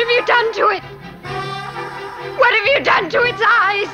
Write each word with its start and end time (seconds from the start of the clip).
have 0.00 0.10
you 0.10 0.24
done 0.24 0.52
to 0.52 0.68
it? 0.70 0.82
What 2.38 2.54
have 2.54 2.66
you 2.66 2.82
done 2.82 3.10
to 3.10 3.22
its 3.22 3.42
eyes? 3.42 3.88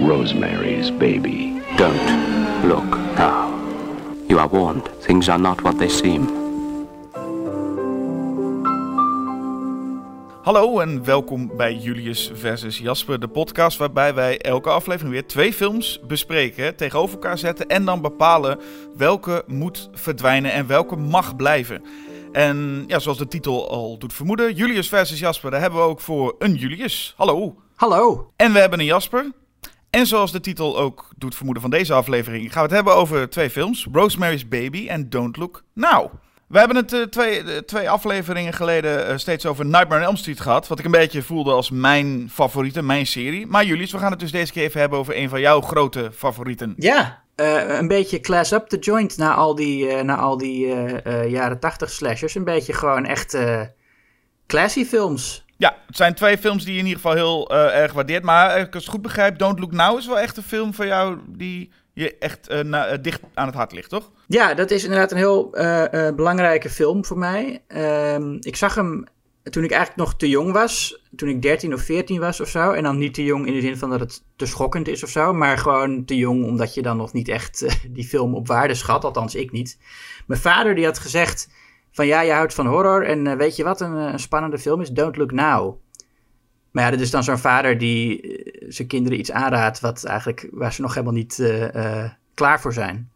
Rosemary's 0.00 0.90
Baby. 0.90 1.62
Don't 1.76 2.68
look 2.68 2.90
now. 3.16 3.58
You 4.28 4.38
are 4.38 4.48
warned. 4.48 4.86
Things 5.00 5.28
are 5.28 5.38
not 5.38 5.62
what 5.62 5.78
they 5.78 5.88
seem. 5.88 6.40
Hallo 10.42 10.80
en 10.80 11.04
welkom 11.04 11.56
bij 11.56 11.74
Julius 11.74 12.30
versus 12.34 12.78
Jasper, 12.78 13.20
de 13.20 13.28
podcast 13.28 13.78
waarbij 13.78 14.14
wij 14.14 14.38
elke 14.38 14.68
aflevering 14.68 15.12
weer 15.12 15.26
twee 15.26 15.52
films 15.52 16.00
bespreken, 16.06 16.76
tegenover 16.76 17.14
elkaar 17.14 17.38
zetten 17.38 17.68
en 17.68 17.84
dan 17.84 18.00
bepalen 18.00 18.60
welke 18.96 19.44
moet 19.46 19.88
verdwijnen 19.92 20.52
en 20.52 20.66
welke 20.66 20.96
mag 20.96 21.36
blijven. 21.36 21.82
En 22.32 22.84
ja, 22.86 22.98
zoals 22.98 23.18
de 23.18 23.28
titel 23.28 23.70
al 23.70 23.98
doet 23.98 24.12
vermoeden, 24.12 24.54
Julius 24.54 24.88
versus 24.88 25.18
Jasper, 25.18 25.50
daar 25.50 25.60
hebben 25.60 25.78
we 25.78 25.84
ook 25.84 26.00
voor 26.00 26.34
een 26.38 26.54
Julius. 26.54 27.14
Hallo. 27.16 27.56
Hallo. 27.76 28.32
En 28.36 28.52
we 28.52 28.58
hebben 28.58 28.78
een 28.78 28.84
Jasper. 28.84 29.30
En 29.90 30.06
zoals 30.06 30.32
de 30.32 30.40
titel 30.40 30.78
ook 30.78 31.08
doet 31.16 31.34
vermoeden 31.34 31.62
van 31.62 31.70
deze 31.70 31.92
aflevering, 31.92 32.52
gaan 32.52 32.62
we 32.62 32.68
het 32.68 32.76
hebben 32.76 32.94
over 32.94 33.30
twee 33.30 33.50
films: 33.50 33.86
Rosemary's 33.92 34.48
Baby 34.48 34.88
en 34.88 35.08
Don't 35.10 35.36
Look 35.36 35.62
Now. 35.72 36.12
We 36.46 36.58
hebben 36.58 36.76
het 36.76 36.92
uh, 36.92 37.02
twee, 37.02 37.42
uh, 37.44 37.56
twee 37.56 37.90
afleveringen 37.90 38.52
geleden 38.52 39.10
uh, 39.10 39.16
steeds 39.16 39.46
over 39.46 39.64
Nightmare 39.64 40.00
on 40.00 40.06
Elm 40.06 40.16
Street 40.16 40.40
gehad. 40.40 40.68
Wat 40.68 40.78
ik 40.78 40.84
een 40.84 40.90
beetje 40.90 41.22
voelde 41.22 41.52
als 41.52 41.70
mijn 41.70 42.30
favoriete, 42.32 42.82
mijn 42.82 43.06
serie. 43.06 43.46
Maar 43.46 43.64
Julius, 43.64 43.92
we 43.92 43.98
gaan 43.98 44.10
het 44.10 44.20
dus 44.20 44.30
deze 44.30 44.52
keer 44.52 44.62
even 44.62 44.80
hebben 44.80 44.98
over 44.98 45.16
een 45.16 45.28
van 45.28 45.40
jouw 45.40 45.60
grote 45.60 46.10
favorieten. 46.14 46.74
Ja, 46.76 47.21
een 47.34 47.88
beetje 47.88 48.20
class 48.20 48.52
up 48.52 48.68
the 48.68 48.78
joint 48.78 49.16
na 49.16 49.34
al 49.34 49.54
die, 49.54 50.02
na 50.02 50.16
al 50.16 50.38
die 50.38 50.66
jaren 51.28 51.58
tachtig 51.58 51.90
slashers. 51.90 52.34
Een 52.34 52.44
beetje 52.44 52.72
gewoon 52.72 53.04
echt 53.04 53.38
classy 54.46 54.84
films. 54.84 55.44
Ja, 55.56 55.76
het 55.86 55.96
zijn 55.96 56.14
twee 56.14 56.38
films 56.38 56.64
die 56.64 56.72
je 56.72 56.78
in 56.78 56.86
ieder 56.86 57.00
geval 57.00 57.16
heel 57.16 57.54
erg 57.72 57.92
waardeert. 57.92 58.22
Maar 58.22 58.52
als 58.52 58.62
ik 58.62 58.74
het 58.74 58.86
goed 58.86 59.02
begrijp, 59.02 59.38
Don't 59.38 59.58
Look 59.58 59.72
Now 59.72 59.98
is 59.98 60.06
wel 60.06 60.18
echt 60.18 60.36
een 60.36 60.42
film 60.42 60.74
van 60.74 60.86
jou 60.86 61.18
die 61.28 61.72
je 61.92 62.18
echt 62.18 62.62
na, 62.62 62.96
dicht 62.96 63.20
aan 63.34 63.46
het 63.46 63.54
hart 63.54 63.72
ligt, 63.72 63.90
toch? 63.90 64.10
Ja, 64.26 64.54
dat 64.54 64.70
is 64.70 64.82
inderdaad 64.84 65.10
een 65.10 65.16
heel 65.16 65.50
belangrijke 66.16 66.70
film 66.70 67.04
voor 67.04 67.18
mij. 67.18 67.62
Ehm, 67.66 68.36
ik 68.40 68.56
zag 68.56 68.74
hem 68.74 69.04
toen 69.42 69.64
ik 69.64 69.70
eigenlijk 69.70 70.00
nog 70.00 70.16
te 70.16 70.28
jong 70.28 70.52
was. 70.52 71.02
Toen 71.16 71.28
ik 71.28 71.42
13 71.42 71.74
of 71.74 71.82
14 71.82 72.20
was 72.20 72.40
of 72.40 72.48
zo. 72.48 72.70
En 72.70 72.82
dan 72.82 72.98
niet 72.98 73.14
te 73.14 73.24
jong 73.24 73.46
in 73.46 73.52
de 73.52 73.60
zin 73.60 73.76
van 73.76 73.90
dat 73.90 74.00
het 74.00 74.24
te 74.36 74.46
schokkend 74.46 74.88
is 74.88 75.02
of 75.02 75.10
zo. 75.10 75.32
Maar 75.32 75.58
gewoon 75.58 76.04
te 76.04 76.16
jong 76.16 76.44
omdat 76.44 76.74
je 76.74 76.82
dan 76.82 76.96
nog 76.96 77.12
niet 77.12 77.28
echt 77.28 77.66
die 77.96 78.04
film 78.04 78.34
op 78.34 78.46
waarde 78.46 78.74
schat. 78.74 79.04
Althans, 79.04 79.34
ik 79.34 79.52
niet. 79.52 79.78
Mijn 80.26 80.40
vader 80.40 80.74
die 80.74 80.84
had 80.84 80.98
gezegd 80.98 81.48
van 81.90 82.06
ja, 82.06 82.20
je 82.20 82.32
houdt 82.32 82.54
van 82.54 82.66
horror. 82.66 83.06
En 83.06 83.36
weet 83.36 83.56
je 83.56 83.64
wat 83.64 83.80
een, 83.80 83.92
een 83.92 84.18
spannende 84.18 84.58
film 84.58 84.80
is? 84.80 84.90
Don't 84.90 85.16
Look 85.16 85.32
Now. 85.32 85.80
Maar 86.70 86.84
ja, 86.84 86.90
dat 86.90 87.00
is 87.00 87.10
dan 87.10 87.24
zo'n 87.24 87.38
vader 87.38 87.78
die 87.78 88.40
zijn 88.68 88.88
kinderen 88.88 89.18
iets 89.18 89.32
aanraadt 89.32 89.80
wat 89.80 90.04
eigenlijk, 90.04 90.48
waar 90.50 90.72
ze 90.72 90.80
nog 90.80 90.94
helemaal 90.94 91.14
niet 91.14 91.42
klaar 92.34 92.60
voor 92.60 92.72
zijn. 92.72 93.10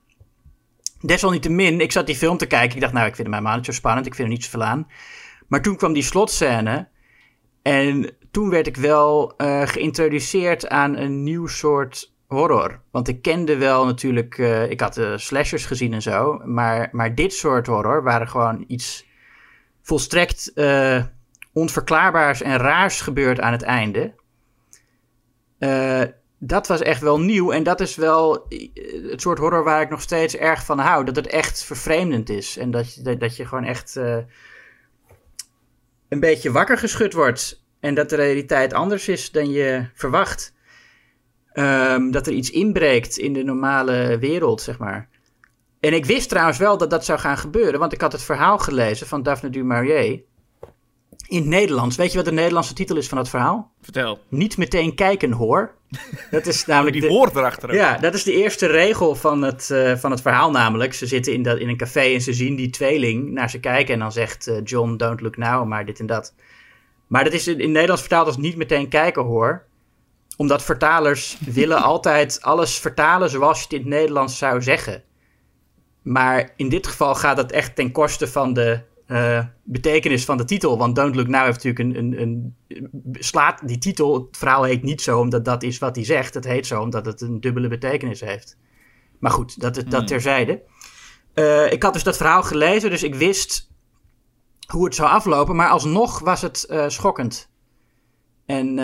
Desalniettemin, 1.01 1.81
ik 1.81 1.93
zat 1.93 2.07
die 2.07 2.17
film 2.17 2.37
te 2.37 2.47
kijken. 2.47 2.75
Ik 2.75 2.81
dacht, 2.81 2.93
nou, 2.93 3.07
ik 3.07 3.15
vind 3.15 3.27
hem 3.27 3.37
helemaal 3.37 3.57
niet 3.57 3.67
zo 3.67 3.73
spannend. 3.73 4.07
Ik 4.07 4.15
vind 4.15 4.29
er 4.29 4.35
niet 4.35 4.45
zoveel 4.45 4.65
aan. 4.65 4.87
Maar 5.49 5.63
toen 5.63 5.77
kwam 5.77 5.93
die 5.93 6.03
slotscène. 6.03 6.89
En 7.63 8.17
toen 8.31 8.51
werd 8.51 8.67
ik 8.67 8.77
wel 8.77 9.35
uh, 9.39 9.63
geïntroduceerd 9.63 10.69
aan 10.69 10.97
een 10.97 11.23
nieuw 11.23 11.47
soort 11.47 12.15
horror. 12.27 12.81
Want 12.91 13.09
ik 13.09 13.23
kende 13.23 13.57
wel 13.57 13.87
natuurlijk, 13.87 14.39
ik 14.69 14.81
had 14.81 14.95
de 14.95 15.19
slashers 15.19 15.67
gezien 15.67 15.93
en 15.93 16.03
zo. 16.03 16.41
Maar, 16.45 16.89
maar 16.93 17.15
dit 17.15 17.33
soort 17.33 17.67
horror 17.67 18.03
waren 18.03 18.29
gewoon 18.29 18.65
iets 18.67 19.07
volstrekt 19.83 20.53
onverklaarbaars 21.53 22.43
en 22.43 22.57
raars 22.57 23.01
gebeurd 23.01 23.41
aan 23.41 23.53
het 23.53 23.63
einde. 23.63 24.15
Dat 26.39 26.67
was 26.67 26.81
echt 26.81 27.01
wel 27.01 27.21
nieuw 27.21 27.53
en 27.53 27.62
dat 27.62 27.81
is 27.81 27.97
wel 27.97 28.47
het 29.11 29.21
soort 29.21 29.39
horror 29.39 29.65
waar 29.65 29.81
ik 29.81 29.91
nog 29.91 30.01
steeds 30.01 30.37
erg 30.37 30.65
van 30.65 30.79
hou. 30.79 31.05
Dat 31.05 31.17
het 31.17 31.27
echt 31.27 31.65
vervreemdend 31.65 32.29
is 32.29 32.56
en 32.56 32.71
dat 32.71 32.95
je, 32.95 33.17
dat, 33.17 33.37
je 33.37 33.47
gewoon 33.47 33.65
echt 33.65 34.01
een 36.09 36.21
beetje 36.21 36.53
wakker 36.53 36.78
geschud 36.78 37.12
wordt. 37.12 37.65
En 37.81 37.94
dat 37.94 38.11
de 38.11 38.17
realiteit 38.17 38.72
anders 38.72 39.09
is 39.09 39.31
dan 39.31 39.50
je 39.50 39.87
verwacht. 39.94 40.55
Um, 41.55 42.11
dat 42.11 42.27
er 42.27 42.33
iets 42.33 42.50
inbreekt 42.50 43.17
in 43.17 43.33
de 43.33 43.43
normale 43.43 44.19
wereld, 44.19 44.61
zeg 44.61 44.78
maar. 44.78 45.09
En 45.81 45.93
ik 45.93 46.05
wist 46.05 46.28
trouwens 46.28 46.59
wel 46.59 46.78
dat 46.78 46.91
dat 46.91 47.05
zou 47.05 47.19
gaan 47.19 47.39
gebeuren, 47.39 47.81
want 47.81 47.93
ik 47.93 48.00
had 48.00 48.12
het 48.12 48.22
verhaal 48.22 48.59
gelezen 48.59 49.06
van 49.06 49.22
Daphne 49.22 49.50
du 49.50 49.65
Maurier 49.65 50.22
in 51.28 51.39
het 51.39 51.47
Nederlands. 51.47 51.97
Weet 51.97 52.11
je 52.11 52.17
wat 52.17 52.27
de 52.27 52.33
Nederlandse 52.33 52.75
titel 52.75 52.97
is 52.97 53.09
van 53.09 53.19
het 53.19 53.28
verhaal? 53.28 53.73
Vertel. 53.81 54.19
Niet 54.28 54.56
meteen 54.56 54.94
kijken 54.94 55.33
hoor. 55.33 55.75
Dat 56.31 56.47
is 56.47 56.67
namelijk 56.67 57.01
Die 57.01 57.09
woord 57.09 57.37
erachter. 57.37 57.75
Ja, 57.75 57.99
dat 57.99 58.15
is 58.15 58.25
de 58.25 58.33
eerste 58.33 58.67
regel 58.67 59.15
van 59.15 59.43
het, 59.43 59.69
uh, 59.73 59.97
van 59.97 60.11
het 60.11 60.21
verhaal 60.21 60.51
namelijk. 60.51 60.95
Ze 60.95 61.07
zitten 61.07 61.33
in, 61.33 61.43
dat, 61.43 61.59
in 61.59 61.69
een 61.69 61.77
café 61.77 62.01
en 62.01 62.21
ze 62.21 62.33
zien 62.33 62.57
die 62.57 62.71
tweeling 62.71 63.31
naar 63.31 63.51
ze 63.51 63.61
kijken. 63.61 63.95
En 63.95 64.01
dan 64.01 64.13
zegt 64.13 64.49
uh, 64.49 64.57
John, 64.65 64.97
don't 64.97 65.21
look 65.21 65.37
now, 65.37 65.67
maar 65.67 65.87
dit 65.87 66.01
en 66.01 66.07
dat. 66.07 66.35
Maar 67.07 67.25
dat 67.25 67.33
is 67.33 67.49
in, 67.49 67.61
in 67.61 67.73
Nederlands 67.73 68.03
vertaald 68.03 68.27
als 68.27 68.37
niet 68.37 68.57
meteen 68.57 68.89
kijken 68.89 69.23
hoor. 69.23 69.65
Omdat 70.37 70.63
vertalers 70.63 71.39
willen 71.61 71.83
altijd 71.83 72.43
alles 72.43 72.79
vertalen 72.79 73.31
zoals 73.31 73.59
je 73.59 73.65
het 73.65 73.73
in 73.73 73.79
het 73.79 73.89
Nederlands 73.89 74.39
zou 74.39 74.63
zeggen. 74.63 75.03
Maar 76.03 76.53
in 76.57 76.69
dit 76.69 76.87
geval 76.87 77.15
gaat 77.15 77.37
het 77.37 77.53
echt 77.53 77.77
ten 77.77 77.93
koste 77.93 78.29
van 78.29 78.53
de 78.53 78.81
uh, 79.06 79.44
betekenis 79.62 80.25
van 80.25 80.37
de 80.37 80.44
titel. 80.44 80.78
Want 80.78 80.97
Don't 80.97 81.15
Look 81.15 81.27
Now 81.27 81.44
heeft 81.44 81.65
natuurlijk 81.65 81.97
een, 81.97 82.21
een, 82.21 82.55
een, 82.69 82.97
slaat 83.12 83.69
die 83.69 83.78
titel. 83.78 84.15
Het 84.15 84.37
verhaal 84.37 84.62
heet 84.62 84.83
niet 84.83 85.03
zo 85.03 85.19
omdat 85.21 85.44
dat 85.44 85.62
is 85.62 85.78
wat 85.78 85.97
hij 85.97 86.05
zegt. 86.05 86.34
Het 86.34 86.44
heet 86.44 86.67
zo 86.67 86.81
omdat 86.81 87.06
het 87.06 87.21
een 87.21 87.41
dubbele 87.41 87.69
betekenis 87.69 88.21
heeft. 88.21 88.59
Maar 89.19 89.31
goed, 89.31 89.61
dat, 89.61 89.75
dat 89.75 89.93
Hmm. 89.93 90.06
terzijde. 90.06 90.62
Uh, 91.34 91.72
ik 91.72 91.83
had 91.83 91.93
dus 91.93 92.03
dat 92.03 92.17
verhaal 92.17 92.43
gelezen, 92.43 92.91
dus 92.91 93.03
ik 93.03 93.15
wist 93.15 93.71
hoe 94.67 94.84
het 94.84 94.94
zou 94.94 95.09
aflopen. 95.09 95.56
Maar 95.56 95.69
alsnog 95.69 96.19
was 96.19 96.43
het 96.43 96.67
uh, 96.71 96.84
schokkend. 96.88 97.50
En 98.47 98.75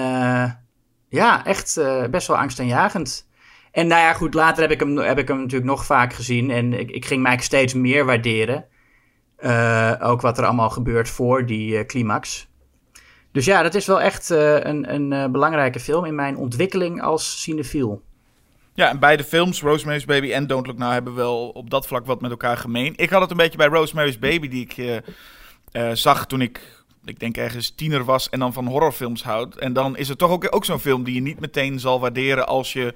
ja, 1.09 1.45
echt 1.45 1.81
best 2.11 2.27
wel 2.27 2.37
angstaanjagend. 2.37 3.29
En 3.73 3.87
nou 3.87 4.01
ja, 4.01 4.13
goed, 4.13 4.35
later 4.35 4.63
heb 4.63 4.71
ik 4.71 4.81
hem, 4.81 4.97
heb 4.97 5.19
ik 5.19 5.29
hem 5.29 5.37
natuurlijk 5.37 5.71
nog 5.71 5.87
vaak 5.87 6.13
gezien. 6.13 6.51
En 6.51 6.73
ik, 6.73 6.91
ik 6.91 7.05
ging 7.05 7.23
mij 7.23 7.39
steeds 7.39 7.75
meer 7.75 8.05
waarderen. 8.05 8.67
Uh, 9.45 9.93
ook 10.01 10.21
wat 10.21 10.39
er 10.39 10.45
allemaal 10.45 10.71
gebeurt 10.71 11.09
voor 11.09 11.47
die 11.47 11.73
uh, 11.73 11.87
climax. 11.87 12.49
Dus 13.33 13.45
ja, 13.45 13.63
dat 13.63 13.75
is 13.75 13.87
wel 13.87 14.01
echt 14.01 14.31
uh, 14.31 14.61
een, 14.61 14.95
een 14.95 15.33
belangrijke 15.33 15.81
film 15.81 16.05
in 16.05 16.15
mijn 16.15 16.37
ontwikkeling 16.37 17.03
als 17.03 17.43
cinefiel. 17.43 18.03
Ja, 18.75 18.89
en 18.89 18.99
beide 18.99 19.25
films, 19.25 19.63
Rosemary's 19.63 20.05
Baby 20.05 20.33
en 20.33 20.47
Don't 20.47 20.67
Look 20.67 20.79
Now, 20.79 20.93
hebben 20.93 21.15
wel 21.15 21.49
op 21.49 21.71
dat 21.71 21.87
vlak 21.87 22.07
wat 22.07 22.21
met 22.21 22.31
elkaar 22.31 22.57
gemeen. 22.57 22.93
Ik 22.97 23.11
had 23.11 23.21
het 23.21 23.31
een 23.31 23.37
beetje 23.37 23.59
bij 23.59 23.67
Rosemary's 23.67 24.19
Baby, 24.19 24.49
die 24.49 24.69
ik 24.71 25.03
zag 25.93 26.27
toen 26.27 26.41
ik, 26.41 26.85
ik 27.05 27.19
denk 27.19 27.37
ergens 27.37 27.71
tiener 27.71 28.05
was 28.05 28.29
en 28.29 28.39
dan 28.39 28.53
van 28.53 28.67
horrorfilms 28.67 29.23
houd. 29.23 29.57
En 29.57 29.73
dan 29.73 29.97
is 29.97 30.09
het 30.09 30.19
toch 30.19 30.31
ook, 30.31 30.47
ook 30.51 30.65
zo'n 30.65 30.79
film 30.79 31.05
die 31.05 31.15
je 31.15 31.21
niet 31.21 31.41
meteen 31.41 31.81
zal 31.81 32.01
waarderen 32.01 32.47
als 32.47 32.73
je 32.73 32.95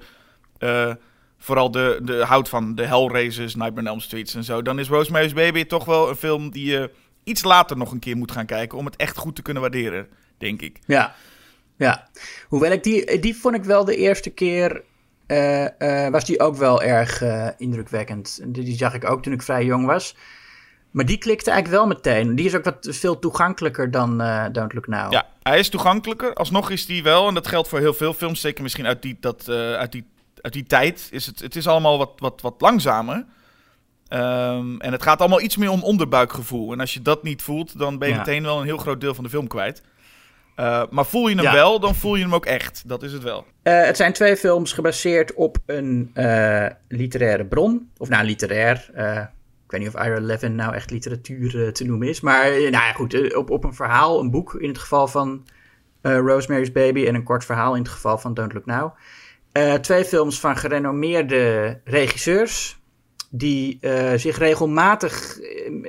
vooral 1.37 1.71
de, 1.71 1.99
de 2.03 2.23
houdt 2.25 2.49
van 2.49 2.75
de 2.75 2.85
Hellraisers, 2.85 3.55
Nightmare 3.55 3.81
on 3.81 3.93
Elm 3.93 3.99
Street 3.99 4.33
en 4.33 4.43
zo, 4.43 4.61
dan 4.61 4.79
is 4.79 4.87
Rosemary's 4.87 5.33
Baby 5.33 5.65
toch 5.65 5.85
wel 5.85 6.09
een 6.09 6.15
film 6.15 6.51
die 6.51 6.65
je 6.65 6.91
iets 7.23 7.43
later 7.43 7.77
nog 7.77 7.91
een 7.91 7.99
keer 7.99 8.17
moet 8.17 8.31
gaan 8.31 8.45
kijken 8.45 8.77
om 8.77 8.85
het 8.85 8.95
echt 8.95 9.17
goed 9.17 9.35
te 9.35 9.41
kunnen 9.41 9.61
waarderen, 9.61 10.07
denk 10.37 10.61
ik. 10.61 10.79
Ja, 10.85 11.15
ja. 11.77 12.07
Hoewel 12.47 12.71
ik 12.71 12.83
die, 12.83 13.19
die 13.19 13.35
vond 13.35 13.55
ik 13.55 13.63
wel 13.63 13.85
de 13.85 13.95
eerste 13.95 14.29
keer, 14.29 14.83
uh, 15.27 15.67
uh, 15.79 16.09
was 16.09 16.25
die 16.25 16.39
ook 16.39 16.55
wel 16.55 16.81
erg 16.81 17.21
uh, 17.21 17.49
indrukwekkend. 17.57 18.39
Die, 18.45 18.63
die 18.63 18.77
zag 18.77 18.93
ik 18.93 19.09
ook 19.09 19.23
toen 19.23 19.33
ik 19.33 19.41
vrij 19.41 19.65
jong 19.65 19.85
was. 19.85 20.15
Maar 20.91 21.05
die 21.05 21.17
klikte 21.17 21.51
eigenlijk 21.51 21.81
wel 21.81 21.93
meteen. 21.95 22.35
Die 22.35 22.45
is 22.45 22.55
ook 22.55 22.63
wat 22.63 22.87
veel 22.91 23.19
toegankelijker 23.19 23.91
dan 23.91 24.17
Don't 24.51 24.73
Look 24.73 24.87
Now. 24.87 25.11
Ja, 25.11 25.27
hij 25.43 25.59
is 25.59 25.69
toegankelijker. 25.69 26.33
Alsnog 26.33 26.69
is 26.69 26.85
die 26.85 27.03
wel, 27.03 27.27
en 27.27 27.33
dat 27.33 27.47
geldt 27.47 27.67
voor 27.67 27.79
heel 27.79 27.93
veel 27.93 28.13
films, 28.13 28.41
zeker 28.41 28.63
misschien 28.63 28.85
uit 28.87 29.01
die, 29.01 29.17
dat, 29.19 29.49
uit 29.49 29.91
die 29.91 30.05
uit 30.41 30.53
die 30.53 30.65
tijd 30.65 31.07
is 31.11 31.25
het, 31.25 31.39
het 31.39 31.55
is 31.55 31.67
allemaal 31.67 31.97
wat, 31.97 32.11
wat, 32.15 32.41
wat 32.41 32.55
langzamer. 32.57 33.25
Um, 34.09 34.81
en 34.81 34.91
het 34.91 35.03
gaat 35.03 35.19
allemaal 35.19 35.41
iets 35.41 35.57
meer 35.57 35.69
om 35.69 35.83
onderbuikgevoel. 35.83 36.71
En 36.71 36.79
als 36.79 36.93
je 36.93 37.01
dat 37.01 37.23
niet 37.23 37.41
voelt, 37.41 37.79
dan 37.79 37.97
ben 37.97 38.07
je 38.07 38.13
ja. 38.13 38.19
meteen 38.19 38.43
wel 38.43 38.59
een 38.59 38.65
heel 38.65 38.77
groot 38.77 39.01
deel 39.01 39.13
van 39.13 39.23
de 39.23 39.29
film 39.29 39.47
kwijt. 39.47 39.81
Uh, 40.59 40.83
maar 40.89 41.05
voel 41.05 41.27
je 41.27 41.35
hem 41.35 41.43
ja. 41.43 41.53
wel, 41.53 41.79
dan 41.79 41.95
voel 41.95 42.15
je 42.15 42.23
hem 42.23 42.35
ook 42.35 42.45
echt. 42.45 42.83
Dat 42.85 43.03
is 43.03 43.13
het 43.13 43.23
wel. 43.23 43.45
Uh, 43.63 43.83
het 43.83 43.97
zijn 43.97 44.13
twee 44.13 44.37
films 44.37 44.73
gebaseerd 44.73 45.33
op 45.33 45.57
een 45.65 46.11
uh, 46.13 46.65
literaire 46.87 47.45
bron. 47.45 47.91
Of 47.97 48.09
nou, 48.09 48.25
literair. 48.25 48.89
ik 49.65 49.71
weet 49.71 49.81
niet 49.81 49.95
of 49.95 50.05
Ira 50.05 50.19
Levin 50.19 50.55
nou 50.55 50.73
echt 50.73 50.91
literatuur 50.91 51.73
te 51.73 51.83
noemen 51.83 52.07
is. 52.07 52.21
Maar 52.21 52.49
nou 52.49 52.71
ja, 52.71 52.93
goed. 52.93 53.35
op, 53.35 53.49
op 53.49 53.63
een 53.63 53.73
verhaal, 53.73 54.19
een 54.19 54.31
boek 54.31 54.53
in 54.53 54.67
het 54.67 54.77
geval 54.77 55.07
van 55.07 55.45
Rosemary's 56.01 56.71
Baby. 56.71 57.05
En 57.05 57.15
een 57.15 57.23
kort 57.23 57.45
verhaal 57.45 57.75
in 57.75 57.81
het 57.81 57.91
geval 57.91 58.17
van 58.17 58.33
Don't 58.33 58.53
Look 58.53 58.65
Now. 58.65 58.95
Uh, 59.57 59.73
twee 59.73 60.05
films 60.05 60.39
van 60.39 60.57
gerenommeerde 60.57 61.79
regisseurs. 61.83 62.79
Die 63.29 63.77
uh, 63.81 64.13
zich 64.13 64.37
regelmatig 64.37 65.39
uh, 65.39 65.87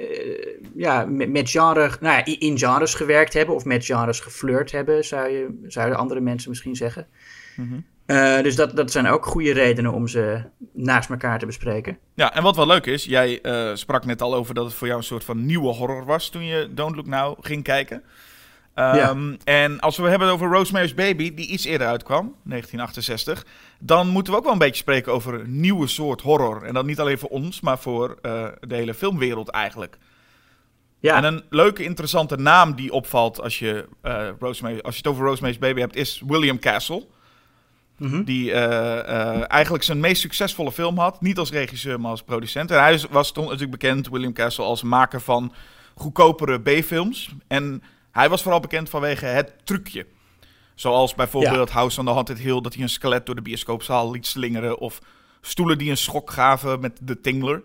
ja, 0.75 1.05
met, 1.05 1.31
met 1.31 1.51
genre, 1.51 1.91
nou 2.01 2.17
ja, 2.17 2.25
in 2.39 2.59
genres 2.59 2.95
gewerkt 2.95 3.33
hebben 3.33 3.55
of 3.55 3.65
met 3.65 3.85
genres 3.85 4.21
geflirt 4.21 4.73
hebben, 4.73 5.05
zou 5.05 5.29
je, 5.29 5.61
zouden 5.67 5.99
andere 5.99 6.21
mensen 6.21 6.51
misschien 6.51 6.77
zeggen. 6.77 7.07
Mhm. 7.57 7.79
Eh, 8.09 8.43
dus 8.43 8.57
dat, 8.57 8.77
dat 8.77 8.91
zijn 8.91 9.07
ook 9.07 9.27
goede 9.27 9.53
redenen 9.53 9.93
om 9.93 10.09
ze 10.09 10.43
naast 10.73 11.11
elkaar 11.11 11.39
te 11.39 11.47
bespreken. 11.47 11.99
Ja, 12.15 12.35
en 12.35 12.43
wat 12.43 12.57
wel 12.57 12.67
leuk 12.67 12.87
is, 12.87 13.05
jij 13.05 13.41
eh, 13.41 13.75
sprak 13.75 14.05
net 14.05 14.23
al 14.23 14.35
over 14.35 14.55
dat 14.55 14.65
het 14.65 14.75
voor 14.75 14.87
jou 14.87 14.99
een 14.99 15.05
soort 15.05 15.25
van 15.25 15.47
nieuwe 15.47 15.75
horror 15.75 16.05
was 16.05 16.29
toen 16.31 16.45
je 16.45 16.69
Don't 16.75 16.97
Look 16.97 17.07
Now 17.07 17.39
ging 17.41 17.63
kijken. 17.63 18.03
Ehm, 18.79 19.35
En 19.45 19.81
als 19.81 19.97
we 19.97 20.03
het 20.03 20.11
hebben 20.11 20.29
over 20.29 20.49
Rosemary's 20.49 20.95
Baby, 20.95 21.35
die 21.35 21.47
iets 21.47 21.65
eerder 21.65 21.87
uitkwam, 21.87 22.35
1968, 22.43 23.47
dan 23.79 24.09
moeten 24.09 24.33
we 24.33 24.39
ook 24.39 24.45
wel 24.45 24.53
een 24.53 24.59
beetje 24.59 24.83
spreken 24.83 25.13
over 25.13 25.35
een 25.35 25.61
nieuwe 25.61 25.87
soort 25.87 26.21
horror. 26.21 26.63
En 26.63 26.75
dat 26.75 26.85
niet 26.85 27.01
alleen 27.01 27.19
voor 27.19 27.29
ons, 27.29 27.61
maar 27.61 27.79
voor 27.79 28.19
eh, 28.23 28.47
de 28.61 28.75
hele 28.75 28.95
filmwereld 28.95 29.49
eigenlijk. 29.49 29.99
Ja, 31.01 31.17
En 31.17 31.25
een 31.25 31.43
leuke, 31.51 31.85
interessante 31.85 32.37
naam 32.37 32.75
die 32.75 32.93
opvalt 32.93 33.41
als 33.41 33.59
je, 33.59 33.89
eh, 34.03 34.29
Rosemary, 34.39 34.79
als 34.79 34.95
je 34.95 35.01
het 35.03 35.11
over 35.11 35.27
Rosemary's 35.27 35.59
Baby 35.59 35.81
hebt, 35.81 35.97
is 35.97 36.23
William 36.27 36.59
Castle. 36.59 37.07
Mhm. 37.97 38.23
Die 38.23 38.53
eh, 38.53 39.51
eigenlijk 39.51 39.85
zijn 39.85 40.01
meest 40.01 40.21
succesvolle 40.21 40.73
film 40.73 40.99
had. 40.99 41.21
Niet 41.21 41.39
als 41.39 41.51
regisseur, 41.51 42.01
maar 42.01 42.11
als 42.11 42.23
producent. 42.23 42.71
En 42.71 42.81
hij 42.81 43.01
was 43.11 43.33
toen 43.33 43.45
natuurlijk 43.45 43.71
bekend, 43.71 44.09
William 44.09 44.33
Castle, 44.33 44.65
als 44.65 44.83
maker 44.83 45.21
van 45.21 45.53
goedkopere 45.95 46.61
B-films. 46.61 47.35
En 47.47 47.83
hij 48.19 48.29
was 48.29 48.43
vooral 48.43 48.61
bekend 48.61 48.89
vanwege 48.89 49.27
het 49.27 49.53
trucje. 49.65 50.07
Zoals 50.75 51.15
bijvoorbeeld 51.15 51.71
House 51.71 52.01
on 52.01 52.07
the 52.07 52.13
Haunted 52.13 52.39
Hill, 52.39 52.61
dat 52.61 52.75
hij 52.75 52.83
een 52.83 52.89
skelet 52.89 53.27
door 53.27 53.35
de 53.35 53.43
bioscoopzaal 53.43 54.11
liet 54.11 54.27
slingeren. 54.27 54.79
Of 54.79 54.99
stoelen 55.41 55.79
die 55.79 55.91
een 55.91 55.97
schok 55.97 56.31
gaven 56.31 56.81
met 56.81 56.99
de 57.03 57.21
Tingler. 57.21 57.63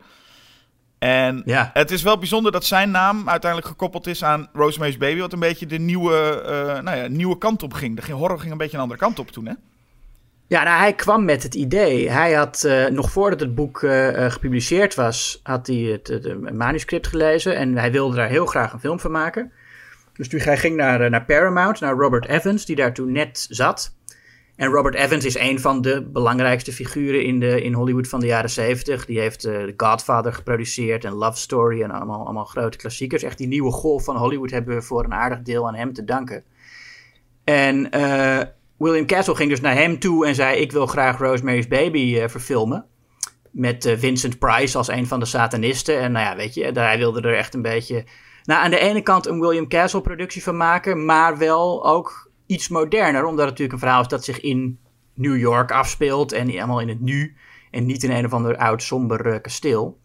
En 0.99 1.41
Ja. 1.45 1.69
het 1.73 1.91
is 1.91 2.01
wel 2.01 2.17
bijzonder 2.17 2.51
dat 2.51 2.65
zijn 2.65 2.91
naam 2.91 3.29
uiteindelijk 3.29 3.71
gekoppeld 3.71 4.07
is 4.07 4.23
aan 4.23 4.49
Rosemary's 4.53 4.97
Baby. 4.97 5.19
Wat 5.19 5.33
een 5.33 5.39
beetje 5.39 5.65
de 5.65 5.79
nieuwe, 5.79 6.41
eh, 6.41 6.81
nou 6.81 6.97
ja, 6.97 7.07
nieuwe 7.07 7.37
kant 7.37 7.63
op 7.63 7.73
ging. 7.73 7.99
De 7.99 8.11
horror 8.11 8.39
ging 8.39 8.51
een 8.51 8.57
beetje 8.57 8.75
een 8.75 8.81
andere 8.81 8.99
kant 8.99 9.19
op 9.19 9.31
toen, 9.31 9.45
hè? 9.45 9.53
Ja, 10.47 10.63
nou, 10.63 10.79
hij 10.79 10.93
kwam 10.93 11.25
met 11.25 11.43
het 11.43 11.55
idee. 11.55 12.09
Hij 12.09 12.33
had, 12.33 12.63
eh, 12.63 12.85
nog 12.85 13.11
voordat 13.11 13.39
het 13.39 13.55
boek 13.55 13.83
eh, 13.83 14.31
gepubliceerd 14.31 14.95
was, 14.95 15.39
had 15.43 15.67
hij 15.67 15.75
het, 15.75 16.07
het, 16.07 16.53
manuscript 16.53 17.07
gelezen. 17.07 17.55
En 17.55 17.77
hij 17.77 17.91
wilde 17.91 18.15
daar 18.15 18.29
heel 18.29 18.45
graag 18.45 18.73
een 18.73 18.79
film 18.79 18.99
van 18.99 19.11
maken. 19.11 19.51
Dus 20.13 20.43
hij 20.43 20.57
ging 20.57 20.75
naar, 20.75 21.01
eh, 21.01 21.09
naar 21.09 21.25
Paramount, 21.25 21.79
naar 21.79 21.95
Robert 21.95 22.27
Evans, 22.27 22.65
die 22.65 22.75
daar 22.75 22.93
toen 22.93 23.11
net 23.11 23.45
zat. 23.49 23.95
En 24.55 24.69
Robert 24.69 24.95
Evans 24.95 25.25
is 25.25 25.37
een 25.37 25.59
van 25.59 25.81
de 25.81 26.09
belangrijkste 26.11 26.73
figuren 26.73 27.23
in, 27.23 27.39
de, 27.39 27.63
in 27.63 27.73
Hollywood 27.73 28.07
van 28.07 28.19
de 28.19 28.25
jaren 28.25 28.49
70. 28.49 29.05
Die 29.05 29.19
heeft 29.19 29.45
eh, 29.45 29.63
The 29.63 29.73
Godfather 29.77 30.33
geproduceerd 30.33 31.05
en 31.05 31.13
Love 31.13 31.37
Story 31.37 31.81
en 31.81 31.91
allemaal, 31.91 32.23
allemaal 32.23 32.45
grote 32.45 32.77
klassiekers. 32.77 33.23
Echt 33.23 33.37
die 33.37 33.47
nieuwe 33.47 33.71
golf 33.71 34.03
van 34.03 34.17
Hollywood 34.17 34.51
hebben 34.51 34.75
we 34.75 34.81
voor 34.81 35.03
een 35.03 35.13
aardig 35.13 35.41
deel 35.41 35.67
aan 35.67 35.75
hem 35.75 35.93
te 35.93 36.03
danken. 36.03 36.43
En 37.43 37.91
eh, 37.91 38.41
William 38.77 39.05
Castle 39.05 39.35
ging 39.35 39.49
dus 39.49 39.61
naar 39.61 39.75
hem 39.75 39.99
toe 39.99 40.27
en 40.27 40.35
zei: 40.35 40.59
Ik 40.59 40.71
wil 40.71 40.87
graag 40.87 41.17
Rosemary's 41.17 41.67
Baby 41.67 42.27
verfilmen. 42.27 42.85
Met 43.51 43.93
Vincent 43.97 44.39
Price 44.39 44.77
als 44.77 44.87
een 44.87 45.07
van 45.07 45.19
de 45.19 45.25
satanisten. 45.25 45.99
En 45.99 46.11
nou 46.11 46.25
ja, 46.25 46.35
weet 46.35 46.53
je, 46.53 46.71
hij 46.73 46.97
wilde 46.97 47.21
er 47.21 47.35
echt 47.35 47.53
een 47.53 47.61
beetje. 47.61 48.03
Nou, 48.43 48.63
aan 48.63 48.71
de 48.71 48.79
ene 48.79 49.01
kant 49.01 49.25
een 49.25 49.39
William 49.39 49.67
Castle 49.67 50.01
productie 50.01 50.43
van 50.43 50.57
maken, 50.57 51.05
maar 51.05 51.37
wel 51.37 51.85
ook 51.85 52.31
iets 52.45 52.67
moderner. 52.67 53.25
Omdat 53.25 53.39
het 53.39 53.49
natuurlijk 53.49 53.73
een 53.73 53.79
verhaal 53.79 54.01
is 54.01 54.07
dat 54.07 54.23
zich 54.23 54.39
in 54.39 54.79
New 55.13 55.37
York 55.37 55.71
afspeelt 55.71 56.31
en 56.31 56.47
helemaal 56.47 56.79
in 56.79 56.89
het 56.89 56.99
nu. 56.99 57.35
En 57.71 57.85
niet 57.85 58.03
in 58.03 58.11
een 58.11 58.25
of 58.25 58.33
ander 58.33 58.57
oud 58.57 58.83
somber 58.83 59.25
eh, 59.25 59.41
kasteel. 59.41 59.99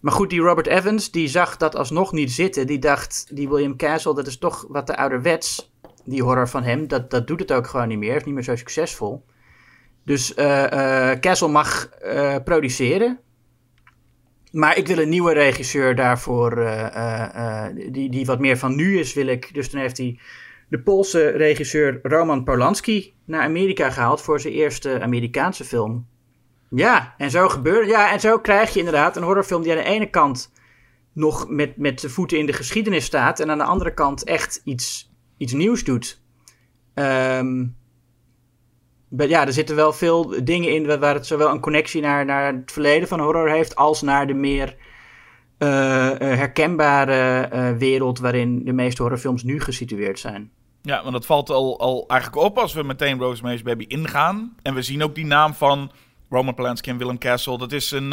Maar 0.00 0.12
goed, 0.12 0.30
die 0.30 0.40
Robert 0.40 0.66
Evans, 0.66 1.10
die 1.10 1.28
zag 1.28 1.56
dat 1.56 1.76
alsnog 1.76 2.12
niet 2.12 2.32
zitten. 2.32 2.66
Die 2.66 2.78
dacht, 2.78 3.36
die 3.36 3.48
William 3.48 3.76
Castle, 3.76 4.14
dat 4.14 4.26
is 4.26 4.38
toch 4.38 4.66
wat 4.68 4.86
te 4.86 4.96
ouderwets 4.96 5.72
die 6.04 6.22
horror 6.22 6.48
van 6.48 6.62
hem, 6.62 6.88
dat, 6.88 7.10
dat 7.10 7.26
doet 7.26 7.40
het 7.40 7.52
ook 7.52 7.66
gewoon 7.66 7.88
niet 7.88 7.98
meer. 7.98 8.16
Is 8.16 8.24
niet 8.24 8.34
meer 8.34 8.42
zo 8.42 8.56
succesvol. 8.56 9.24
Dus 10.04 10.34
eh 10.34 11.10
eh 11.12 11.20
Castle 11.20 11.48
mag 11.48 11.88
produceren. 12.44 13.20
Maar 14.52 14.76
ik 14.76 14.86
wil 14.86 14.98
een 14.98 15.08
nieuwe 15.08 15.32
regisseur 15.32 15.94
daarvoor, 15.94 16.58
eh, 16.58 16.86
eh, 16.96 17.66
eh, 17.66 17.76
die, 17.92 18.10
die 18.10 18.26
wat 18.26 18.38
meer 18.38 18.58
van 18.58 18.74
nu 18.74 18.98
is, 18.98 19.14
wil 19.14 19.26
ik. 19.26 19.54
Dus 19.54 19.70
dan 19.70 19.80
heeft 19.80 19.96
hij 19.96 20.18
de 20.68 20.80
Poolse 20.80 21.28
regisseur 21.28 22.00
Roman 22.02 22.44
Polanski 22.44 23.14
naar 23.24 23.42
Amerika 23.42 23.90
gehaald 23.90 24.22
voor 24.22 24.40
zijn 24.40 24.54
eerste 24.54 25.00
Amerikaanse 25.00 25.64
film. 25.64 26.06
Ja, 26.70 27.14
en 27.18 27.30
zo 27.30 27.48
gebeurde. 27.48 27.88
Ja, 27.88 28.12
en 28.12 28.20
zo 28.20 28.38
krijg 28.38 28.72
je 28.72 28.78
inderdaad 28.78 29.16
een 29.16 29.22
horrorfilm 29.22 29.62
die 29.62 29.72
aan 29.72 29.78
de 29.78 29.84
ene 29.84 30.10
kant 30.10 30.52
nog 31.12 31.48
met, 31.48 31.76
met 31.76 32.00
de 32.00 32.10
voeten 32.10 32.38
in 32.38 32.46
de 32.46 32.52
geschiedenis 32.52 33.04
staat. 33.04 33.40
En 33.40 33.50
aan 33.50 33.58
de 33.58 33.64
andere 33.64 33.94
kant 33.94 34.24
echt 34.24 34.60
iets, 34.64 35.12
iets 35.36 35.52
nieuws 35.52 35.84
doet. 35.84 36.22
Maar 36.94 37.44
ja, 39.16 39.46
er 39.46 39.52
zitten 39.52 39.76
wel 39.76 39.92
veel 39.92 40.44
dingen 40.44 40.74
in 40.74 40.86
wa- 40.86 40.98
waar 40.98 41.14
het 41.14 41.26
zowel 41.26 41.50
een 41.50 41.60
connectie 41.60 42.00
naar, 42.00 42.24
naar 42.24 42.52
het 42.52 42.72
verleden 42.72 43.08
van 43.08 43.20
horror 43.20 43.50
heeft, 43.50 43.76
als 43.76 44.02
naar 44.02 44.26
de 44.26 44.34
meer 44.34 44.76
eh, 45.58 46.10
eh, 46.10 46.18
herkenbare 46.38 47.40
eh, 47.40 47.76
wereld 47.76 48.18
waarin 48.18 48.64
de 48.64 48.72
meeste 48.72 49.02
horrorfilms 49.02 49.42
nu 49.42 49.60
gesitueerd 49.60 50.18
zijn. 50.18 50.50
Ja, 50.82 51.00
want 51.00 51.12
dat 51.12 51.26
valt 51.26 51.50
al, 51.50 51.80
al 51.80 52.04
eigenlijk 52.08 52.42
op 52.42 52.58
als 52.58 52.72
we 52.72 52.82
meteen 52.82 53.18
Rosemary's 53.18 53.62
Baby 53.62 53.84
ingaan. 53.88 54.56
En 54.62 54.74
we 54.74 54.82
zien 54.82 55.02
ook 55.02 55.14
die 55.14 55.26
naam 55.26 55.54
van 55.54 55.90
Roman 56.30 56.54
Polanski 56.54 56.90
en 56.90 56.98
Willem 56.98 57.18
Castle. 57.18 57.58
Dat 57.58 57.72
is 57.72 57.90
een, 57.90 58.10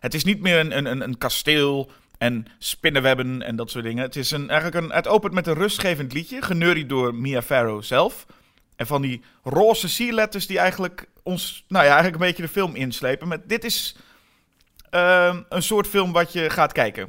het 0.00 0.14
is 0.14 0.24
niet 0.24 0.40
meer 0.40 0.58
een, 0.58 0.76
een, 0.76 1.00
een, 1.00 1.18
kasteel 1.18 1.90
en 2.18 2.46
spinnenwebben 2.58 3.42
en 3.42 3.56
dat 3.56 3.70
soort 3.70 3.84
dingen. 3.84 4.02
Het, 4.02 4.16
is 4.16 4.30
een, 4.30 4.50
eigenlijk 4.50 4.84
een, 4.84 4.92
het 4.92 5.08
opent 5.08 5.34
met 5.34 5.46
een 5.46 5.54
rustgevend 5.54 6.12
liedje, 6.12 6.42
genurried 6.42 6.88
door 6.88 7.14
Mia 7.14 7.42
Farrow 7.42 7.82
zelf. 7.82 8.26
En 8.80 8.86
van 8.86 9.02
die 9.02 9.22
roze 9.42 9.88
sierletters 9.88 10.46
die 10.46 10.58
eigenlijk 10.58 11.06
ons, 11.22 11.64
nou 11.68 11.84
ja, 11.84 11.90
eigenlijk 11.90 12.22
een 12.22 12.28
beetje 12.28 12.42
de 12.42 12.48
film 12.48 12.74
inslepen. 12.74 13.28
Met, 13.28 13.48
dit 13.48 13.64
is 13.64 13.96
ehm, 14.90 15.42
een 15.48 15.62
soort 15.62 15.86
film 15.86 16.12
wat 16.12 16.32
je 16.32 16.50
gaat 16.50 16.72
kijken. 16.72 17.08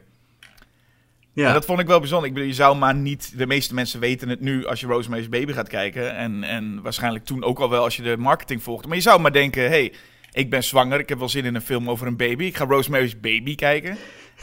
Ja, 1.34 1.48
En 1.48 1.54
dat 1.54 1.66
vond 1.66 1.80
ik 1.80 1.88
wel 1.88 2.00
bijzonder. 2.00 2.28
Ik 2.28 2.34
bedoel, 2.34 2.50
je 2.50 2.56
zou 2.56 2.78
maar 2.78 2.96
niet... 2.96 3.38
De 3.38 3.48
meeste 3.48 3.74
mensen 3.74 4.00
weten 4.00 4.30
het 4.30 4.40
nu 4.40 4.66
als 4.66 4.80
je 4.80 4.88
Rosemary's 4.88 5.30
Baby 5.30 5.54
gaat 5.54 5.68
kijken. 5.68 6.16
En, 6.16 6.44
en 6.44 6.82
waarschijnlijk 6.82 7.26
toen 7.26 7.44
ook 7.44 7.60
al 7.60 7.70
wel 7.70 7.84
als 7.84 7.96
je 7.96 8.02
de 8.02 8.18
marketing 8.18 8.64
volgde. 8.64 8.88
Maar 8.88 8.98
je 8.98 9.04
zou 9.04 9.22
maar 9.22 9.34
denken, 9.34 9.68
hey, 9.70 9.94
ik 10.32 10.50
ben 10.50 10.64
zwanger. 10.64 11.00
Ik 11.00 11.10
heb 11.10 11.20
wel 11.20 11.30
zin 11.30 11.46
in 11.46 11.56
een 11.56 11.62
film 11.62 11.90
over 11.90 12.08
een 12.08 12.18
baby. 12.18 12.44
Ik 12.44 12.58
ga 12.58 12.66
Rosemary's 12.66 13.20
Baby 13.20 13.56
kijken. 13.56 13.98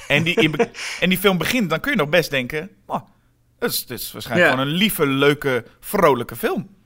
En 0.08 0.22
die, 0.22 0.34
in 0.34 0.54
en 1.00 1.08
die 1.08 1.18
film 1.18 1.38
begint, 1.38 1.70
dan 1.70 1.80
kun 1.80 1.90
je 1.92 1.98
nog 1.98 2.08
best 2.08 2.30
denken... 2.30 2.70
Oh, 2.86 3.00
dat 3.58 3.70
is, 3.88 4.12
waarschijnlijk 4.12 4.50
Ja. 4.50 4.50
gewoon 4.50 4.66
een 4.66 4.74
lieve, 4.76 5.06
leuke, 5.06 5.64
vrolijke 5.80 6.36
film. 6.36 6.76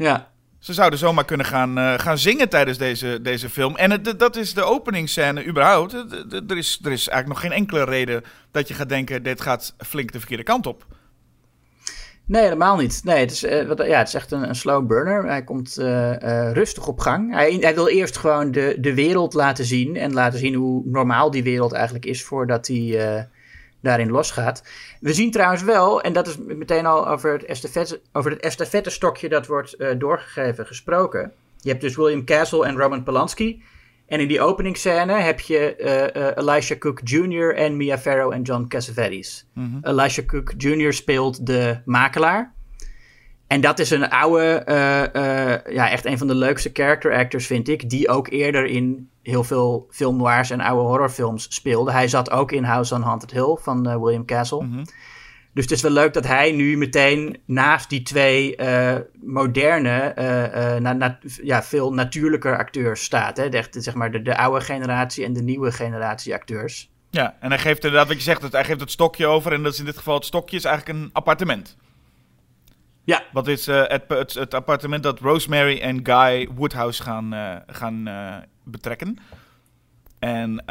Ja. 0.00 0.28
Ze 0.58 0.72
zouden 0.74 0.98
zomaar 0.98 1.24
kunnen 1.24 1.46
gaan, 1.46 1.78
eh, 1.78 1.94
gaan 1.98 2.18
zingen 2.18 2.48
tijdens 2.48 2.78
deze, 2.78 3.18
deze 3.22 3.48
film. 3.50 3.76
En 3.76 3.90
het, 3.90 4.18
dat 4.18 4.36
is 4.36 4.54
de 4.54 4.62
openingsscène 4.62 5.46
überhaupt. 5.46 5.92
Er 6.48 6.56
is, 6.56 6.80
er 6.84 6.92
is 6.92 7.08
eigenlijk 7.08 7.26
nog 7.28 7.40
geen 7.40 7.52
enkele 7.52 7.84
reden 7.84 8.22
dat 8.50 8.68
je 8.68 8.74
gaat 8.74 8.88
denken... 8.88 9.22
dit 9.22 9.40
gaat 9.40 9.74
flink 9.78 10.12
de 10.12 10.18
verkeerde 10.18 10.42
kant 10.42 10.66
op. 10.66 10.86
Nee, 12.24 12.42
helemaal 12.42 12.76
niet. 12.76 13.00
Nee, 13.04 13.18
het 13.18 13.30
is, 13.30 13.44
eh, 13.44 13.66
wat- 13.66 13.86
ja, 13.86 13.98
het 13.98 14.08
is 14.08 14.14
echt 14.14 14.30
een, 14.32 14.48
een 14.48 14.54
slow 14.54 14.86
burner. 14.86 15.24
Hij 15.26 15.44
komt 15.44 15.76
eh, 15.78 16.52
rustig 16.52 16.86
op 16.86 16.98
gang. 16.98 17.32
Hij, 17.34 17.56
hij 17.60 17.74
wil 17.74 17.88
eerst 17.88 18.16
gewoon 18.16 18.50
de, 18.50 18.76
de 18.80 18.94
wereld 18.94 19.34
laten 19.34 19.64
zien. 19.64 19.96
En 19.96 20.12
laten 20.12 20.38
zien 20.38 20.54
hoe 20.54 20.82
normaal 20.84 21.30
die 21.30 21.42
wereld 21.42 21.72
eigenlijk 21.72 22.04
is 22.04 22.24
voordat 22.24 22.66
hij 22.66 23.28
daarin 23.80 24.10
losgaat. 24.10 24.62
We 25.00 25.12
zien 25.12 25.30
trouwens 25.30 25.62
wel, 25.62 26.02
en 26.02 26.12
dat 26.12 26.26
is 26.26 26.36
meteen 26.38 26.86
al 26.86 27.08
over 27.08 27.32
het 27.32 27.44
estafette, 27.44 28.00
over 28.12 28.30
het 28.30 28.40
estafettestokje 28.40 29.28
dat 29.28 29.46
wordt 29.46 29.74
eh, 29.74 29.88
doorgegeven 29.98 30.66
gesproken. 30.66 31.32
Je 31.56 31.68
hebt 31.68 31.80
dus 31.80 31.96
William 31.96 32.24
Castle 32.24 32.66
en 32.66 32.76
Roman 32.76 33.02
Polanski. 33.02 33.62
En 34.06 34.20
in 34.20 34.28
die 34.28 34.40
openingsscène 34.40 35.12
heb 35.12 35.40
je 35.40 35.76
eh, 35.76 36.28
eh, 36.28 36.36
Elisha 36.36 36.78
Cook 36.78 37.00
Jr. 37.04 37.54
en 37.54 37.76
Mia 37.76 37.98
Farrow 37.98 38.32
en 38.32 38.42
John 38.42 38.64
Cassavetes. 38.68 39.46
Elisha 39.82 40.22
Cook 40.26 40.52
Jr. 40.56 40.92
speelt 40.92 41.46
de 41.46 41.80
makelaar. 41.84 42.54
En 43.50 43.60
dat 43.60 43.78
is 43.78 43.90
een 43.90 44.08
oude, 44.08 44.44
eh, 44.44 45.14
eh, 45.54 45.60
ja, 45.74 45.90
echt 45.90 46.04
een 46.04 46.18
van 46.18 46.26
de 46.26 46.34
leukste 46.34 46.70
character 46.72 47.14
actors, 47.14 47.46
vind 47.46 47.68
ik. 47.68 47.90
Die 47.90 48.08
ook 48.08 48.28
eerder 48.28 48.66
in 48.66 49.10
heel 49.22 49.44
veel 49.44 49.86
film 49.90 50.16
noirs 50.16 50.50
en 50.50 50.60
oude 50.60 50.82
horrorfilms 50.82 51.46
speelde. 51.54 51.92
Hij 51.92 52.08
zat 52.08 52.30
ook 52.30 52.52
in 52.52 52.64
House 52.64 52.94
on 52.94 53.02
Haunted 53.02 53.30
Hill 53.30 53.56
van 53.60 53.88
eh, 53.88 53.96
William 54.02 54.24
Castle. 54.24 54.64
Mhm. 54.64 54.84
Dus 55.54 55.64
het 55.64 55.70
is 55.70 55.82
wel 55.82 55.90
leuk 55.90 56.12
dat 56.12 56.26
hij 56.26 56.52
nu 56.52 56.76
meteen 56.76 57.36
naast 57.44 57.88
die 57.88 58.02
twee 58.02 58.56
moderne, 59.20 60.12
na, 60.80 60.92
na- 60.92 61.18
ja, 61.42 61.62
veel 61.62 61.92
natuurlijker 61.92 62.56
acteurs 62.58 63.02
staat. 63.02 63.36
Hè? 63.36 63.48
De, 63.48 63.64
zeg 63.70 63.94
maar 63.94 64.10
de, 64.10 64.22
de 64.22 64.36
oude 64.36 64.60
generatie 64.60 65.24
en 65.24 65.32
de 65.32 65.42
nieuwe 65.42 65.72
generatie 65.72 66.34
acteurs. 66.34 66.90
Ja, 67.10 67.36
en 67.40 67.48
hij 67.50 67.58
geeft 67.58 67.84
inderdaad 67.84 68.08
wat 68.08 68.16
je 68.16 68.22
zegt, 68.22 68.52
hij 68.52 68.64
geeft 68.64 68.80
het 68.80 68.90
stokje 68.90 69.26
over. 69.26 69.52
En 69.52 69.62
dat 69.62 69.72
is 69.72 69.78
in 69.78 69.84
dit 69.84 69.96
geval 69.96 70.14
het 70.14 70.24
stokje 70.24 70.56
is 70.56 70.64
eigenlijk 70.64 70.98
een 70.98 71.10
appartement. 71.12 71.76
Ja. 73.04 73.22
Wat 73.32 73.48
is 73.48 73.66
eh, 73.68 73.82
het, 73.86 74.04
het, 74.08 74.34
het 74.34 74.54
appartement 74.54 75.02
dat 75.02 75.20
Rosemary 75.20 75.80
en 75.80 76.00
Guy 76.02 76.48
Woodhouse 76.54 77.02
gaan, 77.02 77.32
eh, 77.32 77.56
gaan 77.66 78.06
eh, 78.06 78.36
betrekken. 78.64 79.18
En 80.18 80.62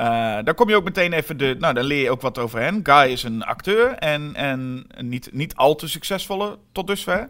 dan 0.45 0.55
kom 0.55 0.69
je 0.69 0.75
ook 0.75 0.83
meteen 0.83 1.13
even 1.13 1.37
de. 1.37 1.55
Nou, 1.59 1.73
dan 1.73 1.83
leer 1.83 2.03
je 2.03 2.11
ook 2.11 2.21
wat 2.21 2.37
over 2.37 2.59
hen. 2.59 2.79
Guy 2.83 3.11
is 3.11 3.23
een 3.23 3.43
acteur 3.43 3.91
en, 3.91 4.35
en 4.35 4.87
niet, 4.97 5.29
niet 5.33 5.55
al 5.55 5.75
te 5.75 5.87
succesvolle 5.87 6.57
tot 6.71 6.87
dusver. 6.87 7.29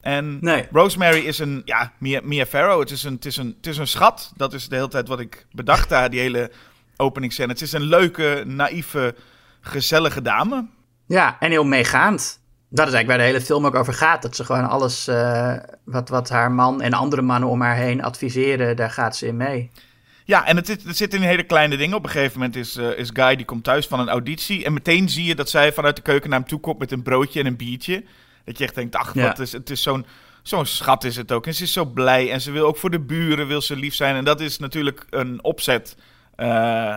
En 0.00 0.38
Nee. 0.40 0.66
Rosemary 0.72 1.18
is 1.18 1.38
een. 1.38 1.62
Ja, 1.64 1.92
Mia, 1.98 2.20
Mia 2.22 2.46
Farrow. 2.46 2.80
Het 2.80 2.90
is 2.90 3.04
een, 3.04 3.14
het, 3.14 3.24
is 3.24 3.36
een, 3.36 3.54
het 3.56 3.66
is 3.66 3.76
een 3.76 3.86
schat. 3.86 4.32
Dat 4.36 4.52
is 4.52 4.68
de 4.68 4.74
hele 4.74 4.88
tijd 4.88 5.08
wat 5.08 5.20
ik 5.20 5.46
bedacht 5.52 5.88
daar, 5.88 6.10
die 6.10 6.20
hele 6.20 6.50
openingsscène. 6.96 7.52
Het 7.52 7.62
is 7.62 7.72
een 7.72 7.84
leuke, 7.84 8.42
naïeve, 8.46 9.14
gezellige 9.60 10.22
dame. 10.22 10.66
Ja, 11.06 11.36
en 11.40 11.50
heel 11.50 11.64
meegaand. 11.64 12.40
Dat 12.74 12.86
is 12.88 12.92
eigenlijk 12.94 13.06
waar 13.06 13.18
de 13.18 13.32
hele 13.34 13.46
film 13.46 13.66
ook 13.66 13.74
over 13.74 13.94
gaat. 13.94 14.22
Dat 14.22 14.36
ze 14.36 14.44
gewoon 14.44 14.68
alles 14.68 15.08
eh, 15.08 15.54
wat, 15.84 16.08
wat 16.08 16.28
haar 16.28 16.52
man 16.52 16.82
en 16.82 16.92
andere 16.92 17.22
mannen 17.22 17.48
om 17.48 17.60
haar 17.60 17.76
heen 17.76 18.02
adviseren, 18.02 18.76
daar 18.76 18.90
gaat 18.90 19.16
ze 19.16 19.26
in 19.26 19.36
mee. 19.36 19.70
Ja, 20.24 20.46
en 20.46 20.56
het, 20.56 20.66
zit- 20.66 20.82
het 20.84 20.96
zit 20.96 21.14
in 21.14 21.20
hele 21.22 21.42
kleine 21.42 21.76
dingen. 21.76 21.96
Op 21.96 22.04
een 22.04 22.10
gegeven 22.10 22.38
moment 22.38 22.56
is, 22.56 22.76
eh, 22.76 22.98
is 22.98 23.10
Guy, 23.12 23.36
die 23.36 23.44
komt 23.44 23.64
thuis 23.64 23.86
van 23.86 24.00
een 24.00 24.08
auditie. 24.08 24.64
En 24.64 24.72
meteen 24.72 25.08
zie 25.08 25.24
je 25.24 25.34
dat 25.34 25.50
zij 25.50 25.72
vanuit 25.72 25.96
de 25.96 26.02
keuken 26.02 26.30
naar 26.30 26.38
hem 26.38 26.48
toe 26.48 26.60
komt 26.60 26.78
met 26.78 26.92
een 26.92 27.02
broodje 27.02 27.40
en 27.40 27.46
een 27.46 27.56
biertje. 27.56 28.04
Dat 28.44 28.58
je 28.58 28.64
echt 28.64 28.74
denkt, 28.74 28.96
ach, 28.96 29.14
Ja. 29.14 29.26
wat 29.26 29.38
is, 29.38 29.52
het 29.52 29.70
is 29.70 29.82
zo'n 29.82 30.06
zo'n 30.42 30.66
schat 30.66 31.04
is 31.04 31.16
het 31.16 31.32
ook. 31.32 31.46
En 31.46 31.54
ze 31.54 31.62
is 31.62 31.72
zo 31.72 31.84
blij. 31.84 32.30
En 32.30 32.40
ze 32.40 32.50
wil 32.50 32.66
ook 32.66 32.76
voor 32.76 32.90
de 32.90 33.00
buren 33.00 33.46
wil 33.46 33.60
ze 33.62 33.76
lief 33.76 33.94
zijn. 33.94 34.16
En 34.16 34.24
dat 34.24 34.40
is 34.40 34.58
natuurlijk 34.58 35.06
een 35.10 35.44
opzet 35.44 35.96
eh, 36.36 36.96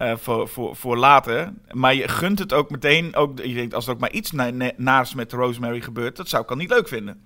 eh, 0.00 0.16
voor, 0.16 0.48
voor, 0.48 0.76
voor 0.76 0.96
later. 0.96 1.52
Maar 1.70 1.94
je 1.94 2.08
gunt 2.08 2.38
het 2.38 2.52
ook 2.52 2.70
meteen. 2.70 3.14
Ook, 3.14 3.38
je 3.38 3.54
denkt, 3.54 3.74
als 3.74 3.86
er 3.86 3.92
ook 3.92 4.00
maar 4.00 4.12
iets 4.12 4.30
na, 4.30 4.50
na- 4.50 4.72
naars 4.76 5.14
met 5.14 5.32
Rosemary 5.32 5.80
gebeurt, 5.80 6.16
dat 6.16 6.28
zou 6.28 6.42
ik 6.42 6.50
al 6.50 6.56
niet 6.56 6.70
leuk 6.70 6.88
vinden. 6.88 7.20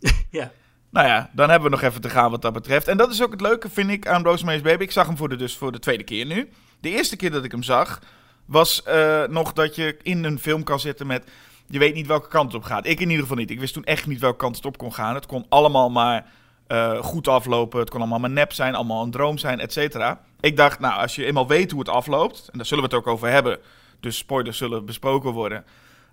Ja. 0.30 0.52
Nou 0.90 1.06
ja, 1.06 1.30
dan 1.32 1.50
hebben 1.50 1.70
we 1.70 1.76
nog 1.76 1.84
even 1.84 2.00
te 2.00 2.10
gaan 2.10 2.30
wat 2.30 2.42
dat 2.42 2.52
betreft. 2.52 2.88
En 2.88 2.96
dat 2.96 3.10
is 3.10 3.22
ook 3.22 3.30
het 3.30 3.40
leuke, 3.40 3.70
vind 3.70 3.90
ik, 3.90 4.06
aan 4.06 4.22
Rosemary's 4.22 4.62
Baby. 4.62 4.82
Ik 4.82 4.90
zag 4.90 5.06
hem 5.06 5.16
voor 5.16 5.28
de, 5.28 5.36
dus 5.36 5.56
voor 5.56 5.72
de 5.72 5.78
tweede 5.78 6.04
keer 6.04 6.26
nu. 6.26 6.48
De 6.80 6.90
eerste 6.90 7.16
keer 7.16 7.30
dat 7.30 7.44
ik 7.44 7.50
hem 7.50 7.62
zag, 7.62 7.98
was 8.44 8.82
eh, 8.82 9.24
nog 9.24 9.52
dat 9.52 9.74
je 9.74 9.96
in 10.02 10.24
een 10.24 10.38
film 10.38 10.62
kan 10.62 10.80
zitten 10.80 11.06
met... 11.06 11.30
Je 11.66 11.78
weet 11.78 11.94
niet 11.94 12.06
welke 12.06 12.28
kant 12.28 12.52
het 12.52 12.62
op 12.62 12.66
gaat. 12.68 12.86
Ik 12.86 13.00
in 13.00 13.08
ieder 13.08 13.22
geval 13.22 13.36
niet. 13.36 13.50
Ik 13.50 13.60
wist 13.60 13.74
toen 13.74 13.84
echt 13.84 14.06
niet 14.06 14.20
welke 14.20 14.36
kant 14.36 14.56
het 14.56 14.64
op 14.66 14.78
kon 14.78 14.92
gaan. 14.92 15.14
Het 15.14 15.26
kon 15.26 15.46
allemaal 15.48 15.90
maar 15.90 16.26
eh, 16.70 17.02
goed 17.02 17.28
aflopen. 17.28 17.80
Het 17.80 17.90
kon 17.90 18.00
allemaal 18.00 18.18
maar 18.18 18.30
nep 18.30 18.52
zijn, 18.52 18.74
allemaal 18.74 19.02
een 19.02 19.10
droom 19.10 19.38
zijn, 19.38 19.60
et 19.60 19.72
cetera. 19.72 20.20
Ik 20.40 20.56
dacht, 20.56 20.78
nou, 20.80 21.00
als 21.00 21.14
je 21.14 21.24
eenmaal 21.24 21.46
weet 21.46 21.70
hoe 21.70 21.80
het 21.80 21.88
afloopt... 21.88 22.48
En 22.52 22.58
daar 22.58 22.66
zullen 22.66 22.84
we 22.88 22.90
het 22.94 22.98
ook 23.06 23.12
over 23.12 23.28
hebben. 23.28 23.58
Dus 24.00 24.16
spoilers 24.16 24.58
zullen 24.58 24.84
besproken 24.84 25.30
worden. 25.30 25.64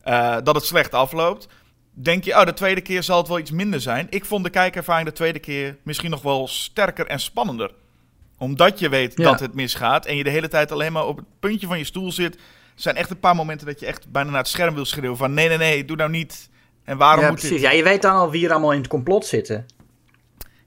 eh, 0.03 0.37
dat 0.43 0.55
het 0.55 0.65
slecht 0.65 0.93
afloopt 0.93 1.47
denk 1.99 2.23
je, 2.23 2.31
oh, 2.35 2.45
de 2.45 2.53
tweede 2.53 2.81
keer 2.81 3.03
zal 3.03 3.17
het 3.17 3.27
wel 3.27 3.39
iets 3.39 3.51
minder 3.51 3.81
zijn. 3.81 4.07
Ik 4.09 4.25
vond 4.25 4.43
de 4.43 4.49
kijkervaring 4.49 5.07
de 5.07 5.13
tweede 5.13 5.39
keer 5.39 5.77
misschien 5.83 6.09
nog 6.09 6.21
wel 6.21 6.47
sterker 6.47 7.05
en 7.07 7.19
spannender. 7.19 7.71
Omdat 8.37 8.79
je 8.79 8.89
weet 8.89 9.13
Ja. 9.17 9.23
dat 9.23 9.39
het 9.39 9.53
misgaat 9.53 10.05
en 10.05 10.15
je 10.15 10.23
de 10.23 10.29
hele 10.29 10.47
tijd 10.47 10.71
alleen 10.71 10.91
maar 10.91 11.05
op 11.05 11.17
het 11.17 11.25
puntje 11.39 11.67
van 11.67 11.77
je 11.77 11.83
stoel 11.83 12.11
zit. 12.11 12.35
Er 12.35 12.41
zijn 12.75 12.95
echt 12.95 13.09
een 13.09 13.19
paar 13.19 13.35
momenten 13.35 13.67
dat 13.67 13.79
je 13.79 13.85
echt 13.85 14.11
bijna 14.11 14.29
naar 14.29 14.39
het 14.39 14.47
scherm 14.47 14.73
wil 14.75 14.85
schreeuwen 14.85 15.17
van 15.17 15.33
nee, 15.33 15.47
nee, 15.47 15.57
nee, 15.57 15.85
doe 15.85 15.95
nou 15.97 16.09
niet. 16.09 16.49
En 16.83 16.97
waarom 16.97 17.23
ja, 17.23 17.29
moet 17.29 17.39
precies. 17.39 17.61
dit? 17.61 17.69
Ja, 17.69 17.75
je 17.77 17.83
weet 17.83 18.01
dan 18.01 18.13
al 18.15 18.31
wie 18.31 18.45
er 18.45 18.51
allemaal 18.51 18.71
in 18.71 18.77
het 18.79 18.87
complot 18.87 19.25
zitten. 19.25 19.65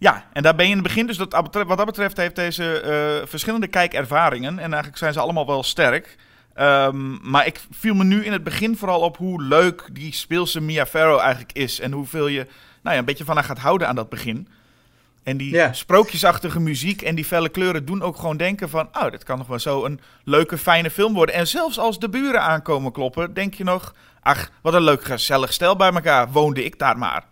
Ja, 0.00 0.24
en 0.32 0.42
daar 0.42 0.54
ben 0.54 0.64
je 0.64 0.70
in 0.70 0.78
het 0.78 0.86
begin. 0.86 1.06
Dus 1.06 1.16
dat, 1.16 1.32
wat 1.32 1.52
dat 1.52 1.86
betreft 1.86 2.16
heeft 2.16 2.36
deze 2.36 2.80
eh, 2.80 3.28
verschillende 3.28 3.66
kijkervaringen. 3.66 4.58
En 4.58 4.68
eigenlijk 4.68 4.96
zijn 4.96 5.12
ze 5.12 5.20
allemaal 5.20 5.46
wel 5.46 5.62
sterk. 5.62 6.16
Ehm, 6.54 7.30
maar 7.30 7.46
ik 7.46 7.60
viel 7.70 7.94
me 7.94 8.04
nu 8.04 8.24
in 8.24 8.32
het 8.32 8.44
begin 8.44 8.76
vooral 8.76 9.00
op 9.00 9.16
hoe 9.16 9.42
leuk 9.42 9.88
die 9.92 10.12
speelse 10.12 10.60
Mia 10.60 10.86
Farrow 10.86 11.18
eigenlijk 11.18 11.52
is. 11.52 11.80
En 11.80 11.92
hoeveel 11.92 12.26
je 12.26 12.46
nou 12.82 12.94
ja, 12.94 12.98
een 12.98 13.04
beetje 13.04 13.24
van 13.24 13.34
haar 13.34 13.44
gaat 13.44 13.58
houden 13.58 13.88
aan 13.88 13.94
dat 13.94 14.08
begin. 14.08 14.48
En 15.22 15.36
die 15.36 15.68
sprookjesachtige 15.72 16.60
muziek 16.60 17.02
en 17.02 17.14
die 17.14 17.24
felle 17.24 17.48
kleuren 17.48 17.84
doen 17.84 18.02
ook 18.02 18.16
gewoon 18.16 18.36
denken 18.36 18.68
van... 18.68 18.88
oh, 18.92 19.10
dit 19.10 19.24
kan 19.24 19.38
nog 19.38 19.46
wel 19.46 19.58
zo 19.58 19.84
een 19.84 20.00
leuke, 20.24 20.58
fijne 20.58 20.90
film 20.90 21.14
worden. 21.14 21.34
En 21.34 21.48
zelfs 21.48 21.78
als 21.78 21.98
de 21.98 22.08
buren 22.08 22.42
aankomen 22.42 22.92
kloppen, 22.92 23.34
denk 23.34 23.54
je 23.54 23.64
nog... 23.64 23.94
ach, 24.20 24.50
wat 24.62 24.74
een 24.74 24.82
leuk, 24.82 25.04
gezellig 25.04 25.52
stel 25.52 25.76
bij 25.76 25.92
elkaar. 25.92 26.30
Woonde 26.30 26.64
ik 26.64 26.78
daar 26.78 26.98
maar. 26.98 27.24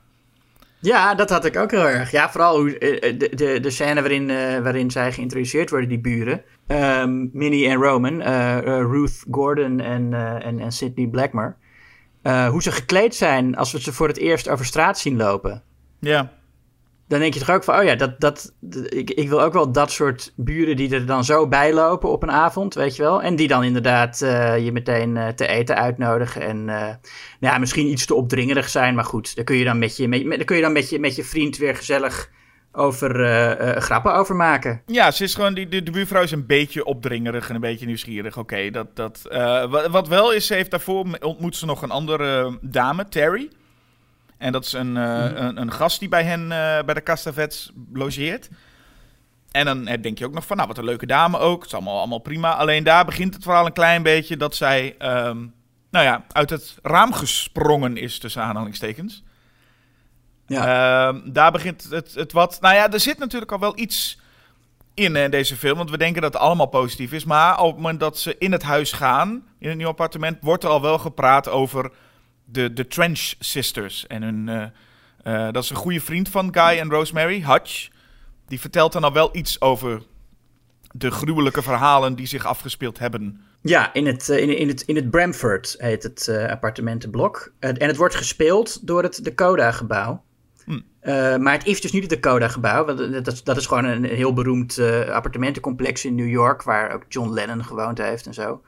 Ja, 0.81 1.15
dat 1.15 1.31
had 1.31 1.45
ik 1.45 1.57
ook 1.57 1.71
heel 1.71 1.89
erg. 1.89 2.11
Ja, 2.11 2.31
vooral 2.31 2.59
hoe, 2.59 2.79
eh, 2.79 3.19
de, 3.19 3.35
de, 3.35 3.61
de 3.61 3.71
scène 3.71 4.01
waarin, 4.01 4.31
eh, 4.31 4.59
waarin 4.59 4.91
zij 4.91 5.13
geïntroduceerd 5.13 5.71
worden, 5.71 5.89
die 5.89 6.01
buren. 6.01 6.43
Ehm, 6.67 7.27
Minnie 7.33 7.69
en 7.69 7.77
Roman, 7.77 8.21
eh, 8.21 8.57
eh, 8.59 8.65
Ruth 8.65 9.25
Gordon 9.31 9.81
en, 9.81 10.15
eh, 10.15 10.47
en, 10.47 10.61
en 10.61 10.73
Sidney 10.73 11.07
Blackmer. 11.07 11.57
Eh, 12.23 12.49
hoe 12.49 12.63
ze 12.63 12.73
gekleed 12.73 13.15
zijn 13.15 13.57
als 13.57 13.73
we 13.73 13.81
ze 13.81 13.93
voor 13.93 14.09
het 14.09 14.17
eerst 14.17 14.49
over 14.49 14.65
straat 14.65 14.99
zien 14.99 15.17
lopen. 15.17 15.63
Ja, 16.01 16.33
Dan 17.09 17.19
denk 17.21 17.35
je 17.35 17.41
toch 17.41 17.51
ook 17.51 17.65
van, 17.65 17.79
oh 17.79 17.85
ja, 17.85 17.95
dat, 17.95 18.21
dat, 18.21 18.53
ik, 18.89 19.11
ik 19.11 19.29
wil 19.29 19.43
ook 19.43 19.53
wel 19.53 19.73
dat 19.73 19.91
soort 19.91 20.33
buren 20.37 20.77
die 20.77 20.95
er 20.95 21.07
dan 21.07 21.25
zo 21.25 21.49
bij 21.49 21.73
lopen 21.73 22.11
op 22.11 22.23
een 22.23 22.31
avond, 22.31 22.75
weet 22.75 22.97
je 22.97 23.03
wel. 23.03 23.23
En 23.23 23.37
die 23.37 23.49
dan 23.49 23.65
inderdaad 23.65 24.23
eh, 24.23 24.65
je 24.65 24.73
meteen 24.73 25.17
eh, 25.17 25.29
te 25.29 25.47
eten 25.47 25.77
uitnodigen. 25.77 26.43
En 26.43 26.69
eh, 26.69 26.81
nou 27.41 27.55
ja, 27.55 27.59
misschien 27.59 27.87
iets 27.87 28.07
te 28.07 28.15
opdringerig 28.15 28.69
zijn, 28.69 28.95
maar 28.95 29.05
goed. 29.05 29.37
Daar 29.37 29.45
kun 29.45 29.57
je 29.57 29.65
dan 29.65 29.79
met 29.79 29.97
je, 29.97 30.09
met, 30.09 30.45
kun 30.45 30.57
je 30.57 30.63
dan 30.63 30.73
met 30.73 30.91
je, 30.91 30.99
met 30.99 31.17
je 31.17 31.25
vriend 31.25 31.57
weer 31.57 31.77
gezellig 31.77 32.31
over 32.73 33.11
grappen 33.81 34.15
over 34.15 34.37
maken. 34.37 34.83
Ja, 34.87 35.11
ze 35.11 35.25
is 35.25 35.35
gewoon, 35.35 35.55
die, 35.55 35.69
de, 35.69 35.91
buurvrouw 35.91 36.23
is 36.23 36.31
een 36.31 36.47
beetje 36.47 36.85
opdringerig 36.85 37.49
en 37.49 37.55
een 37.55 37.61
beetje 37.61 37.87
nieuwsgierig. 37.87 38.39
Oké, 38.39 38.71
dat, 38.71 38.97
dat, 38.97 39.23
wat, 39.71 39.87
wat 39.87 40.09
wel 40.09 40.33
is, 40.33 40.47
ze 40.47 40.55
heeft 40.55 40.71
daarvoor 40.71 41.07
ontmoet 41.21 41.57
ze 41.57 41.67
nog 41.67 41.83
een 41.83 41.91
andere 41.91 42.59
dame, 42.61 43.09
Terry. 43.09 43.49
En 44.39 44.53
dat 44.53 44.65
is 44.65 44.73
een, 44.73 44.97
eh, 44.97 45.25
een, 45.35 45.61
een 45.61 45.73
gast 45.73 45.99
die 45.99 46.09
bij 46.09 46.25
hen 46.25 46.43
eh, 46.43 46.85
bij 46.85 46.95
de 46.95 47.03
Castavets 47.03 47.73
logeert. 47.93 48.49
En 49.51 49.65
dan 49.65 49.87
eh, 49.87 50.03
denk 50.03 50.19
je 50.19 50.27
ook 50.27 50.35
nog 50.35 50.47
van, 50.47 50.57
nou 50.57 50.69
wat 50.69 50.79
een 50.79 50.85
leuke 50.85 51.07
dame 51.07 51.39
ook. 51.39 51.59
Het 51.59 51.67
is 51.67 51.75
allemaal, 51.75 51.99
allemaal 51.99 52.19
prima. 52.19 52.55
Alleen 52.55 52.85
daar 52.85 53.05
begint 53.05 53.35
het 53.35 53.43
verhaal 53.43 53.67
een 53.67 53.73
klein 53.73 54.03
beetje 54.03 54.37
dat 54.37 54.55
zij, 54.55 54.95
ehm, 54.99 55.37
nou 55.91 56.05
ja, 56.05 56.25
uit 56.33 56.51
het 56.51 56.79
raam 56.83 57.13
gesprongen 57.13 57.97
is, 57.97 58.19
tussen 58.19 58.43
aanhalingstekens. 58.43 59.23
Ja. 60.47 61.09
Ehm, 61.09 61.33
daar 61.33 61.53
begint 61.53 61.87
het, 61.91 62.15
het 62.15 62.33
wat. 62.33 62.59
Nou 62.61 62.75
ja, 62.75 62.91
er 62.93 63.01
zit 63.01 63.19
natuurlijk 63.19 63.53
al 63.53 63.59
wel 63.59 63.79
iets 63.79 64.19
in 64.95 65.17
eh, 65.17 65.31
deze 65.31 65.57
film. 65.57 65.77
Want 65.77 65.91
we 65.91 65.99
denken 65.99 66.23
dat 66.23 66.33
het 66.33 66.43
allemaal 66.43 66.67
positief 66.67 67.13
is. 67.13 67.25
Maar 67.25 67.61
op 67.61 67.67
het 67.67 67.77
moment 67.77 68.01
dat 68.01 68.19
ze 68.19 68.37
in 68.39 68.53
het 68.53 68.63
huis 68.63 68.93
gaan, 68.93 69.29
in 69.59 69.69
het 69.69 69.77
nieuwe 69.77 69.93
appartement, 69.93 70.39
wordt 70.41 70.65
er 70.65 70.71
al 70.71 70.83
wel 70.83 70.99
gepraat 70.99 71.49
over 71.49 71.93
de, 72.51 72.73
de 72.73 72.87
Trench 72.87 73.35
Sisters. 73.39 74.07
En 74.07 74.23
hun, 74.23 74.49
eh, 74.49 74.63
eh, 75.47 75.53
dat 75.53 75.63
is 75.63 75.71
een 75.71 75.77
goede 75.77 76.01
vriend 76.01 76.29
van 76.29 76.49
Guy 76.55 76.79
en 76.79 76.91
Rosemary, 76.91 77.43
Hutch. 77.43 77.89
Die 78.47 78.61
vertelt 78.61 78.93
dan 78.93 79.05
al 79.05 79.13
wel 79.13 79.37
iets 79.37 79.61
over 79.61 80.03
de 80.93 81.11
gruwelijke 81.11 81.63
verhalen 81.63 82.15
die 82.15 82.27
zich 82.27 82.47
afgespeeld 82.47 82.99
hebben. 82.99 83.41
Ja, 83.63 83.95
in 83.95 84.07
het, 84.07 84.29
eh, 84.29 84.39
in, 84.43 84.57
in 84.59 84.69
het, 84.69 84.81
in 84.83 84.97
het 84.97 85.11
Bramford 85.11 85.75
heet 85.79 86.03
het 86.03 86.29
appartementenblok. 86.51 87.53
En 87.61 87.87
het 87.87 87.97
wordt 87.97 88.15
gespeeld 88.15 88.87
door 88.87 89.03
het 89.03 89.25
Dakota-gebouw. 89.25 90.23
Hm. 90.65 90.81
Maar 91.43 91.53
het 91.53 91.67
is 91.67 91.81
dus 91.81 91.93
niet 91.93 92.11
het 92.11 92.23
Dakota-gebouw. 92.23 92.85
want 92.85 92.99
Dat, 92.99 93.25
dat, 93.25 93.35
is- 93.35 93.45
dat 93.45 93.57
is 93.57 93.67
gewoon 93.67 93.85
een 93.85 94.05
heel 94.05 94.33
beroemd 94.33 94.79
appartementencomplex 95.11 96.05
in 96.05 96.15
New 96.15 96.29
York... 96.29 96.63
waar 96.63 96.93
ook 96.95 97.05
John 97.09 97.31
Lennon 97.31 97.65
gewoond 97.65 97.99
heeft 97.99 98.27
en 98.27 98.35
zo. 98.35 98.63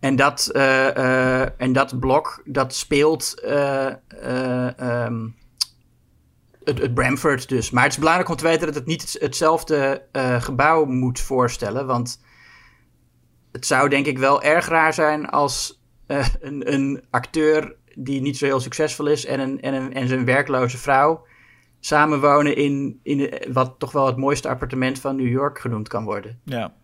En 0.00 0.16
dat, 0.16 0.46
eh, 0.46 0.96
eh, 1.42 1.48
en 1.56 1.72
dat 1.72 2.00
blok, 2.00 2.42
dat 2.44 2.74
speelt 2.74 3.40
eh, 3.40 3.86
eh, 4.08 4.78
ehm, 4.78 5.28
het, 6.64 6.78
het 6.78 6.94
Bramford 6.94 7.48
dus. 7.48 7.70
Maar 7.70 7.82
het 7.82 7.92
is 7.92 7.98
belangrijk 7.98 8.28
om 8.28 8.36
te 8.36 8.44
weten 8.44 8.66
dat 8.66 8.74
het 8.74 8.86
niet 8.86 9.02
het- 9.02 9.22
hetzelfde 9.22 10.02
gebouw 10.38 10.84
moet 10.84 11.20
voorstellen... 11.20 11.86
want 11.86 12.20
het 13.52 13.66
zou 13.66 13.88
denk 13.88 14.06
ik 14.06 14.18
wel 14.18 14.42
erg 14.42 14.68
raar 14.68 14.94
zijn 14.94 15.26
als 15.28 15.82
een, 16.40 16.72
een 16.72 17.04
acteur 17.10 17.76
die 17.94 18.20
niet 18.20 18.36
zo 18.38 18.44
heel 18.44 18.60
succesvol 18.60 19.06
is 19.06 19.26
en, 19.26 19.40
een, 19.40 19.60
en, 19.60 19.74
een, 19.74 19.94
en 19.94 20.08
zijn 20.08 20.24
werkloze 20.24 20.78
vrouw 20.78 21.26
samenwonen 21.80 22.56
in, 22.56 23.00
in 23.02 23.32
wat 23.52 23.74
toch 23.78 23.92
wel 23.92 24.06
het 24.06 24.16
mooiste 24.16 24.48
appartement 24.48 24.98
van 24.98 25.16
New 25.16 25.28
York 25.28 25.58
genoemd 25.58 25.88
kan 25.88 26.04
worden. 26.04 26.40
Ja. 26.44 26.74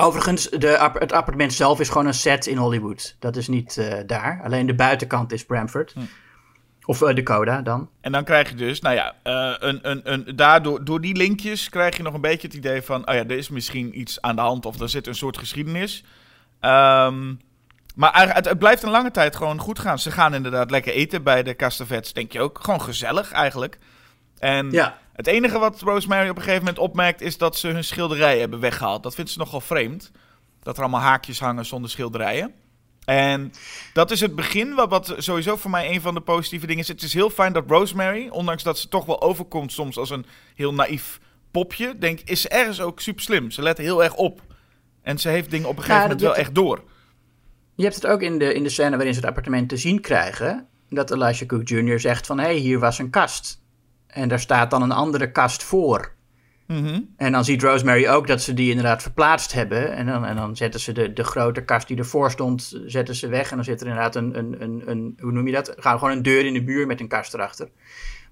Overigens, 0.00 0.48
de, 0.48 0.90
het 0.98 1.12
appartement 1.12 1.52
zelf 1.52 1.80
is 1.80 1.88
gewoon 1.88 2.06
een 2.06 2.14
set 2.14 2.46
in 2.46 2.56
Hollywood. 2.56 3.16
Dat 3.18 3.36
is 3.36 3.48
niet 3.48 3.76
eh, 3.76 3.98
daar. 4.06 4.40
Alleen 4.44 4.66
de 4.66 4.74
buitenkant 4.74 5.32
is 5.32 5.44
Bramford. 5.44 5.94
Of 6.84 7.02
eh, 7.02 7.14
Dakota 7.14 7.62
dan. 7.62 7.88
En 8.00 8.12
dan 8.12 8.24
krijg 8.24 8.48
je 8.48 8.54
dus, 8.54 8.80
nou 8.80 8.94
ja, 8.94 9.14
eh, 9.22 9.54
een, 9.58 9.78
een, 9.90 10.12
een, 10.12 10.36
daardoor, 10.36 10.84
door 10.84 11.00
die 11.00 11.16
linkjes 11.16 11.68
krijg 11.68 11.96
je 11.96 12.02
nog 12.02 12.14
een 12.14 12.20
beetje 12.20 12.46
het 12.46 12.56
idee 12.56 12.82
van, 12.82 13.08
oh 13.08 13.14
ja, 13.14 13.20
er 13.20 13.30
is 13.30 13.48
misschien 13.48 14.00
iets 14.00 14.20
aan 14.20 14.36
de 14.36 14.42
hand 14.42 14.66
of 14.66 14.80
er 14.80 14.88
zit 14.88 15.06
een 15.06 15.14
soort 15.14 15.38
geschiedenis. 15.38 16.04
Ehm, 16.60 17.34
maar 17.94 18.34
het, 18.34 18.48
het 18.48 18.58
blijft 18.58 18.82
een 18.82 18.90
lange 18.90 19.10
tijd 19.10 19.36
gewoon 19.36 19.58
goed 19.58 19.78
gaan. 19.78 19.98
Ze 19.98 20.10
gaan 20.10 20.34
inderdaad 20.34 20.70
lekker 20.70 20.92
eten 20.92 21.22
bij 21.22 21.42
de 21.42 21.56
Castavets, 21.56 22.12
denk 22.12 22.32
je 22.32 22.40
ook. 22.40 22.58
Gewoon 22.62 22.82
gezellig 22.82 23.32
eigenlijk. 23.32 23.78
En 24.38 24.70
Ja. 24.70 24.98
Het 25.20 25.28
enige 25.28 25.58
wat 25.58 25.80
Rosemary 25.80 26.28
op 26.28 26.36
een 26.36 26.42
gegeven 26.42 26.64
moment 26.64 26.82
opmerkt 26.82 27.20
is 27.20 27.38
dat 27.38 27.56
ze 27.56 27.68
hun 27.68 27.84
schilderij 27.84 28.38
hebben 28.38 28.60
weggehaald. 28.60 29.02
Dat 29.02 29.14
vindt 29.14 29.30
ze 29.30 29.38
nogal 29.38 29.60
vreemd. 29.60 30.10
Dat 30.62 30.76
er 30.76 30.82
allemaal 30.82 31.00
haakjes 31.00 31.40
hangen 31.40 31.66
zonder 31.66 31.90
schilderijen. 31.90 32.54
En 33.04 33.52
dat 33.92 34.10
is 34.10 34.20
het 34.20 34.34
begin, 34.34 34.74
wat, 34.74 34.90
wat 34.90 35.14
sowieso 35.18 35.56
voor 35.56 35.70
mij 35.70 35.90
een 35.90 36.00
van 36.00 36.14
de 36.14 36.20
positieve 36.20 36.66
dingen 36.66 36.82
is. 36.82 36.88
Het 36.88 37.02
is 37.02 37.14
heel 37.14 37.30
fijn 37.30 37.52
dat 37.52 37.64
Rosemary, 37.66 38.28
ondanks 38.28 38.62
dat 38.62 38.78
ze 38.78 38.88
toch 38.88 39.04
wel 39.04 39.22
overkomt 39.22 39.72
soms 39.72 39.98
als 39.98 40.10
een 40.10 40.26
heel 40.54 40.74
naïef 40.74 41.20
popje, 41.50 41.98
denk 41.98 42.20
is 42.20 42.40
ze 42.40 42.48
ergens 42.48 42.80
ook 42.80 43.00
super 43.00 43.22
slim. 43.22 43.50
Ze 43.50 43.62
let 43.62 43.78
heel 43.78 44.02
erg 44.02 44.14
op. 44.14 44.40
En 45.02 45.18
ze 45.18 45.28
heeft 45.28 45.50
dingen 45.50 45.68
op 45.68 45.76
een 45.76 45.82
gegeven 45.82 46.02
Ja, 46.02 46.08
moment 46.08 46.20
wel 46.20 46.36
echt 46.36 46.54
door. 46.54 46.84
Je 47.74 47.82
hebt 47.82 47.94
het 47.94 48.06
ook 48.06 48.22
in 48.22 48.38
de, 48.38 48.54
in 48.54 48.62
de 48.62 48.68
scène 48.68 48.96
waarin 48.96 49.14
ze 49.14 49.20
het 49.20 49.28
appartement 49.28 49.68
te 49.68 49.76
zien 49.76 50.00
krijgen. 50.00 50.66
Dat 50.88 51.10
Elisha 51.10 51.46
Cook 51.46 51.68
Jr. 51.68 52.00
zegt 52.00 52.26
van, 52.26 52.38
hé, 52.38 52.44
hey, 52.44 52.54
hier 52.56 52.78
was 52.78 52.98
een 52.98 53.10
kast. 53.10 53.59
En 54.12 54.28
daar 54.28 54.40
staat 54.40 54.70
dan 54.70 54.82
een 54.82 54.92
andere 54.92 55.32
kast 55.32 55.62
voor. 55.62 56.12
Mhm. 56.66 57.00
En 57.16 57.32
dan 57.32 57.44
ziet 57.44 57.62
Rosemary 57.62 58.08
ook 58.08 58.26
dat 58.26 58.42
ze 58.42 58.54
die 58.54 58.68
inderdaad 58.68 59.02
verplaatst 59.02 59.52
hebben. 59.52 59.92
En 59.92 60.06
dan, 60.06 60.24
en 60.24 60.36
dan 60.36 60.56
zetten 60.56 60.80
ze 60.80 60.92
de, 60.92 61.12
de 61.12 61.24
grote 61.24 61.64
kast 61.64 61.88
die 61.88 61.96
ervoor 61.96 62.30
stond, 62.30 62.80
zetten 62.86 63.14
ze 63.14 63.28
weg. 63.28 63.50
En 63.50 63.56
dan 63.56 63.64
zit 63.64 63.80
er 63.80 63.86
inderdaad 63.86 64.16
een, 64.16 64.38
een, 64.38 64.62
een, 64.62 64.82
een 64.86 65.18
hoe 65.20 65.32
noem 65.32 65.46
je 65.46 65.52
dat? 65.52 65.74
Gaan 65.76 65.98
gewoon 65.98 66.16
een 66.16 66.22
deur 66.22 66.46
in 66.46 66.52
de 66.52 66.62
muur 66.62 66.86
met 66.86 67.00
een 67.00 67.08
kast 67.08 67.34
erachter. 67.34 67.68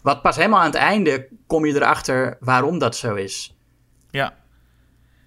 Wat 0.02 0.23
pas 0.23 0.37
helemaal 0.37 0.58
aan 0.61 0.66
het 0.66 0.75
einde 0.75 1.28
kom 1.47 1.66
je 1.66 1.75
erachter 1.75 2.37
waarom 2.40 2.78
dat 2.78 2.97
zo 2.97 3.14
is. 3.14 3.56
Ja. 4.11 4.37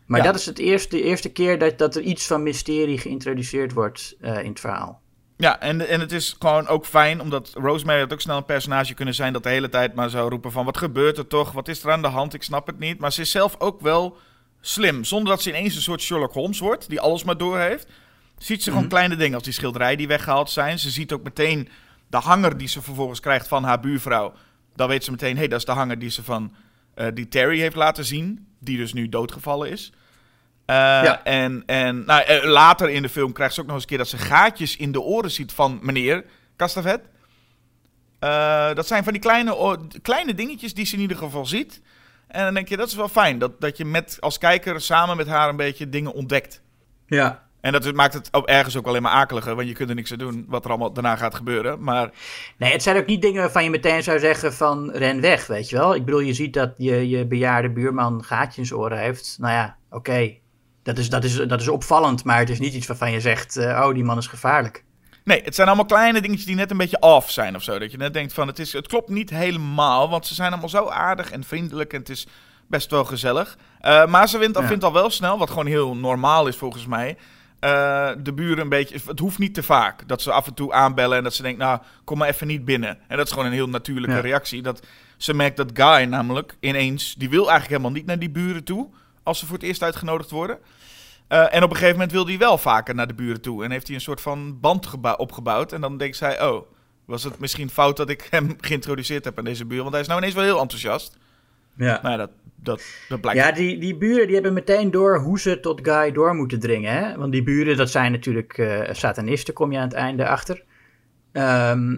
Maar 0.05 0.19
Ja. 0.19 0.25
dat 0.25 0.35
is 0.35 0.45
het 0.45 0.59
eerste, 0.59 0.95
de 0.95 1.03
eerste 1.03 1.31
keer 1.31 1.59
dat, 1.59 1.77
dat 1.77 1.95
er 1.95 2.01
iets 2.01 2.27
van 2.27 2.43
mysterie 2.43 2.97
geïntroduceerd 2.97 3.73
wordt 3.73 4.15
eh, 4.21 4.43
in 4.43 4.49
het 4.49 4.59
verhaal. 4.59 5.00
Ja, 5.41 5.59
en, 5.59 5.87
en 5.87 5.99
het 5.99 6.11
is 6.11 6.35
gewoon 6.39 6.67
ook 6.67 6.85
fijn, 6.85 7.21
omdat 7.21 7.51
Rosemary 7.53 7.99
had 7.99 8.13
ook 8.13 8.21
snel 8.21 8.37
een 8.37 8.45
personage 8.45 8.93
kunnen 8.93 9.13
zijn 9.13 9.33
dat 9.33 9.43
de 9.43 9.49
hele 9.49 9.69
tijd 9.69 9.93
maar 9.93 10.09
zou 10.09 10.29
roepen 10.29 10.51
van 10.51 10.65
wat 10.65 10.77
gebeurt 10.77 11.17
er 11.17 11.27
toch, 11.27 11.51
wat 11.51 11.67
is 11.67 11.83
er 11.83 11.91
aan 11.91 12.01
de 12.01 12.07
hand, 12.07 12.33
ik 12.33 12.43
snap 12.43 12.67
het 12.67 12.79
niet. 12.79 12.99
Maar 12.99 13.11
ze 13.11 13.21
is 13.21 13.31
zelf 13.31 13.55
ook 13.59 13.81
wel 13.81 14.17
slim, 14.61 15.03
zonder 15.03 15.33
dat 15.33 15.41
ze 15.41 15.49
ineens 15.49 15.75
een 15.75 15.81
soort 15.81 16.01
Sherlock 16.01 16.33
Holmes 16.33 16.59
wordt, 16.59 16.89
die 16.89 16.99
alles 16.99 17.23
maar 17.23 17.37
door 17.37 17.59
heeft. 17.59 17.87
Ziet 18.37 18.63
ze 18.63 18.69
gewoon 18.69 18.85
Mhm. 18.85 18.93
kleine 18.93 19.15
dingen 19.15 19.33
als 19.33 19.43
die 19.43 19.53
schilderij 19.53 19.95
die 19.95 20.07
weggehaald 20.07 20.49
zijn. 20.49 20.79
Ze 20.79 20.89
ziet 20.89 21.11
ook 21.13 21.23
meteen 21.23 21.69
de 22.07 22.17
hanger 22.17 22.57
die 22.57 22.67
ze 22.67 22.81
vervolgens 22.81 23.19
krijgt 23.19 23.47
van 23.47 23.63
haar 23.63 23.79
buurvrouw. 23.79 24.33
Dan 24.75 24.87
weet 24.87 25.03
ze 25.03 25.11
meteen, 25.11 25.33
hé, 25.33 25.37
hey, 25.39 25.47
dat 25.47 25.59
is 25.59 25.65
de 25.65 25.71
hanger 25.71 25.99
die 25.99 26.09
ze 26.09 26.23
van 26.23 26.53
eh, 26.93 27.07
die 27.13 27.27
Terry 27.27 27.59
heeft 27.59 27.75
laten 27.75 28.05
zien, 28.05 28.47
die 28.59 28.77
dus 28.77 28.93
nu 28.93 29.09
doodgevallen 29.09 29.69
is. 29.69 29.91
Eh, 30.71 30.77
Ja. 30.77 31.23
En, 31.23 31.63
en 31.65 32.05
nou, 32.05 32.23
eh, 32.23 32.43
later 32.43 32.89
in 32.89 33.01
de 33.01 33.09
film 33.09 33.33
krijgt 33.33 33.53
ze 33.53 33.59
ook 33.61 33.65
nog 33.65 33.75
eens 33.75 33.83
een 33.83 33.89
keer 33.89 33.97
dat 33.97 34.07
ze 34.07 34.17
gaatjes 34.17 34.77
in 34.77 34.91
de 34.91 35.01
oren 35.01 35.31
ziet 35.31 35.51
van 35.51 35.79
meneer 35.81 36.25
Castavet. 36.57 37.01
Eh, 38.19 38.73
dat 38.73 38.87
zijn 38.87 39.03
van 39.03 39.13
die 39.13 39.21
kleine, 39.21 39.77
kleine 40.01 40.33
dingetjes 40.33 40.73
die 40.73 40.85
ze 40.85 40.95
in 40.95 41.01
ieder 41.01 41.17
geval 41.17 41.45
ziet. 41.45 41.81
En 42.27 42.43
dan 42.43 42.53
denk 42.53 42.67
je, 42.67 42.77
dat 42.77 42.87
is 42.87 42.95
wel 42.95 43.07
fijn. 43.07 43.39
Dat, 43.39 43.61
dat 43.61 43.77
je 43.77 43.85
met, 43.85 44.17
als 44.19 44.37
kijker 44.37 44.81
samen 44.81 45.17
met 45.17 45.27
haar 45.27 45.49
een 45.49 45.55
beetje 45.55 45.89
dingen 45.89 46.13
ontdekt. 46.13 46.61
Ja. 47.05 47.49
En 47.61 47.71
dat 47.71 47.93
maakt 47.93 48.13
het 48.13 48.29
ook 48.31 48.47
ergens 48.47 48.77
ook 48.77 48.87
alleen 48.87 49.01
maar 49.01 49.11
akeliger. 49.11 49.55
Want 49.55 49.67
je 49.67 49.73
kunt 49.73 49.89
er 49.89 49.95
niks 49.95 50.11
aan 50.11 50.17
doen 50.17 50.45
wat 50.47 50.63
er 50.63 50.69
allemaal 50.69 50.93
daarna 50.93 51.15
gaat 51.15 51.35
gebeuren. 51.35 51.83
Maar 51.83 52.09
Nee, 52.57 52.71
het 52.71 52.83
zijn 52.83 52.97
ook 52.97 53.05
niet 53.05 53.21
dingen 53.21 53.41
waarvan 53.41 53.63
je 53.63 53.69
meteen 53.69 54.03
zou 54.03 54.19
zeggen 54.19 54.53
van 54.53 54.91
ren 54.91 55.21
weg, 55.21 55.47
weet 55.47 55.69
je 55.69 55.77
wel. 55.77 55.95
Ik 55.95 56.05
bedoel, 56.05 56.19
je 56.19 56.33
ziet 56.33 56.53
dat 56.53 56.73
je, 56.77 57.09
je 57.09 57.27
bejaarde 57.27 57.71
buurman 57.71 58.23
gaatjes 58.23 58.57
in 58.57 58.65
zijn 58.65 58.79
oren 58.79 58.99
heeft. 58.99 59.37
Nou 59.39 59.53
ja, 59.53 59.77
oké. 59.89 60.39
Dat, 60.83 60.97
is, 60.97 61.09
dat, 61.09 61.23
is, 61.23 61.35
dat 61.35 61.61
is 61.61 61.67
opvallend, 61.67 62.23
maar 62.23 62.39
het 62.39 62.49
is 62.49 62.59
niet 62.59 62.73
iets 62.73 62.87
waarvan 62.87 63.11
je 63.11 63.19
zegt, 63.21 63.57
eh, 63.57 63.83
oh, 63.87 63.93
die 63.93 64.03
man 64.03 64.17
is 64.17 64.27
gevaarlijk. 64.27 64.83
nee, 65.23 65.41
het 65.43 65.55
zijn 65.55 65.67
allemaal 65.67 65.85
kleine 65.85 66.21
dingetjes 66.21 66.45
die 66.45 66.55
net 66.55 66.71
een 66.71 66.77
beetje 66.77 66.99
off 67.01 67.31
zijn 67.31 67.55
of 67.55 67.63
zo. 67.63 67.79
Dat 67.79 67.91
je 67.91 67.97
net 67.97 68.13
denkt 68.13 68.33
van, 68.33 68.47
het, 68.47 68.59
is, 68.59 68.73
het 68.73 68.87
klopt 68.87 69.09
niet 69.09 69.29
helemaal. 69.29 70.09
Want 70.09 70.27
ze 70.27 70.33
zijn 70.33 70.51
allemaal 70.51 70.69
zo 70.69 70.87
aardig 70.89 71.31
en 71.31 71.43
vriendelijk 71.43 71.93
en 71.93 71.99
het 71.99 72.09
is 72.09 72.27
best 72.67 72.91
wel 72.91 73.05
gezellig. 73.05 73.57
Eh, 73.79 74.05
maar 74.05 74.29
ze 74.29 74.37
wint, 74.37 74.57
Ja. 74.57 74.67
vindt 74.67 74.83
al 74.83 74.93
wel 74.93 75.09
snel, 75.09 75.37
wat 75.37 75.49
gewoon 75.49 75.65
heel 75.65 75.95
normaal 75.95 76.47
is 76.47 76.55
volgens 76.55 76.85
mij... 76.85 77.17
eh, 77.59 78.09
de 78.17 78.33
buren 78.33 78.59
een 78.59 78.69
beetje... 78.69 78.99
Het 79.05 79.19
hoeft 79.19 79.37
niet 79.39 79.53
te 79.53 79.63
vaak. 79.63 80.07
Dat 80.07 80.21
ze 80.21 80.31
af 80.31 80.47
en 80.47 80.53
toe 80.53 80.73
aanbellen 80.73 81.17
en 81.17 81.23
dat 81.23 81.33
ze 81.33 81.41
denkt, 81.41 81.59
nou, 81.59 81.79
kom 82.03 82.17
maar 82.17 82.27
even 82.27 82.47
niet 82.47 82.65
binnen. 82.65 82.97
En 83.07 83.17
dat 83.17 83.25
is 83.25 83.31
gewoon 83.31 83.47
een 83.47 83.53
heel 83.53 83.69
natuurlijke 83.69 84.15
Ja. 84.15 84.21
reactie. 84.21 84.61
Dat 84.61 84.85
ze 85.17 85.33
merkt 85.33 85.57
dat 85.57 85.69
Guy 85.73 86.03
namelijk 86.03 86.55
ineens... 86.59 87.15
Die 87.17 87.29
wil 87.29 87.39
eigenlijk 87.49 87.69
helemaal 87.69 87.91
niet 87.91 88.05
naar 88.05 88.19
die 88.19 88.29
buren 88.29 88.63
toe... 88.63 88.89
als 89.23 89.39
ze 89.39 89.45
voor 89.45 89.55
het 89.55 89.65
eerst 89.65 89.83
uitgenodigd 89.83 90.31
worden. 90.31 90.59
Eh, 91.27 91.53
en 91.55 91.63
op 91.63 91.69
een 91.69 91.75
gegeven 91.75 91.91
moment 91.91 92.11
wil 92.11 92.27
hij 92.27 92.37
wel 92.37 92.57
vaker 92.57 92.95
naar 92.95 93.07
de 93.07 93.13
buren 93.13 93.41
toe. 93.41 93.63
En 93.63 93.71
heeft 93.71 93.87
hij 93.87 93.95
een 93.95 94.01
soort 94.01 94.21
van 94.21 94.59
band 94.59 94.89
opgebouwd. 95.17 95.71
En 95.73 95.81
dan 95.81 95.97
denkt 95.97 96.17
zij, 96.17 96.41
oh, 96.41 96.65
was 97.05 97.23
het 97.23 97.39
misschien 97.39 97.69
fout 97.69 97.97
dat 97.97 98.09
ik 98.09 98.27
hem 98.29 98.55
geïntroduceerd 98.61 99.25
heb 99.25 99.37
aan 99.37 99.43
deze 99.43 99.65
buur? 99.65 99.79
Want 99.79 99.91
hij 99.91 100.01
is 100.01 100.07
nou 100.07 100.19
ineens 100.19 100.35
wel 100.35 100.43
heel 100.43 100.59
enthousiast. 100.59 101.17
Ja. 101.77 101.99
Nou 102.01 102.09
ja, 102.09 102.17
dat, 102.17 102.31
dat, 102.55 102.83
dat 103.09 103.21
blijkt. 103.21 103.39
Ja, 103.39 103.51
die, 103.51 103.77
die 103.77 103.95
buren 103.95 104.25
die 104.25 104.33
hebben 104.33 104.53
meteen 104.53 104.91
door 104.91 105.19
hoe 105.19 105.39
ze 105.39 105.59
tot 105.59 105.79
Guy 105.83 106.11
door 106.11 106.35
moeten 106.35 106.59
dringen. 106.59 106.93
Hè? 106.93 107.17
Want 107.17 107.31
die 107.31 107.43
buren, 107.43 107.77
dat 107.77 107.91
zijn 107.91 108.11
natuurlijk 108.11 108.57
eh, 108.57 108.93
satanisten, 108.93 109.53
kom 109.53 109.71
je 109.71 109.77
aan 109.77 109.83
het 109.87 109.93
einde 109.93 110.27
achter. 110.27 110.63
Ehm, 111.31 111.97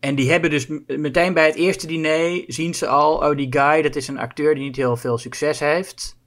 en 0.00 0.14
die 0.14 0.30
hebben 0.30 0.50
dus 0.50 0.66
meteen 0.86 1.34
bij 1.34 1.46
het 1.46 1.56
eerste 1.56 1.86
diner 1.86 2.44
zien 2.46 2.74
ze 2.74 2.86
al... 2.86 3.14
oh, 3.14 3.36
die 3.36 3.46
Guy, 3.50 3.82
dat 3.82 3.96
is 3.96 4.08
een 4.08 4.18
acteur 4.18 4.54
die 4.54 4.64
niet 4.64 4.76
heel 4.76 4.96
veel 4.96 5.18
succes 5.18 5.60
heeft. 5.60 6.17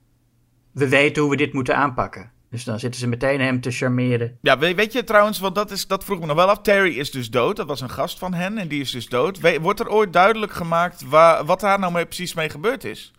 We 0.72 0.88
weten 0.88 1.22
hoe 1.22 1.30
we 1.30 1.36
dit 1.36 1.52
moeten 1.52 1.76
aanpakken. 1.76 2.30
Dus 2.50 2.64
dan 2.64 2.78
zitten 2.78 3.00
ze 3.00 3.06
meteen 3.08 3.40
hem 3.40 3.60
te 3.60 3.70
charmeren. 3.70 4.38
Ja, 4.42 4.58
weet, 4.58 4.92
je 4.92 5.04
trouwens, 5.04 5.38
want 5.38 5.54
dat, 5.54 5.70
is, 5.70 5.86
dat 5.86 6.04
vroeg 6.04 6.20
me 6.20 6.26
nog 6.26 6.36
wel 6.36 6.48
af. 6.48 6.60
Terry 6.60 6.98
is 6.98 7.10
dus 7.10 7.30
dood. 7.30 7.56
Dat 7.56 7.66
was 7.66 7.80
een 7.80 7.90
gast 7.90 8.18
van 8.18 8.34
hen 8.34 8.58
en 8.58 8.68
die 8.68 8.80
is 8.80 8.90
dus 8.90 9.08
dood. 9.08 9.40
We- 9.40 9.60
wordt 9.60 9.80
er 9.80 9.88
ooit 9.88 10.12
duidelijk 10.12 10.52
gemaakt 10.52 11.08
waar, 11.08 11.44
wat 11.44 11.60
daar 11.60 11.78
nou 11.78 11.92
mee, 11.92 12.06
precies 12.06 12.34
mee 12.34 12.48
gebeurd 12.48 12.84
is? 12.84 13.12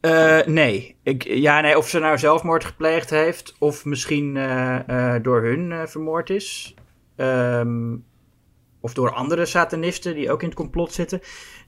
Eh, 0.00 0.40
nee. 0.46 0.96
Ik, 1.02 1.22
ja, 1.24 1.60
nee. 1.60 1.78
Of 1.78 1.88
ze 1.88 1.98
nou 1.98 2.18
zelfmoord 2.18 2.64
gepleegd 2.64 3.10
heeft, 3.10 3.54
of 3.58 3.84
misschien 3.84 4.36
eh, 4.36 5.14
eh, 5.14 5.22
door 5.22 5.42
hun 5.42 5.88
vermoord 5.88 6.30
is. 6.30 6.74
Ehm, 7.16 7.94
of 8.80 8.94
door 8.94 9.12
andere 9.12 9.46
satanisten 9.46 10.14
die 10.14 10.30
ook 10.30 10.40
in 10.42 10.48
het 10.48 10.56
complot 10.56 10.92
zitten. 10.92 11.20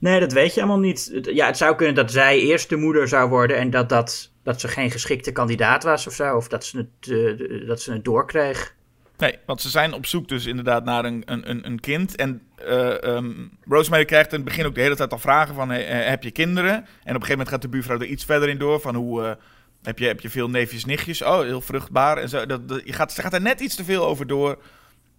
Nee, 0.05 0.21
dat 0.21 0.33
weet 0.33 0.55
je 0.55 0.61
allemaal 0.61 0.79
niet. 0.79 1.11
Het- 1.13 1.31
Ja, 1.33 1.47
het 1.47 1.57
zou 1.57 1.75
kunnen 1.77 1.95
dat 1.95 2.11
zij 2.11 2.39
eerst 2.39 2.69
de 2.69 2.77
moeder 2.77 3.09
zou 3.09 3.29
worden 3.29 3.57
en 3.57 3.71
dat, 3.71 3.89
dat, 3.89 4.31
dat 4.43 4.61
ze 4.61 4.69
geen 4.69 4.91
geschikte 4.91 5.33
kandidaat 5.33 5.83
was 5.83 6.07
of 6.07 6.13
zo. 6.13 6.37
Of 6.37 6.49
dat 6.49 6.65
ze 6.65 6.77
het, 6.77 7.11
eh, 7.11 7.67
dat 7.69 7.81
ze 7.83 7.93
het 7.93 8.05
doorkreeg. 8.05 8.75
Nee, 9.17 9.39
want 9.47 9.61
ze 9.61 9.69
zijn 9.69 9.93
op 9.93 10.07
zoek 10.07 10.29
dus 10.29 10.47
inderdaad 10.47 10.85
naar 10.85 11.05
een, 11.05 11.23
een, 11.25 11.67
een, 11.67 11.81
kind. 11.81 12.17
En 12.17 12.43
ehm, 12.57 13.33
Rosemary 13.69 14.05
krijgt 14.05 14.31
in 14.33 14.37
het 14.37 14.45
begin 14.45 14.67
ook 14.67 14.75
de 14.75 14.81
hele 14.81 14.97
tijd 14.97 15.13
al 15.13 15.19
vragen 15.19 15.55
van... 15.55 15.69
hey, 15.71 15.87
eh, 15.87 16.09
heb 16.09 16.23
je 16.23 16.31
kinderen? 16.31 16.73
En 16.75 16.81
op 16.81 16.87
een 17.05 17.13
gegeven 17.13 17.31
moment 17.31 17.49
gaat 17.49 17.63
de 17.63 17.69
buurvrouw 17.69 17.99
er 17.99 18.07
iets 18.07 18.25
verder 18.25 18.49
in 18.49 18.59
door... 18.59 18.81
van 18.81 18.95
hoe... 18.95 19.39
heb, 19.83 19.99
je, 19.99 20.07
heb 20.07 20.21
je 20.21 20.31
veel 20.31 20.49
neefjes, 20.51 20.85
nichtjes? 20.85 21.23
Oh, 21.23 21.41
heel 21.41 21.61
vruchtbaar. 21.61 22.17
En 22.19 22.29
zo. 22.29 22.47
Dat, 22.47 22.69
dat, 22.69 22.81
je 22.85 22.93
gaat, 22.93 23.13
ze 23.13 23.23
gaat 23.23 23.33
er 23.33 23.41
net 23.41 23.61
iets 23.61 23.75
te 23.75 23.85
veel 23.85 24.07
over 24.07 24.27
door... 24.27 24.59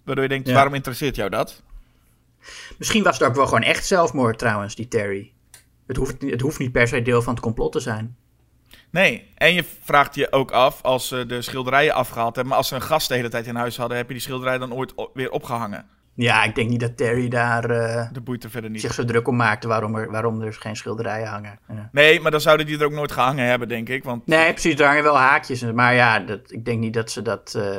waardoor 0.03 0.23
je 0.23 0.29
denkt, 0.29 0.47
Ja. 0.47 0.53
waarom 0.53 0.73
interesseert 0.73 1.15
jou 1.15 1.29
dat? 1.29 1.63
Misschien 2.77 3.03
was 3.03 3.17
het 3.19 3.27
ook 3.27 3.35
wel 3.35 3.45
gewoon 3.45 3.63
echt 3.63 3.85
zelfmoord 3.85 4.37
trouwens, 4.39 4.75
die 4.75 4.87
Terry. 4.87 5.31
Het 5.87 5.97
hoeft, 5.97 6.21
niet- 6.21 6.31
het 6.31 6.41
hoeft 6.41 6.59
niet 6.59 6.71
per 6.71 6.87
se 6.87 7.01
deel 7.01 7.21
van 7.21 7.33
het 7.33 7.43
complot 7.43 7.71
te 7.71 7.79
zijn. 7.79 8.15
Nee, 8.89 9.31
en 9.35 9.53
je 9.53 9.63
vraagt 9.83 10.15
je 10.15 10.31
ook 10.31 10.51
af 10.51 10.81
als 10.81 11.07
ze 11.07 11.25
de 11.25 11.41
schilderijen 11.41 11.93
afgehaald 11.93 12.27
hebben... 12.35 12.47
maar 12.47 12.57
als 12.57 12.67
ze 12.67 12.75
een 12.75 12.81
gast 12.81 13.07
de 13.07 13.15
hele 13.15 13.29
tijd 13.29 13.47
in 13.47 13.55
huis 13.55 13.77
hadden... 13.77 13.97
heb 13.97 14.07
je 14.07 14.13
die 14.13 14.21
schilderij 14.21 14.57
dan 14.57 14.73
ooit 14.73 14.93
weer 15.13 15.31
opgehangen? 15.31 15.85
Ja, 16.13 16.43
ik 16.43 16.55
denk 16.55 16.69
niet 16.69 16.79
dat 16.79 16.97
Terry 16.97 17.27
daar 17.27 17.69
eh, 17.69 18.07
Dat 18.11 18.23
boeit 18.23 18.43
er 18.43 18.49
verder 18.49 18.69
niet. 18.69 18.81
zich 18.81 18.93
zo 18.93 19.05
druk 19.05 19.27
om 19.27 19.35
maakte 19.35 19.67
waarom 19.67 19.95
er, 19.95 20.11
waarom 20.11 20.41
er 20.41 20.53
geen 20.53 20.75
schilderijen 20.75 21.27
hangen. 21.27 21.59
Ja. 21.67 21.89
Nee, 21.91 22.19
maar 22.19 22.31
dan 22.31 22.41
zouden 22.41 22.65
die 22.65 22.79
er 22.79 22.85
ook 22.85 22.91
nooit 22.91 23.11
gehangen 23.11 23.45
hebben, 23.45 23.67
denk 23.67 23.89
ik. 23.89 24.03
Want 24.03 24.25
Nee, 24.27 24.51
precies, 24.51 24.79
er 24.79 24.85
hangen 24.85 25.03
wel 25.03 25.17
haakjes. 25.17 25.61
Maar 25.61 25.93
ja, 25.93 26.19
dat, 26.19 26.51
ik 26.51 26.65
denk 26.65 26.79
niet 26.79 26.93
dat 26.93 27.11
ze 27.11 27.21
dat... 27.21 27.53
eh, 27.57 27.77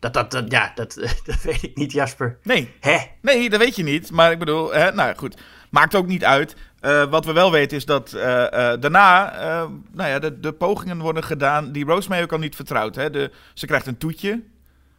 dat, 0.00 0.14
dat, 0.14 0.30
dat 0.30 0.50
ja, 0.50 0.72
dat, 0.74 0.94
dat 1.24 1.42
weet 1.42 1.62
ik 1.62 1.76
niet, 1.76 1.92
Jasper. 1.92 2.38
nee, 2.42 2.74
Hè? 2.80 2.98
Nee, 3.20 3.50
dat 3.50 3.60
weet 3.60 3.76
je 3.76 3.82
niet. 3.82 4.10
Maar 4.10 4.32
ik 4.32 4.38
bedoel, 4.38 4.72
hè, 4.72 4.92
nou 4.92 5.16
goed. 5.16 5.36
Maakt 5.70 5.94
ook 5.94 6.06
niet 6.06 6.24
uit. 6.24 6.56
Eh, 6.80 7.04
wat 7.04 7.24
we 7.24 7.32
wel 7.32 7.50
weten 7.50 7.76
is 7.76 7.84
dat 7.84 8.12
eh, 8.12 8.72
eh, 8.72 8.80
daarna 8.80 9.32
nou 9.92 10.08
ja, 10.08 10.18
de, 10.18 10.40
de 10.40 10.52
pogingen 10.52 10.98
worden 10.98 11.24
gedaan 11.24 11.72
die 11.72 11.84
Rosemary 11.84 12.22
ook 12.22 12.32
al 12.32 12.38
niet 12.38 12.56
vertrouwt. 12.56 12.94
Hè. 12.94 13.10
De, 13.10 13.30
ze 13.54 13.66
krijgt 13.66 13.86
een 13.86 13.98
toetje 13.98 14.42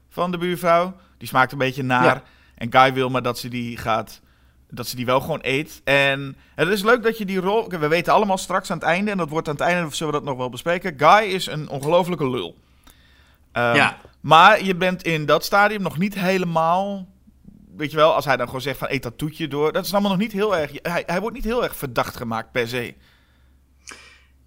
van 0.09 0.31
de 0.31 0.37
buurvrouw. 0.37 0.95
Die 1.17 1.27
smaakt 1.27 1.51
een 1.51 1.57
beetje 1.57 1.83
naar. 1.83 2.03
Ja. 2.03 2.23
En 2.55 2.71
Guy 2.71 2.93
wil 2.93 3.09
maar 3.09 3.21
dat 3.21 3.39
ze 3.39 3.47
die 3.47 3.77
gaat. 3.77 4.21
Dat 4.69 4.87
ze 4.87 4.95
die 4.95 5.05
wel 5.05 5.21
gewoon 5.21 5.39
eet. 5.41 5.81
En 5.83 6.37
het 6.55 6.67
is 6.67 6.83
leuk 6.83 7.03
dat 7.03 7.17
je 7.17 7.25
die 7.25 7.39
rol. 7.39 7.69
We 7.69 7.87
weten 7.87 8.13
allemaal 8.13 8.37
straks 8.37 8.71
aan 8.71 8.77
het 8.77 8.85
einde. 8.85 9.11
En 9.11 9.17
dat 9.17 9.29
wordt 9.29 9.47
aan 9.47 9.55
het 9.55 9.63
einde. 9.63 9.95
Zullen 9.95 10.13
we 10.13 10.19
dat 10.19 10.27
nog 10.29 10.37
wel 10.37 10.49
bespreken? 10.49 10.93
Guy 10.97 11.33
is 11.33 11.47
een 11.47 11.69
ongelofelijke 11.69 12.29
lul. 12.29 12.57
Ehm, 13.51 13.75
Ja. 13.75 13.97
Maar 14.21 14.63
je 14.63 14.75
bent 14.75 15.03
in 15.03 15.25
dat 15.25 15.45
stadium 15.45 15.81
nog 15.81 15.97
niet 15.97 16.13
helemaal. 16.15 17.07
Weet 17.75 17.91
je 17.91 17.97
wel, 17.97 18.13
als 18.13 18.25
hij 18.25 18.37
dan 18.37 18.45
gewoon 18.45 18.61
zegt 18.61 18.77
van 18.77 18.87
eet 18.89 19.03
dat 19.03 19.17
toetje 19.17 19.47
door. 19.47 19.71
Dat 19.71 19.85
is 19.85 19.91
allemaal 19.91 20.11
nog 20.11 20.19
niet 20.19 20.31
heel 20.31 20.57
erg. 20.57 20.71
Hij, 20.81 21.03
hij 21.05 21.19
wordt 21.19 21.35
niet 21.35 21.45
heel 21.45 21.63
erg 21.63 21.75
verdacht 21.75 22.15
gemaakt 22.15 22.51
per 22.51 22.67
se. 22.67 22.93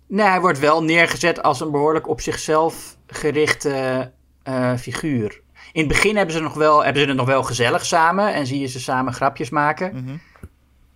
Nee, 0.09 0.27
hij 0.27 0.41
wordt 0.41 0.59
wel 0.59 0.83
neergezet 0.83 1.43
als 1.43 1.61
een 1.61 1.71
behoorlijk 1.71 2.09
op 2.09 2.21
zichzelf 2.21 2.97
gerichte 3.07 4.13
eh, 4.43 4.75
figuur. 4.77 5.41
In 5.73 5.81
het 5.81 5.89
begin 5.89 6.17
hebben 6.17 6.35
ze, 6.35 6.41
nog 6.41 6.55
wel, 6.55 6.85
hebben 6.85 7.03
ze 7.03 7.09
het 7.09 7.17
nog 7.17 7.27
wel 7.27 7.43
gezellig 7.43 7.87
samen 7.87 8.35
en 8.35 8.47
zie 8.47 8.61
je 8.61 8.67
ze 8.67 8.81
samen 8.81 9.13
grapjes 9.13 9.51
maken. 9.51 9.93
Mhm. 9.95 10.17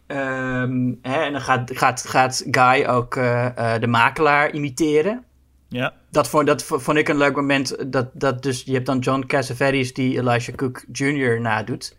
Ehm, 0.07 0.95
hè, 1.03 1.23
en 1.23 1.33
dan 1.33 1.41
gaat, 1.41 1.71
gaat, 1.75 2.07
gaat 2.07 2.45
Guy 2.51 2.85
ook 2.87 3.17
eh, 3.17 3.75
eh, 3.75 3.81
de 3.81 3.87
makelaar 3.87 4.51
imiteren. 4.51 5.25
Ja. 5.69 5.93
Dat 6.11 6.29
vond, 6.29 6.47
dat 6.47 6.63
vond 6.65 6.97
ik 6.97 7.09
een 7.09 7.17
leuk 7.17 7.37
moment. 7.37 7.93
Dat, 7.93 8.09
dat 8.13 8.43
dus, 8.43 8.63
je 8.65 8.73
hebt 8.73 8.87
dan 8.87 8.99
John 8.99 9.25
Cassavetes 9.27 9.95
die 9.95 10.19
Elisha 10.19 10.53
Cook 10.53 10.85
Jr. 10.93 11.41
nadoet. 11.41 11.97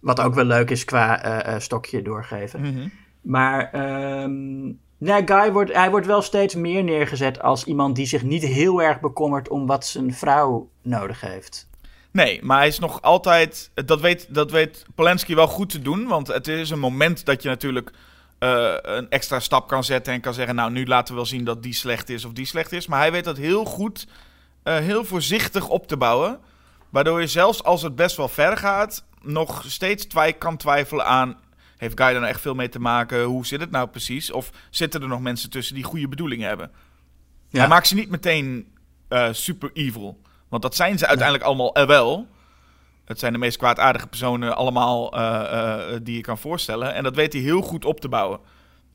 Wat 0.00 0.20
ook 0.20 0.34
wel 0.34 0.44
leuk 0.44 0.70
is 0.70 0.84
qua 0.84 1.22
eh, 1.22 1.54
eh, 1.54 1.60
stokje 1.60 2.02
doorgeven. 2.02 2.60
Mhm. 2.60 2.88
Maar 3.20 3.70
ehm, 3.72 4.72
Nee, 5.04 5.22
Guy 5.24 5.52
wordt, 5.52 5.72
hij 5.72 5.90
wordt 5.90 6.06
wel 6.06 6.22
steeds 6.22 6.54
meer 6.54 6.84
neergezet 6.84 7.42
als 7.42 7.64
iemand 7.64 7.96
die 7.96 8.06
zich 8.06 8.22
niet 8.22 8.42
heel 8.42 8.82
erg 8.82 9.00
bekommert 9.00 9.48
om 9.48 9.66
wat 9.66 9.86
zijn 9.86 10.14
vrouw 10.14 10.68
nodig 10.82 11.20
heeft. 11.20 11.68
Nee, 12.10 12.42
maar 12.42 12.58
hij 12.58 12.66
is 12.66 12.78
nog 12.78 13.02
altijd. 13.02 13.70
Dat 13.74 14.00
weet, 14.00 14.34
dat 14.34 14.50
weet 14.50 14.86
Polanski 14.94 15.34
wel 15.34 15.46
goed 15.46 15.68
te 15.70 15.82
doen. 15.82 16.06
Want 16.06 16.26
het 16.26 16.48
is 16.48 16.70
een 16.70 16.78
moment 16.78 17.24
dat 17.24 17.42
je 17.42 17.48
natuurlijk 17.48 17.90
eh, 18.44 18.74
een 18.82 19.10
extra 19.10 19.40
stap 19.40 19.68
kan 19.68 19.84
zetten. 19.84 20.12
En 20.12 20.20
kan 20.20 20.34
zeggen: 20.34 20.54
Nou, 20.54 20.70
nu 20.70 20.86
laten 20.86 21.08
we 21.08 21.20
wel 21.20 21.28
zien 21.28 21.44
dat 21.44 21.62
die 21.62 21.72
slecht 21.72 22.08
is 22.08 22.24
of 22.24 22.32
die 22.32 22.46
slecht 22.46 22.72
is. 22.72 22.86
Maar 22.86 22.98
hij 22.98 23.12
weet 23.12 23.24
dat 23.24 23.36
heel 23.36 23.64
goed, 23.64 24.06
eh, 24.62 24.76
heel 24.76 25.04
voorzichtig 25.04 25.68
op 25.68 25.86
te 25.86 25.96
bouwen. 25.96 26.40
Waardoor 26.90 27.20
je 27.20 27.26
zelfs 27.26 27.62
als 27.62 27.82
het 27.82 27.96
best 27.96 28.16
wel 28.16 28.28
ver 28.28 28.56
gaat, 28.56 29.04
nog 29.22 29.64
steeds 29.66 30.04
twi 30.04 30.32
kan 30.32 30.56
twijfelen 30.56 31.06
aan. 31.06 31.36
Heeft 31.76 32.00
Guy 32.00 32.06
er 32.08 32.14
nou 32.14 32.26
echt 32.26 32.40
veel 32.40 32.54
mee 32.54 32.68
te 32.68 32.80
maken? 32.80 33.22
Hoe 33.22 33.46
zit 33.46 33.60
het 33.60 33.70
nou 33.70 33.88
precies? 33.88 34.30
Of 34.30 34.50
zitten 34.70 35.02
er 35.02 35.08
nog 35.08 35.20
mensen 35.20 35.50
tussen 35.50 35.74
die 35.74 35.84
goede 35.84 36.08
bedoelingen 36.08 36.48
hebben? 36.48 36.70
Ja. 37.48 37.58
Hij 37.58 37.68
maakt 37.68 37.86
ze 37.86 37.94
niet 37.94 38.10
meteen 38.10 38.72
eh, 39.08 39.28
super 39.32 39.70
evil. 39.72 40.20
Want 40.48 40.62
dat 40.62 40.76
zijn 40.76 40.98
ze 40.98 41.06
uiteindelijk 41.06 41.46
allemaal 41.46 41.86
wel. 41.86 42.28
Het 43.04 43.18
zijn 43.18 43.32
de 43.32 43.38
meest 43.38 43.56
kwaadaardige 43.56 44.06
personen 44.06 44.56
allemaal 44.56 45.12
eh, 45.12 45.94
eh, 45.94 46.00
die 46.02 46.16
je 46.16 46.20
kan 46.20 46.38
voorstellen. 46.38 46.94
En 46.94 47.02
dat 47.02 47.14
weet 47.14 47.32
hij 47.32 47.42
heel 47.42 47.60
goed 47.60 47.84
op 47.84 48.00
te 48.00 48.08
bouwen, 48.08 48.40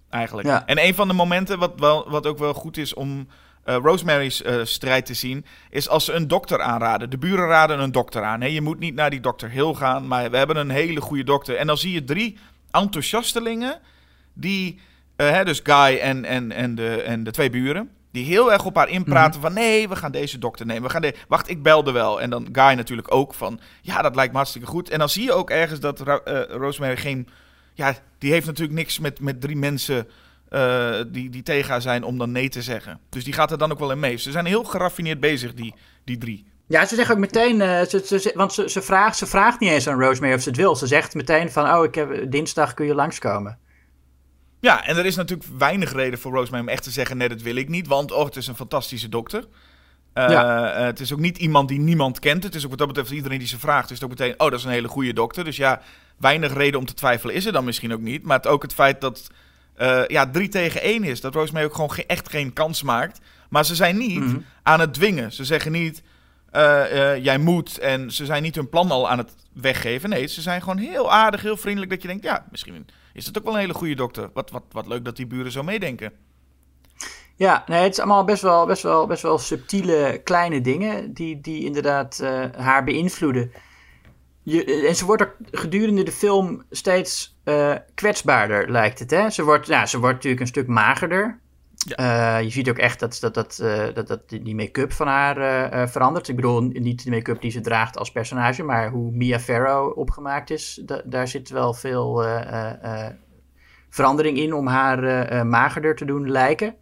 eigenlijk. 0.09 0.47
Ja. 0.47 0.65
En 0.65 0.85
een 0.85 0.95
van 0.95 1.07
de 1.07 1.13
momenten 1.13 1.59
wat, 1.59 1.73
wel, 1.77 2.09
wat 2.09 2.27
ook 2.27 2.37
wel 2.37 2.53
goed 2.53 2.77
is 2.77 2.93
om 2.93 3.27
eh, 3.63 3.75
Rosemary's 3.81 4.43
strijd 4.63 5.05
te 5.05 5.13
zien... 5.13 5.45
is 5.69 5.89
als 5.89 6.05
ze 6.05 6.13
een 6.13 6.27
dokter 6.27 6.61
aanraden. 6.61 7.09
De 7.09 7.17
buren 7.17 7.47
raden 7.47 7.79
een 7.79 7.91
dokter 7.91 8.23
aan. 8.23 8.41
Hè? 8.41 8.47
Je 8.47 8.61
moet 8.61 8.79
niet 8.79 8.95
naar 8.95 9.09
die 9.09 9.19
dokter 9.19 9.49
Hill 9.49 9.73
gaan, 9.73 10.07
maar 10.07 10.31
we 10.31 10.37
hebben 10.37 10.57
een 10.57 10.69
hele 10.69 11.01
goede 11.01 11.23
dokter. 11.23 11.55
En 11.55 11.67
dan 11.67 11.77
zie 11.77 11.93
je 11.93 12.03
drie 12.03 12.37
enthousiastelingen 12.71 13.79
die... 14.33 14.79
hè, 15.15 15.45
dus 15.45 15.59
Guy 15.63 15.97
en, 15.97 16.25
en, 16.25 16.51
en, 16.51 16.75
de, 16.75 17.01
en 17.01 17.23
de 17.23 17.31
twee 17.31 17.49
buren... 17.49 17.89
Die 18.11 18.25
heel 18.25 18.51
erg 18.51 18.65
op 18.65 18.75
haar 18.75 18.89
inpraten 18.89 19.41
van 19.41 19.53
nee, 19.53 19.89
we 19.89 19.95
gaan 19.95 20.11
deze 20.11 20.37
dokter 20.37 20.65
nemen. 20.65 20.83
We 20.83 20.89
gaan 20.89 21.01
de... 21.01 21.13
Wacht, 21.27 21.49
ik 21.49 21.63
belde 21.63 21.91
wel. 21.91 22.21
En 22.21 22.29
dan 22.29 22.47
Guy 22.51 22.73
natuurlijk 22.73 23.13
ook 23.13 23.33
van 23.33 23.59
ja, 23.81 24.01
dat 24.01 24.15
lijkt 24.15 24.31
me 24.31 24.37
hartstikke 24.37 24.67
goed. 24.67 24.89
En 24.89 24.99
dan 24.99 25.09
zie 25.09 25.23
je 25.23 25.33
ook 25.33 25.49
ergens 25.49 25.79
dat 25.79 25.99
Ro- 25.99 26.23
eh, 26.23 26.55
Rosemary 26.55 26.97
geen... 26.97 27.27
Ja, 27.73 27.93
die 28.17 28.31
heeft 28.31 28.45
natuurlijk 28.45 28.77
niks 28.77 28.99
met, 28.99 29.19
met 29.19 29.41
drie 29.41 29.55
mensen 29.57 30.07
eh, 30.49 30.95
die, 31.07 31.29
die 31.29 31.43
tegen 31.43 31.69
haar 31.71 31.81
zijn 31.81 32.03
om 32.03 32.17
dan 32.17 32.31
nee 32.31 32.49
te 32.49 32.61
zeggen. 32.61 32.99
Dus 33.09 33.23
die 33.23 33.33
gaat 33.33 33.51
er 33.51 33.57
dan 33.57 33.71
ook 33.71 33.79
wel 33.79 33.91
in 33.91 33.99
mee. 33.99 34.17
Ze 34.17 34.31
zijn 34.31 34.45
heel 34.45 34.63
geraffineerd 34.63 35.19
bezig, 35.19 35.53
die, 35.53 35.73
die 36.03 36.17
drie. 36.17 36.45
Ja, 36.67 36.85
ze 36.85 36.95
zegt 36.95 37.11
ook 37.11 37.17
meteen, 37.17 37.61
eh, 37.61 37.81
ze, 37.85 38.01
ze, 38.05 38.19
ze- 38.19 38.31
want 38.35 38.53
ze, 38.53 38.69
ze, 38.69 38.81
vraagt, 38.81 39.17
ze 39.17 39.25
vraagt 39.25 39.59
niet 39.59 39.69
eens 39.71 39.87
aan 39.87 39.99
Rosemary 40.01 40.33
of 40.33 40.41
ze 40.41 40.49
het 40.49 40.57
wil. 40.57 40.75
Ze 40.75 40.87
zegt 40.87 41.13
meteen 41.15 41.51
van, 41.51 41.73
oh, 41.77 41.83
ik 41.83 41.95
heb, 41.95 42.31
dinsdag 42.31 42.73
kun 42.73 42.85
je 42.85 42.95
langskomen. 42.95 43.57
Ja, 44.59 44.85
en 44.85 44.97
er 44.97 45.05
is 45.05 45.15
natuurlijk 45.15 45.49
weinig 45.57 45.93
reden 45.93 46.19
voor 46.19 46.31
Rosemary 46.33 46.63
om 46.63 46.69
echt 46.69 46.83
te 46.83 46.91
zeggen: 46.91 47.17
nee, 47.17 47.29
dat 47.29 47.41
wil 47.41 47.55
ik 47.55 47.69
niet. 47.69 47.87
Want 47.87 48.11
oh, 48.11 48.25
het 48.25 48.35
is 48.35 48.47
een 48.47 48.55
fantastische 48.55 49.09
dokter. 49.09 49.43
Eh, 50.13 50.29
Ja. 50.29 50.71
het 50.73 50.99
is 50.99 51.13
ook 51.13 51.19
niet 51.19 51.37
iemand 51.37 51.67
die 51.67 51.79
niemand 51.79 52.19
kent. 52.19 52.43
Het 52.43 52.55
is 52.55 52.63
ook 52.63 52.69
wat 52.69 52.77
dat 52.79 52.87
betreft 52.87 53.11
iedereen 53.11 53.37
die 53.39 53.47
ze 53.47 53.59
vraagt. 53.59 53.91
Is 53.91 53.99
het 53.99 54.03
ook 54.11 54.17
meteen: 54.19 54.33
oh, 54.39 54.49
dat 54.49 54.59
is 54.59 54.63
een 54.65 54.71
hele 54.71 54.87
goede 54.87 55.13
dokter. 55.13 55.43
Dus 55.43 55.55
ja, 55.57 55.81
weinig 56.17 56.53
reden 56.53 56.79
om 56.79 56.85
te 56.85 56.93
twijfelen 56.93 57.35
is 57.35 57.45
er 57.45 57.51
dan 57.51 57.65
misschien 57.65 57.93
ook 57.93 58.01
niet. 58.01 58.23
Maar 58.23 58.37
het, 58.37 58.47
ook 58.47 58.61
het 58.61 58.73
feit 58.73 59.01
dat 59.01 59.27
eh 59.75 60.01
ja, 60.07 60.29
3 60.29 60.47
tegen 60.49 60.81
1 60.81 61.03
is. 61.03 61.21
Dat 61.21 61.33
Rosemary 61.33 61.65
ook 61.65 61.73
gewoon 61.73 61.91
ge- 61.91 62.05
echt 62.05 62.29
geen 62.29 62.53
kans 62.53 62.83
maakt. 62.83 63.19
Maar 63.49 63.65
ze 63.65 63.75
zijn 63.75 63.97
niet 63.97 64.19
Mhm. 64.19 64.37
aan 64.63 64.79
het 64.79 64.93
dwingen. 64.93 65.31
Ze 65.31 65.45
zeggen 65.45 65.71
niet: 65.71 66.01
eh, 66.51 67.17
jij 67.23 67.37
moet. 67.37 67.77
En 67.77 68.11
ze 68.11 68.25
zijn 68.25 68.43
niet 68.43 68.55
hun 68.55 68.69
plan 68.69 68.91
al 68.91 69.09
aan 69.09 69.17
het 69.17 69.33
weggeven. 69.53 70.09
Nee, 70.09 70.27
ze 70.27 70.41
zijn 70.41 70.61
gewoon 70.61 70.77
heel 70.77 71.11
aardig, 71.11 71.41
heel 71.41 71.57
vriendelijk. 71.57 71.91
Dat 71.91 72.01
je 72.01 72.07
denkt: 72.07 72.23
ja, 72.23 72.45
misschien 72.51 72.87
is 73.19 73.25
het 73.25 73.37
ook 73.37 73.43
wel 73.43 73.53
een 73.53 73.59
hele 73.59 73.73
goede 73.73 73.95
dokter. 73.95 74.29
Wat, 74.33 74.51
wat, 74.51 74.63
wat 74.71 74.87
leuk 74.87 75.05
dat 75.05 75.15
die 75.15 75.27
buren 75.27 75.51
zo 75.51 75.63
meedenken. 75.63 76.11
Ja, 77.35 77.63
nee, 77.67 77.81
het 77.81 77.91
is 77.91 77.99
allemaal 77.99 78.23
best 78.23 78.41
wel, 78.41 78.65
best 78.65 78.83
wel, 78.83 79.07
best 79.07 79.21
wel 79.21 79.37
subtiele 79.37 80.21
kleine 80.23 80.61
dingen 80.61 81.13
die, 81.13 81.41
die 81.41 81.65
inderdaad 81.65 82.19
eh, 82.19 82.45
haar 82.57 82.83
beïnvloeden. 82.83 83.51
Je, 84.43 84.85
en 84.87 84.95
ze 84.95 85.05
wordt 85.05 85.21
ook 85.21 85.35
gedurende 85.51 86.03
de 86.03 86.11
film 86.11 86.63
steeds 86.69 87.37
eh, 87.43 87.75
kwetsbaarder, 87.95 88.71
lijkt 88.71 88.99
het. 88.99 89.11
Hè? 89.11 89.29
Ze, 89.29 89.43
wordt, 89.43 89.67
ja, 89.67 89.85
ze 89.85 89.99
wordt 89.99 90.13
natuurlijk 90.13 90.41
een 90.41 90.47
stuk 90.47 90.67
magerder. 90.67 91.39
Eh, 91.95 92.41
je 92.41 92.49
ziet 92.49 92.69
ook 92.69 92.77
echt 92.77 92.99
dat, 92.99 93.17
dat, 93.21 93.33
dat, 93.33 93.59
eh, 93.59 93.83
dat, 93.93 94.07
dat 94.07 94.29
die 94.29 94.55
make-up 94.55 94.91
van 94.93 95.07
haar 95.07 95.37
eh, 95.37 95.87
verandert. 95.87 96.27
Ik 96.27 96.35
bedoel, 96.35 96.61
niet 96.61 97.03
de 97.03 97.09
make-up 97.09 97.41
die 97.41 97.51
ze 97.51 97.61
draagt 97.61 97.97
als 97.97 98.11
personage, 98.11 98.63
maar 98.63 98.89
hoe 98.89 99.11
Mia 99.11 99.39
Farrow 99.39 99.97
opgemaakt 99.97 100.49
is. 100.49 100.81
da- 100.85 101.01
daar 101.05 101.27
zit 101.27 101.49
wel 101.49 101.73
veel 101.73 102.23
verandering 103.89 104.37
in 104.37 104.53
om 104.53 104.67
haar 104.67 105.45
magerder 105.47 105.95
te 105.95 106.05
doen 106.05 106.31
lijken. 106.31 106.75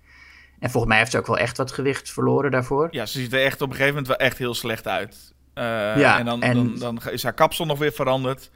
En 0.60 0.70
volgens 0.70 0.92
mij 0.92 0.98
heeft 1.02 1.12
ze 1.12 1.18
ook 1.18 1.28
wel 1.28 1.38
echt 1.38 1.58
wat 1.58 1.72
gewicht 1.72 2.12
verloren 2.12 2.52
daarvoor. 2.52 2.88
Ja, 2.92 3.06
ze 3.06 3.20
ziet 3.20 3.34
er 3.34 3.44
echt 3.44 3.62
op 3.62 3.68
een 3.70 3.76
gegeven 3.76 3.94
moment 3.96 4.08
wel 4.08 4.28
echt 4.28 4.38
heel 4.38 4.54
slecht 4.54 4.88
uit. 4.88 5.36
Ja, 5.54 6.20
en 6.20 6.26
dan, 6.26 6.42
en- 6.42 6.54
Dan, 6.56 6.76
dan 6.80 7.00
is 7.12 7.24
haar 7.24 7.34
kapsel 7.34 7.66
nog 7.66 7.80
weer 7.80 7.92
veranderd. 7.92 8.52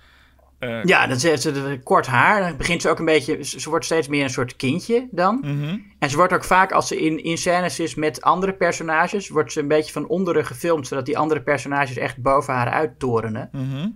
Eh, 0.62 0.84
Ja, 0.84 1.08
dan 1.08 1.20
zet 1.20 1.42
ze 1.42 1.52
de- 1.52 1.80
kort 1.84 2.08
haar. 2.08 2.42
Dan 2.42 2.58
begint 2.58 2.82
ze 2.82 2.90
ook 2.90 3.00
een 3.00 3.06
beetje. 3.06 3.44
Ze 3.44 3.60
ze 3.60 3.70
wordt 3.70 3.86
steeds 3.86 4.08
meer 4.08 4.24
een 4.24 4.30
soort 4.30 4.56
kindje 4.56 5.08
dan. 5.12 5.38
mhm. 5.42 5.78
En 6.00 6.10
ze 6.10 6.16
wordt 6.18 6.34
ook 6.34 6.44
vaak, 6.44 6.72
als 6.72 6.88
ze 6.88 7.00
in, 7.00 7.24
in 7.24 7.38
scènes 7.38 7.80
is 7.80 7.96
met 7.96 8.22
andere 8.22 8.54
personages, 8.54 9.30
wordt 9.30 9.52
ze 9.52 9.60
een 9.60 9.68
beetje 9.68 9.92
van 9.92 10.08
onderen 10.08 10.46
gefilmd, 10.46 10.88
zodat 10.88 11.06
die 11.06 11.18
andere 11.18 11.42
personages 11.42 11.98
echt 11.98 12.18
boven 12.22 12.54
haar 12.54 12.70
uittorenen. 12.70 13.50
mhm. 13.52 13.88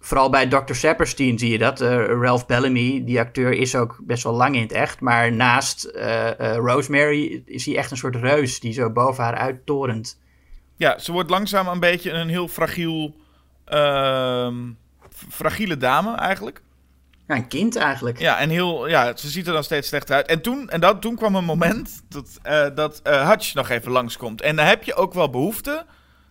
Vooral 0.00 0.30
bij 0.30 0.46
Dr. 0.48 0.72
Sapperstein 0.74 1.38
zie 1.38 1.50
je 1.50 1.58
dat. 1.58 1.80
Eh, 1.80 2.04
Ralph 2.06 2.46
Bellamy, 2.46 3.04
die 3.04 3.18
acteur, 3.20 3.52
is 3.52 3.74
ook 3.76 3.98
best 4.02 4.22
wel 4.22 4.32
lang 4.32 4.54
in 4.54 4.62
het 4.62 4.72
echt. 4.72 5.00
Maar 5.00 5.32
naast 5.32 5.84
eh, 5.84 6.40
eh, 6.40 6.56
Rosemary 6.56 7.42
is 7.46 7.66
hij 7.66 7.76
echt 7.76 7.90
een 7.90 7.96
soort 7.96 8.16
reus 8.16 8.60
die 8.60 8.72
zo 8.72 8.90
boven 8.90 9.24
haar 9.24 9.34
uittorent. 9.34 10.20
Ja, 10.76 10.98
ze 10.98 11.12
wordt 11.12 11.30
langzaam 11.30 11.66
een 11.68 11.80
beetje 11.80 12.10
een 12.10 12.28
heel 12.28 12.48
fragiel, 12.48 13.14
ehm, 13.64 14.54
fragiele 15.30 15.76
dame 15.76 16.14
eigenlijk. 16.14 16.62
Ja, 17.28 17.34
een 17.36 17.48
kind 17.48 17.76
eigenlijk. 17.76 18.18
Ja, 18.18 18.38
en 18.38 18.50
heel, 18.50 18.88
ja, 18.88 19.16
ze 19.16 19.28
ziet 19.28 19.46
er 19.46 19.52
dan 19.52 19.64
steeds 19.64 19.88
slechter 19.88 20.14
uit. 20.14 20.26
En 20.26 20.40
toen, 20.42 20.68
en 20.70 20.80
dat, 20.80 21.00
toen 21.00 21.16
kwam 21.16 21.34
een 21.34 21.44
moment 21.44 22.02
dat, 22.08 22.38
eh 22.42 22.66
dat 22.74 23.00
eh, 23.02 23.28
Hutch 23.28 23.54
nog 23.54 23.68
even 23.68 23.92
langskomt. 23.92 24.40
En 24.40 24.56
dan 24.56 24.66
heb 24.66 24.84
je 24.84 24.94
ook 24.94 25.14
wel 25.14 25.30
behoefte. 25.30 25.84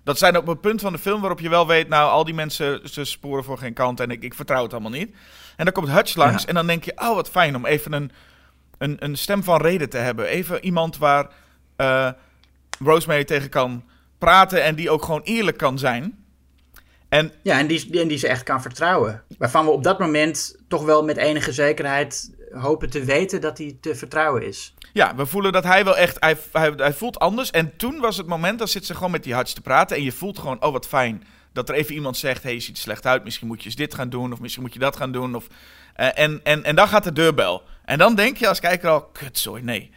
Dat 0.04 0.18
zijn 0.18 0.38
op 0.38 0.48
het 0.48 0.62
punt 0.62 0.82
van 0.82 0.92
de 0.94 1.00
film 1.00 1.20
waarop 1.20 1.40
je 1.40 1.50
wel 1.50 1.68
weet, 1.68 1.88
nou, 1.88 2.10
al 2.12 2.24
die 2.24 2.34
mensen, 2.34 2.90
ze 2.90 3.04
sporen 3.04 3.44
voor 3.44 3.58
geen 3.58 3.74
kant 3.74 4.00
en 4.00 4.10
ik, 4.12 4.24
ik 4.24 4.34
vertrouw 4.34 4.64
het 4.64 4.72
allemaal 4.74 4.92
niet. 4.92 5.16
En 5.56 5.66
dan 5.66 5.74
komt 5.74 5.90
Hutch 5.90 6.16
langs 6.16 6.42
Ja. 6.42 6.48
en 6.50 6.56
dan 6.56 6.68
denk 6.68 6.84
je, 6.84 6.94
oh, 6.96 7.16
wat 7.16 7.30
fijn 7.30 7.56
om 7.56 7.66
even 7.66 7.94
een, 7.94 8.12
een, 8.78 8.96
een 9.00 9.18
stem 9.18 9.44
van 9.44 9.62
reden 9.62 9.90
te 9.90 9.98
hebben. 9.98 10.26
Even 10.26 10.66
iemand 10.66 10.98
waar 10.98 11.28
eh, 11.76 12.10
Rosemary 12.80 13.24
tegen 13.24 13.50
kan 13.50 13.84
praten 14.18 14.64
en 14.64 14.76
die 14.76 14.90
ook 14.90 15.04
gewoon 15.04 15.22
eerlijk 15.24 15.58
kan 15.58 15.80
zijn. 15.80 16.25
En 17.10 17.32
Ja, 17.44 17.60
en 17.60 17.68
die, 17.68 18.02
en 18.02 18.08
die 18.08 18.18
ze 18.18 18.28
echt 18.28 18.44
kan 18.44 18.62
vertrouwen. 18.62 19.24
Waarvan 19.38 19.66
we 19.66 19.72
op 19.72 19.84
dat 19.84 20.00
moment 20.00 20.56
toch 20.68 20.86
wel 20.86 21.04
met 21.04 21.18
enige 21.18 21.52
zekerheid 21.52 22.34
hopen 22.52 22.90
te 22.90 23.04
weten 23.04 23.42
dat 23.42 23.58
hij 23.58 23.78
te 23.82 23.96
vertrouwen 23.96 24.48
is. 24.48 24.74
Ja, 24.94 25.16
we 25.16 25.26
voelen 25.26 25.52
dat 25.52 25.64
hij 25.64 25.84
wel 25.84 25.98
echt. 25.98 26.18
Hij, 26.20 26.38
hij, 26.52 26.74
hij 26.76 26.94
voelt 26.94 27.20
anders. 27.20 27.52
En 27.52 27.78
toen 27.78 28.00
was 28.00 28.18
het 28.18 28.28
moment, 28.28 28.60
dan 28.60 28.68
zit 28.68 28.86
ze 28.86 28.94
gewoon 28.94 29.12
met 29.12 29.24
die 29.24 29.36
Hutch 29.36 29.54
te 29.54 29.62
praten. 29.62 29.98
En 29.98 30.04
je 30.04 30.12
voelt 30.12 30.40
gewoon, 30.40 30.64
oh 30.64 30.72
wat 30.72 30.88
fijn. 30.88 31.24
Dat 31.54 31.70
er 31.70 31.76
even 31.76 31.96
iemand 31.96 32.18
zegt: 32.18 32.44
hey, 32.44 32.54
je 32.54 32.60
ziet 32.60 32.76
er 32.76 32.82
slecht 32.82 33.06
uit. 33.06 33.24
Misschien 33.24 33.48
moet 33.48 33.60
je 33.60 33.66
eens 33.66 33.76
dit 33.76 33.94
gaan 33.94 34.10
doen. 34.10 34.34
Of 34.34 34.40
misschien 34.40 34.64
moet 34.64 34.74
je 34.74 34.80
dat 34.80 34.96
gaan 34.96 35.12
doen. 35.12 35.36
Of, 35.36 35.48
eh, 35.94 36.08
en, 36.14 36.40
en, 36.44 36.64
en 36.64 36.76
dan 36.76 36.88
gaat 36.88 37.04
de 37.04 37.14
deurbel. 37.14 37.64
En 37.86 37.98
dan 37.98 38.16
denk 38.16 38.38
je 38.38 38.48
als 38.48 38.60
kijker 38.60 38.90
al: 38.90 39.04
kutzooi, 39.04 39.64
nee. 39.64 39.92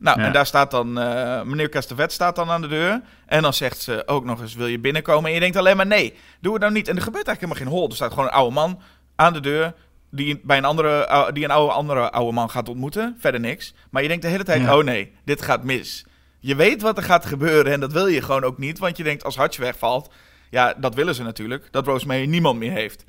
Nou, 0.00 0.20
Ja. 0.20 0.26
en 0.26 0.32
daar 0.32 0.46
staat 0.46 0.70
dan. 0.70 0.98
eh, 1.00 1.42
meneer 1.42 1.68
Castevet 1.68 2.12
staat 2.12 2.36
dan 2.36 2.50
aan 2.50 2.60
de 2.60 2.68
deur. 2.68 3.00
En 3.26 3.42
dan 3.42 3.54
zegt 3.54 3.80
ze 3.80 4.02
ook 4.06 4.24
nog 4.24 4.40
eens: 4.40 4.54
wil 4.54 4.66
je 4.66 4.78
binnenkomen? 4.78 5.28
En 5.28 5.34
je 5.34 5.40
denkt 5.40 5.56
alleen 5.56 5.76
maar: 5.76 5.86
nee, 5.86 6.14
doe 6.40 6.52
het 6.52 6.62
nou 6.62 6.74
niet. 6.74 6.88
En 6.88 6.96
er 6.96 7.02
gebeurt 7.02 7.26
eigenlijk 7.26 7.54
helemaal 7.58 7.72
geen 7.74 7.80
hol. 7.82 7.88
Er 7.90 7.96
staat 7.96 8.10
gewoon 8.12 8.24
een 8.24 8.32
oude 8.34 8.54
man 8.54 8.80
aan 9.16 9.32
de 9.32 9.40
deur 9.40 9.74
die 10.10 10.40
bij 10.42 10.56
een 10.58 10.64
andere, 10.64 11.30
die 11.32 11.44
een 11.44 11.50
oude, 11.50 11.72
andere 11.72 12.10
oude 12.10 12.32
man 12.32 12.50
gaat 12.50 12.68
ontmoeten. 12.68 13.16
Verder 13.18 13.40
niks. 13.40 13.74
Maar 13.90 14.02
je 14.02 14.08
denkt 14.08 14.22
de 14.22 14.28
hele 14.28 14.44
tijd, 14.44 14.62
Ja. 14.62 14.76
oh 14.78 14.84
nee, 14.84 15.12
dit 15.24 15.42
gaat 15.42 15.64
mis. 15.64 16.04
Je 16.40 16.54
weet 16.54 16.82
wat 16.82 16.96
er 16.96 17.02
gaat 17.04 17.26
gebeuren 17.26 17.72
en 17.72 17.80
dat 17.80 17.92
wil 17.92 18.06
je 18.06 18.22
gewoon 18.22 18.44
ook 18.44 18.58
niet. 18.58 18.78
Want 18.78 18.96
je 18.96 19.02
denkt, 19.02 19.24
als 19.24 19.36
Hutch 19.36 19.56
wegvalt, 19.58 20.10
ja, 20.50 20.74
dat 20.76 20.94
willen 20.94 21.14
ze 21.14 21.22
natuurlijk. 21.22 21.68
Dat 21.70 21.86
Rosemary 21.86 22.26
niemand 22.26 22.58
meer 22.58 22.72
heeft. 22.72 23.04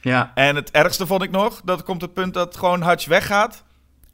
Ja. 0.00 0.32
En 0.34 0.56
het 0.56 0.70
ergste 0.70 1.06
vond 1.06 1.22
ik 1.22 1.30
nog, 1.30 1.60
dat 1.64 1.82
komt 1.82 2.00
het 2.02 2.12
punt 2.14 2.34
dat 2.34 2.56
gewoon 2.56 2.82
Hutch 2.82 3.06
weggaat. 3.06 3.64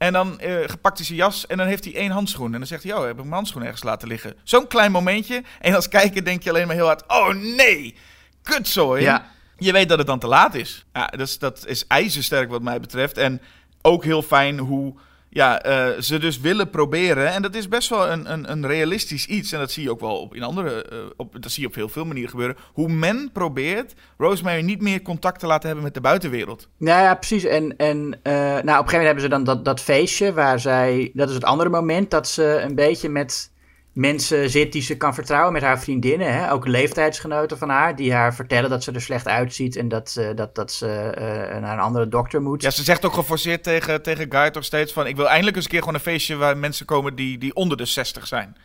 En 0.03 0.13
dan 0.13 0.39
eh 0.39 0.69
gepakt 0.69 0.97
hij 0.97 1.05
zijn 1.05 1.17
jas 1.17 1.47
en 1.47 1.57
dan 1.57 1.67
heeft 1.67 1.83
hij 1.83 1.95
één 1.95 2.11
handschoen. 2.11 2.53
En 2.53 2.57
dan 2.57 2.67
zegt 2.67 2.83
hij, 2.83 2.93
oh, 2.93 3.01
heb 3.01 3.11
ik 3.11 3.17
mijn 3.17 3.31
handschoen 3.31 3.63
ergens 3.63 3.83
laten 3.83 4.07
liggen. 4.07 4.33
Zo'n 4.43 4.67
klein 4.67 4.91
momentje. 4.91 5.43
En 5.61 5.75
als 5.75 5.87
kijker 5.87 6.25
denk 6.25 6.43
je 6.43 6.49
alleen 6.49 6.67
maar 6.67 6.75
heel 6.75 6.85
hard, 6.85 7.03
oh 7.07 7.29
nee, 7.29 7.95
kutzooi. 8.41 9.01
Ja. 9.01 9.31
Je 9.57 9.71
weet 9.71 9.89
dat 9.89 9.97
het 9.97 10.07
dan 10.07 10.19
te 10.19 10.27
laat 10.27 10.55
is. 10.55 10.85
Ja, 10.93 11.07
dus 11.07 11.39
dat 11.39 11.65
is 11.67 11.87
ijzersterk 11.87 12.49
wat 12.49 12.61
mij 12.61 12.79
betreft. 12.79 13.17
En 13.17 13.41
ook 13.81 14.03
heel 14.03 14.21
fijn 14.21 14.59
hoe 14.59 14.95
ja, 15.33 15.61
eh, 15.61 16.01
ze 16.01 16.17
dus 16.17 16.39
willen 16.39 16.69
proberen. 16.69 17.31
En 17.31 17.41
dat 17.41 17.55
is 17.55 17.67
best 17.67 17.89
wel 17.89 18.09
een, 18.09 18.31
een, 18.31 18.51
een 18.51 18.67
realistisch 18.67 19.25
iets. 19.25 19.51
En 19.51 19.59
dat 19.59 19.71
zie 19.71 19.83
je 19.83 19.91
ook 19.91 19.99
wel 19.99 20.19
op, 20.19 20.35
in 20.35 20.43
andere. 20.43 20.83
eh, 20.83 20.97
op, 21.17 21.41
dat 21.41 21.51
zie 21.51 21.61
je 21.61 21.67
op 21.67 21.75
heel 21.75 21.89
veel 21.89 22.05
manieren 22.05 22.29
gebeuren. 22.29 22.55
Hoe 22.73 22.89
men 22.89 23.29
probeert 23.33 23.93
Rosemary 24.17 24.61
niet 24.61 24.81
meer 24.81 25.01
contact 25.01 25.39
te 25.39 25.47
laten 25.47 25.65
hebben 25.65 25.83
met 25.83 25.93
de 25.93 26.01
buitenwereld. 26.01 26.67
Nou 26.77 27.01
ja, 27.01 27.15
precies. 27.15 27.43
En, 27.43 27.77
en 27.77 28.19
eh, 28.23 28.33
nou, 28.33 28.55
op 28.57 28.65
een 28.65 28.65
gegeven 28.65 28.83
moment 28.85 29.05
hebben 29.05 29.23
ze 29.23 29.29
dan 29.29 29.43
dat, 29.43 29.65
dat 29.65 29.81
feestje 29.81 30.33
waar 30.33 30.59
zij... 30.59 31.11
Dat 31.13 31.29
is 31.29 31.35
het 31.35 31.43
andere 31.43 31.69
moment 31.69 32.11
dat 32.11 32.27
ze 32.27 32.61
een 32.63 32.75
beetje 32.75 33.09
met 33.09 33.51
mensen 33.93 34.49
zit 34.49 34.71
die 34.71 34.81
ze 34.81 34.97
kan 34.97 35.13
vertrouwen. 35.13 35.53
Met 35.53 35.61
haar 35.61 35.79
vriendinnen, 35.79 36.33
hè? 36.33 36.51
ook 36.51 36.67
leeftijdsgenoten 36.67 37.57
van 37.57 37.69
haar. 37.69 37.95
Die 37.95 38.13
haar 38.13 38.35
vertellen 38.35 38.69
dat 38.69 38.83
ze 38.83 38.91
er 38.91 39.01
slecht 39.01 39.27
uitziet 39.27 39.75
en 39.75 39.87
dat, 39.87 40.09
ze- 40.09 40.33
dat, 40.35 40.55
dat 40.55 40.71
ze 40.71 40.87
eh, 40.87 41.59
naar 41.61 41.73
een 41.73 41.79
andere 41.83 42.07
dokter 42.07 42.41
moet. 42.41 42.61
Ja, 42.61 42.69
ze 42.69 42.83
zegt 42.83 43.05
ook 43.05 43.13
geforceerd 43.13 43.63
tegen, 43.63 44.01
tegen 44.01 44.25
Guy 44.31 44.51
toch 44.51 44.63
steeds 44.63 44.93
van... 44.93 45.07
ik 45.07 45.15
wil 45.15 45.27
eindelijk 45.27 45.55
eens 45.55 45.65
een 45.65 45.71
keer 45.71 45.79
gewoon 45.79 45.95
een 45.95 45.99
feestje 46.01 46.35
waar 46.35 46.57
mensen 46.57 46.85
komen 46.85 47.15
die, 47.15 47.37
die 47.37 47.53
onder 47.55 47.77
de 47.77 47.85
60 47.85 48.27
zijn. 48.27 48.55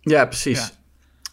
Ja, 0.00 0.24
precies. 0.26 0.58
Ja. 0.58 0.68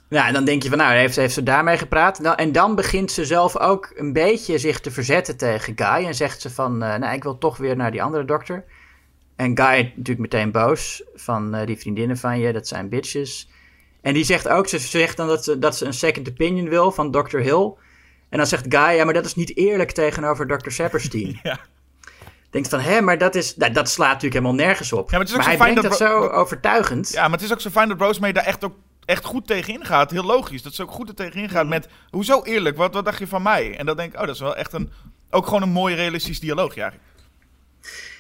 Ja. 0.10 0.28
en 0.28 0.34
dan 0.34 0.46
denk 0.46 0.63
je 0.63 0.69
van, 0.69 0.78
nou, 0.78 0.93
heeft, 0.93 1.15
heeft 1.15 1.34
ze 1.34 1.43
daarmee 1.43 1.78
gepraat. 1.78 2.19
Nou, 2.19 2.36
en 2.36 2.52
dan 2.52 2.76
begint 2.76 3.12
ze 3.12 3.26
zelf 3.26 3.58
ook 3.58 3.91
een 3.96 4.13
beetje 4.13 4.58
zich 4.58 4.80
te 4.80 4.91
verzetten 4.91 5.38
tegen 5.38 5.74
Guy. 5.76 6.06
En 6.06 6.15
zegt 6.15 6.41
ze 6.41 6.50
van, 6.50 6.84
eh, 6.84 6.96
nou, 7.00 7.13
ik 7.13 7.24
wil 7.24 7.38
toch 7.38 7.58
weer 7.58 7.76
naar 7.76 7.91
die 7.91 8.04
andere 8.04 8.26
dokter. 8.26 8.63
En 9.36 9.58
Guy 9.58 9.82
natuurlijk 9.82 10.19
meteen 10.19 10.52
boos 10.52 11.04
van 11.15 11.56
eh, 11.56 11.65
die 11.65 11.78
vriendinnen 11.78 12.17
van 12.17 12.39
je, 12.39 12.54
dat 12.54 12.67
zijn 12.67 12.89
bitches. 12.89 13.50
En 14.02 14.13
die 14.13 14.24
zegt 14.24 14.48
ook, 14.48 14.67
ze 14.67 14.80
zegt 14.80 15.17
dan 15.17 15.28
dat 15.28 15.43
ze, 15.43 15.60
dat 15.60 15.78
ze 15.78 15.86
een 15.86 15.93
second 15.93 16.30
opinion 16.30 16.69
wil 16.69 16.91
van 16.91 17.12
Dr. 17.12 17.38
Hill. 17.38 17.74
En 18.30 18.38
dan 18.38 18.48
zegt 18.48 18.65
Guy, 18.69 18.96
ja, 18.96 19.04
maar 19.04 19.13
dat 19.13 19.26
is 19.26 19.36
niet 19.36 19.58
eerlijk 19.58 19.91
tegenover 19.91 20.48
Dr. 20.48 20.69
Saperstein. 20.69 21.39
Ja. 21.43 21.60
Denkt 22.50 22.69
van, 22.69 22.80
hè, 22.80 23.02
maar 23.02 23.17
dat, 23.17 23.36
is, 23.36 23.56
nou, 23.56 23.72
dat 23.72 23.89
slaat 23.89 24.13
natuurlijk 24.13 24.34
helemaal 24.34 24.65
nergens 24.65 24.93
op. 24.93 25.10
Ja, 25.10 25.17
maar 25.17 25.19
het 25.19 25.30
is 25.30 25.36
ook 25.36 25.43
hij 25.43 25.52
zo 25.52 25.58
fijn 25.58 25.74
brengt 25.74 25.89
dat 25.89 26.00
dat 26.00 26.10
zo 26.10 26.28
overtuigend. 26.28 27.12
Ja, 27.12 27.22
maar 27.22 27.32
het 27.32 27.41
is 27.41 27.52
ook 27.52 27.62
zo 27.62 27.69
fijn 27.69 27.89
dat 27.89 28.00
Rosemary 28.00 28.34
daar 28.34 28.43
echt 28.43 28.63
ook 28.63 28.76
echt 29.06 29.26
goed 29.26 29.48
tegen 29.48 29.74
ingaat. 29.74 30.12
Heel 30.12 30.24
logisch. 30.24 30.62
Dat 30.62 30.74
ze 30.74 30.82
ook 30.82 30.91
goed 30.91 31.10
er 31.10 31.15
tegen 31.15 31.41
ingaat 31.41 31.67
met... 31.67 31.88
Hoezo 32.10 32.43
eerlijk? 32.43 32.78
Wat, 32.78 32.93
wat 32.93 33.06
dacht 33.06 33.19
je 33.19 33.28
van 33.28 33.41
mij? 33.41 33.78
En 33.78 33.86
dan 33.86 33.96
denk 33.96 34.13
ik, 34.13 34.19
oh, 34.19 34.26
dat 34.26 34.36
is 34.36 34.41
wel 34.41 34.56
echt 34.56 34.74
een... 34.74 34.91
Ook 35.30 35.46
gewoon 35.46 35.62
een 35.62 35.72
mooi 35.72 35.96
realistisch 35.96 36.39
dialoog, 36.39 36.76
ja. 36.76 36.82
eigenlijk. 36.82 37.12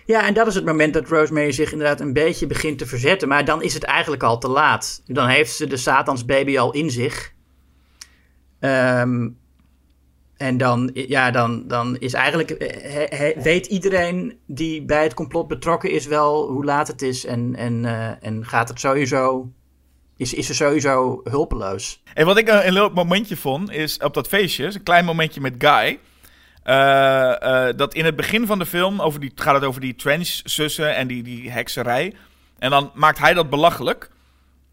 Ja, 0.05 0.27
en 0.27 0.33
dat 0.33 0.47
is 0.47 0.55
het 0.55 0.65
moment 0.65 0.93
dat 0.93 1.07
Rosemary 1.07 1.51
zich 1.51 1.71
inderdaad 1.71 1.99
een 1.99 2.13
beetje 2.13 2.47
begint 2.47 2.77
te 2.77 2.85
verzetten. 2.85 3.27
Maar 3.27 3.45
dan 3.45 3.61
is 3.61 3.73
het 3.73 3.83
eigenlijk 3.83 4.23
al 4.23 4.37
te 4.37 4.47
laat. 4.47 5.01
Dan 5.05 5.27
heeft 5.27 5.55
ze 5.55 5.67
de 5.67 5.77
Satans 5.77 6.25
baby 6.25 6.57
al 6.57 6.71
in 6.71 6.91
zich. 6.91 7.33
Ehm, 8.59 9.29
en 10.37 10.57
dan, 10.57 10.89
ja, 10.93 11.31
dan, 11.31 11.67
dan 11.67 11.97
is 11.97 12.13
eigenlijk. 12.13 12.51
eh, 12.51 13.43
weet 13.43 13.65
iedereen 13.65 14.37
die 14.45 14.83
bij 14.85 15.03
het 15.03 15.13
complot 15.13 15.47
betrokken 15.47 15.91
is 15.91 16.05
wel 16.05 16.51
hoe 16.51 16.65
laat 16.65 16.87
het 16.87 17.01
is. 17.01 17.25
En, 17.25 17.55
en, 17.55 17.85
eh, 17.85 18.27
en 18.27 18.45
gaat 18.45 18.69
het 18.69 18.79
sowieso. 18.79 19.51
Is, 20.17 20.33
is 20.33 20.45
ze 20.45 20.53
sowieso 20.53 21.21
hulpeloos? 21.23 22.03
En 22.13 22.25
wat 22.25 22.37
ik 22.37 22.47
een, 22.47 22.67
een 22.67 22.73
leuk 22.73 22.93
momentje 22.93 23.37
vond, 23.37 23.71
is 23.71 23.97
op 23.97 24.13
dat 24.13 24.27
feestje, 24.27 24.65
een 24.65 24.83
klein 24.83 25.05
momentje 25.05 25.41
met 25.41 25.53
Guy. 25.57 25.99
Eh, 26.63 27.67
eh, 27.67 27.77
dat 27.77 27.93
in 27.93 28.05
het 28.05 28.15
begin 28.15 28.45
van 28.45 28.59
de 28.59 28.65
film 28.65 29.01
over 29.01 29.19
die, 29.19 29.31
gaat 29.35 29.55
het 29.55 29.63
over 29.63 29.81
die 29.81 29.95
trench-zussen 29.95 30.95
en 30.95 31.07
die, 31.07 31.23
die 31.23 31.51
hekserij. 31.51 32.13
En 32.59 32.69
dan 32.69 32.91
maakt 32.93 33.19
hij 33.19 33.33
dat 33.33 33.49
belachelijk. 33.49 34.09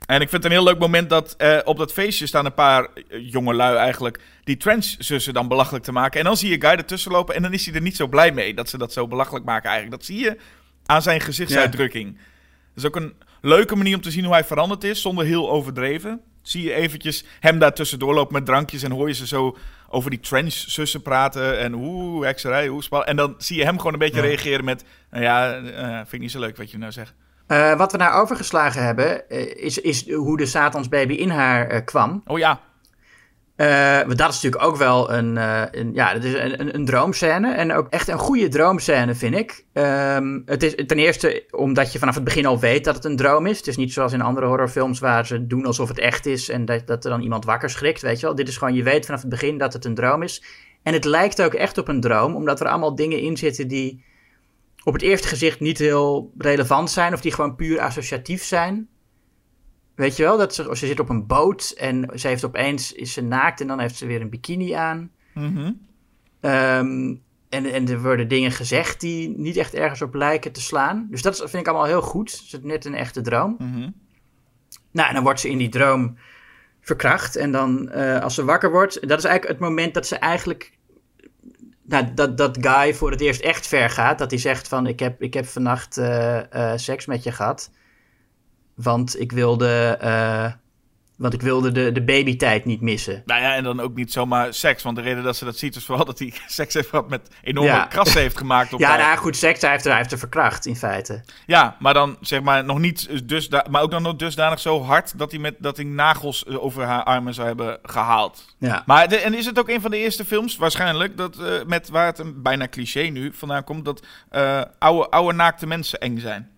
En 0.07 0.21
ik 0.21 0.29
vind 0.29 0.43
het 0.43 0.45
een 0.45 0.59
heel 0.59 0.67
leuk 0.67 0.79
moment 0.79 1.11
dat 1.11 1.35
eh, 1.37 1.59
op 1.65 1.79
dat 1.79 1.93
feestje 1.93 2.27
staan 2.27 2.45
een 2.45 2.55
paar 2.55 2.89
jongelui 3.09 3.77
eigenlijk 3.77 4.21
die 4.45 4.57
trench-zussen 4.57 5.35
dan 5.35 5.49
belachelijk 5.49 5.85
te 5.85 5.93
maken. 5.93 6.21
En 6.21 6.27
dan 6.27 6.37
zie 6.37 6.51
je 6.51 6.61
Guy 6.61 6.71
ertussen 6.71 7.13
lopen 7.13 7.35
en 7.35 7.43
dan 7.43 7.53
is 7.53 7.67
hij 7.67 7.75
er 7.75 7.81
niet 7.81 7.97
zo 7.97 8.07
blij 8.07 8.33
mee 8.33 8.55
dat 8.55 8.69
ze 8.69 8.79
dat 8.79 8.93
zo 8.93 9.09
belachelijk 9.09 9.45
maken 9.45 9.71
eigenlijk. 9.71 9.99
Dat 10.01 10.07
zie 10.07 10.25
je 10.25 10.37
aan 10.87 11.03
zijn 11.03 11.21
gezichtsuitdrukking. 11.21 12.13
Dat 12.15 12.85
is 12.85 12.87
ook 12.87 12.97
een 12.97 13.15
leuke 13.41 13.77
manier 13.77 13.95
om 13.95 14.03
te 14.03 14.11
zien 14.11 14.25
hoe 14.25 14.33
hij 14.33 14.45
veranderd 14.45 14.85
is, 14.85 15.01
zonder 15.01 15.25
heel 15.25 15.51
overdreven. 15.51 16.21
Zie 16.43 16.63
je 16.65 16.75
eventjes 16.75 17.25
hem 17.41 17.59
daar 17.59 17.73
tussendoor 17.75 18.15
lopen 18.15 18.35
met 18.35 18.47
drankjes 18.47 18.83
en 18.83 18.91
hoor 18.91 19.09
je 19.09 19.15
ze 19.15 19.27
zo 19.27 19.57
over 19.89 20.11
die 20.11 20.21
trench-zussen 20.21 21.03
praten. 21.03 21.59
En 21.59 21.75
oeh, 21.75 22.25
hekserij, 22.27 22.67
hoe 22.67 22.83
spannend. 22.83 23.11
En 23.11 23.17
dan 23.17 23.35
zie 23.39 23.57
je 23.57 23.65
hem 23.65 23.77
gewoon 23.79 23.93
een 23.93 23.99
beetje 23.99 24.21
Ja. 24.23 24.27
reageren 24.27 24.65
met, 24.65 24.85
nou 25.11 25.25
ja, 25.25 25.55
eh, 25.55 25.95
vind 25.97 26.13
ik 26.13 26.21
niet 26.21 26.31
zo 26.31 26.41
leuk 26.41 26.57
wat 26.57 26.71
je 26.71 26.79
nou 26.79 26.93
zegt. 26.93 27.15
Eh, 27.47 27.77
wat 27.77 27.93
we 27.93 27.99
nou 27.99 28.23
overgeslagen 28.23 28.85
hebben, 28.85 29.29
eh, 29.29 29.65
is, 29.65 29.79
is 29.79 30.11
hoe 30.13 30.37
de 30.37 30.47
Satans 30.47 30.89
baby 30.89 31.13
in 31.15 31.31
haar 31.31 31.67
eh, 31.67 31.85
kwam. 31.85 32.23
Oh 32.27 32.39
ja, 32.39 32.61
Eh, 33.61 33.97
want 34.07 34.19
dat 34.19 34.29
is 34.29 34.43
natuurlijk 34.43 34.63
ook 34.63 34.77
wel 34.77 35.13
een, 35.13 35.37
eh, 35.37 35.63
een, 35.71 35.95
ja, 35.95 36.15
dat 36.15 36.25
is 36.25 36.33
een, 36.33 36.61
een, 36.61 36.75
een 36.75 36.85
droomscène. 36.85 37.53
En 37.53 37.73
ook 37.73 37.89
echt 37.89 38.09
een 38.09 38.19
goede 38.19 38.49
droomscène, 38.49 39.15
vind 39.15 39.35
ik. 39.35 39.65
Ehm, 39.73 40.41
het 40.45 40.63
is 40.63 40.75
ten 40.87 40.99
eerste 40.99 41.45
omdat 41.51 41.93
je 41.93 41.99
vanaf 41.99 42.15
het 42.15 42.25
begin 42.25 42.47
al 42.47 42.59
weet 42.59 42.85
dat 42.85 42.95
het 42.95 43.05
een 43.05 43.17
droom 43.17 43.47
is. 43.47 43.57
Het 43.57 43.67
is 43.67 43.77
niet 43.77 43.93
zoals 43.93 44.13
in 44.13 44.21
andere 44.21 44.47
horrorfilms 44.47 44.99
waar 44.99 45.27
ze 45.27 45.47
doen 45.47 45.67
alsof 45.67 45.89
het 45.89 45.99
echt 45.99 46.27
is. 46.27 46.49
En 46.49 46.65
dat, 46.65 46.87
dat 46.87 47.05
er 47.05 47.11
dan 47.11 47.21
iemand 47.21 47.45
wakker 47.45 47.71
schrikt, 47.71 48.03
weet 48.03 48.21
je 48.21 48.27
wel. 48.27 48.35
Dit 48.35 48.49
is 48.49 48.57
gewoon, 48.57 48.75
je 48.75 48.83
weet 48.83 49.07
vanaf 49.07 49.21
het 49.21 49.31
begin 49.31 49.59
dat 49.59 49.73
het 49.73 49.85
een 49.85 49.95
droom 49.95 50.23
is. 50.23 50.43
En 50.83 50.93
het 50.93 51.05
lijkt 51.05 51.43
ook 51.43 51.55
echt 51.55 51.79
op 51.79 51.89
een 51.89 52.01
droom, 52.01 52.35
omdat 52.35 52.61
er 52.61 52.69
allemaal 52.69 52.95
dingen 52.95 53.21
in 53.21 53.37
zitten 53.37 53.69
die 53.69 54.05
op 54.85 54.93
het 54.93 55.03
eerste 55.03 55.29
gezicht 55.29 55.61
niet 55.61 55.79
heel 55.79 56.33
relevant 56.39 56.91
zijn. 56.91 57.13
Of 57.13 57.21
die 57.21 57.33
gewoon 57.33 57.57
puur 57.57 57.81
associatief 57.81 58.43
zijn. 58.43 58.89
Weet 60.01 60.17
je 60.17 60.23
wel, 60.23 60.39
dat 60.39 60.55
ze, 60.55 60.63
ze 60.63 60.87
zit 60.87 61.01
op 61.01 61.09
een 61.09 61.27
boot 61.27 61.75
en 61.77 62.11
ze 62.15 62.29
heeft 62.29 62.45
opeens, 62.45 62.93
is 62.93 63.13
ze 63.13 63.23
naakt 63.23 63.61
en 63.61 63.67
dan 63.67 63.81
heeft 63.81 63.97
ze 63.97 64.07
weer 64.07 64.21
een 64.21 64.31
bikini 64.31 64.73
aan. 64.73 65.11
Mhm. 65.35 65.73
Ehm, 66.41 67.15
en, 67.49 67.65
en 67.73 67.89
er 67.89 68.03
worden 68.03 68.29
dingen 68.29 68.51
gezegd 68.51 69.01
die 69.01 69.39
niet 69.39 69.57
echt 69.57 69.75
ergens 69.75 70.03
op 70.03 70.15
lijken 70.15 70.53
te 70.53 70.61
slaan. 70.61 71.07
Dus 71.11 71.23
dat 71.23 71.37
vind 71.37 71.55
ik 71.55 71.69
allemaal 71.69 71.87
heel 71.87 72.03
goed. 72.03 72.31
Het 72.31 72.41
is 72.41 72.59
net 72.63 72.85
een 72.85 72.95
echte 72.95 73.21
droom. 73.21 73.57
Mhm. 73.59 73.91
Nou, 74.91 75.09
en 75.09 75.15
dan 75.15 75.23
wordt 75.23 75.41
ze 75.41 75.49
in 75.49 75.59
die 75.59 75.69
droom 75.69 76.17
verkracht. 76.81 77.37
En 77.37 77.53
dan, 77.53 77.91
eh, 77.91 78.23
als 78.23 78.35
ze 78.35 78.45
wakker 78.45 78.71
wordt, 78.71 79.09
dat 79.09 79.19
is 79.19 79.25
eigenlijk 79.25 79.59
het 79.59 79.69
moment 79.69 79.95
dat 79.95 80.07
ze 80.07 80.17
eigenlijk. 80.17 80.79
Nou, 81.83 82.15
dat, 82.15 82.37
dat 82.37 82.59
Guy 82.61 82.95
voor 82.95 83.11
het 83.11 83.21
eerst 83.21 83.41
echt 83.41 83.67
ver 83.67 83.91
gaat. 83.91 84.19
Dat 84.19 84.31
hij 84.31 84.41
zegt 84.41 84.69
van, 84.69 84.87
ik 84.87 85.01
heb, 85.01 85.23
ik 85.23 85.35
heb 85.35 85.47
vannacht 85.47 85.97
eh, 85.97 86.73
eh, 86.73 86.79
seks 86.79 87.07
met 87.07 87.23
je 87.23 87.33
gehad. 87.33 87.71
Want 88.83 89.21
ik 89.21 89.33
wilde, 89.33 89.97
eh, 90.01 90.53
want 91.17 91.35
ik 91.35 91.43
wilde 91.43 91.73
de, 91.73 91.93
de 91.93 92.03
babytijd 92.03 92.65
niet 92.65 92.81
missen. 92.81 93.23
Nou 93.27 93.41
ja, 93.43 93.55
en 93.55 93.65
dan 93.65 93.81
ook 93.81 93.95
niet 93.95 94.13
zomaar 94.13 94.55
seks. 94.55 94.83
Want 94.83 94.97
de 94.97 95.03
reden 95.03 95.23
dat 95.23 95.37
ze 95.37 95.45
dat 95.45 95.57
ziet 95.59 95.77
is 95.77 95.85
vooral 95.85 96.05
dat 96.05 96.19
hij 96.19 96.33
seks 96.47 96.75
heeft 96.75 96.89
gehad 96.89 97.09
met 97.09 97.29
enorme 97.43 97.71
Ja. 97.71 97.85
krassen 97.87 98.21
heeft 98.21 98.39
gemaakt. 98.39 98.73
Op 98.73 98.81
Ja, 98.81 98.89
haar. 98.89 98.99
nou 98.99 99.17
goed, 99.19 99.37
seks, 99.37 99.61
hij 99.61 99.71
heeft, 99.71 99.85
hij 99.85 99.97
heeft 99.97 100.11
haar 100.11 100.19
verkracht 100.19 100.67
in 100.67 100.77
feite. 100.77 101.25
Ja, 101.47 101.77
maar 101.79 101.95
dan 101.95 102.17
zeg 102.21 102.43
maar 102.43 102.65
nog 102.65 102.79
niet 102.79 103.29
dusda 103.29 103.67
maar 103.71 103.83
ook 103.83 103.91
dan 103.91 104.03
nog 104.03 104.17
dusdanig 104.17 104.61
zo 104.61 104.83
hard 104.83 105.19
dat 105.19 105.31
hij 105.31 105.41
met 105.41 105.55
dat 105.59 105.77
hij 105.77 105.87
nagels 105.87 106.45
eh, 106.45 106.65
over 106.65 106.85
haar 106.85 107.03
armen 107.05 107.35
zou 107.35 107.47
hebben 107.47 107.79
gehaald. 107.83 108.55
Ja. 108.59 108.83
Maar 108.87 109.09
de- 109.09 109.17
en 109.17 109.35
is 109.35 109.47
het 109.47 109.59
ook 109.59 109.69
een 109.69 109.81
van 109.81 109.91
de 109.91 109.99
eerste 109.99 110.25
films 110.25 110.57
waarschijnlijk 110.57 111.17
dat 111.17 111.39
eh, 111.39 111.53
met 111.67 111.89
waar 111.89 112.07
het 112.07 112.19
een 112.19 112.43
bijna 112.43 112.69
cliché 112.69 113.01
nu 113.03 113.33
vandaan 113.35 113.65
komt 113.65 113.85
dat 113.85 114.07
eh, 114.31 114.63
oude, 114.79 115.09
oude 115.11 115.37
naakte 115.37 115.67
mensen 115.67 116.01
eng 116.01 116.19
zijn. 116.19 116.51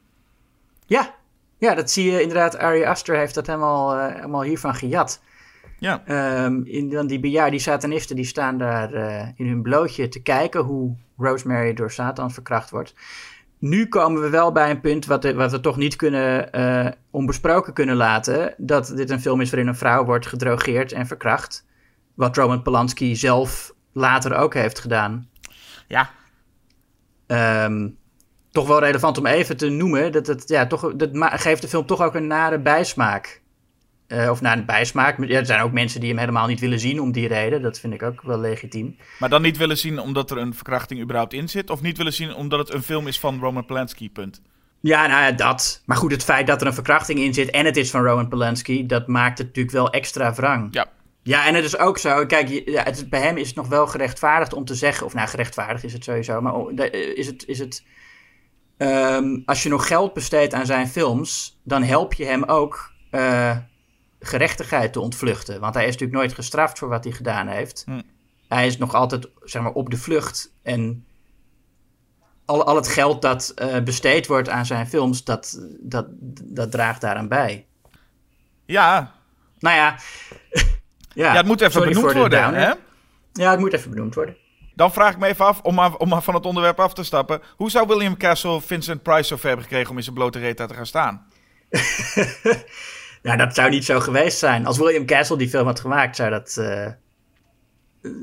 Ja, 0.86 1.14
ja 1.66 1.74
dat 1.74 1.90
zie 1.90 2.10
je 2.12 2.20
inderdaad. 2.22 2.56
Ari 2.58 2.84
Aster 2.84 3.16
heeft 3.16 3.34
dat 3.34 3.46
helemaal, 3.46 3.94
eh, 3.96 4.14
helemaal 4.14 4.42
hiervan 4.42 4.74
gejat. 4.74 5.22
Ja. 5.78 6.02
Ehm, 6.06 6.60
in, 6.64 6.88
dan 6.90 7.06
die 7.06 7.20
bejaarde 7.20 7.50
die 7.50 7.60
satanisten 7.60 8.16
die 8.16 8.24
staan 8.24 8.58
daar 8.58 8.92
eh, 8.92 9.28
in 9.36 9.46
hun 9.48 9.62
blootje 9.62 10.08
te 10.08 10.22
kijken 10.22 10.60
hoe 10.60 10.96
Rosemary 11.16 11.74
door 11.74 11.90
Satan 11.90 12.30
verkracht 12.30 12.70
wordt. 12.70 12.94
Nu 13.58 13.88
komen 13.88 14.22
we 14.22 14.28
wel 14.30 14.52
bij 14.52 14.70
een 14.70 14.80
punt 14.80 15.06
wat, 15.06 15.22
we- 15.24 15.34
wat 15.34 15.50
we 15.50 15.60
toch 15.60 15.76
niet 15.76 15.96
kunnen 15.96 16.52
eh, 16.52 16.86
onbesproken 17.10 17.72
kunnen 17.72 17.96
laten. 17.96 18.54
Dat 18.56 18.92
dit 18.96 19.10
een 19.10 19.20
film 19.20 19.40
is 19.40 19.50
waarin 19.50 19.68
een 19.68 19.76
vrouw 19.76 20.04
wordt 20.04 20.26
gedrogeerd 20.26 20.92
en 20.92 21.06
verkracht. 21.06 21.66
Wat 22.14 22.36
Roman 22.36 22.62
Polanski 22.62 23.16
zelf 23.16 23.74
later 23.92 24.34
ook 24.36 24.54
heeft 24.54 24.78
gedaan. 24.78 25.28
Ja. 25.88 26.10
Ehm, 27.26 27.88
toch 28.52 28.66
wel 28.66 28.80
relevant 28.80 29.18
om 29.18 29.26
even 29.26 29.56
te 29.56 29.68
noemen. 29.68 30.12
Dat, 30.12 30.26
het, 30.26 30.48
ja, 30.48 30.66
toch, 30.66 30.92
dat 30.96 31.10
geeft 31.40 31.62
de 31.62 31.68
film 31.68 31.86
toch 31.86 32.02
ook 32.02 32.14
een 32.14 32.26
nare 32.26 32.58
bijsmaak. 32.58 33.40
Eh, 34.06 34.30
of 34.30 34.40
naar 34.40 34.58
een 34.58 34.66
bijsmaak. 34.66 35.24
Ja, 35.26 35.38
er 35.38 35.46
zijn 35.46 35.60
ook 35.60 35.72
mensen 35.72 36.00
die 36.00 36.08
hem 36.08 36.18
helemaal 36.18 36.46
niet 36.46 36.60
willen 36.60 36.80
zien 36.80 37.00
om 37.00 37.12
die 37.12 37.28
reden. 37.28 37.62
Dat 37.62 37.78
vind 37.78 37.94
ik 37.94 38.02
ook 38.02 38.22
wel 38.22 38.38
legitiem. 38.38 38.96
Maar 39.18 39.28
dan 39.28 39.42
niet 39.42 39.56
willen 39.56 39.78
zien 39.78 39.98
omdat 39.98 40.30
er 40.30 40.38
een 40.38 40.54
verkrachting 40.54 41.00
überhaupt 41.00 41.32
in 41.32 41.48
zit. 41.48 41.70
Of 41.70 41.82
niet 41.82 41.96
willen 41.96 42.12
zien 42.12 42.34
omdat 42.34 42.58
het 42.58 42.72
een 42.72 42.82
film 42.82 43.06
is 43.06 43.20
van 43.20 43.40
Roman 43.40 43.64
Polanski, 43.64 44.10
punt. 44.10 44.42
Ja, 44.80 45.06
nou 45.06 45.22
ja, 45.22 45.32
dat. 45.32 45.82
Maar 45.86 45.96
goed, 45.96 46.10
het 46.10 46.24
feit 46.24 46.46
dat 46.46 46.60
er 46.60 46.66
een 46.66 46.74
verkrachting 46.74 47.18
in 47.18 47.34
zit 47.34 47.50
en 47.50 47.64
het 47.64 47.76
is 47.76 47.90
van 47.90 48.04
Roman 48.04 48.28
Polanski, 48.28 48.86
dat 48.86 49.06
maakt 49.06 49.38
het 49.38 49.46
natuurlijk 49.46 49.74
wel 49.74 49.90
extra 49.90 50.34
wrang. 50.34 50.68
Ja. 50.70 50.86
Ja, 51.24 51.46
en 51.46 51.54
het 51.54 51.64
is 51.64 51.78
ook 51.78 51.98
zo. 51.98 52.26
Kijk, 52.26 52.62
ja, 52.64 52.82
het 52.82 53.10
bij 53.10 53.20
hem 53.20 53.36
is 53.36 53.46
het 53.46 53.56
nog 53.56 53.68
wel 53.68 53.86
gerechtvaardigd 53.86 54.52
om 54.52 54.64
te 54.64 54.74
zeggen. 54.74 55.06
Of 55.06 55.14
nou, 55.14 55.28
gerechtvaardigd 55.28 55.84
is 55.84 55.92
het 55.92 56.04
sowieso. 56.04 56.40
Maar 56.40 56.54
eh, 56.54 57.16
is 57.16 57.26
het. 57.26 57.44
Is 57.46 57.58
het 57.58 57.84
ehm, 58.76 59.40
als 59.44 59.62
je 59.62 59.68
nog 59.68 59.86
geld 59.86 60.12
besteedt 60.12 60.54
aan 60.54 60.66
zijn 60.66 60.88
films, 60.88 61.60
dan 61.62 61.82
help 61.82 62.14
je 62.14 62.24
hem 62.24 62.44
ook 62.44 62.92
eh, 63.10 63.56
gerechtigheid 64.20 64.92
te 64.92 65.00
ontvluchten. 65.00 65.60
Want 65.60 65.74
hij 65.74 65.84
is 65.84 65.92
natuurlijk 65.92 66.18
nooit 66.18 66.34
gestraft 66.34 66.78
voor 66.78 66.88
wat 66.88 67.04
hij 67.04 67.12
gedaan 67.12 67.48
heeft. 67.48 67.82
Hm. 67.86 68.00
Hij 68.48 68.66
is 68.66 68.78
nog 68.78 68.94
altijd 68.94 69.28
zeg 69.42 69.62
maar, 69.62 69.72
op 69.72 69.90
de 69.90 69.96
vlucht. 69.96 70.54
En 70.62 71.06
al, 72.44 72.64
al 72.64 72.76
het 72.76 72.88
geld 72.88 73.22
dat 73.22 73.52
eh, 73.54 73.82
besteed 73.82 74.26
wordt 74.26 74.48
aan 74.48 74.66
zijn 74.66 74.88
films, 74.88 75.24
dat, 75.24 75.60
dat, 75.80 76.06
dat 76.42 76.70
draagt 76.70 77.00
daaraan 77.00 77.28
bij. 77.28 77.66
Ja, 78.64 79.12
Nou 79.58 79.76
ja. 79.76 79.96
ja, 81.14 81.32
het 81.36 81.46
moet 81.46 81.60
even 81.60 81.72
sorry 81.72 81.88
benoemd 81.88 82.12
worden, 82.12 82.54
hè? 82.54 82.72
Ja, 83.32 83.50
het 83.50 83.60
moet 83.60 83.72
even 83.72 83.90
benoemd 83.90 84.14
worden. 84.14 84.36
Dan 84.74 84.92
vraag 84.92 85.12
ik 85.12 85.18
me 85.18 85.26
even 85.26 85.44
af, 85.46 85.60
om 85.62 85.74
maar, 85.74 85.96
om 85.96 86.08
maar 86.08 86.22
van 86.22 86.34
het 86.34 86.46
onderwerp 86.46 86.80
af 86.80 86.94
te 86.94 87.04
stappen. 87.04 87.40
Hoe 87.56 87.70
zou 87.70 87.86
William 87.86 88.16
Castle 88.16 88.60
Vincent 88.60 89.02
Price 89.02 89.24
zo 89.24 89.36
ver 89.36 89.46
hebben 89.46 89.64
gekregen 89.64 89.90
om 89.90 89.96
in 89.96 90.02
zijn 90.02 90.14
blote 90.14 90.38
reet 90.38 90.56
te 90.56 90.74
gaan 90.74 90.86
staan? 90.86 91.26
Nou, 93.22 93.36
dat 93.38 93.54
zou 93.54 93.70
niet 93.70 93.84
zo 93.84 94.00
geweest 94.00 94.38
zijn. 94.38 94.66
Als 94.66 94.78
William 94.78 95.06
Castle 95.06 95.36
die 95.36 95.48
film 95.48 95.66
had 95.66 95.80
gemaakt, 95.80 96.16
zou 96.16 96.30
dat. 96.30 96.56
eh, 96.56 96.86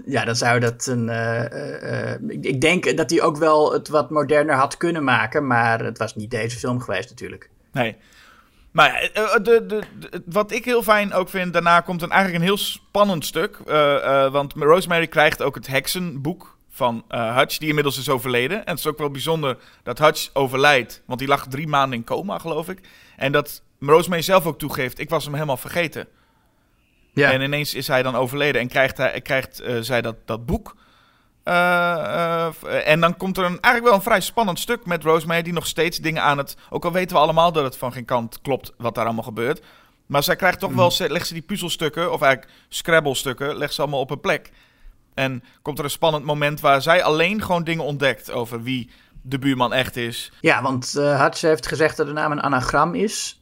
ja, 0.06 0.26
dan 0.26 0.36
zou 0.36 0.60
dat 0.60 0.86
een. 0.86 1.10
eh, 1.10 2.14
eh, 2.14 2.20
ik, 2.28 2.46
ik 2.46 2.62
denk 2.62 2.98
dat 2.98 3.10
hij 3.10 3.22
ook 3.22 3.38
wel 3.38 3.74
het 3.74 3.88
wat 3.88 4.10
moderner 4.10 4.56
had 4.56 4.78
kunnen 4.78 5.04
maken, 5.04 5.48
maar 5.48 5.84
het 5.84 5.98
was 5.98 6.16
niet 6.16 6.32
deze 6.32 6.58
film 6.60 6.80
geweest, 6.82 7.10
natuurlijk. 7.10 7.50
Nee. 7.72 7.96
Maar 8.72 8.94
eh, 9.14 9.32
de, 9.34 9.66
de, 9.66 9.82
de- 10.00 10.22
wat 10.26 10.52
ik 10.52 10.66
heel 10.66 10.84
fijn 10.84 11.14
ook 11.14 11.30
vind, 11.30 11.54
daarna 11.54 11.80
komt 11.80 12.02
een, 12.02 12.10
eigenlijk 12.12 12.40
een 12.42 12.48
heel 12.50 12.58
spannend 12.58 13.26
stuk. 13.26 13.60
eh, 13.68 14.26
eh, 14.26 14.32
want 14.32 14.54
Rosemary 14.54 15.08
krijgt 15.08 15.42
ook 15.42 15.56
het 15.56 15.68
heksenboek 15.68 16.58
van 16.70 17.04
eh, 17.08 17.36
Hutch, 17.38 17.58
die 17.58 17.68
inmiddels 17.68 17.98
is 17.98 18.10
overleden. 18.10 18.58
En 18.58 18.70
het 18.70 18.80
is 18.80 18.88
ook 18.88 18.98
wel 18.98 19.10
bijzonder 19.12 19.58
dat 19.84 20.00
Hutch 20.00 20.30
overlijdt, 20.34 21.02
want 21.06 21.20
die 21.20 21.28
lag 21.28 21.48
drie 21.48 21.68
maanden 21.68 21.98
in 22.00 22.06
coma, 22.06 22.38
geloof 22.38 22.70
ik. 22.70 22.80
En 23.18 23.32
dat 23.32 23.62
Rosemary 23.80 24.22
zelf 24.22 24.46
ook 24.46 24.60
toegeeft, 24.60 25.00
ik 25.00 25.10
was 25.10 25.24
hem 25.24 25.34
helemaal 25.34 25.58
vergeten. 25.58 26.08
Ja. 27.14 27.32
En 27.32 27.42
ineens 27.42 27.74
is 27.74 27.88
hij 27.88 28.04
dan 28.04 28.16
overleden 28.16 28.62
en 28.62 28.68
krijgt, 28.68 28.98
hij, 28.98 29.22
krijgt 29.22 29.64
zij 29.82 30.02
dat, 30.02 30.16
dat 30.26 30.46
boek. 30.46 30.76
Eh, 31.50 32.46
eh, 32.46 32.88
en 32.88 33.00
dan 33.00 33.18
komt 33.18 33.38
er 33.38 33.44
een, 33.44 33.50
eigenlijk 33.62 33.84
wel 33.86 33.94
een 33.94 34.02
vrij 34.02 34.22
spannend 34.22 34.60
stuk 34.60 34.86
met 34.86 35.04
Rosemary... 35.04 35.42
die 35.42 35.54
nog 35.54 35.68
steeds 35.68 35.98
dingen 35.98 36.24
aan 36.24 36.38
het... 36.38 36.56
Ook 36.70 36.86
al 36.86 36.92
weten 36.92 37.16
we 37.16 37.22
allemaal 37.22 37.52
dat 37.52 37.64
het 37.64 37.78
van 37.78 37.92
geen 37.92 38.06
kant 38.06 38.42
klopt 38.42 38.74
wat 38.78 38.96
daar 38.96 39.06
allemaal 39.06 39.24
gebeurt. 39.24 39.62
Maar 40.06 40.24
zij 40.24 40.36
krijgt 40.36 40.60
toch 40.60 40.74
wel... 40.74 40.92
ze- 40.92 41.10
Legt 41.10 41.28
ze 41.28 41.34
die 41.34 41.42
puzzelstukken, 41.42 42.12
of 42.12 42.22
eigenlijk 42.22 42.54
Scrabble-stukken... 42.68 43.56
legt 43.58 43.74
ze 43.74 43.82
allemaal 43.82 44.00
op 44.00 44.10
een 44.12 44.20
plek. 44.20 44.52
En 45.14 45.44
komt 45.62 45.78
er 45.78 45.84
een 45.84 45.90
spannend 45.90 46.26
moment 46.26 46.60
waar 46.60 46.82
zij 46.82 47.04
alleen 47.04 47.42
gewoon 47.42 47.64
dingen 47.64 47.84
ontdekt... 47.84 48.32
over 48.32 48.64
wie 48.64 48.90
de 49.22 49.40
buurman 49.40 49.74
echt 49.74 49.96
is. 49.96 50.32
Ja, 50.42 50.62
want 50.62 50.96
eh 50.96 51.22
Hutch 51.22 51.42
heeft 51.42 51.68
gezegd 51.68 51.98
dat 51.98 52.08
de 52.08 52.14
naam 52.14 52.32
een 52.32 52.42
anagram 52.42 52.96
is. 52.96 53.42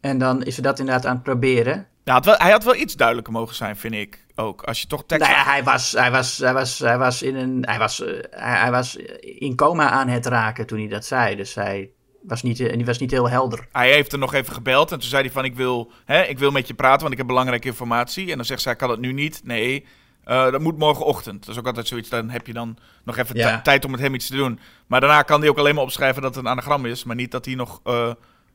En 0.00 0.18
dan 0.18 0.42
is 0.42 0.54
ze 0.54 0.62
dat 0.62 0.78
inderdaad 0.78 1.06
aan 1.06 1.14
het 1.14 1.22
proberen. 1.22 1.86
Ja, 2.04 2.20
hij 2.24 2.50
had 2.50 2.64
wel 2.64 2.74
iets 2.76 2.94
duidelijker 2.94 3.32
mogen 3.32 3.54
zijn, 3.54 3.76
vind 3.76 3.94
ik 3.94 4.26
ook. 4.38 4.62
Als 4.62 4.80
je 4.80 4.86
toch 4.86 5.04
tekst... 5.06 5.26
Nou 5.28 5.38
ja, 5.38 5.50
hij 5.50 5.64
was, 5.64 5.92
hij 5.92 6.10
was, 6.10 6.38
hij 6.38 6.52
was, 6.52 6.78
hij 6.78 6.98
was, 6.98 7.22
in, 7.22 7.36
een, 7.36 7.64
hij 7.66 7.78
was, 7.78 8.00
eh, 8.04 8.12
hij, 8.30 8.58
hij 8.58 8.70
was 8.70 8.96
in 9.20 9.56
coma 9.56 9.90
aan 9.90 10.08
het 10.08 10.26
raken 10.26 10.66
toen 10.66 10.78
hij 10.78 10.88
dat 10.88 11.04
zei. 11.04 11.36
Dus 11.36 11.54
hij 11.54 11.90
was 12.22 12.42
niet, 12.42 12.60
eh, 12.60 12.72
die 12.72 12.84
was 12.84 12.98
niet 12.98 13.10
heel 13.10 13.28
helder. 13.30 13.66
Hij 13.72 13.92
heeft 13.92 14.12
er 14.12 14.18
nog 14.18 14.34
even 14.34 14.52
gebeld 14.52 14.92
en 14.92 14.98
toen 14.98 15.08
zei 15.08 15.22
hij 15.22 15.30
van 15.32 15.44
ik 15.44 15.56
wil, 15.56 15.92
hè, 16.04 16.22
ik 16.22 16.38
wil 16.38 16.50
met 16.50 16.68
je 16.68 16.74
praten, 16.74 17.00
want 17.00 17.12
ik 17.12 17.18
heb 17.18 17.26
belangrijke 17.26 17.68
informatie. 17.68 18.30
En 18.30 18.36
dan 18.36 18.44
zegt 18.46 18.62
zij, 18.62 18.76
kan 18.76 18.90
het 18.90 19.00
nu 19.00 19.12
niet? 19.12 19.40
Nee, 19.44 19.86
eh, 20.24 20.50
dat 20.50 20.60
moet 20.60 20.78
morgenochtend. 20.78 21.40
Dat 21.40 21.54
is 21.54 21.60
ook 21.60 21.66
altijd 21.66 21.86
zoiets, 21.88 22.08
dan 22.08 22.30
heb 22.30 22.46
je 22.46 22.52
dan 22.52 22.78
nog 23.04 23.16
even 23.16 23.36
Ja. 23.36 23.60
tijd 23.60 23.84
om 23.84 23.90
met 23.90 24.00
hem 24.00 24.14
iets 24.14 24.26
te 24.26 24.36
doen. 24.36 24.60
Maar 24.86 25.00
daarna 25.00 25.22
kan 25.22 25.40
hij 25.40 25.48
ook 25.48 25.58
alleen 25.58 25.74
maar 25.74 25.84
opschrijven 25.84 26.22
dat 26.22 26.34
het 26.34 26.44
een 26.44 26.50
anagram 26.50 26.86
is, 26.86 27.04
maar 27.04 27.16
niet 27.16 27.30
dat 27.30 27.44
hij 27.44 27.54
nog 27.54 27.80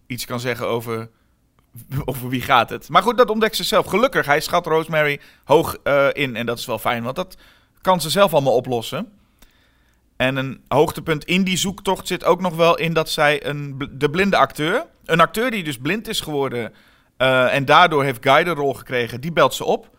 iets 0.08 0.26
kan 0.26 0.40
zeggen 0.40 0.68
over, 0.68 1.10
over 2.06 2.30
wie 2.30 2.42
gaat 2.42 2.70
het. 2.70 2.90
Maar 2.90 3.02
goed, 3.02 3.18
dat 3.18 3.30
ontdekt 3.30 3.56
ze 3.56 3.64
zelf. 3.64 3.86
Gelukkig, 3.86 4.26
hij 4.26 4.40
schat 4.40 4.66
Rosemary 4.66 5.20
hoog 5.44 5.78
eh, 5.84 6.08
in 6.12 6.36
en 6.36 6.46
dat 6.46 6.60
is 6.60 6.66
wel 6.66 6.80
fijn, 6.80 7.04
want 7.04 7.16
dat 7.16 7.38
kan 7.82 8.02
ze 8.02 8.10
zelf 8.10 8.34
allemaal 8.34 8.56
oplossen. 8.56 9.12
En 10.16 10.36
een 10.36 10.64
hoogtepunt 10.68 11.26
in 11.26 11.44
die 11.44 11.58
zoektocht 11.58 12.08
zit 12.08 12.24
ook 12.24 12.42
nog 12.42 12.56
wel 12.56 12.78
in 12.78 12.94
dat 12.94 13.10
zij 13.10 13.46
een, 13.46 13.90
de 13.92 14.10
blinde 14.10 14.38
acteur, 14.38 14.86
een 15.06 15.20
acteur 15.20 15.52
die 15.52 15.64
dus 15.64 15.78
blind 15.78 16.08
is 16.08 16.20
geworden 16.20 16.74
eh, 17.18 17.54
en 17.54 17.66
daardoor 17.66 18.04
heeft 18.04 18.26
Guy 18.26 18.44
de 18.44 18.50
rol 18.50 18.74
gekregen, 18.74 19.22
die 19.22 19.32
belt 19.32 19.54
ze 19.54 19.64
op. 19.64 19.90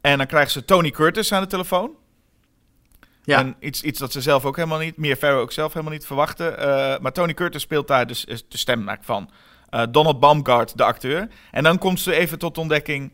En 0.00 0.18
dan 0.18 0.26
krijgt 0.26 0.50
ze 0.50 0.64
Tony 0.64 0.90
Curtis 0.90 1.32
aan 1.32 1.42
de 1.42 1.48
telefoon. 1.48 1.90
Ja. 3.22 3.38
En 3.38 3.56
iets, 3.60 3.82
iets 3.82 3.98
dat 3.98 4.12
ze 4.12 4.20
zelf 4.20 4.44
ook 4.44 4.56
helemaal 4.56 4.78
niet, 4.78 4.96
Mia 4.96 5.16
Farrow 5.16 5.40
ook 5.40 5.52
zelf 5.52 5.72
helemaal 5.72 5.94
niet 5.94 6.06
verwachten. 6.06 6.58
Eh, 6.58 6.98
maar 6.98 7.12
Tony 7.12 7.34
Curtis 7.34 7.62
speelt 7.62 7.88
daar 7.88 8.06
dus 8.06 8.24
de 8.24 8.58
stem 8.58 8.88
van 9.00 9.30
eh, 9.70 9.82
Donald 9.90 10.20
Baumgart, 10.20 10.76
de 10.76 10.84
acteur. 10.84 11.28
En 11.50 11.62
dan 11.62 11.78
komt 11.78 12.00
ze 12.00 12.14
even 12.14 12.38
tot 12.38 12.58
ontdekking. 12.58 13.12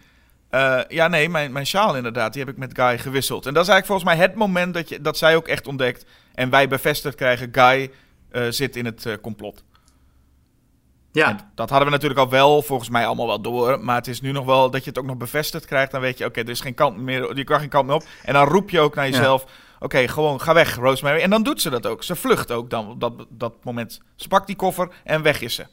eh, 0.50 0.80
ja, 0.88 1.08
nee, 1.08 1.28
mijn, 1.28 1.52
mijn 1.52 1.66
sjaal 1.66 1.96
inderdaad, 1.96 2.32
die 2.32 2.42
heb 2.44 2.52
ik 2.52 2.58
met 2.58 2.78
Guy 2.78 2.98
gewisseld. 2.98 3.46
En 3.46 3.54
dat 3.54 3.62
is 3.62 3.68
eigenlijk 3.68 3.86
volgens 3.86 4.08
mij 4.18 4.28
het 4.28 4.34
moment 4.34 4.74
dat, 4.74 4.88
je, 4.88 5.00
dat 5.00 5.18
zij 5.18 5.36
ook 5.36 5.48
echt 5.48 5.66
ontdekt. 5.66 6.04
En 6.34 6.50
wij 6.50 6.68
bevestigd 6.68 7.14
krijgen, 7.14 7.48
Guy 7.52 7.90
eh, 8.30 8.42
zit 8.48 8.76
in 8.76 8.84
het 8.84 9.18
complot. 9.22 9.64
Ja, 11.12 11.28
En 11.28 11.38
dat 11.54 11.68
hadden 11.70 11.88
we 11.88 11.94
natuurlijk 11.94 12.20
al 12.20 12.28
wel, 12.30 12.62
volgens 12.62 12.88
mij 12.88 13.06
allemaal 13.06 13.26
wel 13.26 13.40
door. 13.40 13.80
Maar 13.84 13.96
het 13.96 14.06
is 14.06 14.20
nu 14.20 14.32
nog 14.32 14.44
wel 14.44 14.70
dat 14.70 14.84
je 14.84 14.90
het 14.90 14.98
ook 14.98 15.04
nog 15.04 15.16
bevestigd 15.16 15.64
krijgt. 15.66 15.90
Dan 15.90 16.00
weet 16.00 16.18
je, 16.18 16.24
oké, 16.24 16.40
er 16.40 16.48
is 16.48 16.60
geen 16.60 16.74
kant 16.74 16.96
meer, 16.96 17.36
je 17.36 17.44
kan 17.44 17.60
geen 17.60 17.68
kant 17.68 17.86
meer 17.86 17.94
op. 17.94 18.04
En 18.24 18.32
dan 18.32 18.46
roep 18.48 18.70
je 18.70 18.80
ook 18.80 18.94
naar 18.94 19.08
jezelf, 19.08 19.44
oké, 19.80 20.08
gewoon 20.08 20.40
ga 20.40 20.54
weg, 20.54 20.74
Rosemary. 20.76 21.20
En 21.20 21.30
dan 21.30 21.42
doet 21.42 21.60
ze 21.60 21.70
dat 21.70 21.86
ook. 21.86 22.02
Ze 22.02 22.16
vlucht 22.16 22.50
ook 22.52 22.70
dan 22.70 22.90
op 22.90 23.00
dat, 23.00 23.26
dat 23.28 23.54
moment. 23.64 24.00
Ze 24.16 24.28
pakt 24.28 24.46
die 24.46 24.56
koffer 24.56 24.88
en 25.04 25.22
weg 25.22 25.40
is 25.40 25.54
ze. 25.54 25.66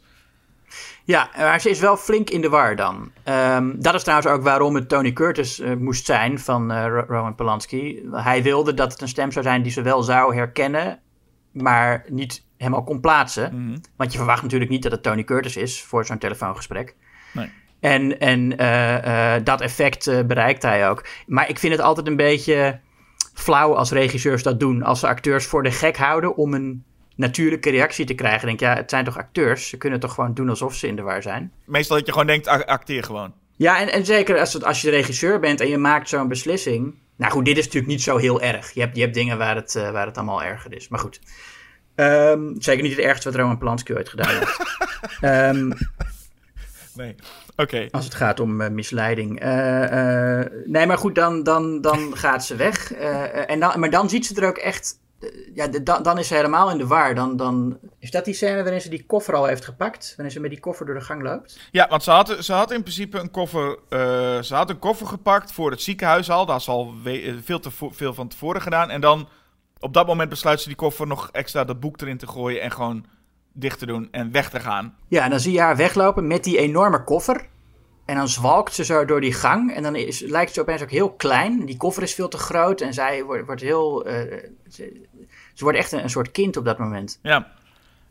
Ja, 1.03 1.29
maar 1.37 1.61
ze 1.61 1.69
is 1.69 1.79
wel 1.79 1.97
flink 1.97 2.29
in 2.29 2.41
de 2.41 2.49
war 2.49 2.75
dan. 2.75 3.11
Ehm, 3.23 3.71
dat 3.75 3.93
is 3.93 4.01
trouwens 4.03 4.29
ook 4.31 4.43
waarom 4.43 4.75
het 4.75 4.89
Tony 4.89 5.13
Curtis 5.13 5.59
eh, 5.59 5.73
moest 5.75 6.05
zijn 6.05 6.39
van 6.39 6.73
Ro- 6.87 7.05
Roman 7.07 7.35
Polanski. 7.35 8.09
Hij 8.11 8.43
wilde 8.43 8.73
dat 8.73 8.91
het 8.91 9.01
een 9.01 9.07
stem 9.07 9.31
zou 9.31 9.45
zijn 9.45 9.61
die 9.61 9.71
ze 9.71 9.81
wel 9.81 10.03
zou 10.03 10.35
herkennen, 10.35 10.99
maar 11.51 12.05
niet 12.09 12.45
helemaal 12.57 12.83
kon 12.83 12.99
plaatsen. 12.99 13.65
Mhm. 13.65 13.77
Want 13.97 14.11
je 14.11 14.17
verwacht 14.17 14.41
natuurlijk 14.41 14.71
niet 14.71 14.83
dat 14.83 14.91
het 14.91 15.03
Tony 15.03 15.23
Curtis 15.23 15.57
is 15.57 15.83
voor 15.83 16.05
zo'n 16.05 16.17
telefoongesprek. 16.17 16.95
Nee. 17.33 17.51
En, 17.79 18.19
en 18.19 18.57
eh, 18.57 19.33
dat 19.43 19.61
effect 19.61 20.27
bereikt 20.27 20.61
hij 20.61 20.89
ook. 20.89 21.05
Maar 21.27 21.49
ik 21.49 21.59
vind 21.59 21.73
het 21.73 21.81
altijd 21.81 22.07
een 22.07 22.15
beetje 22.15 22.79
flauw 23.33 23.75
als 23.75 23.91
regisseurs 23.91 24.43
dat 24.43 24.59
doen. 24.59 24.83
Als 24.83 24.99
ze 24.99 25.07
acteurs 25.07 25.45
voor 25.45 25.63
de 25.63 25.71
gek 25.71 25.97
houden 25.97 26.35
om 26.35 26.53
een 26.53 26.83
natuurlijke 27.21 27.69
reactie 27.69 28.05
te 28.05 28.13
krijgen. 28.13 28.47
Denk 28.47 28.59
ja, 28.59 28.75
het 28.75 28.89
zijn 28.89 29.05
toch 29.05 29.17
acteurs? 29.17 29.69
Ze 29.69 29.77
kunnen 29.77 29.99
toch 29.99 30.13
gewoon 30.13 30.33
doen 30.33 30.49
alsof 30.49 30.75
ze 30.75 30.87
in 30.87 30.95
de 30.95 31.01
war 31.01 31.21
zijn? 31.21 31.51
Meestal 31.65 31.97
dat 31.97 32.05
je 32.05 32.11
gewoon 32.11 32.27
denkt, 32.27 32.47
ac- 32.47 32.63
acteer 32.67 33.03
gewoon. 33.03 33.33
Ja, 33.55 33.79
en, 33.79 33.91
en 33.91 34.05
zeker 34.05 34.39
als, 34.39 34.53
het, 34.53 34.63
als 34.63 34.81
je 34.81 34.89
regisseur 34.89 35.39
bent 35.39 35.61
en 35.61 35.67
je 35.67 35.77
maakt 35.77 36.09
zo'n 36.09 36.27
beslissing. 36.27 36.95
Nou 37.15 37.31
goed, 37.31 37.45
dit 37.45 37.57
is 37.57 37.63
natuurlijk 37.65 37.91
niet 37.91 38.01
zo 38.01 38.17
heel 38.17 38.41
erg. 38.41 38.71
Je 38.73 38.79
hebt, 38.81 38.95
je 38.95 39.01
hebt 39.01 39.13
dingen 39.13 39.37
waar 39.37 39.55
het, 39.55 39.75
eh, 39.75 39.91
waar 39.91 40.05
het 40.05 40.17
allemaal 40.17 40.43
erger 40.43 40.73
is. 40.75 40.87
Maar 40.87 40.99
goed. 40.99 41.19
Ehm, 41.95 42.41
zeker 42.57 42.83
niet 42.83 42.95
het 42.95 43.05
ergste 43.05 43.29
wat 43.31 43.39
Roman 43.39 43.57
Polanski 43.57 43.93
ooit 43.95 44.09
gedaan 44.09 44.29
heeft. 44.35 44.59
Ehm, 45.21 45.71
Nee. 46.95 47.15
Oké. 47.55 47.87
Als 47.91 48.05
het 48.05 48.13
gaat 48.13 48.39
om 48.39 48.61
eh, 48.61 48.69
misleiding. 48.69 49.39
Eh, 49.39 50.39
nee, 50.65 50.85
maar 50.85 50.97
goed, 50.97 51.15
dan, 51.15 51.43
dan, 51.43 51.81
dan 51.81 52.17
gaat 52.17 52.45
ze 52.45 52.55
weg. 52.55 52.93
En 52.93 53.59
dan, 53.59 53.79
maar 53.79 53.89
dan 53.89 54.09
ziet 54.09 54.25
ze 54.25 54.41
er 54.41 54.47
ook 54.47 54.57
echt. 54.57 54.99
Eh, 55.21 55.55
ja, 55.55 55.67
dan, 55.67 56.03
dan 56.03 56.17
is 56.17 56.27
ze 56.27 56.35
helemaal 56.35 56.71
in 56.71 56.77
de 56.77 56.87
war. 56.87 57.15
Dan, 57.15 57.35
dan, 57.37 57.77
is 57.99 58.11
dat 58.11 58.25
die 58.25 58.33
scène 58.33 58.63
waarin 58.63 58.81
ze 58.81 58.89
die 58.89 59.05
koffer 59.05 59.35
al 59.35 59.45
heeft 59.45 59.65
gepakt? 59.65 60.13
Wanneer 60.15 60.33
ze 60.33 60.39
met 60.39 60.49
die 60.49 60.59
koffer 60.59 60.85
door 60.85 60.95
de 60.95 61.01
gang 61.01 61.21
loopt? 61.21 61.59
Ja, 61.71 61.87
want 61.89 62.03
ze 62.03 62.11
had, 62.11 62.35
ze 62.39 62.53
had 62.53 62.71
in 62.71 62.81
principe 62.81 63.19
een 63.19 63.31
koffer, 63.31 63.77
eh, 63.89 63.99
ze 64.41 64.55
had 64.55 64.69
een 64.69 64.79
koffer 64.79 65.07
gepakt 65.07 65.51
voor 65.51 65.71
het 65.71 65.81
ziekenhuis 65.81 66.29
al. 66.29 66.45
Dat 66.45 66.53
had 66.55 66.63
ze 66.63 66.71
al 66.71 66.93
eh, 67.03 67.33
veel 67.43 67.59
te 67.59 67.69
veel 67.91 68.13
van 68.13 68.27
tevoren 68.27 68.61
gedaan. 68.61 68.89
En 68.89 69.01
dan 69.01 69.27
op 69.79 69.93
dat 69.93 70.07
moment 70.07 70.29
besluit 70.29 70.61
ze 70.61 70.67
die 70.67 70.77
koffer 70.77 71.07
nog 71.07 71.29
extra 71.31 71.63
dat 71.63 71.79
boek 71.79 72.01
erin 72.01 72.17
te 72.17 72.27
gooien 72.27 72.61
en 72.61 72.71
gewoon 72.71 73.05
dicht 73.53 73.79
te 73.79 73.85
doen 73.85 74.07
en 74.11 74.31
weg 74.31 74.49
te 74.49 74.59
gaan. 74.59 74.95
Ja, 75.07 75.23
en 75.23 75.29
dan 75.29 75.39
zie 75.39 75.53
je 75.53 75.59
haar 75.59 75.75
weglopen 75.75 76.27
met 76.27 76.43
die 76.43 76.57
enorme 76.57 77.03
koffer. 77.03 77.49
En 78.05 78.15
dan 78.17 78.27
zwalkt 78.27 78.73
ze 78.73 78.85
zo 78.85 79.05
door 79.05 79.21
die 79.21 79.33
gang. 79.33 79.73
En 79.73 79.83
dan 79.83 79.95
is, 79.95 80.19
lijkt 80.19 80.53
ze 80.53 80.61
opeens 80.61 80.81
ook 80.81 80.91
heel 80.91 81.11
klein. 81.11 81.65
Die 81.65 81.77
koffer 81.77 82.03
is 82.03 82.13
veel 82.13 82.27
te 82.27 82.37
groot. 82.37 82.81
En 82.81 82.93
zij 82.93 83.23
wordt, 83.23 83.45
wordt 83.45 83.61
heel. 83.61 84.05
eh, 84.05 84.49
ze, 84.69 85.01
ze 85.61 85.67
wordt 85.67 85.79
echt 85.79 85.91
een, 85.91 86.03
een 86.03 86.09
soort 86.09 86.31
kind 86.31 86.57
op 86.57 86.65
dat 86.65 86.77
moment. 86.77 87.19
Ja. 87.21 87.51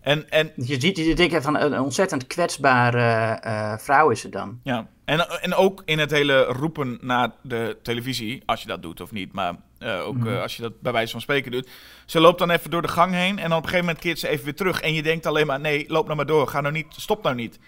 En, 0.01 0.31
en, 0.31 0.53
Je 0.57 0.81
ziet, 0.81 0.97
je 0.97 1.15
denkt 1.15 1.43
van 1.43 1.57
een 1.57 1.81
ontzettend 1.81 2.27
kwetsbare 2.27 3.39
eh, 3.41 3.79
vrouw 3.79 4.11
is 4.11 4.21
ze 4.21 4.29
dan. 4.29 4.61
ja. 4.63 4.87
En, 5.05 5.43
en 5.43 5.55
ook 5.55 5.83
in 5.85 5.99
het 5.99 6.11
hele 6.11 6.43
roepen 6.45 6.99
naar 7.01 7.31
de 7.43 7.77
televisie, 7.83 8.43
als 8.47 8.61
je 8.63 8.67
dat 8.69 8.83
doet 8.83 9.01
of 9.01 9.11
niet, 9.13 9.33
maar 9.33 9.55
eh, 9.79 10.07
ook 10.07 10.27
eh, 10.27 10.43
als 10.43 10.57
je 10.57 10.63
dat 10.63 10.81
bij 10.81 10.93
wijze 10.93 11.13
van 11.13 11.21
spreken 11.21 11.51
doet. 11.53 11.69
Ze 12.07 12.21
loopt 12.21 12.39
dan 12.39 12.51
even 12.51 12.71
door 12.71 12.83
de 12.83 12.89
gang 12.89 13.15
heen 13.15 13.39
en 13.39 13.49
dan 13.49 13.59
op 13.59 13.63
een 13.65 13.69
gegeven 13.69 13.85
moment 13.85 13.99
keert 13.99 14.19
ze 14.19 14.29
even 14.29 14.45
weer 14.45 14.55
terug. 14.55 14.81
En 14.81 14.93
je 14.95 15.03
denkt 15.03 15.27
alleen 15.27 15.47
maar, 15.47 15.61
nee, 15.61 15.85
loop 15.89 16.05
nou 16.05 16.17
maar 16.17 16.27
door, 16.27 16.49
ga 16.49 16.61
nou 16.61 16.75
niet, 16.75 16.87
stop 16.91 17.23
nou 17.23 17.35
niet. 17.35 17.59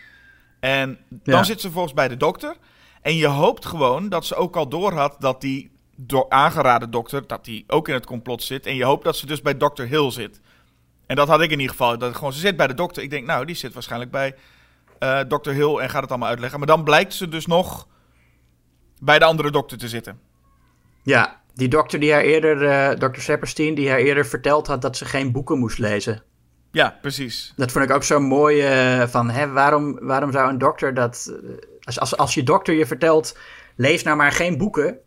En 0.61 0.99
dan 1.09 1.35
Ja. 1.35 1.43
zit 1.45 1.61
ze 1.61 1.71
volgens 1.71 1.95
bij 1.95 2.09
de 2.09 2.17
dokter. 2.17 2.57
En 3.03 3.17
je 3.17 3.27
hoopt 3.27 3.67
gewoon 3.67 4.09
dat 4.09 4.25
ze 4.27 4.35
ook 4.35 4.57
al 4.57 4.69
door 4.69 4.93
had 4.93 5.17
dat 5.19 5.41
die 5.41 5.71
door 5.97 6.27
aangeraden 6.29 6.91
dokter, 6.91 7.27
dat 7.27 7.45
die 7.45 7.65
ook 7.67 7.89
in 7.89 7.95
het 7.95 8.07
complot 8.07 8.43
zit. 8.43 8.67
En 8.67 8.75
je 8.75 8.85
hoopt 8.85 9.05
dat 9.05 9.17
ze 9.17 9.27
dus 9.27 9.43
bij 9.43 9.57
dokter 9.57 9.87
Hill 9.87 10.11
zit. 10.11 10.41
En 11.07 11.17
dat 11.17 11.29
had 11.29 11.41
ik 11.41 11.51
in 11.51 11.61
ieder 11.61 11.77
geval. 11.77 11.99
Dat 11.99 12.17
gewoon, 12.17 12.33
ze 12.33 12.39
zit 12.39 12.57
bij 12.57 12.67
de 12.67 12.75
dokter. 12.75 13.03
Ik 13.03 13.11
denk, 13.11 13.27
nou, 13.27 13.45
die 13.45 13.55
zit 13.57 13.73
waarschijnlijk 13.73 14.11
bij 14.11 14.35
eh 14.99 15.21
dokter 15.29 15.53
Hill 15.53 15.77
en 15.77 15.91
gaat 15.91 16.03
het 16.03 16.11
allemaal 16.11 16.29
uitleggen. 16.29 16.59
Maar 16.59 16.69
dan 16.69 16.85
blijkt 16.85 17.15
ze 17.15 17.29
dus 17.29 17.47
nog 17.47 17.89
bij 19.01 19.19
de 19.19 19.25
andere 19.25 19.51
dokter 19.51 19.79
te 19.79 19.89
zitten. 19.89 20.21
Ja, 21.03 21.41
Die 21.55 21.69
dokter 21.69 22.01
die 22.01 22.13
haar 22.13 22.23
eerder, 22.23 22.67
eh 22.69 22.91
Dr. 23.09 23.21
Sepperstein, 23.21 23.75
die 23.75 23.89
haar 23.89 23.99
eerder 23.99 24.27
verteld 24.27 24.67
had 24.67 24.83
dat 24.83 24.97
ze 24.97 25.05
geen 25.05 25.33
boeken 25.33 25.59
moest 25.59 25.79
lezen. 25.79 26.23
Ja, 26.71 26.99
precies. 27.01 27.53
Dat 27.57 27.73
vond 27.73 27.85
ik 27.85 27.91
ook 27.91 28.03
zo 28.05 28.21
mooi 28.21 28.61
eh, 28.61 29.07
van, 29.09 29.31
hè, 29.31 29.49
waarom, 29.49 29.99
waarom 30.01 30.33
zou 30.33 30.49
een 30.49 30.59
dokter 30.59 30.95
dat... 30.95 31.33
als, 31.81 32.01
als, 32.01 32.17
als 32.17 32.35
je 32.35 32.43
dokter 32.43 32.75
je 32.75 32.87
vertelt, 32.87 33.39
lees 33.77 34.03
nou 34.03 34.17
maar 34.17 34.33
geen 34.33 34.59
boeken... 34.59 34.99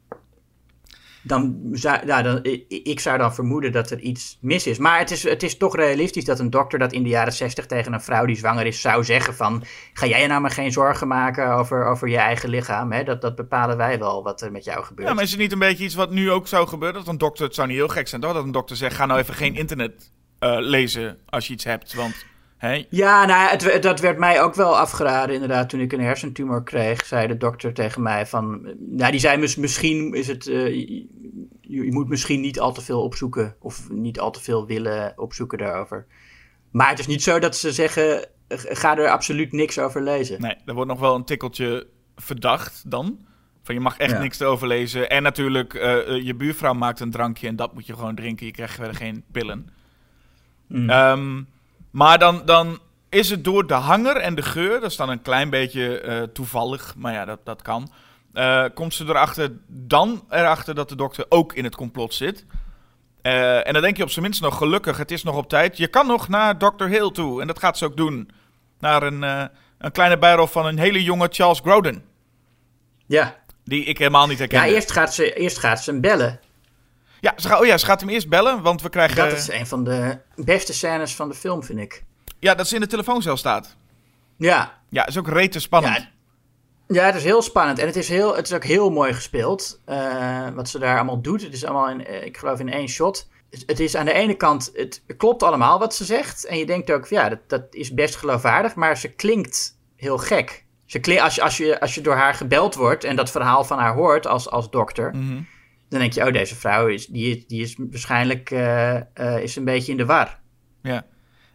Dan 1.28 1.60
zou, 1.72 2.06
ja, 2.06 2.22
dan, 2.22 2.40
ik 2.68 3.00
zou 3.00 3.18
dan 3.18 3.34
vermoeden 3.34 3.72
dat 3.72 3.92
er 3.92 4.00
iets 4.00 4.38
mis 4.42 4.68
is. 4.68 4.78
Maar 4.78 5.00
het 5.00 5.12
is, 5.12 5.24
het 5.24 5.44
is 5.44 5.58
toch 5.58 5.76
realistisch 5.76 6.26
dat 6.26 6.40
een 6.40 6.50
dokter 6.50 6.80
dat 6.80 6.94
in 6.94 7.04
de 7.04 7.10
jaren 7.10 7.34
zestig 7.34 7.66
tegen 7.66 7.94
een 7.94 8.02
vrouw 8.02 8.26
die 8.26 8.36
zwanger 8.36 8.66
is 8.66 8.82
zou 8.82 9.04
zeggen 9.04 9.34
van... 9.34 9.64
Ga 9.94 10.06
jij 10.06 10.28
nou 10.28 10.42
maar 10.42 10.52
geen 10.52 10.72
zorgen 10.72 11.08
maken 11.08 11.52
over, 11.52 11.86
over 11.86 12.08
je 12.08 12.18
eigen 12.18 12.50
lichaam. 12.50 12.92
Hè? 12.92 13.04
Dat, 13.04 13.22
dat 13.22 13.36
bepalen 13.36 13.78
wij 13.78 14.00
wel 14.00 14.24
wat 14.24 14.42
er 14.42 14.52
met 14.52 14.64
jou 14.64 14.84
gebeurt. 14.84 15.08
Ja, 15.08 15.14
maar 15.14 15.24
is 15.24 15.32
het 15.32 15.40
niet 15.40 15.52
een 15.52 15.60
beetje 15.60 15.84
iets 15.84 15.96
wat 15.96 16.12
nu 16.12 16.32
ook 16.32 16.48
zou 16.48 16.68
gebeuren? 16.68 17.00
Dat 17.00 17.08
een 17.08 17.18
dokter, 17.18 17.46
het 17.46 17.56
zou 17.56 17.68
niet 17.68 17.78
heel 17.78 17.88
gek 17.88 18.08
zijn 18.08 18.22
toch? 18.22 18.34
Dat 18.34 18.44
een 18.44 18.52
dokter 18.52 18.76
zegt, 18.76 18.96
ga 18.96 19.06
nou 19.06 19.20
even 19.20 19.34
geen 19.34 19.56
internet 19.56 20.12
eh, 20.40 20.58
lezen 20.60 21.18
als 21.26 21.48
je 21.48 21.54
iets 21.54 21.64
hebt. 21.64 21.94
Want, 21.94 22.26
Ja, 22.90 23.26
nou, 23.26 23.50
het, 23.50 23.84
dat 23.84 24.00
werd 24.00 24.18
mij 24.18 24.42
ook 24.42 24.56
wel 24.56 24.78
afgeraden 24.78 25.34
inderdaad. 25.36 25.70
Toen 25.70 25.80
ik 25.80 25.92
een 25.94 26.00
hersentumor 26.02 26.64
kreeg, 26.64 27.06
zei 27.06 27.28
de 27.28 27.38
dokter 27.38 27.74
tegen 27.74 28.02
mij 28.02 28.26
van... 28.26 28.74
Nou, 28.80 29.12
die 29.12 29.20
zei 29.20 29.38
mis- 29.38 29.56
misschien 29.56 30.14
is 30.14 30.28
het... 30.28 30.48
eh, 30.48 30.74
je, 30.74 31.06
je 31.62 31.92
moet 31.92 32.08
misschien 32.10 32.42
niet 32.42 32.60
al 32.60 32.74
te 32.74 32.82
veel 32.82 33.02
opzoeken. 33.04 33.56
Of 33.60 33.90
niet 33.92 34.20
al 34.20 34.32
te 34.32 34.42
veel 34.44 34.66
willen 34.66 35.14
opzoeken 35.16 35.58
daarover. 35.58 36.06
Maar 36.72 36.90
het 36.90 37.00
is 37.00 37.08
niet 37.08 37.24
zo 37.24 37.40
dat 37.40 37.56
ze 37.56 37.72
zeggen... 37.72 38.20
eh, 38.48 38.58
Ga 38.58 38.98
er 38.98 39.10
absoluut 39.10 39.52
niks 39.52 39.80
over 39.80 40.02
lezen. 40.04 40.42
nee, 40.42 40.56
er 40.66 40.74
wordt 40.74 40.90
nog 40.90 41.00
wel 41.00 41.16
een 41.16 41.26
tikkeltje 41.26 41.88
verdacht 42.16 42.92
dan. 42.92 43.26
Van 43.64 43.76
je 43.76 43.82
mag 43.82 43.98
echt 43.98 44.12
Ja. 44.12 44.20
niks 44.20 44.40
erover 44.40 44.68
lezen. 44.68 45.10
En 45.10 45.24
natuurlijk, 45.24 45.74
eh, 45.74 46.22
je 46.24 46.36
buurvrouw 46.36 46.74
maakt 46.74 47.00
een 47.00 47.12
drankje 47.12 47.48
en 47.48 47.56
dat 47.56 47.74
moet 47.74 47.86
je 47.86 47.94
gewoon 47.94 48.16
drinken. 48.16 48.46
Je 48.46 48.52
krijgt 48.52 48.76
verder 48.76 48.96
geen 48.96 49.24
pillen. 49.32 49.70
Mm. 50.68 50.90
Ehm, 50.90 51.42
maar 51.96 52.20
dan, 52.20 52.42
dan 52.46 52.80
is 53.10 53.30
het 53.30 53.44
door 53.44 53.68
de 53.68 53.74
hanger 53.74 54.16
en 54.16 54.36
de 54.36 54.42
geur, 54.42 54.80
dat 54.80 54.92
is 54.92 54.98
dan 54.98 55.10
een 55.10 55.22
klein 55.22 55.50
beetje 55.50 56.00
eh, 56.00 56.22
toevallig, 56.22 56.94
maar 56.98 57.14
ja, 57.14 57.26
dat, 57.26 57.40
dat 57.44 57.62
kan. 57.62 57.92
eh, 58.34 58.66
komt 58.74 58.94
ze 58.94 59.04
erachter, 59.06 59.52
dan 59.68 60.24
erachter 60.30 60.76
dat 60.76 60.90
de 60.90 60.96
dokter 60.96 61.26
ook 61.30 61.54
in 61.54 61.64
het 61.64 61.76
complot 61.76 62.14
zit. 62.14 62.46
Eh, 63.22 63.68
en 63.68 63.74
dan 63.74 63.82
denk 63.82 63.98
je 63.98 64.04
op 64.04 64.10
zijn 64.10 64.26
minst 64.26 64.42
nog, 64.42 64.58
gelukkig, 64.58 64.98
het 64.98 65.12
is 65.12 65.24
nog 65.24 65.36
op 65.36 65.50
tijd. 65.50 65.78
Je 65.78 65.88
kan 65.88 66.08
nog 66.08 66.28
naar 66.28 66.58
Dr. 66.58 66.84
Hill 66.84 67.12
toe. 67.12 67.42
En 67.42 67.48
dat 67.48 67.60
gaat 67.60 67.78
ze 67.78 67.86
ook 67.86 67.98
doen. 67.98 68.30
Naar 68.80 69.04
een, 69.04 69.22
een 69.78 69.92
kleine 69.92 70.18
bijrol 70.18 70.48
van 70.48 70.66
een 70.66 70.78
hele 70.80 71.04
jonge 71.04 71.28
Charles 71.32 71.60
Grodin. 71.60 72.04
Ja, 73.06 73.36
Die 73.64 73.84
ik 73.84 73.98
helemaal 73.98 74.28
niet 74.28 74.40
herken. 74.40 74.60
ja 74.60 74.66
eerst, 74.74 74.92
gaat 74.92 75.14
ze, 75.14 75.34
eerst 75.34 75.58
gaat 75.58 75.84
ze 75.84 75.92
hem 75.92 76.02
bellen. 76.02 76.40
Ja, 77.26 77.34
ze, 77.38 77.48
gaat- 77.48 77.60
oh 77.60 77.66
ja, 77.66 77.78
ze 77.78 77.86
gaat 77.86 78.00
hem 78.00 78.10
eerst 78.10 78.30
bellen, 78.30 78.62
want 78.62 78.82
we 78.82 78.90
krijgen... 78.90 79.16
Dat 79.30 79.32
is 79.38 79.50
een 79.50 79.68
van 79.68 79.84
de 79.84 80.18
beste 80.36 80.74
scènes 80.74 81.16
van 81.16 81.30
de 81.30 81.36
film, 81.36 81.64
vind 81.64 81.80
ik. 81.80 82.04
Ja, 82.40 82.56
dat 82.56 82.68
ze 82.68 82.76
in 82.76 82.82
de 82.82 82.88
telefooncel 82.88 83.38
staat. 83.38 83.76
Ja, 84.38 84.80
Ja, 84.90 85.06
is 85.08 85.18
ook 85.18 85.28
rete 85.28 85.60
spannend. 85.60 85.98
Ja, 85.98 86.10
Ja, 86.88 87.06
het 87.06 87.16
is 87.16 87.24
heel 87.24 87.42
spannend. 87.42 87.80
En 87.80 87.86
het 87.86 87.96
is, 87.96 88.10
heel, 88.10 88.36
het 88.36 88.46
is 88.46 88.54
ook 88.54 88.64
heel 88.64 88.90
mooi 88.90 89.14
gespeeld. 89.14 89.82
eh, 89.86 90.50
wat 90.54 90.70
ze 90.70 90.80
daar 90.80 90.96
allemaal 90.96 91.22
doet. 91.22 91.42
Het 91.42 91.54
is 91.54 91.66
allemaal, 91.66 91.90
in, 91.90 92.06
eh, 92.06 92.26
ik 92.26 92.38
geloof, 92.38 92.60
in 92.60 92.72
één 92.72 92.88
shot. 92.88 93.28
Het, 93.66 93.80
is 93.80 93.96
aan 93.96 94.06
de 94.06 94.14
ene 94.14 94.34
kant, 94.36 94.72
het 94.74 95.04
klopt 95.18 95.44
allemaal 95.44 95.80
wat 95.80 95.96
ze 95.96 96.06
zegt. 96.06 96.46
En 96.46 96.58
je 96.58 96.66
denkt 96.66 96.92
ook, 96.92 97.08
ja, 97.08 97.30
dat, 97.30 97.40
dat 97.48 97.62
is 97.70 97.94
best 97.94 98.16
geloofwaardig. 98.16 98.76
Maar 98.76 98.98
ze 98.98 99.08
klinkt 99.10 99.78
heel 99.96 100.18
gek. 100.18 100.66
Ze 100.86 101.00
klink, 101.00 101.20
als, 101.20 101.36
je, 101.36 101.42
als, 101.42 101.58
je, 101.58 101.80
als 101.80 101.96
je 101.96 102.02
door 102.02 102.16
haar 102.16 102.34
gebeld 102.34 102.76
wordt 102.76 103.04
en 103.04 103.16
dat 103.16 103.32
verhaal 103.32 103.64
van 103.64 103.80
haar 103.80 103.94
hoort 103.94 104.28
als, 104.28 104.50
als 104.50 104.70
dokter. 104.70 105.16
Mhm. 105.16 105.42
Dan 105.90 106.00
denk 106.00 106.14
je, 106.14 106.26
oh, 106.26 106.34
deze 106.34 106.56
vrouw 106.56 106.88
is, 106.88 107.08
die, 107.08 107.44
die 107.48 107.62
is 107.62 107.76
waarschijnlijk 107.78 108.52
eh, 108.52 109.40
is 109.42 109.56
een 109.56 109.66
beetje 109.66 109.92
in 109.92 109.98
de 109.98 110.06
war. 110.06 110.40
Ja. 110.82 111.06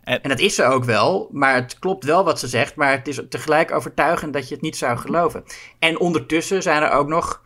En 0.05 0.29
dat 0.29 0.39
is 0.39 0.55
ze 0.55 0.65
ook 0.65 0.85
wel, 0.85 1.29
maar 1.33 1.55
het 1.55 1.79
klopt 1.79 2.05
wel 2.05 2.25
wat 2.25 2.39
ze 2.39 2.49
zegt, 2.49 2.75
maar 2.75 2.91
het 2.93 3.09
is 3.09 3.21
tegelijk 3.29 3.73
overtuigend 3.73 4.33
dat 4.33 4.49
je 4.49 4.55
het 4.55 4.63
niet 4.63 4.77
zou 4.77 4.99
geloven. 4.99 5.45
En 5.79 6.01
ondertussen 6.01 6.63
zijn 6.63 6.83
er 6.83 6.91
ook 6.91 7.09
nog, 7.09 7.43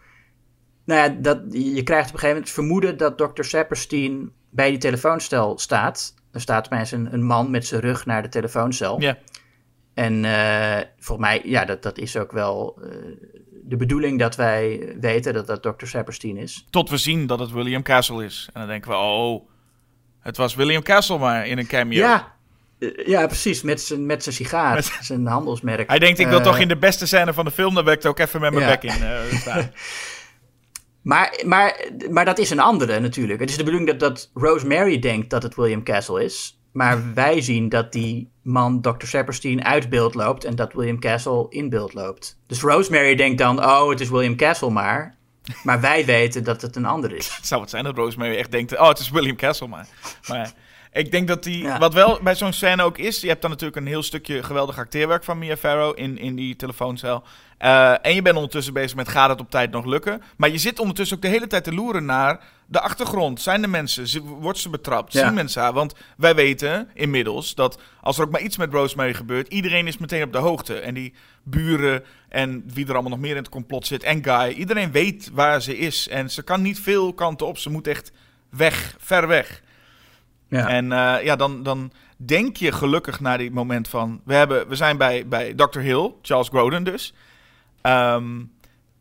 nou 0.85 1.01
ja, 1.01 1.17
dat, 1.21 1.41
je 1.51 1.83
krijgt 1.83 2.09
op 2.09 2.15
een 2.15 2.21
gegeven 2.21 2.27
moment 2.29 2.45
het 2.45 2.55
vermoeden 2.55 2.97
dat 2.97 3.19
Dr. 3.19 3.43
Sapperstein 3.43 4.33
bij 4.51 4.71
die 4.71 4.79
telefooncel 4.79 5.59
staat. 5.59 6.15
Er 6.33 6.41
staat 6.41 6.67
opeens 6.67 6.93
een, 6.93 7.13
een 7.13 7.25
man 7.25 7.51
met 7.51 7.67
zijn 7.67 7.81
rug 7.81 8.07
naar 8.07 8.23
de 8.23 8.29
telefooncel. 8.29 9.01
Ja. 9.01 9.19
En 9.95 10.25
eh, 10.25 10.87
volgens 10.99 11.29
mij, 11.29 11.43
ja, 11.45 11.65
dat, 11.65 11.83
dat 11.83 11.99
is 11.99 12.17
ook 12.17 12.33
wel 12.33 12.83
de 13.67 13.77
bedoeling 13.77 14.19
dat 14.19 14.37
wij 14.37 14.95
weten 15.01 15.33
dat 15.35 15.47
dat 15.47 15.63
Dr. 15.63 15.87
Sapperstein 15.87 16.37
is. 16.37 16.67
Tot 16.71 16.91
we 16.91 16.97
zien 16.97 17.27
dat 17.27 17.39
het 17.39 17.51
William 17.51 17.83
Castle 17.83 18.25
is. 18.25 18.49
En 18.53 18.61
dan 18.61 18.69
denken 18.69 18.91
we, 18.91 18.97
oh, 18.97 19.49
het 20.21 20.37
was 20.37 20.55
William 20.55 20.83
Castle 20.83 21.19
maar 21.19 21.47
in 21.47 21.59
een 21.59 21.67
cameo. 21.67 21.99
Ja, 21.99 22.33
eh, 22.79 23.07
ja, 23.07 23.27
precies, 23.27 23.63
met 23.63 23.81
zijn, 23.81 24.07
met 24.07 24.23
zijn 24.23 24.35
sigaar, 24.35 24.75
Met- 24.75 24.99
zijn 25.01 25.27
handelsmerk. 25.27 25.89
Hij 25.89 25.99
denkt, 25.99 26.19
ik 26.19 26.27
wil 26.29 26.39
Eh, 26.39 26.45
toch 26.45 26.59
in 26.59 26.69
de 26.69 26.77
beste 26.77 27.07
scène 27.07 27.33
van 27.33 27.45
de 27.45 27.51
film, 27.51 27.75
dan 27.75 27.85
wil 27.85 27.93
ik 27.93 28.05
ook 28.07 28.19
even 28.19 28.41
met 28.41 28.53
mijn 28.53 28.65
Ja. 28.65 28.71
bek 28.71 28.83
in 28.83 29.03
eh, 29.03 29.39
staan. 29.41 29.71
Maar, 31.03 31.43
maar, 31.47 31.89
maar 32.11 32.25
dat 32.25 32.39
is 32.39 32.51
een 32.51 32.61
andere 32.61 33.01
natuurlijk. 33.01 33.41
Het 33.41 33.51
is 33.51 33.57
de 33.57 33.65
bedoeling 33.65 33.91
dat, 33.91 34.01
dat 34.01 34.31
Rosemary 34.35 34.99
denkt 34.99 35.31
dat 35.31 35.43
het 35.43 35.55
William 35.55 35.83
Castle 35.83 36.25
is. 36.25 36.61
Maar 36.75 37.15
wij 37.15 37.41
zien 37.41 37.69
dat 37.69 37.93
die 37.93 38.31
man 38.43 38.81
Dr. 38.81 39.07
Sapperstein 39.07 39.65
uit 39.65 39.89
beeld 39.89 40.15
loopt 40.15 40.45
en 40.45 40.55
dat 40.55 40.73
William 40.73 40.99
Castle 40.99 41.47
in 41.49 41.69
beeld 41.69 41.95
loopt. 41.95 42.39
Dus 42.47 42.61
Rosemary 42.61 43.15
denkt 43.15 43.39
dan, 43.39 43.65
oh, 43.65 43.89
het 43.89 44.01
is 44.01 44.09
William 44.09 44.37
Castle 44.37 44.71
maar. 44.71 45.17
Maar 45.63 45.81
wij 45.81 46.05
weten 46.05 46.45
dat 46.45 46.63
het 46.63 46.77
een 46.77 46.85
ander 46.85 47.13
is. 47.13 47.39
Zou 47.43 47.61
het 47.61 47.71
zijn 47.71 47.85
dat 47.85 47.97
Rosemary 47.97 48.37
echt 48.37 48.51
denkt, 48.51 48.79
oh, 48.79 48.89
het 48.89 48.99
is 48.99 49.11
William 49.11 49.37
Castle 49.37 49.69
maar. 49.69 49.87
Maar 50.29 50.53
ik 50.95 51.11
denk 51.11 51.29
dat 51.29 51.43
die, 51.43 51.63
Ja. 51.63 51.79
wat 51.79 51.95
wel 51.95 52.19
bij 52.23 52.35
zo'n 52.35 52.53
scène 52.53 52.83
ook 52.83 52.99
is, 52.99 53.21
je 53.21 53.29
hebt 53.29 53.41
dan 53.41 53.51
natuurlijk 53.51 53.79
een 53.81 53.87
heel 53.87 54.03
stukje 54.03 54.43
geweldig 54.43 54.79
acteerwerk 54.79 55.25
van 55.25 55.39
Mia 55.39 55.57
Farrow 55.57 55.99
in, 55.99 56.19
in 56.19 56.35
die 56.35 56.57
telefooncel. 56.57 57.23
Eh, 57.59 58.07
en 58.07 58.15
je 58.15 58.23
bent 58.23 58.37
ondertussen 58.37 58.73
bezig 58.73 58.97
met, 58.97 59.09
gaat 59.09 59.29
het 59.29 59.41
op 59.41 59.51
tijd 59.51 59.71
nog 59.71 59.85
lukken? 59.85 60.23
Maar 60.37 60.51
je 60.51 60.59
zit 60.59 60.79
ondertussen 60.79 61.17
ook 61.17 61.23
de 61.23 61.29
hele 61.29 61.47
tijd 61.47 61.65
te 61.65 61.75
loeren 61.75 62.05
naar 62.05 62.41
de 62.67 62.81
achtergrond. 62.81 63.41
Zijn 63.41 63.61
de 63.63 63.69
mensen, 63.69 64.23
wordt 64.23 64.59
ze 64.59 64.69
betrapt? 64.69 65.13
Ja. 65.13 65.25
Zien 65.25 65.35
mensen 65.35 65.63
haar? 65.63 65.73
Want 65.73 65.95
wij 66.17 66.35
weten 66.35 66.89
inmiddels 66.95 67.55
dat 67.55 67.79
als 68.01 68.19
er 68.19 68.25
ook 68.25 68.31
maar 68.31 68.41
iets 68.41 68.57
met 68.57 68.73
Rosemary 68.73 69.15
gebeurt, 69.15 69.49
iedereen 69.49 69.87
is 69.87 69.99
meteen 69.99 70.23
op 70.23 70.33
de 70.33 70.39
hoogte. 70.39 70.79
En 70.79 70.95
die 70.95 71.15
buren 71.43 72.05
en 72.29 72.65
wie 72.67 72.85
er 72.87 72.93
allemaal 72.93 73.11
nog 73.11 73.21
meer 73.21 73.31
in 73.31 73.37
het 73.37 73.49
complot 73.49 73.87
zit 73.87 74.03
en 74.03 74.25
Guy, 74.25 74.49
iedereen 74.53 74.93
weet 74.93 75.31
waar 75.33 75.63
ze 75.63 75.79
is. 75.79 76.09
En 76.09 76.31
ze 76.31 76.43
kan 76.43 76.63
niet 76.63 76.81
veel 76.81 77.13
kanten 77.15 77.47
op, 77.47 77.59
ze 77.59 77.71
moet 77.71 77.87
echt 77.87 78.13
weg, 78.51 78.97
ver 78.99 79.27
weg. 79.29 79.63
Ja. 80.49 80.69
En 80.69 80.93
eh, 80.93 81.25
ja, 81.25 81.37
dan, 81.37 81.63
dan 81.63 81.93
denk 82.17 82.57
je 82.57 82.73
gelukkig 82.73 83.21
naar 83.21 83.39
die 83.39 83.51
moment 83.51 83.89
van... 83.89 84.21
We, 84.25 84.35
hebben, 84.35 84.69
we 84.69 84.75
zijn 84.75 84.97
bij, 84.97 85.27
bij 85.29 85.55
Dr. 85.55 85.79
Hill, 85.79 86.13
Charles 86.23 86.49
Grodin 86.49 86.85
dus. 86.85 87.15
Ehm, 87.81 88.43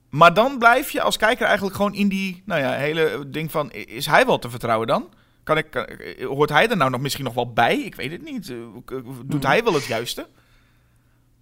maar 0.10 0.34
dan 0.34 0.58
blijf 0.58 0.92
je 0.92 1.02
als 1.02 1.18
kijker 1.18 1.46
eigenlijk 1.46 1.76
gewoon 1.76 1.94
in 1.94 2.08
die 2.08 2.42
nou 2.46 2.62
ja, 2.62 2.72
hele 2.72 3.24
ding 3.28 3.52
van... 3.52 3.72
Is 3.72 4.06
hij 4.06 4.26
wel 4.26 4.40
te 4.40 4.50
vertrouwen 4.50 4.88
dan? 4.88 5.10
Kan 5.44 5.58
ik, 5.58 5.72
kan- 5.72 5.88
hoort 6.28 6.50
hij 6.50 6.70
er 6.70 6.78
nou 6.78 6.92
nog 6.92 7.02
misschien 7.02 7.24
nog 7.24 7.34
wel 7.34 7.54
bij? 7.54 7.78
Ik 7.78 7.96
weet 7.96 8.12
het 8.12 8.24
niet. 8.24 8.50
Eh, 8.50 8.58
Doet 9.26 9.46
hij 9.46 9.64
wel 9.64 9.74
het 9.74 9.86
juiste? 9.86 10.28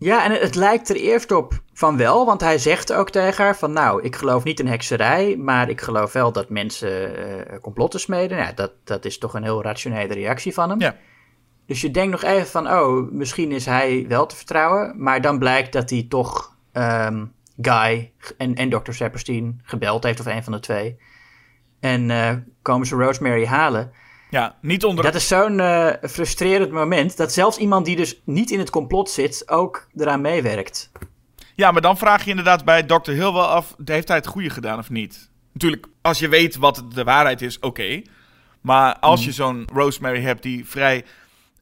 Ja, 0.04 0.24
en 0.24 0.32
het, 0.32 0.56
lijkt 0.56 0.90
er 0.90 0.96
eerst 0.96 1.32
op 1.32 1.62
van 1.74 1.98
wel, 1.98 2.26
want 2.26 2.42
hij 2.42 2.58
zegt 2.58 2.94
ook 2.94 3.10
tegen 3.10 3.44
haar 3.44 3.58
van 3.58 3.72
nou, 3.72 4.02
ik 4.04 4.16
geloof 4.16 4.44
niet 4.44 4.60
in 4.60 4.68
hekserij, 4.68 5.38
maar 5.38 5.70
ik 5.70 5.82
geloof 5.82 6.14
wel 6.14 6.32
dat 6.32 6.50
mensen 6.50 7.16
eh, 7.16 7.60
complotten 7.60 8.00
smeden. 8.00 8.38
Ja, 8.38 8.52
dat, 8.52 8.72
dat 8.84 9.06
is 9.06 9.18
toch 9.18 9.34
een 9.34 9.44
heel 9.44 9.64
rationele 9.64 10.14
reactie 10.14 10.54
van 10.54 10.70
hem. 10.70 10.80
Ja. 10.80 10.96
Dus 11.66 11.82
je 11.82 11.92
denkt 11.92 12.12
nog 12.12 12.24
even 12.24 12.48
van, 12.48 12.72
oh, 12.72 13.12
misschien 13.12 13.52
is 13.52 13.66
hij 13.66 14.06
wel 14.08 14.26
te 14.26 14.36
vertrouwen, 14.36 14.94
maar 14.98 15.22
dan 15.22 15.40
blijkt 15.40 15.74
dat 15.74 15.90
hij 15.90 16.06
toch 16.10 16.56
ehm, 16.72 17.26
Guy 17.62 18.12
en, 18.38 18.56
en 18.56 18.70
Dr. 18.70 18.92
Sapperstein 18.92 19.62
gebeld 19.64 20.04
heeft, 20.04 20.20
of 20.20 20.26
een 20.26 20.44
van 20.44 20.54
de 20.54 20.60
twee. 20.60 20.98
En 21.80 22.12
eh, 22.12 22.36
komen 22.62 22.88
ze 22.88 22.96
Rosemary 22.96 23.46
halen. 23.46 23.92
Ja, 24.32 24.56
niet 24.62 24.84
onder... 24.84 25.04
Dat 25.04 25.16
is 25.16 25.28
zo'n 25.28 25.60
eh, 25.60 26.10
frustrerend 26.10 26.72
moment 26.72 27.18
dat 27.18 27.34
zelfs 27.34 27.58
iemand 27.58 27.86
die 27.86 27.96
dus 27.96 28.22
niet 28.26 28.52
in 28.52 28.60
het 28.60 28.70
complot 28.70 29.10
zit 29.10 29.50
ook 29.50 29.88
eraan 29.96 30.22
meewerkt. 30.22 30.92
Ja, 31.56 31.72
maar 31.72 31.82
dan 31.82 31.98
vraag 31.98 32.24
je 32.24 32.30
inderdaad 32.30 32.66
bij 32.66 32.84
Dr. 32.84 33.12
Hill 33.12 33.32
wel 33.32 33.48
af... 33.48 33.76
Heeft 33.86 34.08
hij 34.08 34.18
het 34.18 34.28
goede 34.28 34.50
gedaan 34.50 34.80
of 34.80 34.90
niet? 34.90 35.30
Natuurlijk, 35.54 35.88
als 36.02 36.20
je 36.20 36.28
weet 36.28 36.56
wat 36.56 36.84
de 36.94 37.04
waarheid 37.04 37.42
is, 37.42 37.60
oké. 37.60 38.02
Maar 38.62 39.00
als 39.00 39.26
je 39.26 39.32
zo'n 39.32 39.68
Rosemary 39.74 40.22
hebt 40.22 40.44
die 40.44 40.66
vrij... 40.66 41.06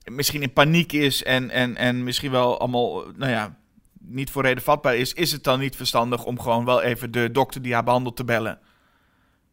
Misschien 0.03 0.41
in 0.41 0.53
paniek 0.53 0.91
is 0.91 1.23
en, 1.23 1.49
en, 1.49 1.75
en 1.75 2.03
misschien 2.03 2.31
wel 2.31 2.59
allemaal... 2.59 3.03
Nou 3.15 3.31
ja, 3.31 3.55
niet 3.99 4.29
voor 4.29 4.43
reden 4.43 4.63
vatbaar 4.63 4.95
is... 4.95 5.13
Is 5.13 5.31
het 5.31 5.43
dan 5.43 5.59
niet 5.59 5.75
verstandig 5.75 6.25
om 6.25 6.39
gewoon 6.39 6.65
wel 6.65 6.81
even 6.81 7.11
de 7.11 7.31
dokter 7.31 7.61
die 7.61 7.73
haar 7.73 7.83
behandelt 7.83 8.15
te 8.15 8.23
bellen? 8.23 8.59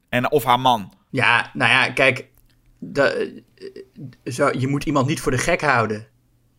En, 0.09 0.31
of 0.31 0.45
haar 0.45 0.61
man. 0.61 0.93
Ja, 1.11 1.51
nou 1.53 1.71
ja, 1.71 1.91
kijk, 1.91 2.29
de, 2.79 3.43
zo, 4.25 4.51
je 4.59 4.69
moet 4.69 4.85
iemand 4.85 5.07
niet 5.07 5.21
voor 5.21 5.33
de 5.33 5.39
gek 5.39 5.61
houden. 5.61 6.07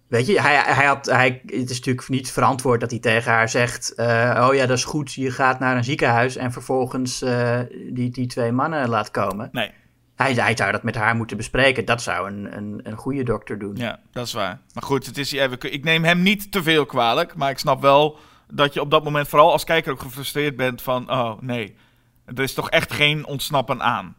Weet 0.08 0.26
je, 0.26 0.42
hij, 0.42 0.56
hij 0.56 0.86
had, 0.86 1.06
hij, 1.06 1.42
het 1.46 1.70
is 1.70 1.78
natuurlijk 1.78 2.10
niet 2.10 2.32
verantwoord 2.32 2.80
dat 2.80 2.92
hij 2.92 3.00
tegen 3.00 3.32
haar 3.32 3.50
zegt: 3.50 3.96
eh, 3.96 4.48
Oh 4.48 4.56
ja, 4.56 4.66
dat 4.66 4.78
is 4.78 4.84
goed, 4.84 5.14
je 5.14 5.32
gaat 5.32 5.60
naar 5.60 5.78
een 5.78 5.84
ziekenhuis 5.84 6.36
en 6.36 6.52
vervolgens 6.52 7.22
eh, 7.22 7.60
die, 7.92 8.10
die 8.10 8.28
twee 8.28 8.52
mannen 8.52 8.90
laat 8.90 9.12
komen. 9.12 9.50
Nee, 9.52 9.72
Hij, 10.16 10.34
hij 10.34 10.58
zou 10.58 10.72
dat 10.72 10.84
met 10.84 10.96
haar 10.96 11.16
moeten 11.16 11.38
bespreken. 11.38 11.86
Dat 11.86 12.02
zou 12.02 12.32
een, 12.32 12.58
een, 12.58 12.80
een 12.84 12.98
goede 12.98 13.24
dokter 13.24 13.60
doen. 13.60 13.76
ja, 13.76 14.00
dat 14.12 14.26
is 14.26 14.34
waar. 14.34 14.60
Maar 14.74 14.84
goed, 14.84 15.06
het 15.06 15.18
is, 15.18 15.34
ik 15.34 15.84
neem 15.84 16.04
hem 16.04 16.22
niet 16.22 16.52
te 16.52 16.64
veel 16.64 16.86
kwalijk. 16.86 17.36
Maar 17.36 17.50
ik 17.50 17.58
snap 17.60 17.82
wel 17.82 18.18
dat 18.54 18.74
je 18.74 18.82
op 18.82 18.92
dat 18.92 19.04
moment, 19.04 19.28
vooral 19.28 19.52
als 19.52 19.64
kijker, 19.64 19.92
ook 19.92 20.02
gefrustreerd 20.02 20.56
bent 20.56 20.82
van... 20.82 21.12
Oh, 21.12 21.42
nee, 21.42 21.76
er 22.26 22.40
is 22.40 22.54
toch 22.54 22.70
echt 22.70 22.94
geen 22.94 23.26
ontsnappen 23.26 23.82
aan. 23.82 24.16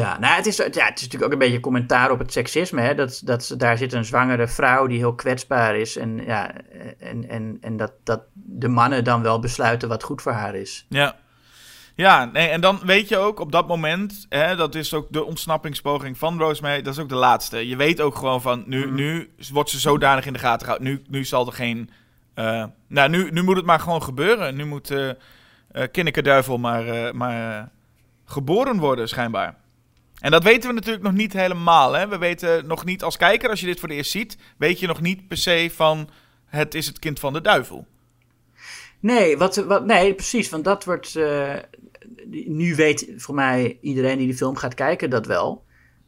Ja, 0.00 0.18
nou, 0.18 0.34
het 0.34 0.46
is, 0.46 0.56
ja, 0.56 0.64
het 0.64 0.74
is 0.74 1.02
natuurlijk 1.02 1.24
ook 1.24 1.32
een 1.32 1.38
beetje 1.38 1.60
commentaar 1.60 2.10
op 2.10 2.18
het 2.18 2.32
seksisme. 2.32 2.80
Hè? 2.80 2.94
Dat, 2.94 3.20
dat, 3.24 3.54
daar 3.56 3.78
zit 3.78 3.92
een 3.92 4.04
zwangere 4.04 4.48
vrouw 4.48 4.86
die 4.86 4.98
heel 4.98 5.14
kwetsbaar 5.14 5.76
is. 5.76 5.96
En, 5.96 6.24
ja, 6.24 6.52
en, 6.98 7.28
en, 7.28 7.58
en 7.60 7.76
dat, 7.76 7.92
dat 8.04 8.20
de 8.32 8.68
mannen 8.68 9.04
dan 9.04 9.22
wel 9.22 9.38
besluiten 9.38 9.88
wat 9.88 10.02
goed 10.02 10.22
voor 10.22 10.32
haar 10.32 10.54
is. 10.54 10.86
Ja. 10.88 11.16
Ja, 11.94 12.24
nee, 12.24 12.48
en 12.48 12.60
dan 12.60 12.80
weet 12.84 13.08
je 13.08 13.16
ook 13.16 13.40
op 13.40 13.52
dat 13.52 13.68
moment, 13.68 14.26
hè, 14.28 14.56
dat 14.56 14.74
is 14.74 14.94
ook 14.94 15.06
de 15.10 15.24
ontsnappingspoging 15.24 16.18
van 16.18 16.38
Rosemary, 16.38 16.82
dat 16.82 16.92
is 16.92 17.00
ook 17.00 17.08
de 17.08 17.14
laatste. 17.14 17.68
Je 17.68 17.76
weet 17.76 18.00
ook 18.00 18.16
gewoon 18.16 18.42
van, 18.42 18.64
nu, 18.66 18.90
nu 18.90 19.34
wordt 19.52 19.70
ze 19.70 19.80
zodanig 19.80 20.26
in 20.26 20.32
de 20.32 20.38
gaten 20.38 20.66
gehouden. 20.66 20.88
Nu, 20.92 21.02
nu 21.08 21.24
zal 21.24 21.46
er 21.46 21.52
geen, 21.52 21.90
eh, 22.34 22.64
nou, 22.88 23.08
nu, 23.08 23.30
nu 23.30 23.42
moet 23.42 23.56
het 23.56 23.66
maar 23.66 23.80
gewoon 23.80 24.02
gebeuren. 24.02 24.56
Nu 24.56 24.64
moet 24.64 24.90
eh 24.90 25.10
Kinneke 25.90 26.22
Duivel 26.22 26.58
maar, 26.58 27.16
maar 27.16 27.70
geboren 28.24 28.78
worden, 28.78 29.08
schijnbaar. 29.08 29.62
En 30.24 30.30
dat 30.30 30.42
weten 30.42 30.68
we 30.68 30.74
natuurlijk 30.74 31.04
nog 31.04 31.12
niet 31.12 31.32
helemaal. 31.32 31.92
Hè? 31.92 32.08
We 32.08 32.18
weten 32.18 32.66
nog 32.66 32.84
niet, 32.84 33.02
als 33.02 33.16
kijker, 33.16 33.50
als 33.50 33.60
je 33.60 33.66
dit 33.66 33.80
voor 33.80 33.88
het 33.88 33.98
eerst 33.98 34.10
ziet, 34.10 34.36
weet 34.56 34.80
je 34.80 34.86
nog 34.86 35.00
niet 35.00 35.28
per 35.28 35.36
se 35.36 35.70
van, 35.74 36.08
het 36.46 36.74
is 36.74 36.86
het 36.86 36.98
kind 36.98 37.20
van 37.20 37.32
de 37.32 37.40
duivel. 37.40 37.86
Nee, 39.00 39.36
wat, 39.36 39.56
wat, 39.56 39.86
nee 39.86 40.14
precies. 40.14 40.48
Want 40.48 40.64
dat 40.64 40.84
wordt. 40.84 41.16
eh, 41.16 41.54
nu 42.46 42.74
weet 42.74 43.12
voor 43.16 43.34
mij 43.34 43.78
iedereen 43.80 44.18
die 44.18 44.26
de 44.26 44.34
film 44.36 44.56
gaat 44.56 44.74
kijken 44.74 45.10
dat 45.10 45.26
wel. 45.26 45.63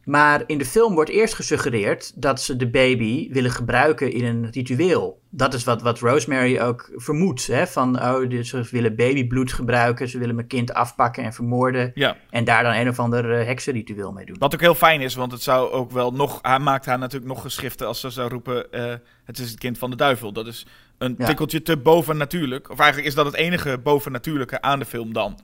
Maar 0.07 0.43
in 0.45 0.57
de 0.57 0.65
film 0.65 0.93
wordt 0.93 1.09
eerst 1.09 1.33
gesuggereerd 1.33 2.21
dat 2.21 2.41
ze 2.41 2.55
de 2.55 2.69
baby 2.69 3.29
willen 3.31 3.51
gebruiken 3.51 4.11
in 4.11 4.25
een 4.25 4.49
ritueel. 4.51 5.21
Dat 5.29 5.53
is 5.53 5.63
wat, 5.63 5.81
wat 5.81 5.99
Rosemary 5.99 6.59
ook 6.59 6.89
vermoedt. 6.95 7.47
Hè? 7.47 7.67
Van, 7.67 8.01
oh, 8.01 8.29
dus 8.29 8.49
ze 8.49 8.67
willen 8.71 8.95
babybloed 8.95 9.53
gebruiken, 9.53 10.09
ze 10.09 10.19
willen 10.19 10.35
mijn 10.35 10.47
kind 10.47 10.73
afpakken 10.73 11.23
en 11.23 11.33
vermoorden. 11.33 11.91
Ja. 11.93 12.17
En 12.29 12.43
daar 12.43 12.63
dan 12.63 12.73
een 12.73 12.89
of 12.89 12.99
ander 12.99 13.31
eh, 13.39 13.45
heksenritueel 13.45 14.11
mee 14.11 14.25
doen. 14.25 14.35
Wat 14.39 14.53
ook 14.53 14.61
heel 14.61 14.75
fijn 14.75 15.01
is, 15.01 15.15
want 15.15 15.31
het 15.31 15.41
zou 15.41 15.71
ook 15.71 15.91
wel 15.91 16.11
nog. 16.11 16.39
Hij 16.41 16.59
maakt 16.59 16.85
haar 16.85 16.99
natuurlijk 16.99 17.31
nog 17.31 17.41
geschriften 17.41 17.87
als 17.87 17.99
ze 17.99 18.09
zou 18.09 18.29
roepen: 18.29 18.71
eh, 18.71 18.93
Het 19.23 19.39
is 19.39 19.49
het 19.49 19.59
kind 19.59 19.77
van 19.77 19.89
de 19.89 19.95
duivel. 19.95 20.31
Dat 20.33 20.47
is 20.47 20.65
een 20.97 21.15
Ja. 21.17 21.25
tikkeltje 21.25 21.61
te 21.61 21.77
bovennatuurlijk. 21.77 22.69
Of 22.69 22.79
eigenlijk 22.79 23.09
is 23.09 23.15
dat 23.15 23.25
het 23.25 23.35
enige 23.35 23.77
bovennatuurlijke 23.83 24.61
aan 24.61 24.79
de 24.79 24.85
film 24.85 25.13
dan. 25.13 25.39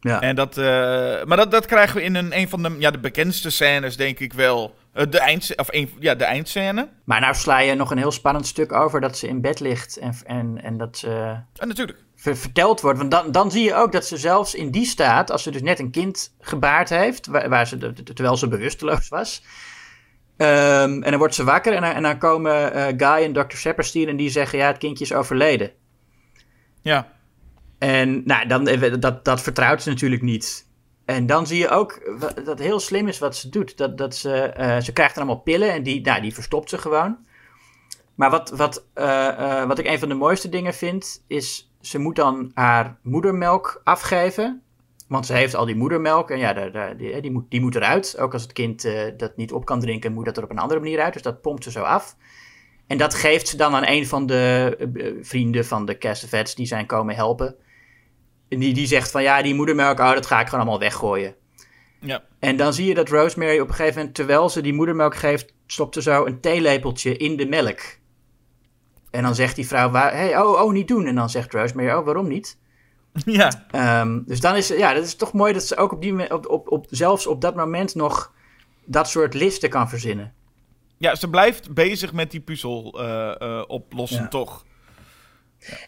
Ja. 0.00 0.20
En 0.20 0.36
dat, 0.36 0.58
eh, 0.58 0.64
maar 1.24 1.36
dat, 1.36 1.50
dat 1.50 1.66
krijgen 1.66 1.96
we 1.96 2.02
in 2.02 2.14
een, 2.14 2.36
een 2.38 2.48
van 2.48 2.62
de, 2.62 2.76
ja, 2.78 2.90
de 2.90 2.98
bekendste 2.98 3.50
scènes, 3.50 3.96
denk 3.96 4.18
ik 4.18 4.32
wel. 4.32 4.74
Eh, 4.92 5.06
de, 5.10 5.18
eind, 5.20 5.52
of 5.56 5.66
een, 5.70 5.90
ja, 5.98 6.14
de 6.14 6.24
eindscène. 6.24 6.88
Maar 7.04 7.20
nou 7.20 7.34
sla 7.34 7.58
je 7.58 7.74
nog 7.74 7.90
een 7.90 7.98
heel 7.98 8.10
spannend 8.12 8.46
stuk 8.46 8.72
over 8.72 9.00
dat 9.00 9.18
ze 9.18 9.28
in 9.28 9.40
bed 9.40 9.60
ligt 9.60 9.96
en, 9.96 10.14
en, 10.26 10.60
en 10.62 10.76
dat 10.78 10.96
ze 10.98 11.08
En 11.56 11.68
natuurlijk. 11.68 11.98
ver- 12.16 12.36
verteld 12.36 12.80
wordt. 12.80 12.98
Want 12.98 13.10
dan, 13.10 13.32
dan 13.32 13.50
zie 13.50 13.64
je 13.64 13.74
ook 13.74 13.92
dat 13.92 14.06
ze 14.06 14.16
zelfs 14.16 14.54
in 14.54 14.70
die 14.70 14.86
staat, 14.86 15.30
als 15.30 15.42
ze 15.42 15.50
dus 15.50 15.62
net 15.62 15.78
een 15.78 15.90
kind 15.90 16.34
gebaard 16.40 16.88
heeft, 16.88 17.26
waar, 17.26 17.48
waar 17.48 17.66
ze, 17.66 17.78
de- 17.78 18.02
terwijl 18.02 18.36
ze 18.36 18.48
bewusteloos 18.48 19.08
was. 19.08 19.42
ehm, 20.36 21.02
en 21.02 21.10
dan 21.10 21.18
wordt 21.18 21.34
ze 21.34 21.44
wakker 21.44 21.72
en 21.74 21.82
dan, 21.82 21.92
en 21.92 22.02
dan 22.02 22.18
komen 22.18 22.72
eh, 22.72 22.84
Guy 22.96 23.24
en 23.24 23.32
Dr. 23.32 23.56
Sepperstein 23.56 24.08
en 24.08 24.16
die 24.16 24.30
zeggen, 24.30 24.58
ja, 24.58 24.66
het 24.66 24.78
kindje 24.78 25.04
is 25.04 25.12
overleden. 25.12 25.70
Ja. 26.82 27.08
En 27.80 28.22
nou, 28.24 28.46
dan, 28.46 28.66
eh, 28.66 28.94
dat, 29.00 29.24
dat 29.24 29.40
vertrouwt 29.40 29.82
ze 29.82 29.88
natuurlijk 29.88 30.22
niet. 30.22 30.68
En 31.04 31.26
dan 31.26 31.46
zie 31.46 31.58
je 31.58 31.68
ook 31.68 32.18
dat 32.44 32.58
heel 32.58 32.80
slim 32.80 33.08
is 33.08 33.18
wat 33.18 33.36
ze 33.36 33.48
doet. 33.48 33.76
Dat, 33.76 33.98
dat 33.98 34.16
ze, 34.16 34.42
eh, 34.42 34.80
ze 34.80 34.92
krijgt 34.92 35.14
dan 35.14 35.24
allemaal 35.24 35.42
pillen 35.42 35.72
en 35.72 35.82
die, 35.82 36.00
nou, 36.00 36.20
die 36.20 36.34
verstopt 36.34 36.68
ze 36.68 36.78
gewoon. 36.78 37.16
Maar 38.14 38.30
wat, 38.30 38.50
wat, 38.50 38.84
eh, 38.94 39.66
wat 39.66 39.78
ik 39.78 39.86
een 39.86 39.98
van 39.98 40.08
de 40.08 40.14
mooiste 40.14 40.48
dingen 40.48 40.74
vind, 40.74 41.24
is 41.26 41.72
ze 41.80 41.98
moet 41.98 42.16
dan 42.16 42.50
haar 42.54 42.98
moedermelk 43.02 43.80
afgeven. 43.84 44.62
Want 45.08 45.26
ze 45.26 45.32
heeft 45.32 45.54
al 45.54 45.66
die 45.66 45.76
moedermelk 45.76 46.30
en 46.30 46.38
ja, 46.38 46.52
die, 46.94 47.20
die, 47.20 47.30
moet, 47.30 47.50
die 47.50 47.60
moet 47.60 47.74
eruit. 47.74 48.18
Ook 48.18 48.32
als 48.32 48.42
het 48.42 48.52
kind 48.52 48.88
dat 49.16 49.36
niet 49.36 49.52
op 49.52 49.64
kan 49.64 49.80
drinken, 49.80 50.12
moet 50.12 50.24
dat 50.24 50.36
er 50.36 50.42
op 50.42 50.50
een 50.50 50.58
andere 50.58 50.80
manier 50.80 51.00
uit. 51.00 51.12
Dus 51.12 51.22
dat 51.22 51.40
pompt 51.40 51.64
ze 51.64 51.70
zo 51.70 51.82
af. 51.82 52.16
En 52.86 52.98
dat 52.98 53.14
geeft 53.14 53.48
ze 53.48 53.56
dan 53.56 53.74
aan 53.74 53.86
een 53.86 54.06
van 54.06 54.26
de 54.26 55.18
vrienden 55.22 55.64
van 55.64 55.84
de 55.84 55.98
Castavets 55.98 56.54
die 56.54 56.66
zijn 56.66 56.86
komen 56.86 57.14
helpen. 57.14 57.56
Die, 58.58 58.74
die 58.74 58.86
zegt 58.86 59.10
van 59.10 59.22
ja, 59.22 59.42
die 59.42 59.54
moedermelk, 59.54 59.98
oh, 59.98 60.12
dat 60.12 60.26
ga 60.26 60.40
ik 60.40 60.44
gewoon 60.48 60.60
allemaal 60.60 60.80
weggooien. 60.80 61.34
Ja. 62.00 62.22
En 62.38 62.56
dan 62.56 62.74
zie 62.74 62.86
je 62.86 62.94
dat 62.94 63.08
Rosemary 63.08 63.58
op 63.60 63.68
een 63.68 63.74
gegeven 63.74 63.98
moment, 63.98 64.14
terwijl 64.14 64.48
ze 64.48 64.60
die 64.60 64.72
moedermelk 64.72 65.16
geeft, 65.16 65.52
stopt 65.66 65.94
ze 65.94 66.02
zo 66.02 66.26
een 66.26 66.40
theelepeltje 66.40 67.16
in 67.16 67.36
de 67.36 67.46
melk. 67.46 67.80
En 69.10 69.22
dan 69.22 69.34
zegt 69.34 69.56
die 69.56 69.66
vrouw, 69.66 69.90
waar, 69.90 70.12
hey, 70.12 70.38
oh, 70.38 70.62
oh, 70.62 70.72
niet 70.72 70.88
doen. 70.88 71.06
En 71.06 71.14
dan 71.14 71.30
zegt 71.30 71.52
Rosemary, 71.52 71.90
oh, 71.98 72.04
waarom 72.04 72.28
niet? 72.28 72.58
Ja. 73.24 73.66
Ehm, 73.70 74.20
dus 74.26 74.40
dan 74.40 74.56
is 74.56 74.68
ja, 74.68 74.94
dat 74.94 75.04
is 75.04 75.14
toch 75.14 75.32
mooi 75.32 75.52
dat 75.52 75.64
ze 75.64 75.76
ook 75.76 75.92
op 75.92 76.02
die, 76.02 76.32
op, 76.32 76.46
op, 76.48 76.70
op, 76.70 76.86
zelfs 76.90 77.26
op 77.26 77.40
dat 77.40 77.54
moment 77.56 77.94
nog 77.94 78.32
dat 78.84 79.08
soort 79.08 79.34
listen 79.34 79.70
kan 79.70 79.88
verzinnen. 79.88 80.32
ja, 80.98 81.14
ze 81.14 81.30
blijft 81.30 81.74
bezig 81.74 82.12
met 82.12 82.30
die 82.30 82.40
puzzel 82.40 83.00
eh, 83.00 83.40
eh, 83.40 83.64
oplossen, 83.66 84.22
Ja. 84.22 84.28
toch? 84.28 84.64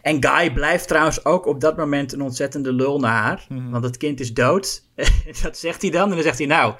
En 0.01 0.23
Guy 0.23 0.53
blijft 0.53 0.87
trouwens 0.87 1.25
ook 1.25 1.45
op 1.45 1.61
dat 1.61 1.77
moment 1.77 2.13
een 2.13 2.21
ontzettende 2.21 2.73
lul 2.73 2.99
naar 2.99 3.21
haar. 3.21 3.47
Want 3.49 3.83
het 3.83 3.97
kind 3.97 4.19
is 4.19 4.33
dood. 4.33 4.83
dat 5.43 5.57
zegt 5.57 5.81
hij 5.81 5.91
dan. 5.91 6.09
En 6.09 6.13
dan 6.13 6.23
zegt 6.23 6.37
hij, 6.37 6.47
nou, 6.47 6.73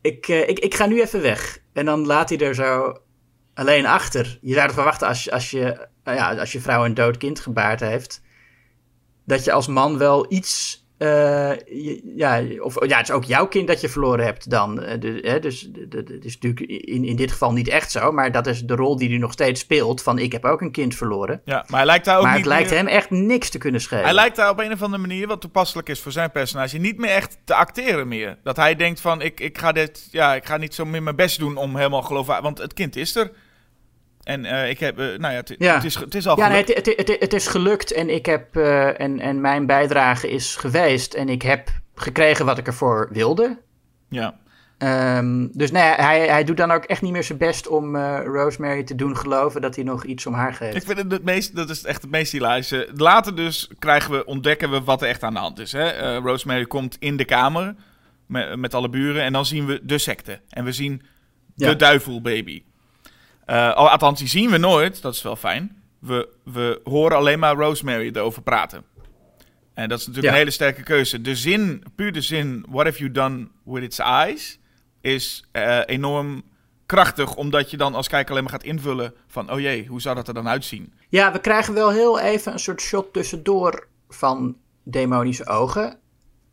ik, 0.00 0.28
eh, 0.28 0.48
ik, 0.48 0.58
ik 0.58 0.74
ga 0.74 0.86
nu 0.86 1.00
even 1.00 1.22
weg. 1.22 1.58
En 1.72 1.84
dan 1.84 2.06
laat 2.06 2.28
hij 2.28 2.38
er 2.38 2.54
zo 2.54 2.98
alleen 3.54 3.86
achter. 3.86 4.38
Je 4.40 4.52
zou 4.52 4.66
het 4.66 4.74
verwachten 4.74 5.08
als, 5.08 5.30
als, 5.30 5.50
je, 5.50 5.88
eh, 6.02 6.14
ja, 6.14 6.34
als 6.34 6.52
je 6.52 6.60
vrouw 6.60 6.84
een 6.84 6.94
dood 6.94 7.16
kind 7.16 7.40
gebaard 7.40 7.80
heeft. 7.80 8.22
Dat 9.24 9.44
je 9.44 9.52
als 9.52 9.66
man 9.66 9.98
wel 9.98 10.32
iets... 10.32 10.79
eh, 11.00 11.50
ja, 12.16 12.42
of 12.58 12.86
ja, 12.86 12.96
het 12.96 13.08
is 13.08 13.14
ook 13.14 13.24
jouw 13.24 13.46
kind 13.46 13.68
dat 13.68 13.80
je 13.80 13.88
verloren 13.88 14.24
hebt 14.24 14.50
dan. 14.50 14.82
Eh, 14.82 15.00
de, 15.00 15.18
hè, 15.22 15.38
dus 15.38 15.70
het 15.90 16.24
is 16.24 16.38
natuurlijk 16.38 16.60
in, 16.84 17.04
in 17.04 17.16
dit 17.16 17.30
geval 17.32 17.52
niet 17.52 17.68
echt 17.68 17.90
zo. 17.90 18.12
Maar 18.12 18.32
dat 18.32 18.46
is 18.46 18.62
de 18.62 18.74
rol 18.74 18.96
die 18.96 19.08
hij 19.08 19.18
nog 19.18 19.32
steeds 19.32 19.60
speelt. 19.60 20.02
Van 20.02 20.18
ik 20.18 20.32
heb 20.32 20.44
ook 20.44 20.60
een 20.60 20.70
kind 20.72 20.94
verloren. 20.94 21.40
Ja, 21.44 21.64
maar 21.68 21.78
hij 21.78 21.86
lijkt 21.86 22.04
daar 22.04 22.16
ook 22.16 22.22
Maar 22.22 22.30
niet 22.34 22.44
het 22.44 22.52
lijkt 22.52 22.68
meer- 22.70 22.78
hem 22.78 22.88
echt 22.88 23.10
niks 23.10 23.50
te 23.50 23.58
kunnen 23.58 23.80
schelen. 23.80 24.04
Hij 24.04 24.14
lijkt 24.14 24.36
daar 24.36 24.50
op 24.50 24.58
een 24.58 24.72
of 24.72 24.82
andere 24.82 25.02
manier, 25.02 25.26
wat 25.26 25.40
toepasselijk 25.40 25.88
is 25.88 26.00
voor 26.00 26.12
zijn 26.12 26.30
personage, 26.30 26.78
niet 26.78 26.98
meer 26.98 27.10
echt 27.10 27.38
te 27.44 27.54
acteren 27.54 28.08
meer. 28.08 28.38
Dat 28.42 28.56
hij 28.56 28.76
denkt 28.76 29.00
van, 29.00 29.20
ik, 29.22 29.40
ik, 29.40 29.58
ga, 29.58 29.72
dit, 29.72 30.08
ja, 30.10 30.34
ik 30.34 30.46
ga 30.46 30.56
niet 30.56 30.74
zo 30.74 30.84
meer 30.84 31.02
mijn 31.02 31.16
best 31.16 31.38
doen 31.38 31.56
om 31.56 31.76
helemaal 31.76 32.02
geloofwaardig... 32.02 32.44
Want 32.44 32.58
het 32.58 32.74
kind 32.74 32.96
is 32.96 33.16
er. 33.16 33.30
En 34.30 34.44
eh, 34.44 34.70
ik 34.70 34.80
heb, 34.80 34.98
eh, 34.98 35.06
nou 35.06 35.20
ja, 35.20 35.28
het, 35.28 35.54
Ja. 35.58 35.74
het, 35.74 35.84
is, 35.84 35.94
het 35.94 36.14
is 36.14 36.26
al 36.26 36.38
ja, 36.38 36.48
nee, 36.48 36.62
gelukt. 36.64 36.86
het, 36.86 36.96
het, 36.96 37.08
het, 37.08 37.20
het 37.20 37.32
is 37.32 37.46
gelukt 37.46 37.92
en, 37.92 38.08
ik 38.14 38.26
heb, 38.26 38.56
eh, 38.56 39.00
en, 39.00 39.20
en 39.20 39.40
mijn 39.40 39.66
bijdrage 39.66 40.30
is 40.30 40.56
geweest. 40.56 41.14
En 41.14 41.28
ik 41.28 41.42
heb 41.42 41.68
gekregen 41.94 42.44
wat 42.46 42.58
ik 42.58 42.66
ervoor 42.66 43.08
wilde. 43.12 43.58
Ja. 44.08 44.38
Ehm, 44.78 45.46
dus 45.52 45.70
nee, 45.70 45.82
hij, 45.82 46.28
hij 46.28 46.44
doet 46.44 46.56
dan 46.56 46.70
ook 46.70 46.84
echt 46.84 47.02
niet 47.02 47.12
meer 47.12 47.24
zijn 47.24 47.38
best 47.38 47.68
om 47.68 47.96
Rosemary 48.16 48.82
te 48.82 48.94
doen 48.94 49.16
geloven 49.16 49.60
dat 49.60 49.74
hij 49.74 49.84
nog 49.84 50.04
iets 50.04 50.26
om 50.26 50.34
haar 50.34 50.54
geeft. 50.54 50.74
Ik 50.76 50.82
vind 50.82 50.98
het 50.98 51.12
het 51.12 51.24
meest, 51.24 51.56
dat 51.56 51.70
is 51.70 51.84
echt 51.84 52.02
het 52.02 52.10
meest 52.10 52.32
hilarische. 52.32 52.88
Later 52.94 53.36
dus 53.36 53.70
krijgen 53.78 54.12
we, 54.12 54.24
ontdekken 54.24 54.70
we 54.70 54.80
wat 54.82 55.02
er 55.02 55.08
echt 55.08 55.22
aan 55.22 55.34
de 55.34 55.40
hand 55.40 55.58
is. 55.58 55.72
Hè? 55.72 56.16
Rosemary 56.16 56.66
komt 56.66 56.96
in 56.98 57.16
de 57.16 57.24
kamer 57.24 57.74
met, 58.26 58.56
met 58.56 58.74
alle 58.74 58.88
buren 58.88 59.22
en 59.22 59.32
dan 59.32 59.46
zien 59.46 59.66
we 59.66 59.80
de 59.82 59.98
secte. 59.98 60.40
En 60.48 60.64
we 60.64 60.72
zien 60.72 61.02
de 61.54 61.66
Ja. 61.66 61.74
duivelbaby. 61.74 62.62
Al- 63.46 63.88
althans, 63.90 64.18
die 64.18 64.28
zien 64.28 64.50
we 64.50 64.58
nooit, 64.58 65.02
dat 65.02 65.14
is 65.14 65.22
wel 65.22 65.36
fijn. 65.36 65.82
We, 65.98 66.28
we 66.44 66.80
horen 66.84 67.16
alleen 67.16 67.38
maar 67.38 67.54
Rosemary 67.56 68.10
erover 68.14 68.42
praten. 68.42 68.84
En 69.74 69.88
dat 69.88 69.98
is 69.98 70.06
natuurlijk 70.06 70.24
Ja. 70.34 70.40
een 70.40 70.44
hele 70.46 70.54
sterke 70.56 70.82
keuze. 70.82 71.20
De 71.20 71.36
zin, 71.36 71.82
puur 71.94 72.12
de 72.12 72.20
zin, 72.20 72.64
what 72.68 72.84
have 72.84 72.98
you 72.98 73.10
done 73.12 73.48
with 73.64 73.82
its 73.82 73.98
eyes, 73.98 74.58
is 75.00 75.44
eh, 75.52 75.78
enorm 75.86 76.42
krachtig, 76.86 77.34
omdat 77.36 77.70
je 77.70 77.76
dan 77.76 77.94
als 77.94 78.08
kijker 78.08 78.30
alleen 78.30 78.42
maar 78.42 78.52
gaat 78.52 78.62
invullen 78.62 79.14
van, 79.26 79.52
oh 79.52 79.60
jee, 79.60 79.86
hoe 79.86 80.00
zou 80.00 80.14
dat 80.14 80.28
er 80.28 80.34
dan 80.34 80.48
uitzien? 80.48 80.92
Ja, 81.08 81.32
we 81.32 81.38
krijgen 81.40 81.74
wel 81.74 81.90
heel 81.90 82.20
even 82.20 82.52
een 82.52 82.58
soort 82.58 82.80
shot 82.80 83.12
tussendoor 83.12 83.86
van 84.08 84.56
demonische 84.82 85.46
ogen. 85.46 85.98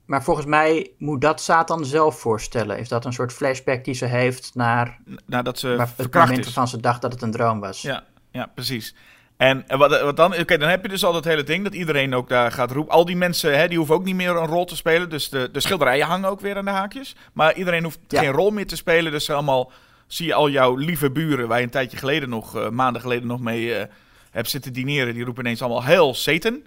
Maar 0.07 0.23
volgens 0.23 0.45
mij 0.45 0.91
moet 0.97 1.21
dat 1.21 1.41
Satan 1.41 1.85
zelf 1.85 2.19
voorstellen. 2.19 2.79
Is 2.79 2.89
dat 2.89 3.05
een 3.05 3.13
soort 3.13 3.33
flashback 3.33 3.83
die 3.83 3.93
ze 3.93 4.05
heeft 4.05 4.51
naar 4.55 4.99
Nadat 5.25 5.59
ze 5.59 5.67
het 5.67 6.13
moment 6.13 6.43
waarvan 6.43 6.67
ze 6.67 6.79
dacht 6.79 7.01
dat 7.01 7.11
het 7.11 7.21
een 7.21 7.31
droom 7.31 7.59
was? 7.59 7.81
Ja, 7.81 8.03
ja, 8.31 8.51
precies. 8.55 8.95
En 9.37 9.63
wat, 9.67 10.01
wat 10.01 10.17
dan? 10.17 10.35
Oké, 10.35 10.57
dan 10.57 10.69
heb 10.69 10.81
je 10.81 10.89
dus 10.89 11.03
al 11.05 11.13
dat 11.13 11.23
hele 11.23 11.43
ding 11.43 11.63
dat 11.63 11.73
iedereen 11.73 12.15
ook 12.15 12.29
daar 12.29 12.51
gaat 12.51 12.71
roepen. 12.71 12.93
Al 12.93 13.05
die 13.05 13.15
mensen, 13.15 13.57
hè, 13.57 13.67
die 13.67 13.77
hoeven 13.77 13.95
ook 13.95 14.03
niet 14.03 14.15
meer 14.15 14.29
een 14.29 14.45
rol 14.47 14.65
te 14.65 14.75
spelen. 14.75 15.09
Dus 15.09 15.29
de, 15.29 15.49
de 15.51 15.59
schilderijen 15.59 16.05
hangen 16.07 16.29
ook 16.29 16.39
weer 16.41 16.57
aan 16.57 16.65
de 16.65 16.71
haakjes. 16.71 17.15
Maar 17.33 17.55
iedereen 17.55 17.83
hoeft 17.83 17.99
Ja. 18.07 18.19
geen 18.19 18.31
rol 18.31 18.51
meer 18.51 18.67
te 18.67 18.75
spelen. 18.75 19.11
Dus 19.11 19.29
allemaal 19.29 19.71
zie 20.07 20.25
je 20.25 20.33
al 20.33 20.49
jouw 20.49 20.75
lieve 20.75 21.11
buren, 21.11 21.47
waar 21.47 21.57
je 21.57 21.63
een 21.63 21.69
tijdje 21.69 21.97
geleden 21.97 22.29
nog, 22.29 22.55
eh, 22.55 22.69
maanden 22.69 23.01
geleden 23.01 23.27
nog 23.27 23.39
mee 23.39 23.75
eh, 23.75 23.85
hebt 24.31 24.49
zitten 24.49 24.73
dineren, 24.73 25.13
die 25.13 25.23
roepen 25.23 25.43
ineens 25.43 25.61
allemaal 25.61 25.83
heel 25.83 26.13
Satan. 26.13 26.61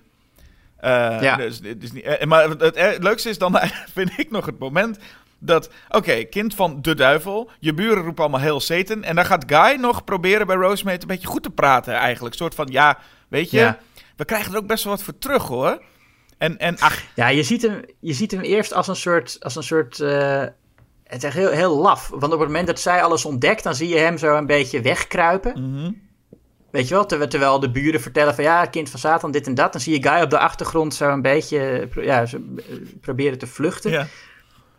Eh, 0.81 1.17
Ja. 1.21 1.37
dus, 1.37 1.61
niet, 1.61 2.05
eh, 2.05 2.27
maar 2.27 2.49
het, 2.49 2.61
het, 2.61 2.79
het 2.79 3.03
leukste 3.03 3.29
is 3.29 3.39
dan, 3.39 3.59
vind 3.95 4.11
ik 4.17 4.31
nog 4.31 4.47
het 4.47 4.59
moment 4.59 4.99
dat, 5.39 5.71
oké, 5.89 6.25
kind 6.25 6.55
van 6.55 6.83
de 6.83 6.95
duivel, 6.95 7.51
je 7.59 7.75
buren 7.75 8.03
roepen 8.03 8.23
allemaal 8.23 8.41
heel 8.41 8.61
Satan. 8.61 9.03
En 9.03 9.15
dan 9.15 9.25
gaat 9.25 9.45
Guy 9.47 9.77
nog 9.81 10.05
proberen 10.05 10.47
bij 10.47 10.57
Rosemary 10.57 10.99
een 11.01 11.07
beetje 11.07 11.27
goed 11.29 11.43
te 11.43 11.51
praten 11.51 11.95
eigenlijk. 11.95 12.35
Een 12.35 12.41
soort 12.41 12.55
van, 12.55 12.67
ja, 12.71 12.99
weet 13.29 13.51
je, 13.51 13.59
Ja. 13.59 13.79
we 14.17 14.25
krijgen 14.25 14.53
er 14.53 14.59
ook 14.59 14.67
best 14.67 14.85
wel 14.85 14.93
wat 14.93 15.03
voor 15.03 15.19
terug 15.19 15.43
hoor. 15.47 15.83
En, 16.39 16.59
en 16.59 16.79
ach, 16.79 17.03
Ja, 17.15 17.29
je 17.29 17.43
ziet 17.43 17.63
hem, 17.63 17.81
je 18.01 18.13
ziet 18.13 18.31
hem 18.31 18.41
eerst 18.41 18.73
als 18.75 18.89
een 18.89 18.97
soort. 18.97 19.37
Als 19.41 19.57
een 19.57 19.63
soort 19.63 20.01
eh, 20.01 20.41
het 21.05 21.17
is 21.17 21.25
echt 21.25 21.35
heel, 21.37 21.51
heel 21.51 21.77
laf. 21.77 22.09
Want 22.09 22.33
op 22.33 22.39
het 22.39 22.49
moment 22.49 22.67
dat 22.67 22.81
zij 22.81 23.03
alles 23.03 23.25
ontdekt, 23.25 23.63
dan 23.63 23.75
zie 23.75 23.89
je 23.89 23.99
hem 23.99 24.19
zo 24.19 24.37
een 24.37 24.47
beetje 24.47 24.81
wegkruipen. 24.81 25.53
mhm. 25.73 25.91
Weet 26.71 26.89
je 26.89 26.95
wel? 26.95 27.07
Terwijl, 27.07 27.61
de 27.61 27.71
buren 27.71 28.01
vertellen 28.01 28.35
van 28.35 28.45
ja, 28.45 28.67
kind 28.67 28.91
van 28.91 29.01
Satan, 29.01 29.31
dit 29.31 29.47
en 29.47 29.55
dat. 29.55 29.73
Dan 29.73 29.81
zie 29.81 30.01
je 30.01 30.09
Guy 30.09 30.23
op 30.23 30.31
de 30.31 30.39
achtergrond 30.39 30.95
zo 30.95 31.09
een 31.11 31.23
beetje 31.23 31.89
ja, 31.95 32.23
eh, 32.23 32.33
proberen 33.01 33.39
te 33.39 33.47
vluchten. 33.47 33.91
ja. 33.91 34.07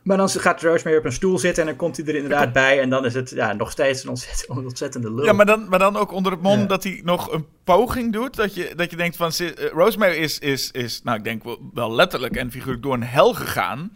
Maar 0.03 0.17
dan 0.17 0.29
gaat 0.29 0.61
Rosemary 0.61 0.97
op 0.97 1.05
een 1.05 1.11
stoel 1.11 1.39
zitten 1.39 1.61
en 1.63 1.69
dan 1.69 1.77
komt 1.77 1.97
hij 1.97 2.05
er 2.05 2.15
inderdaad 2.15 2.53
bij. 2.53 2.81
En 2.81 2.89
dan 2.89 3.05
is 3.05 3.13
het 3.13 3.29
ja, 3.29 3.53
nog 3.53 3.71
steeds 3.71 4.03
een 4.03 4.09
ontzettend, 4.09 4.57
ontzettende 4.69 5.13
lul. 5.13 5.25
Ja, 5.25 5.33
maar 5.33 5.45
dan, 5.45 5.69
maar 5.69 5.79
dan 5.79 5.97
ook 5.97 6.11
onder 6.11 6.31
het 6.31 6.41
mom 6.41 6.59
Ja. 6.59 6.65
dat 6.65 6.83
hij 6.83 7.01
nog 7.03 7.31
een 7.31 7.45
poging 7.63 8.13
doet. 8.13 8.35
Dat 8.35 8.55
je, 8.55 8.73
dat 8.75 8.91
je 8.91 8.97
denkt 8.97 9.15
van... 9.15 9.31
eh, 9.37 9.67
Rosemary 9.73 10.15
is, 10.17 10.39
is, 10.39 10.71
is, 10.71 11.01
nou 11.03 11.17
ik 11.17 11.23
denk 11.23 11.43
wel, 11.43 11.69
wel 11.73 11.91
letterlijk 11.91 12.35
en 12.35 12.51
figuurlijk 12.51 12.83
door 12.83 12.93
een 12.93 13.03
hel 13.03 13.33
gegaan. 13.33 13.91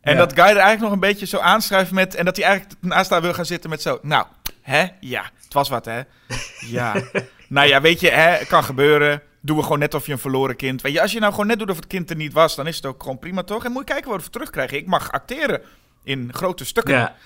En 0.00 0.12
Ja. 0.12 0.18
dat 0.18 0.32
Guy 0.32 0.42
er 0.42 0.48
eigenlijk 0.48 0.80
nog 0.80 0.92
een 0.92 1.00
beetje 1.00 1.26
zo 1.26 1.38
aanschrijft 1.38 1.90
met... 1.92 2.14
En 2.14 2.24
dat 2.24 2.36
hij 2.36 2.44
eigenlijk 2.44 2.80
naast 2.82 3.10
haar 3.10 3.22
wil 3.22 3.34
gaan 3.34 3.46
zitten 3.46 3.70
met 3.70 3.82
zo... 3.82 3.98
Nou, 4.02 4.26
hè? 4.70 4.86
Ja, 5.00 5.30
het 5.44 5.52
was 5.52 5.68
wat, 5.68 5.84
hè? 5.84 6.00
Ja. 6.60 7.02
nou 7.48 7.68
ja, 7.68 7.80
weet 7.80 8.00
je, 8.00 8.10
hè? 8.10 8.44
Kan 8.44 8.64
gebeuren. 8.64 9.22
Doen 9.40 9.56
we 9.56 9.62
gewoon 9.62 9.78
net 9.78 9.94
of 9.94 10.06
je 10.06 10.12
een 10.12 10.18
verloren 10.18 10.56
kind... 10.56 10.82
Weet 10.82 10.92
je, 10.92 11.00
als 11.00 11.12
je 11.12 11.20
nou 11.20 11.32
gewoon 11.32 11.46
net 11.46 11.58
doet 11.58 11.70
of 11.70 11.76
het 11.76 11.86
kind 11.86 12.10
er 12.10 12.16
niet 12.16 12.32
was... 12.32 12.56
Dan 12.56 12.66
is 12.66 12.76
het 12.76 12.86
ook 12.86 13.02
gewoon 13.02 13.18
prima, 13.18 13.42
toch? 13.42 13.64
En 13.64 13.72
moet 13.72 13.88
je 13.88 13.92
kijken 13.92 14.08
wat 14.08 14.16
we 14.16 14.22
voor 14.22 14.32
terugkrijgen. 14.32 14.76
Ik 14.76 14.86
mag 14.86 15.12
acteren 15.12 15.62
in 16.04 16.32
grote 16.32 16.64
stukken. 16.64 16.94
Ja. 16.94 17.16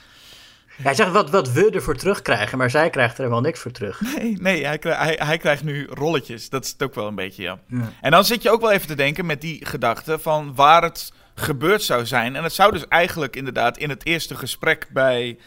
Hij 0.82 0.94
zegt 0.94 1.10
wat, 1.10 1.30
wat 1.30 1.52
we 1.52 1.70
ervoor 1.70 1.96
terugkrijgen, 1.96 2.58
maar 2.58 2.70
zij 2.70 2.90
krijgt 2.90 3.18
er 3.18 3.30
wel 3.30 3.40
niks 3.40 3.60
voor 3.60 3.70
terug. 3.70 4.00
Nee, 4.16 4.36
nee 4.40 4.66
hij, 4.66 4.78
krijgt, 4.78 5.00
hij, 5.00 5.18
hij 5.26 5.38
krijgt 5.38 5.64
nu 5.64 5.86
rolletjes. 5.90 6.48
Dat 6.48 6.64
is 6.64 6.70
het 6.70 6.82
ook 6.82 6.94
wel 6.94 7.06
een 7.06 7.14
beetje, 7.14 7.42
ja. 7.42 7.58
Ja. 7.66 7.92
En 8.00 8.10
dan 8.10 8.24
zit 8.24 8.42
je 8.42 8.50
ook 8.50 8.60
wel 8.60 8.70
even 8.70 8.86
te 8.86 8.94
denken 8.94 9.26
met 9.26 9.40
die 9.40 9.66
gedachte 9.66 10.18
van 10.18 10.54
waar 10.54 10.82
het 10.82 11.12
gebeurd 11.34 11.82
zou 11.82 12.06
zijn. 12.06 12.36
En 12.36 12.42
het 12.42 12.52
zou 12.52 12.72
dus 12.72 12.88
eigenlijk 12.88 13.36
inderdaad 13.36 13.78
in 13.78 13.88
het 13.88 14.06
eerste 14.06 14.34
gesprek 14.34 14.86
bij 14.92 15.38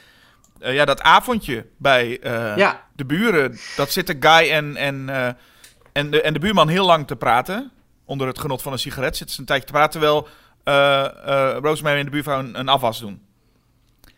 eh, 0.59 0.73
ja, 0.73 0.85
dat 0.85 1.01
avondje 1.01 1.65
bij 1.77 2.19
eh, 2.19 2.57
Ja. 2.57 2.83
de 2.95 3.05
buren. 3.05 3.57
Dat 3.75 3.91
zitten 3.91 4.15
Guy 4.19 4.49
en, 4.51 4.75
en, 4.75 5.09
eh, 5.09 5.27
en, 5.93 6.11
de, 6.11 6.21
en 6.21 6.33
de 6.33 6.39
buurman 6.39 6.67
heel 6.67 6.85
lang 6.85 7.07
te 7.07 7.15
praten. 7.15 7.71
Onder 8.05 8.27
het 8.27 8.39
genot 8.39 8.61
van 8.61 8.71
een 8.71 8.79
sigaret 8.79 9.17
zitten 9.17 9.35
ze 9.35 9.41
een 9.41 9.47
tijdje 9.47 9.65
te 9.65 9.71
praten. 9.71 9.91
Terwijl 9.91 10.27
Rosemary 11.61 11.97
en 11.99 12.05
de 12.05 12.11
buurvrouw 12.11 12.39
een, 12.39 12.59
een 12.59 12.69
afwas 12.69 12.99
doen. 12.99 13.21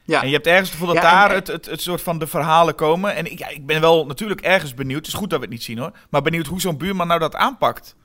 Ja. 0.04 0.22
En 0.22 0.28
je 0.28 0.34
hebt 0.34 0.48
ergens 0.48 0.70
het 0.70 0.78
gevoel 0.80 0.94
dat 0.94 1.04
Ja, 1.04 1.10
en- 1.12 1.18
daar 1.18 1.36
het, 1.36 1.48
het, 1.48 1.66
het 1.66 1.82
soort 1.82 2.02
van 2.02 2.20
de 2.20 2.28
verhalen 2.28 2.76
komen. 2.76 3.16
En 3.16 3.32
ik, 3.32 3.40
ja, 3.40 3.48
ik 3.48 3.66
ben 3.66 3.82
wel 3.82 4.06
natuurlijk 4.06 4.42
ergens 4.42 4.74
benieuwd. 4.74 4.98
Het 5.06 5.08
is 5.08 5.14
goed 5.20 5.30
dat 5.30 5.40
we 5.40 5.46
het 5.46 5.54
niet 5.54 5.64
zien 5.64 5.78
hoor. 5.78 5.92
Maar 6.10 6.22
benieuwd 6.22 6.46
hoe 6.48 6.62
zo'n 6.62 6.78
buurman 6.78 7.08
nou 7.08 7.20
dat 7.20 7.36
aanpakt. 7.36 7.96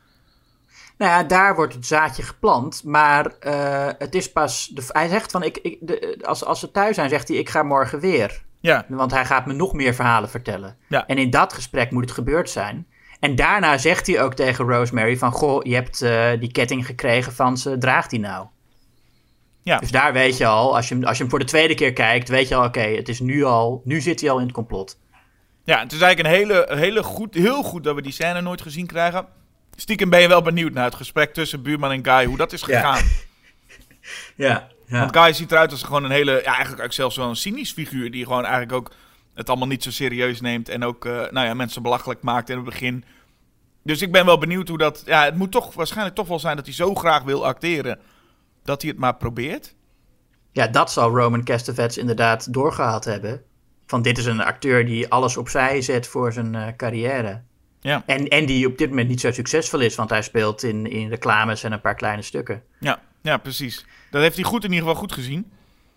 Nou 0.98 1.10
ja, 1.10 1.22
daar 1.22 1.54
wordt 1.54 1.74
het 1.74 1.86
zaadje 1.86 2.22
geplant, 2.22 2.84
maar 2.84 3.26
eh, 3.26 3.88
het 3.98 4.14
is 4.14 4.32
pas... 4.32 4.70
De, 4.74 4.84
hij 4.88 5.08
zegt 5.08 5.30
van, 5.30 5.42
ik, 5.42 5.58
ik, 5.62 5.78
de, 5.80 6.18
als, 6.22 6.44
als 6.44 6.60
ze 6.60 6.70
thuis 6.70 6.94
zijn, 6.94 7.08
zegt 7.08 7.28
hij, 7.28 7.36
ik 7.36 7.48
ga 7.48 7.62
morgen 7.62 8.00
weer. 8.00 8.42
Ja, 8.60 8.84
Want 8.88 9.10
hij 9.10 9.24
gaat 9.24 9.46
me 9.46 9.52
nog 9.52 9.72
meer 9.72 9.94
verhalen 9.94 10.28
vertellen. 10.28 10.76
Ja. 10.88 11.06
En 11.06 11.18
in 11.18 11.30
dat 11.30 11.52
gesprek 11.52 11.90
moet 11.90 12.04
het 12.04 12.12
gebeurd 12.12 12.50
zijn. 12.50 12.86
En 13.20 13.34
daarna 13.34 13.78
zegt 13.78 14.06
hij 14.06 14.22
ook 14.22 14.34
tegen 14.34 14.64
Rosemary 14.68 15.16
van... 15.16 15.32
Goh, 15.32 15.64
je 15.64 15.74
hebt 15.74 16.02
eh, 16.02 16.30
die 16.40 16.52
ketting 16.52 16.86
gekregen 16.86 17.32
van 17.32 17.58
ze, 17.58 17.78
draagt 17.78 18.10
die 18.10 18.20
nou? 18.20 18.46
Ja. 19.62 19.78
Dus 19.78 19.90
daar 19.90 20.12
weet 20.12 20.36
je 20.36 20.46
al, 20.46 20.76
als 20.76 20.88
je, 20.88 20.94
hem, 20.94 21.04
als 21.04 21.16
je 21.16 21.22
hem 21.22 21.30
voor 21.30 21.38
de 21.38 21.44
tweede 21.44 21.74
keer 21.74 21.92
kijkt... 21.92 22.28
weet 22.28 22.48
je 22.48 22.54
al, 22.54 22.64
oké, 22.64 22.80
het 22.80 23.08
is 23.08 23.20
nu 23.20 23.44
al... 23.44 23.82
Nu 23.84 24.00
zit 24.00 24.20
hij 24.20 24.30
al 24.30 24.38
in 24.38 24.44
het 24.44 24.54
complot. 24.54 24.98
ja 25.64 25.80
het 25.80 25.92
is 25.92 26.00
eigenlijk 26.00 26.34
een 26.34 26.40
hele, 26.40 26.68
hele 26.70 27.02
goed, 27.02 27.34
heel 27.34 27.62
goed 27.62 27.84
dat 27.84 27.94
we 27.94 28.02
die 28.02 28.12
scène 28.12 28.40
nooit 28.40 28.62
gezien 28.62 28.86
krijgen. 28.86 29.26
Stiekem 29.76 30.10
ben 30.10 30.20
je 30.20 30.28
wel 30.28 30.42
benieuwd 30.42 30.72
naar 30.72 30.84
het 30.84 30.94
gesprek 30.94 31.34
tussen 31.34 31.62
buurman 31.62 31.90
en 31.90 32.04
Guy. 32.04 32.24
Hoe 32.24 32.36
dat 32.36 32.52
is 32.52 32.62
gegaan. 32.62 33.02
Ja, 34.36 34.68
ja. 34.86 34.98
Want 34.98 35.16
Guy 35.16 35.32
ziet 35.32 35.52
eruit 35.52 35.70
als 35.70 35.82
gewoon 35.82 36.04
een 36.04 36.10
hele... 36.10 36.32
Ja, 36.32 36.54
eigenlijk 36.54 36.82
ook 36.82 36.92
zelfs 36.92 37.16
wel 37.16 37.28
een 37.28 37.36
cynisch 37.36 37.72
figuur. 37.72 38.10
Die 38.10 38.24
gewoon 38.24 38.44
eigenlijk 38.44 38.72
ook 38.72 38.92
het 39.34 39.48
allemaal 39.48 39.68
niet 39.68 39.82
zo 39.82 39.90
serieus 39.90 40.40
neemt. 40.40 40.68
En 40.68 40.84
ook 40.84 41.04
eh, 41.04 41.12
nou 41.12 41.46
ja, 41.46 41.54
mensen 41.54 41.82
belachelijk 41.82 42.22
maakt 42.22 42.48
in 42.50 42.56
het 42.56 42.64
begin. 42.64 43.04
Dus 43.82 44.02
ik 44.02 44.12
ben 44.12 44.26
wel 44.26 44.38
benieuwd 44.38 44.68
hoe 44.68 44.78
dat... 44.78 45.02
Ja, 45.06 45.24
het 45.24 45.36
moet 45.36 45.50
toch 45.50 45.74
waarschijnlijk 45.74 46.16
toch 46.16 46.28
wel 46.28 46.38
zijn 46.38 46.56
dat 46.56 46.64
hij 46.64 46.74
zo 46.74 46.94
graag 46.94 47.22
wil 47.22 47.46
acteren. 47.46 47.98
Dat 48.62 48.82
hij 48.82 48.90
het 48.90 49.00
maar 49.00 49.16
probeert. 49.16 49.74
Ja, 50.52 50.66
dat 50.66 50.92
zal 50.92 51.16
Roman 51.16 51.44
Castavets 51.44 51.98
inderdaad 51.98 52.52
doorgehad 52.52 53.04
hebben. 53.04 53.42
Van 53.86 54.02
dit 54.02 54.18
is 54.18 54.26
een 54.26 54.40
acteur 54.40 54.86
die 54.86 55.08
alles 55.08 55.36
opzij 55.36 55.82
zet 55.82 56.06
voor 56.06 56.32
zijn 56.32 56.54
eh, 56.54 56.66
carrière. 56.76 57.42
Ja. 57.84 58.02
En, 58.06 58.28
en 58.28 58.46
die 58.46 58.66
op 58.66 58.78
dit 58.78 58.88
moment 58.88 59.08
niet 59.08 59.20
zo 59.20 59.32
succesvol 59.32 59.80
is, 59.80 59.94
want 59.94 60.10
hij 60.10 60.22
speelt 60.22 60.62
in, 60.62 60.86
in 60.90 61.08
reclames 61.08 61.62
en 61.62 61.72
een 61.72 61.80
paar 61.80 61.94
kleine 61.94 62.22
stukken. 62.22 62.62
Ja, 62.80 63.00
ja, 63.22 63.36
precies. 63.36 63.86
Dat 64.10 64.22
heeft 64.22 64.34
hij 64.36 64.44
goed 64.44 64.64
in 64.64 64.70
ieder 64.72 64.86
geval 64.86 65.00
goed 65.02 65.12
gezien. 65.12 65.50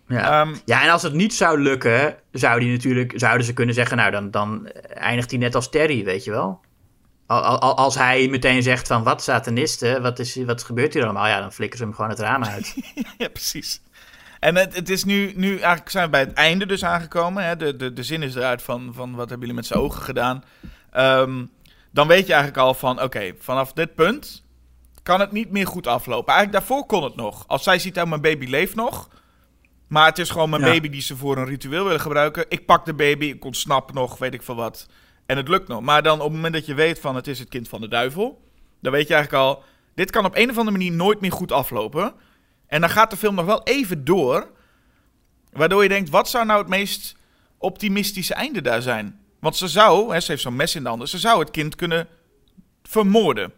Ja, 0.08 0.40
Ehm, 0.40 0.54
ja 0.64 0.82
en 0.82 0.90
als 0.90 1.02
het 1.02 1.12
niet 1.12 1.34
zou 1.34 1.60
lukken, 1.60 2.16
zou 2.32 2.60
die 2.60 2.70
natuurlijk, 2.70 3.12
zouden 3.16 3.46
ze 3.46 3.52
kunnen 3.52 3.74
zeggen, 3.74 3.96
nou 3.96 4.10
dan, 4.10 4.30
dan 4.30 4.68
eindigt 4.94 5.30
hij 5.30 5.38
net 5.40 5.54
als 5.54 5.70
Terry, 5.70 6.04
weet 6.04 6.24
je 6.24 6.30
wel. 6.30 6.60
Al- 7.26 7.42
al- 7.58 7.76
Als 7.76 7.94
hij 7.94 8.28
meteen 8.28 8.62
zegt 8.62 8.86
van 8.86 9.02
wat 9.02 9.22
satanisten, 9.22 10.02
wat, 10.02 10.18
is, 10.18 10.36
wat 10.36 10.62
gebeurt 10.62 10.94
hier 10.94 11.04
allemaal? 11.04 11.26
Ja, 11.26 11.40
dan 11.40 11.52
flikken 11.52 11.78
ze 11.78 11.84
hem 11.84 11.94
gewoon 11.94 12.10
het 12.10 12.18
raam 12.18 12.44
uit. 12.44 12.74
ja, 13.18 13.28
precies. 13.28 13.80
En 14.40 14.56
het, 14.56 14.74
het 14.76 14.88
is 14.88 15.04
nu, 15.04 15.32
nu 15.36 15.50
eigenlijk 15.52 15.90
zijn 15.90 16.04
we 16.04 16.10
bij 16.10 16.20
het 16.20 16.32
einde 16.32 16.66
dus 16.66 16.84
aangekomen. 16.84 17.44
Hè? 17.44 17.56
De, 17.56 17.76
de, 17.76 17.92
de 17.92 18.02
zin 18.02 18.22
is 18.22 18.34
eruit 18.34 18.62
van, 18.62 18.90
van 18.94 19.10
wat 19.10 19.28
hebben 19.28 19.38
jullie 19.40 19.54
met 19.54 19.66
zijn 19.66 19.80
ogen 19.80 20.02
gedaan. 20.02 20.44
Ehm, 20.90 21.44
dan 21.90 22.06
weet 22.08 22.26
je 22.26 22.32
eigenlijk 22.32 22.62
al 22.62 22.74
van, 22.74 23.02
oké, 23.02 23.32
vanaf 23.38 23.72
dit 23.72 23.94
punt 23.94 24.44
kan 25.02 25.20
het 25.20 25.32
niet 25.32 25.50
meer 25.50 25.66
goed 25.66 25.86
aflopen. 25.86 26.34
Eigenlijk 26.34 26.52
daarvoor 26.66 26.86
kon 26.86 27.04
het 27.04 27.16
nog. 27.16 27.44
Als 27.46 27.62
zij 27.62 27.78
ziet, 27.78 27.98
oh, 27.98 28.04
mijn 28.04 28.20
baby 28.20 28.46
leeft 28.46 28.74
nog. 28.74 29.08
Maar 29.88 30.06
het 30.06 30.18
is 30.18 30.30
gewoon 30.30 30.50
mijn 30.50 30.62
Ja. 30.62 30.68
baby 30.68 30.88
die 30.88 31.00
ze 31.00 31.16
voor 31.16 31.36
een 31.36 31.44
ritueel 31.46 31.84
willen 31.84 32.00
gebruiken. 32.00 32.44
Ik 32.48 32.66
pak 32.66 32.84
de 32.84 32.94
baby, 32.94 33.26
ik 33.26 33.44
ontsnap 33.44 33.92
nog, 33.92 34.18
weet 34.18 34.34
ik 34.34 34.42
veel 34.42 34.54
wat. 34.54 34.88
En 35.26 35.36
het 35.36 35.48
lukt 35.48 35.68
nog. 35.68 35.80
Maar 35.80 36.02
dan 36.02 36.18
op 36.18 36.24
het 36.24 36.34
moment 36.34 36.54
dat 36.54 36.66
je 36.66 36.74
weet 36.74 36.98
van 37.00 37.14
het 37.14 37.26
is 37.26 37.38
het 37.38 37.48
kind 37.48 37.68
van 37.68 37.80
de 37.80 37.88
duivel. 37.88 38.42
Dan 38.80 38.92
weet 38.92 39.08
je 39.08 39.14
eigenlijk 39.14 39.44
al, 39.44 39.62
dit 39.94 40.10
kan 40.10 40.24
op 40.24 40.36
een 40.36 40.50
of 40.50 40.58
andere 40.58 40.76
manier 40.76 40.92
nooit 40.92 41.20
meer 41.20 41.32
goed 41.32 41.52
aflopen. 41.52 42.14
En 42.66 42.80
dan 42.80 42.90
gaat 42.90 43.10
de 43.10 43.16
film 43.16 43.34
nog 43.34 43.44
wel 43.44 43.62
even 43.62 44.04
door. 44.04 44.50
Waardoor 45.52 45.82
je 45.82 45.88
denkt, 45.88 46.10
wat 46.10 46.28
zou 46.28 46.46
nou 46.46 46.58
het 46.58 46.68
meest 46.68 47.16
optimistische 47.58 48.34
einde 48.34 48.60
daar 48.60 48.82
zijn? 48.82 49.20
Want 49.40 49.56
ze 49.56 49.68
zou, 49.68 50.12
hè, 50.12 50.20
ze 50.20 50.30
heeft 50.30 50.42
zo'n 50.42 50.56
mes 50.56 50.74
in 50.74 50.82
de 50.82 50.88
handen, 50.88 51.08
ze 51.08 51.18
zou 51.18 51.40
het 51.40 51.50
kind 51.50 51.74
kunnen 51.74 52.08
vermoorden. 52.82 53.52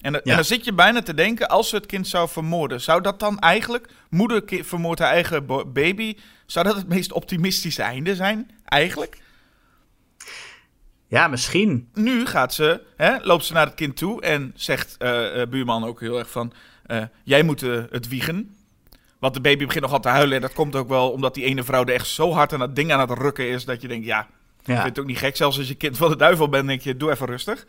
En, 0.00 0.12
Ja. 0.12 0.20
en 0.22 0.34
dan 0.34 0.44
zit 0.44 0.64
je 0.64 0.72
bijna 0.72 1.02
te 1.02 1.14
denken, 1.14 1.48
als 1.48 1.68
ze 1.68 1.76
het 1.76 1.86
kind 1.86 2.08
zou 2.08 2.28
vermoorden, 2.28 2.80
zou 2.80 3.00
dat 3.00 3.20
dan 3.20 3.38
eigenlijk, 3.38 3.88
moeder 4.10 4.42
vermoordt 4.46 5.00
haar 5.00 5.10
eigen 5.10 5.46
baby, 5.72 6.16
zou 6.46 6.66
dat 6.66 6.76
het 6.76 6.88
meest 6.88 7.12
optimistische 7.12 7.82
einde 7.82 8.14
zijn, 8.14 8.50
eigenlijk? 8.64 9.22
ja, 11.08 11.28
misschien. 11.28 11.88
Nu 11.92 12.26
gaat 12.26 12.54
ze, 12.54 12.82
hè, 12.96 13.16
loopt 13.22 13.44
ze 13.44 13.52
naar 13.52 13.66
het 13.66 13.74
kind 13.74 13.96
toe 13.96 14.22
en 14.22 14.52
zegt 14.56 14.96
eh, 14.98 15.42
eh, 15.42 15.48
buurman 15.48 15.84
ook 15.84 16.00
heel 16.00 16.18
erg 16.18 16.30
van, 16.30 16.52
eh, 16.86 17.02
jij 17.24 17.42
moet 17.42 17.60
het 17.60 18.08
wiegen. 18.08 18.56
Want 19.18 19.34
de 19.34 19.40
baby 19.40 19.64
begint 19.64 19.84
nogal 19.84 20.00
te 20.00 20.08
huilen. 20.08 20.36
En 20.36 20.40
dat 20.40 20.52
komt 20.52 20.76
ook 20.76 20.88
wel 20.88 21.10
omdat 21.10 21.34
die 21.34 21.44
ene 21.44 21.62
vrouw 21.64 21.84
er 21.84 21.94
echt 21.94 22.06
zo 22.06 22.32
hard 22.32 22.52
aan 22.52 22.58
dat 22.58 22.76
ding 22.76 22.92
aan 22.92 23.00
het 23.00 23.18
rukken 23.18 23.48
is. 23.48 23.64
Dat 23.64 23.80
je 23.80 23.88
denkt, 23.88 24.06
ja, 24.06 24.28
ik 24.64 24.74
Ja, 24.74 24.82
vind 24.82 24.88
het 24.96 24.98
ook 24.98 25.06
niet 25.06 25.18
gek. 25.18 25.36
Zelfs 25.36 25.58
als 25.58 25.68
je 25.68 25.74
kind 25.74 25.96
van 25.96 26.10
de 26.10 26.16
duivel 26.16 26.48
bent, 26.48 26.66
denk 26.66 26.80
je, 26.80 26.96
doe 26.96 27.10
even 27.10 27.26
rustig. 27.26 27.64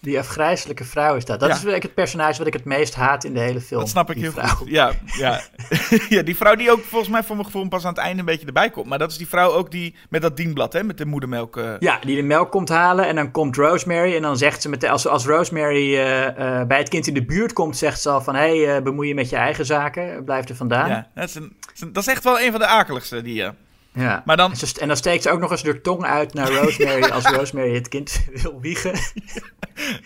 die 0.00 0.18
afgrijzelijke 0.18 0.84
vrouw 0.84 1.16
is 1.16 1.24
dat. 1.24 1.40
Dat 1.40 1.48
Ja. 1.48 1.54
is 1.54 1.60
eigenlijk 1.64 1.82
het 1.82 1.94
personage 1.94 2.38
wat 2.38 2.46
ik 2.46 2.52
het 2.52 2.64
meest 2.64 2.94
haat 2.94 3.24
in 3.24 3.34
de 3.34 3.40
hele 3.40 3.60
film. 3.60 3.80
Dat 3.80 3.88
snap 3.88 4.10
ik 4.10 4.16
heel 4.16 4.30
vrouw. 4.32 4.46
goed. 4.48 4.68
Ja, 4.68 4.92
ja. 5.16 5.40
ja, 6.08 6.22
die 6.22 6.36
vrouw 6.36 6.54
die 6.54 6.70
ook 6.70 6.80
volgens 6.84 7.10
mij 7.10 7.22
voor 7.22 7.34
mijn 7.36 7.46
gevoel 7.46 7.68
pas 7.68 7.84
aan 7.84 7.92
het 7.92 7.98
einde 8.02 8.18
een 8.18 8.24
beetje 8.24 8.46
erbij 8.46 8.70
komt. 8.70 8.86
Maar 8.86 8.98
dat 8.98 9.10
is 9.10 9.16
die 9.16 9.28
vrouw 9.28 9.50
ook 9.52 9.70
die 9.70 9.94
met 10.08 10.22
dat 10.22 10.36
dienblad, 10.36 10.72
hè, 10.72 10.82
met 10.84 10.98
de 10.98 11.04
moedermelk. 11.06 11.56
eh, 11.56 11.72
Ja, 11.78 11.98
die 12.04 12.16
de 12.16 12.22
melk 12.22 12.50
komt 12.50 12.68
halen 12.68 13.06
en 13.06 13.14
dan 13.16 13.30
komt 13.30 13.56
Rosemary 13.56 14.14
en 14.16 14.22
dan 14.22 14.36
zegt 14.36 14.62
ze 14.62 14.68
meteen, 14.68 14.90
als, 14.90 15.06
als 15.06 15.26
Rosemary 15.26 15.96
eh, 15.96 16.26
eh, 16.60 16.66
bij 16.66 16.78
het 16.78 16.88
kind 16.88 17.06
in 17.06 17.14
de 17.14 17.24
buurt 17.24 17.52
komt, 17.52 17.76
zegt 17.76 18.00
ze 18.00 18.10
al 18.10 18.20
van, 18.20 18.34
hé, 18.34 18.64
hey, 18.64 18.82
bemoei 18.82 19.08
je 19.08 19.14
met 19.14 19.28
je 19.30 19.36
eigen 19.36 19.66
zaken, 19.66 20.24
blijf 20.24 20.48
er 20.48 20.56
vandaan. 20.56 20.88
ja, 20.88 21.08
dat, 21.14 21.28
is 21.28 21.34
een, 21.34 21.56
dat 21.92 22.02
is 22.02 22.08
echt 22.08 22.24
wel 22.24 22.40
een 22.40 22.50
van 22.50 22.60
de 22.60 22.66
akeligste 22.66 23.22
die, 23.22 23.44
Ja. 23.92 24.22
Maar 24.24 24.36
dan- 24.36 24.50
en, 24.50 24.56
ze- 24.56 24.80
en 24.80 24.88
dan 24.88 24.96
steekt 24.96 25.22
ze 25.22 25.30
ook 25.30 25.40
nog 25.40 25.50
eens 25.50 25.62
de 25.62 25.80
tong 25.80 26.04
uit 26.04 26.34
naar 26.34 26.52
Rosemary 26.62 27.02
als 27.10 27.24
Rosemary 27.24 27.74
het 27.74 27.88
kind 27.88 28.24
wil 28.42 28.60
wiegen. 28.60 28.92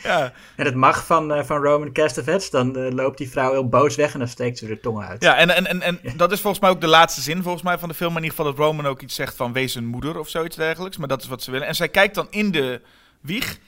Ja, 0.02 0.32
En 0.56 0.64
het 0.64 0.74
mag 0.74 1.06
van, 1.06 1.32
eh, 1.32 1.44
van 1.44 1.62
Roman 1.62 1.92
Castavets. 1.92 2.50
Dan 2.50 2.76
eh, 2.76 2.92
loopt 2.92 3.18
die 3.18 3.30
vrouw 3.30 3.50
heel 3.52 3.68
boos 3.68 3.96
weg 3.96 4.12
en 4.12 4.18
dan 4.18 4.28
steekt 4.28 4.58
ze 4.58 4.66
de 4.66 4.80
tong 4.80 5.04
uit. 5.04 5.22
ja 5.22 5.36
en, 5.36 5.50
en, 5.50 5.66
en, 5.66 5.82
en 5.82 6.16
dat 6.16 6.32
is 6.32 6.40
volgens 6.40 6.62
mij 6.62 6.70
ook 6.70 6.80
de 6.80 6.86
laatste 6.86 7.20
zin 7.20 7.42
volgens 7.42 7.62
mij 7.62 7.78
van 7.78 7.88
de 7.88 7.94
film. 7.94 8.10
In 8.16 8.22
ieder 8.22 8.36
geval 8.36 8.44
dat 8.52 8.64
Roman 8.64 8.86
ook 8.86 9.00
iets 9.02 9.14
zegt 9.14 9.36
van 9.36 9.52
wees 9.52 9.74
een 9.74 9.86
moeder 9.86 10.18
of 10.18 10.28
zoiets 10.28 10.56
dergelijks. 10.56 10.96
Maar 10.96 11.08
dat 11.08 11.22
is 11.22 11.28
wat 11.28 11.42
ze 11.42 11.50
willen. 11.50 11.66
En 11.66 11.74
zij 11.74 11.88
kijkt 11.88 12.14
dan 12.14 12.26
in 12.30 12.50
de 12.50 12.80
wieg. 13.20 13.58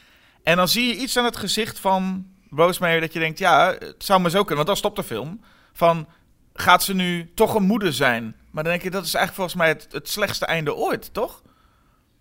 En 0.42 0.56
dan 0.56 0.68
zie 0.68 0.86
je 0.88 0.94
iets 0.96 1.16
aan 1.16 1.24
het 1.24 1.36
gezicht 1.36 1.78
van 1.78 2.26
Rosemary 2.50 3.00
dat 3.00 3.12
je 3.12 3.18
denkt, 3.18 3.38
ja, 3.38 3.74
het 3.78 3.94
zou 3.98 4.20
maar 4.20 4.30
zo 4.30 4.38
kunnen. 4.44 4.56
Want 4.56 4.66
dan 4.66 4.76
stopt 4.76 4.96
de 4.96 5.02
film. 5.02 5.40
Van, 5.72 6.08
gaat 6.54 6.82
ze 6.82 6.94
nu 6.94 7.32
toch 7.34 7.54
een 7.54 7.62
moeder 7.66 7.92
zijn? 7.92 8.36
Maar 8.54 8.62
dan 8.62 8.72
denk 8.72 8.84
je, 8.84 8.90
dat 8.90 9.04
is 9.04 9.14
eigenlijk 9.14 9.34
volgens 9.34 9.56
mij 9.56 9.68
het, 9.68 9.86
het 9.90 10.08
slechtste 10.08 10.46
einde 10.46 10.74
ooit, 10.74 11.14
toch? 11.14 11.42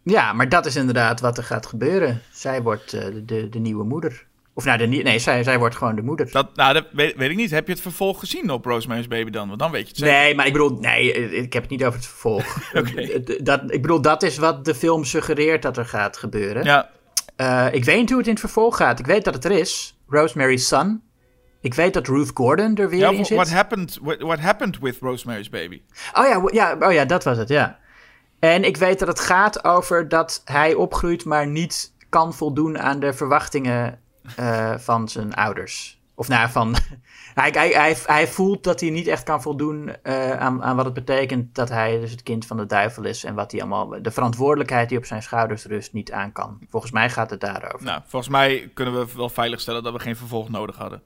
Ja, 0.03 0.33
maar 0.33 0.49
dat 0.49 0.65
is 0.65 0.75
inderdaad 0.75 1.19
wat 1.19 1.37
er 1.37 1.43
gaat 1.43 1.65
gebeuren. 1.65 2.21
Zij 2.31 2.61
wordt 2.61 2.93
eh, 2.93 3.05
de, 3.25 3.49
de, 3.49 3.59
nieuwe 3.59 3.83
moeder. 3.83 4.25
Of 4.53 4.65
nou, 4.65 4.77
de, 4.77 4.85
nee, 4.85 5.19
zij, 5.19 5.43
zij 5.43 5.59
wordt 5.59 5.75
gewoon 5.75 5.95
de 5.95 6.01
moeder. 6.01 6.31
Dat, 6.31 6.55
nou, 6.55 6.73
dat 6.73 6.85
weet, 6.91 7.15
weet 7.15 7.29
ik 7.29 7.35
niet. 7.35 7.51
Heb 7.51 7.67
je 7.67 7.73
het 7.73 7.81
vervolg 7.81 8.19
gezien 8.19 8.49
op 8.49 8.65
Rosemary's 8.65 9.07
Baby 9.07 9.29
dan? 9.29 9.47
Want 9.47 9.59
dan 9.59 9.71
weet 9.71 9.81
je 9.81 9.87
het 9.87 9.97
zeker. 9.97 10.13
Nee, 10.13 10.35
maar 10.35 10.45
ik 10.45 10.51
bedoel, 10.51 10.77
nee, 10.79 11.13
eh, 11.13 11.41
ik 11.41 11.53
heb 11.53 11.61
het 11.61 11.71
niet 11.71 11.83
over 11.83 11.99
het 11.99 12.07
vervolg. 12.07 12.57
Oké. 12.79 13.01
Eh, 13.01 13.39
dat, 13.43 13.61
ik 13.67 13.81
bedoel, 13.81 14.01
dat 14.01 14.23
is 14.23 14.37
wat 14.37 14.65
de 14.65 14.75
film 14.75 15.03
suggereert 15.03 15.61
dat 15.61 15.77
er 15.77 15.85
gaat 15.85 16.17
gebeuren. 16.17 16.63
Ja, 16.63 16.89
ik 17.71 17.85
weet 17.85 17.97
niet 17.97 18.09
hoe 18.09 18.17
het 18.17 18.27
in 18.27 18.33
het 18.33 18.41
vervolg 18.41 18.77
gaat. 18.77 18.99
Ik 18.99 19.05
weet 19.05 19.25
dat 19.25 19.33
het 19.33 19.45
er 19.45 19.51
is. 19.51 19.97
Rosemary's 20.07 20.67
Son. 20.67 21.01
Ik 21.63 21.73
weet 21.73 21.93
dat 21.93 22.07
Ruth 22.07 22.31
Gordon 22.33 22.75
er 22.75 22.89
weer 22.89 22.99
ja 22.99 23.09
in 23.09 23.25
zit. 23.25 23.37
what, 23.37 23.49
happened, 23.49 23.99
what, 24.01 24.21
what 24.21 24.39
happened 24.39 24.79
with 24.79 24.97
Rosemary's 24.99 25.49
Baby? 25.49 25.81
Oh 26.13 26.25
ja, 26.25 26.49
ja, 26.51 26.87
oh 26.87 26.93
ja, 26.93 27.05
dat 27.05 27.23
was 27.23 27.37
het, 27.37 27.47
ja. 27.47 27.79
En 28.39 28.63
ik 28.63 28.77
weet 28.77 28.99
dat 28.99 29.07
het 29.07 29.19
gaat 29.19 29.63
over 29.63 30.09
dat 30.09 30.41
hij 30.45 30.73
opgroeit, 30.73 31.25
maar 31.25 31.47
niet 31.47 31.93
kan 32.09 32.33
voldoen 32.33 32.79
aan 32.79 32.99
de 32.99 33.13
verwachtingen 33.13 33.99
eh, 34.35 34.73
van 34.77 35.09
zijn 35.09 35.33
ouders. 35.33 36.01
Of 36.15 36.27
nou, 36.27 36.49
van. 36.49 36.75
hij, 37.41 37.49
hij, 37.49 37.69
hij, 37.69 37.95
hij 38.05 38.27
voelt 38.27 38.63
dat 38.63 38.79
hij 38.79 38.89
niet 38.89 39.07
echt 39.07 39.23
kan 39.23 39.41
voldoen 39.41 39.91
eh, 40.01 40.39
aan, 40.39 40.63
aan 40.63 40.75
wat 40.75 40.85
het 40.85 40.93
betekent 40.93 41.55
dat 41.55 41.69
hij 41.69 41.99
dus 41.99 42.11
het 42.11 42.23
kind 42.23 42.45
van 42.45 42.57
de 42.57 42.65
duivel 42.65 43.03
is. 43.03 43.23
En 43.23 43.35
wat 43.35 43.51
hij 43.51 43.61
allemaal. 43.61 44.01
de 44.01 44.11
verantwoordelijkheid 44.11 44.89
die 44.89 44.97
op 44.97 45.05
zijn 45.05 45.23
schouders 45.23 45.65
rust 45.65 45.93
niet 45.93 46.11
aan 46.11 46.31
kan. 46.31 46.59
Volgens 46.69 46.91
mij 46.91 47.09
gaat 47.09 47.29
het 47.29 47.41
daarover. 47.41 47.83
Nou, 47.83 48.01
volgens 48.05 48.31
mij 48.31 48.71
kunnen 48.73 48.99
we 48.99 49.15
wel 49.15 49.29
veiligstellen 49.29 49.83
dat 49.83 49.93
we 49.93 49.99
geen 49.99 50.15
vervolg 50.15 50.49
nodig 50.49 50.75
hadden. 50.75 51.01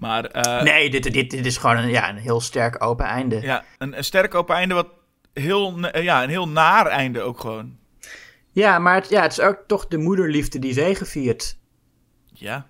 Maar 0.00 0.24
eh, 0.24 0.62
nee, 0.62 0.90
dit, 0.90 1.12
dit, 1.12 1.30
dit 1.30 1.46
is 1.46 1.56
gewoon 1.56 1.76
een, 1.76 1.88
ja, 1.88 2.08
een 2.08 2.16
heel 2.16 2.40
sterk 2.40 2.82
open 2.82 3.06
einde. 3.06 3.40
ja, 3.40 3.64
een, 3.78 3.96
een 3.96 4.04
sterk 4.04 4.34
open 4.34 4.54
einde, 4.54 4.74
wat 4.74 4.88
heel, 5.32 5.78
eh, 5.78 6.02
ja, 6.02 6.22
een 6.22 6.28
heel 6.28 6.48
naar 6.48 6.86
einde 6.86 7.20
ook 7.20 7.40
gewoon. 7.40 7.76
Ja, 8.50 8.78
maar 8.78 8.94
het, 8.94 9.08
ja, 9.08 9.22
het 9.22 9.32
is 9.32 9.40
ook 9.40 9.58
toch 9.66 9.86
de 9.86 9.98
moederliefde 9.98 10.58
die 10.58 10.72
zegeviert. 10.72 11.58
Ja. 12.32 12.66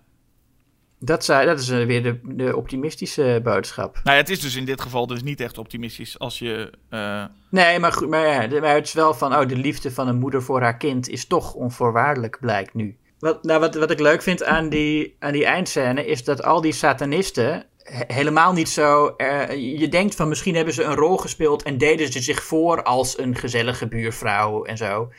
Dat, 0.99 1.25
zou, 1.25 1.47
dat 1.47 1.61
is 1.61 1.69
eh, 1.69 1.87
weer 1.87 2.03
de, 2.03 2.21
de 2.23 2.57
optimistische 2.57 3.41
boodschap. 3.43 3.95
Nou 3.95 4.17
ja, 4.17 4.23
het 4.23 4.31
is 4.31 4.41
dus 4.41 4.55
in 4.55 4.65
dit 4.65 4.81
geval 4.81 5.07
dus 5.07 5.23
niet 5.23 5.41
echt 5.41 5.59
optimistisch 5.59 6.19
als 6.19 6.39
je... 6.39 6.73
Nee, 7.51 7.79
maar 7.79 7.93
goed, 7.93 8.09
maar, 8.09 8.49
maar 8.61 8.75
het 8.75 8.87
is 8.87 8.93
wel 8.93 9.15
van, 9.15 9.35
oh, 9.35 9.49
de 9.49 9.57
liefde 9.57 9.91
van 9.91 10.09
een 10.09 10.19
moeder 10.19 10.43
voor 10.43 10.63
haar 10.63 10.77
kind 10.77 11.09
is 11.09 11.27
toch 11.27 11.55
onvoorwaardelijk, 11.55 12.39
blijkt 12.41 12.75
nu. 12.75 12.97
Wat, 13.25 13.45
nou, 13.45 13.61
wat, 13.61 13.75
wat 13.75 13.91
ik 13.91 14.01
leuk 14.01 14.23
vind 14.23 14.45
aan 14.45 14.69
die, 14.69 15.17
aan 15.19 15.33
die 15.33 15.45
eindscène 15.45 16.07
is 16.07 16.25
dat 16.25 16.43
al 16.43 16.61
die 16.61 16.73
satanisten 16.73 17.65
he- 17.83 18.15
helemaal 18.15 18.53
niet 18.53 18.69
zo. 18.69 19.07
eh, 19.07 19.79
je 19.79 19.89
denkt 19.89 20.15
van 20.15 20.29
misschien 20.29 20.55
hebben 20.55 20.75
ze 20.75 20.83
een 20.83 20.95
rol 20.95 21.17
gespeeld 21.17 21.63
en 21.63 21.79
deden 21.79 22.13
ze 22.13 22.21
zich 22.23 22.43
voor 22.43 22.83
als 22.83 23.19
een 23.19 23.37
gezellige 23.37 23.89
buurvrouw 23.89 24.65
en 24.65 24.77
zo. 24.77 25.13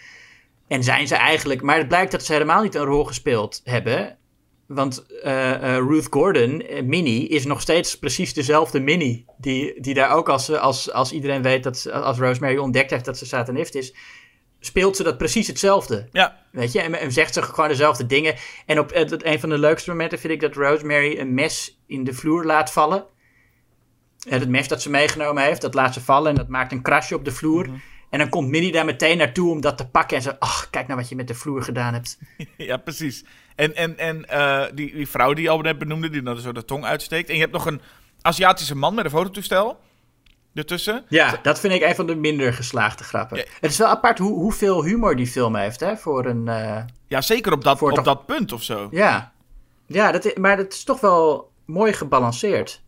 En 0.67 0.83
zijn 0.83 1.07
ze 1.07 1.15
eigenlijk. 1.15 1.61
Maar 1.61 1.77
het 1.77 1.87
blijkt 1.87 2.11
dat 2.11 2.23
ze 2.25 2.33
helemaal 2.33 2.63
niet 2.63 2.75
een 2.75 2.85
rol 2.85 3.03
gespeeld 3.03 3.61
hebben. 3.63 4.17
Want 4.67 5.05
eh, 5.23 5.53
eh, 5.53 5.77
Ruth 5.87 6.07
Gordon, 6.09 6.61
eh, 6.61 6.83
Minnie, 6.83 7.27
is 7.27 7.45
nog 7.45 7.61
steeds 7.61 7.99
precies 7.99 8.33
dezelfde 8.33 8.79
Minnie. 8.79 9.25
Die, 9.37 9.81
die 9.81 9.93
daar 9.93 10.11
ook 10.11 10.29
als, 10.29 10.51
als, 10.51 10.91
als 10.91 11.11
iedereen 11.11 11.41
weet 11.41 11.63
dat 11.63 11.91
als 11.91 12.17
Rosemary 12.17 12.57
ontdekt 12.57 12.89
heeft 12.91 13.05
dat 13.05 13.17
ze 13.17 13.25
satanist 13.25 13.75
is, 13.75 13.93
speelt 14.66 14.95
ze 14.95 15.03
dat 15.03 15.18
precies 15.18 15.47
hetzelfde. 15.47 16.07
ja, 16.11 16.43
Weet 16.51 16.72
je, 16.72 16.82
en, 16.82 16.99
en 16.99 17.11
zegt 17.11 17.34
ze 17.34 17.41
gewoon 17.41 17.70
dezelfde 17.70 18.05
dingen. 18.05 18.36
En 18.66 18.80
op 18.80 18.93
het, 18.93 19.09
het- 19.09 19.26
een 19.26 19.39
van 19.39 19.49
de 19.49 19.57
leukste 19.57 19.89
momenten 19.89 20.20
vind 20.20 20.34
ik 20.34 20.39
dat 20.41 20.55
Rosemary 20.55 21.20
een 21.20 21.34
mes 21.34 21.80
in 21.88 22.03
de 22.03 22.13
vloer 22.13 22.45
laat 22.45 22.72
vallen. 22.72 23.05
En 24.30 24.39
het 24.39 24.49
mes 24.49 24.68
dat 24.68 24.82
ze 24.82 24.89
meegenomen 24.89 25.43
heeft, 25.43 25.61
dat 25.61 25.74
laat 25.74 25.93
ze 25.93 26.01
vallen 26.01 26.30
en 26.30 26.36
dat 26.36 26.47
maakt 26.47 26.72
een 26.72 26.82
krasje 26.82 27.16
op 27.16 27.26
de 27.26 27.32
vloer. 27.32 27.70
En 28.09 28.20
dan 28.20 28.30
komt 28.30 28.49
Minnie 28.49 28.72
daar 28.72 28.86
meteen 28.86 29.18
naartoe 29.18 29.51
om 29.51 29.61
dat 29.61 29.78
te 29.78 29.88
pakken 29.89 30.18
en 30.18 30.24
ze, 30.24 30.39
ach, 30.39 30.70
kijk 30.70 30.88
nou 30.88 30.99
wat 30.99 31.09
je 31.09 31.16
met 31.16 31.28
de 31.28 31.34
vloer 31.34 31.63
gedaan 31.63 31.93
hebt. 31.93 32.20
ja, 32.57 32.78
precies. 32.78 33.26
En, 33.55 33.76
en, 33.76 33.97
en 33.97 34.26
eh, 34.30 34.63
die, 34.74 34.93
die 34.95 35.07
vrouw 35.09 35.34
die 35.34 35.43
je 35.43 35.49
al 35.49 35.59
net 35.59 35.78
benoemde, 35.78 36.09
die 36.09 36.22
dan 36.22 36.38
zo 36.38 36.51
de 36.51 36.66
tong 36.66 36.84
uitsteekt. 36.86 37.30
En 37.30 37.36
je 37.36 37.41
hebt 37.41 37.53
nog 37.53 37.66
een 37.66 37.82
Aziatische 38.22 38.76
man 38.76 38.93
met 38.95 39.05
een 39.05 39.11
fototoestel 39.11 39.80
ertussen. 40.55 41.03
Ja, 41.09 41.39
dat 41.41 41.59
vind 41.59 41.73
ik 41.73 41.81
een 41.81 41.95
van 41.95 42.07
de 42.07 42.15
minder 42.15 42.53
geslaagde 42.53 43.03
grappen. 43.03 43.37
Ja. 43.37 43.43
Het 43.61 43.71
is 43.71 43.77
wel 43.77 43.87
apart 43.87 44.17
hoe, 44.17 44.33
hoeveel 44.39 44.83
humor 44.83 45.15
die 45.15 45.27
film 45.27 45.55
heeft, 45.55 45.79
hè, 45.79 45.97
voor 45.97 46.25
een... 46.25 46.47
eh, 46.47 46.83
Ja, 47.07 47.21
zeker 47.21 47.51
op 47.53 47.63
dat, 47.63 47.81
op 47.81 47.89
toch- 47.91 48.03
dat 48.03 48.25
punt 48.25 48.51
of 48.51 48.63
zo. 48.63 48.87
ja, 48.91 49.31
ja 49.85 50.11
dat 50.11 50.25
is, 50.25 50.33
maar 50.33 50.57
dat 50.57 50.73
is 50.73 50.83
toch 50.83 50.99
wel 50.99 51.51
mooi 51.65 51.93
gebalanceerd. 51.93 52.81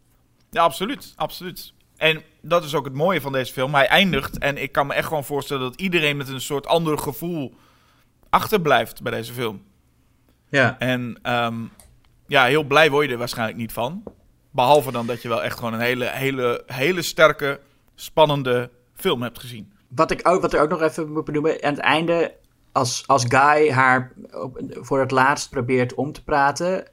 Ja, 0.51 0.63
absoluut. 0.63 1.13
absoluut. 1.15 1.74
En 1.97 2.22
dat 2.41 2.63
is 2.63 2.76
ook 2.76 2.86
het 2.86 2.93
mooie 2.93 3.22
van 3.22 3.32
deze 3.32 3.53
film. 3.53 3.74
Hij 3.74 3.88
eindigt 3.88 4.38
en 4.38 4.57
ik 4.57 4.72
kan 4.72 4.88
me 4.88 4.93
echt 4.93 5.07
gewoon 5.07 5.24
voorstellen 5.24 5.63
dat 5.63 5.82
iedereen 5.82 6.18
met 6.18 6.28
een 6.30 6.41
soort 6.41 6.68
ander 6.68 6.97
gevoel 6.97 7.53
achterblijft 8.30 9.01
bij 9.01 9.11
deze 9.11 9.34
film. 9.34 9.61
Ja. 10.49 10.76
En 10.80 11.20
ehm, 11.22 11.55
ja, 12.28 12.45
heel 12.45 12.63
blij 12.63 12.89
word 12.91 13.05
je 13.05 13.11
er 13.11 13.18
waarschijnlijk 13.18 13.57
niet 13.57 13.72
van. 13.72 14.03
Behalve 14.58 14.91
dan 14.91 15.08
dat 15.08 15.22
je 15.22 15.28
wel 15.28 15.43
echt 15.43 15.58
gewoon 15.58 15.74
een 15.74 15.80
hele, 15.80 16.05
hele, 16.05 16.64
hele 16.66 17.01
sterke, 17.01 17.60
spannende 17.95 18.70
film 18.93 19.22
hebt 19.22 19.39
gezien. 19.39 19.74
Wat 19.88 20.12
ik 20.12 20.28
ook, 20.28 20.41
wat 20.41 20.53
er 20.53 20.62
ook 20.62 20.70
nog 20.70 20.82
even 20.82 21.12
moet 21.12 21.26
benoemen, 21.26 21.64
aan 21.64 21.74
het 21.74 21.82
einde, 21.82 22.36
als, 22.72 23.03
als 23.08 23.26
Guy 23.28 23.72
haar 23.72 24.14
voor 24.70 24.99
het 24.99 25.12
laatst 25.12 25.49
probeert 25.49 25.93
om 25.93 26.12
te 26.12 26.24
praten, 26.24 26.88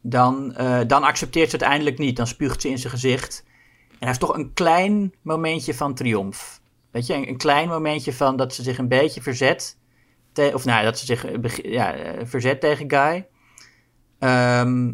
dan, 0.00 0.54
eh, 0.54 0.80
dan 0.86 1.02
accepteert 1.02 1.50
ze 1.50 1.56
het 1.56 1.64
eindelijk 1.64 1.98
niet. 1.98 2.16
Dan 2.16 2.26
spuugt 2.26 2.60
ze 2.60 2.68
in 2.68 2.78
zijn 2.78 2.92
gezicht. 2.92 3.44
En 3.90 3.96
hij 3.98 4.08
heeft 4.08 4.20
toch 4.20 4.36
een 4.36 4.52
klein 4.52 5.14
momentje 5.22 5.74
van 5.74 5.94
triomf. 5.94 6.60
Weet 6.90 7.06
je, 7.06 7.28
een, 7.28 7.36
klein 7.36 7.68
momentje 7.68 8.12
van 8.12 8.36
dat 8.36 8.54
ze 8.54 8.62
zich 8.62 8.78
een 8.78 8.88
beetje 8.88 9.22
verzet. 9.22 9.78
of 10.52 10.64
nou, 10.64 10.84
dat 10.84 10.98
ze 10.98 11.04
zich 11.06 11.26
ja, 11.62 11.94
eh, 11.94 12.26
verzet 12.26 12.60
tegen 12.60 12.90
Guy. 12.90 13.26
Ehm, 14.18 14.92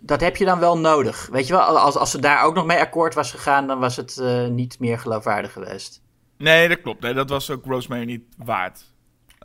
dat 0.00 0.20
heb 0.20 0.36
je 0.36 0.44
dan 0.44 0.58
wel 0.58 0.78
nodig. 0.78 1.28
Weet 1.32 1.46
je 1.46 1.52
wel, 1.52 1.62
als, 1.78 1.96
als 1.96 2.10
ze 2.10 2.18
daar 2.20 2.44
ook 2.44 2.54
nog 2.54 2.66
mee 2.66 2.78
akkoord 2.78 3.14
was 3.14 3.30
gegaan, 3.30 3.66
dan 3.66 3.78
was 3.78 3.96
het 3.96 4.18
eh, 4.18 4.46
niet 4.46 4.78
meer 4.78 4.98
geloofwaardig 4.98 5.52
geweest. 5.52 6.02
Nee, 6.38 6.68
dat 6.68 6.80
klopt. 6.80 7.00
Nee, 7.02 7.14
dat 7.14 7.28
was 7.28 7.50
ook 7.50 7.64
Rosemary 7.64 8.04
niet 8.04 8.22
waard. 8.36 8.84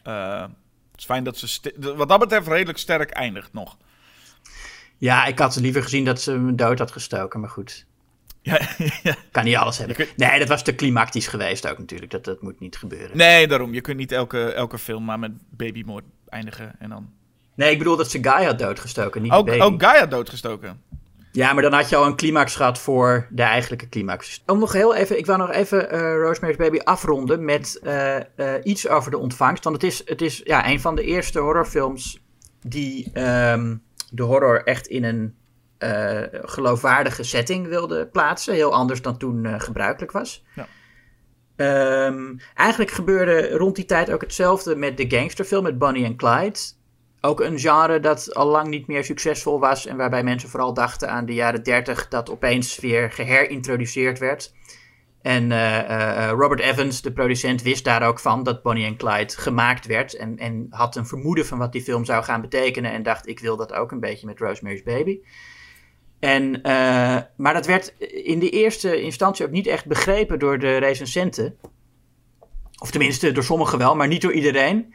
Eh, 0.03 0.41
het 0.41 0.99
is 0.99 1.05
fijn 1.05 1.23
dat 1.23 1.37
ze 1.37 1.73
wat 1.95 2.09
dat 2.09 2.19
betreft 2.19 2.47
redelijk 2.47 2.77
sterk 2.77 3.09
eindigt 3.09 3.53
nog. 3.53 3.77
Ja, 4.97 5.25
ik 5.25 5.39
had 5.39 5.55
liever 5.55 5.81
gezien 5.83 6.05
dat 6.05 6.21
ze 6.21 6.31
hem 6.31 6.55
dood 6.55 6.79
had 6.79 6.91
gestoken, 6.91 7.39
maar 7.39 7.49
goed. 7.49 7.85
Ja, 8.41 8.59
ja. 9.03 9.15
Kan 9.31 9.43
niet 9.43 9.55
alles 9.55 9.77
hebben. 9.77 9.95
Kunt- 9.95 10.17
Nee, 10.17 10.39
dat 10.39 10.47
was 10.47 10.63
te 10.63 10.75
klimactisch 10.75 11.27
geweest 11.27 11.67
ook 11.67 11.77
natuurlijk. 11.77 12.11
Dat, 12.11 12.23
dat 12.23 12.41
moet 12.41 12.59
niet 12.59 12.77
gebeuren. 12.77 13.17
Nee, 13.17 13.47
daarom. 13.47 13.73
Je 13.73 13.81
kunt 13.81 13.97
niet 13.97 14.11
elke, 14.11 14.51
elke 14.53 14.77
film 14.77 15.05
maar 15.05 15.19
met 15.19 15.31
babymoord 15.49 16.03
eindigen. 16.29 16.75
En 16.79 16.89
dan... 16.89 17.09
Nee, 17.55 17.71
ik 17.71 17.77
bedoel 17.77 17.95
dat 17.95 18.11
ze 18.11 18.29
had 18.29 18.59
doodgestoken, 18.59 19.21
niet 19.21 19.31
Ook, 19.31 19.49
ook 19.49 19.81
had 19.81 20.11
doodgestoken. 20.11 20.81
Ja, 21.35 21.53
maar 21.53 21.63
dan 21.63 21.73
had 21.73 21.89
je 21.89 21.95
al 21.95 22.05
een 22.05 22.15
climax 22.15 22.55
gehad 22.55 22.79
voor 22.79 23.27
de 23.29 23.41
eigenlijke 23.41 23.89
climax. 23.89 24.43
Om 24.45 24.59
nog 24.59 24.73
heel 24.73 24.95
even, 24.95 25.17
ik 25.17 25.25
wil 25.25 25.37
nog 25.37 25.51
even 25.51 25.89
eh, 25.89 25.99
Rosemary's 25.99 26.57
Baby 26.57 26.79
afronden 26.79 27.45
met 27.45 27.79
eh, 27.83 28.15
eh, 28.15 28.23
iets 28.63 28.87
over 28.87 29.11
de 29.11 29.17
ontvangst. 29.17 29.63
Want 29.63 29.75
het 29.75 29.91
is, 29.91 30.01
het 30.05 30.21
is 30.21 30.41
ja, 30.43 30.69
een 30.69 30.79
van 30.79 30.95
de 30.95 31.03
eerste 31.03 31.39
horrorfilms 31.39 32.23
die 32.61 33.09
ehm, 33.13 33.75
de 34.11 34.23
horror 34.23 34.63
echt 34.63 34.87
in 34.87 35.03
een 35.03 35.35
geloofwaardige 36.31 37.23
setting 37.23 37.67
wilde 37.67 38.07
plaatsen. 38.07 38.53
Heel 38.53 38.73
anders 38.73 39.01
dan 39.01 39.17
toen 39.17 39.61
gebruikelijk 39.61 40.11
was. 40.11 40.43
Ja. 40.55 40.67
Ehm, 41.55 42.37
eigenlijk 42.53 42.91
gebeurde 42.91 43.57
rond 43.57 43.75
die 43.75 43.85
tijd 43.85 44.11
ook 44.11 44.21
hetzelfde 44.21 44.75
met 44.75 44.97
de 44.97 45.05
gangsterfilm 45.07 45.63
met 45.63 45.77
Bonnie 45.77 46.05
en 46.05 46.15
Clyde. 46.15 46.59
Ook 47.25 47.39
een 47.39 47.59
genre 47.59 47.99
dat 47.99 48.33
al 48.33 48.47
lang 48.47 48.67
niet 48.67 48.87
meer 48.87 49.03
succesvol 49.03 49.59
was 49.59 49.85
en 49.85 49.97
waarbij 49.97 50.23
mensen 50.23 50.49
vooral 50.49 50.73
dachten 50.73 51.09
aan 51.09 51.25
de 51.25 51.33
jaren 51.33 51.63
30 51.63 52.07
dat 52.07 52.29
opeens 52.29 52.79
weer 52.79 53.11
geherintroduceerd 53.11 54.19
werd. 54.19 54.53
En 55.21 55.51
eh, 55.51 55.79
eh, 55.79 56.29
Robert 56.29 56.59
Evans, 56.59 57.01
de 57.01 57.13
producent, 57.13 57.61
wist 57.61 57.83
daar 57.83 58.07
ook 58.07 58.19
van 58.19 58.43
dat 58.43 58.61
Bonnie 58.61 58.85
en 58.85 58.97
Clyde 58.97 59.33
gemaakt 59.37 59.85
werd. 59.85 60.15
En, 60.15 60.37
en 60.37 60.67
had 60.69 60.95
een 60.95 61.05
vermoeden 61.05 61.45
van 61.45 61.57
wat 61.57 61.71
die 61.71 61.81
film 61.81 62.05
zou 62.05 62.23
gaan 62.23 62.41
betekenen. 62.41 62.91
En 62.91 63.03
dacht, 63.03 63.27
ik 63.27 63.39
wil 63.39 63.57
dat 63.57 63.73
ook 63.73 63.91
een 63.91 63.99
beetje 63.99 64.25
met 64.25 64.39
Rosemary's 64.39 64.83
Baby. 64.83 65.19
En, 66.19 66.61
eh, 66.61 67.17
maar 67.37 67.53
dat 67.53 67.65
werd 67.65 67.93
in 68.23 68.39
de 68.39 68.49
eerste 68.49 69.01
instantie 69.01 69.45
ook 69.45 69.51
niet 69.51 69.67
echt 69.67 69.85
begrepen 69.85 70.39
door 70.39 70.59
de 70.59 70.77
recensenten. 70.77 71.57
Of 72.81 72.91
tenminste, 72.91 73.31
door 73.31 73.43
sommigen 73.43 73.77
wel, 73.77 73.95
maar 73.95 74.07
niet 74.07 74.21
door 74.21 74.33
iedereen. 74.33 74.93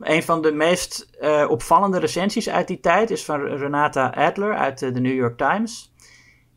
Een 0.00 0.22
van 0.22 0.42
de 0.42 0.52
meest 0.52 1.10
uh, 1.20 1.46
opvallende 1.48 1.98
recensies 1.98 2.48
uit 2.48 2.68
die 2.68 2.80
tijd 2.80 3.10
is 3.10 3.24
van 3.24 3.40
Renata 3.40 4.08
Adler 4.08 4.54
uit 4.54 4.78
de 4.78 5.00
New 5.00 5.14
York 5.14 5.36
Times. 5.36 5.92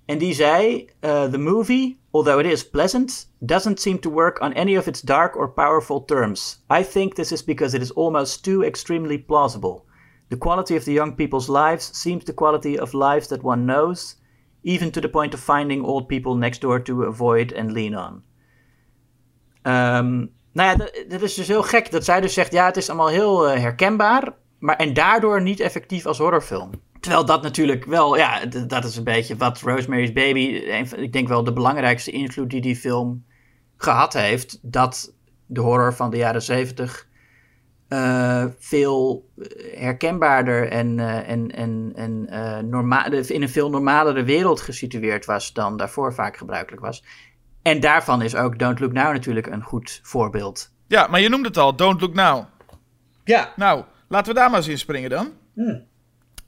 En 0.06 0.18
die 0.18 0.34
zei: 0.34 0.89
uh, 1.02 1.24
The 1.24 1.38
movie, 1.38 2.00
although 2.12 2.39
it 2.39 2.52
is 2.52 2.70
pleasant, 2.70 3.34
doesn't 3.39 3.80
seem 3.80 4.00
to 4.00 4.12
work 4.12 4.41
on 4.41 4.54
any 4.54 4.78
of 4.78 4.88
its 4.88 5.02
dark 5.02 5.36
or 5.36 5.54
powerful 5.54 6.06
terms. 6.06 6.66
I 6.80 6.84
think 6.84 7.14
this 7.14 7.32
is 7.32 7.44
because 7.44 7.76
it 7.76 7.82
is 7.82 7.94
almost 7.94 8.44
too 8.44 8.64
extremely 8.64 9.18
plausible. 9.18 9.86
The 10.30 10.38
quality 10.38 10.76
of 10.76 10.84
the 10.84 10.94
young 10.94 11.16
people's 11.16 11.50
lives 11.50 11.91
seems 11.98 12.24
the 12.24 12.34
quality 12.34 12.80
of 12.80 12.94
lives 12.94 13.28
that 13.28 13.44
one 13.44 13.66
knows, 13.66 14.16
even 14.62 14.91
to 14.91 15.02
the 15.02 15.10
point 15.10 15.34
of 15.34 15.39
finding 15.39 15.86
old 15.86 16.08
people 16.08 16.36
next 16.36 16.62
door 16.62 16.80
to 16.80 17.04
avoid 17.04 17.54
and 17.54 17.72
lean 17.72 17.96
on. 17.96 18.24
Um, 19.66 20.30
nou 20.54 20.70
ja, 20.70 20.89
dat, 21.08 21.22
is 21.22 21.34
dus 21.34 21.47
heel 21.47 21.64
gek 21.64 21.91
dat 21.91 22.04
zij 22.04 22.22
dus 22.22 22.34
zegt: 22.34 22.51
ja, 22.51 22.66
het 22.66 22.78
is 22.78 22.89
allemaal 22.89 23.10
heel 23.10 23.54
uh, 23.54 23.60
herkenbaar, 23.60 24.34
maar 24.60 24.76
en 24.76 24.93
daardoor 24.93 25.41
niet 25.41 25.60
effectief 25.60 26.06
als 26.06 26.18
horrorfilm. 26.18 26.72
Terwijl 26.99 27.26
dat 27.26 27.41
natuurlijk 27.41 27.86
wel, 27.86 28.18
ja, 28.18 28.45
dat 28.45 28.84
is 28.84 28.95
een 28.95 29.04
beetje 29.04 29.38
wat 29.38 29.60
Rosemary's 29.60 30.14
Baby, 30.14 30.39
ik 30.95 31.14
denk 31.14 31.28
wel 31.28 31.43
de 31.43 31.54
belangrijkste 31.54 32.12
invloed 32.12 32.49
die 32.49 32.62
die 32.62 32.76
film 32.76 33.26
gehad 33.78 34.14
heeft. 34.14 34.60
Dat 34.62 35.16
de 35.45 35.62
horror 35.62 35.93
van 35.93 36.10
de 36.10 36.18
jaren 36.18 36.41
zeventig 36.41 37.08
uh, 37.89 38.45
veel 38.58 39.30
herkenbaarder 39.76 40.70
en, 40.70 40.99
en, 41.26 41.51
en, 41.51 41.91
en 41.95 42.28
uh, 43.14 43.30
in 43.30 43.41
een 43.41 43.49
veel 43.49 43.70
normalere 43.70 44.24
wereld 44.24 44.62
gesitueerd 44.62 45.26
was 45.26 45.54
dan 45.54 45.78
daarvoor 45.78 46.14
vaak 46.14 46.38
gebruikelijk 46.38 46.82
was. 46.82 47.04
En 47.64 47.80
daarvan 47.80 48.22
is 48.22 48.36
ook 48.36 48.59
Don't 48.59 48.80
Look 48.80 48.91
Now 48.91 49.11
natuurlijk 49.11 49.47
een 49.47 49.64
goed 49.64 49.99
voorbeeld. 50.03 50.72
Ja, 50.88 51.07
maar 51.07 51.20
je 51.20 51.30
noemde 51.30 51.47
het 51.47 51.57
al, 51.57 51.76
Don't 51.76 52.01
Look 52.01 52.14
Now. 52.14 52.45
Ja. 53.24 53.53
Nou, 53.55 53.84
laten 54.07 54.34
we 54.34 54.39
daar 54.39 54.49
maar 54.49 54.59
eens 54.59 54.68
in 54.68 54.78
springen 54.78 55.09
dan. 55.09 55.32
Hmm. 55.53 55.86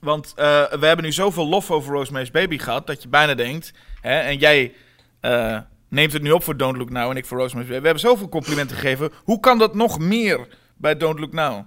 Want 0.00 0.34
uh, 0.38 0.44
we 0.64 0.86
hebben 0.86 1.04
nu 1.04 1.12
zoveel 1.12 1.46
lof 1.46 1.70
over 1.70 1.92
Rosemary's 1.92 2.30
Baby 2.30 2.58
gehad, 2.58 2.86
dat 2.86 3.02
je 3.02 3.08
bijna 3.08 3.34
denkt... 3.34 3.72
Hè, 4.00 4.18
en 4.18 4.36
jij 4.36 4.74
uh, 5.20 5.58
neemt 5.88 6.12
het 6.12 6.22
nu 6.22 6.30
op 6.30 6.42
voor 6.42 6.56
Don't 6.56 6.76
Look 6.76 6.90
Now 6.90 7.10
en 7.10 7.16
ik 7.16 7.26
voor 7.26 7.38
Rosemary's 7.38 7.68
Baby. 7.68 7.80
We 7.80 7.88
hebben 7.88 8.08
zoveel 8.10 8.28
complimenten 8.28 8.76
gegeven. 8.76 9.12
Hoe 9.24 9.40
kan 9.40 9.58
dat 9.58 9.74
nog 9.74 9.98
meer 9.98 10.48
bij 10.76 10.96
Don't 10.96 11.18
Look 11.18 11.32
Now? 11.32 11.66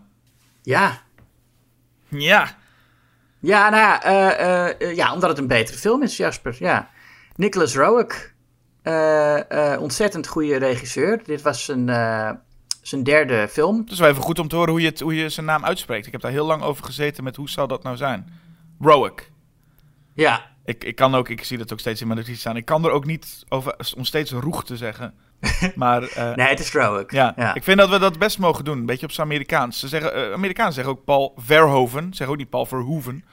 Ja. 0.61 1.01
Ja. 2.07 2.57
Ja, 3.39 3.69
nou 3.69 3.81
ja, 3.81 4.79
uh, 4.79 4.95
ja 4.95 5.13
omdat 5.13 5.29
het 5.29 5.37
een 5.37 5.47
betere 5.47 5.77
film 5.77 6.03
is, 6.03 6.17
Jasper. 6.17 6.55
Ja. 6.59 6.89
Nicholas 7.35 7.75
Roeg, 7.75 8.13
uh, 8.13 8.19
ontzettend 9.79 10.27
goede 10.27 10.57
regisseur. 10.57 11.23
Dit 11.23 11.41
was 11.41 11.65
zijn, 11.65 11.87
uh, 11.87 12.31
zijn 12.81 13.03
derde 13.03 13.47
film. 13.49 13.79
Het 13.79 13.91
is 13.91 13.99
wel 13.99 14.09
even 14.09 14.23
goed 14.23 14.39
om 14.39 14.47
te 14.47 14.55
horen 14.55 14.71
hoe 14.71 14.81
je, 14.81 14.87
het, 14.87 14.99
hoe 14.99 15.15
je 15.15 15.29
zijn 15.29 15.45
naam 15.45 15.65
uitspreekt. 15.65 16.05
Ik 16.05 16.11
heb 16.11 16.21
daar 16.21 16.31
heel 16.31 16.45
lang 16.45 16.61
over 16.61 16.85
gezeten 16.85 17.23
met 17.23 17.35
hoe 17.35 17.49
zal 17.49 17.67
dat 17.67 17.83
nou 17.83 17.97
zijn. 17.97 18.33
Rowick. 18.79 19.31
Ja. 20.13 20.45
Ik, 20.65 20.83
ik 20.83 20.95
kan 20.95 21.15
ook, 21.15 21.29
ik 21.29 21.43
zie 21.43 21.57
dat 21.57 21.73
ook 21.73 21.79
steeds 21.79 22.01
in 22.01 22.07
mijn 22.07 22.19
notities 22.19 22.41
staan. 22.41 22.55
Ik 22.57 22.65
kan 22.65 22.85
er 22.85 22.91
ook 22.91 23.05
niet 23.05 23.43
over, 23.49 23.75
om 23.97 24.05
steeds 24.05 24.31
roeg 24.31 24.63
te 24.65 24.77
zeggen. 24.77 25.13
Maar, 25.75 25.99
nee, 26.35 26.47
het 26.47 26.59
is 26.59 26.71
Rowick. 26.71 27.11
Ja, 27.11 27.33
ja, 27.37 27.55
ik 27.55 27.63
vind 27.63 27.77
dat 27.77 27.89
we 27.89 27.99
dat 27.99 28.19
best 28.19 28.39
mogen 28.39 28.65
doen. 28.65 28.77
Een 28.77 28.85
beetje 28.85 29.05
op 29.05 29.11
zijn 29.11 29.27
Amerikaans. 29.27 29.79
Ze 29.79 29.87
zeggen, 29.87 30.33
Amerikanen 30.33 30.73
zeggen 30.73 30.93
ook 30.93 31.03
Paul 31.03 31.33
Verhoeven. 31.37 32.03
Zeggen 32.03 32.27
ook 32.27 32.37
niet 32.37 32.49
Paul 32.49 32.65
Verhoeven. 32.65 33.23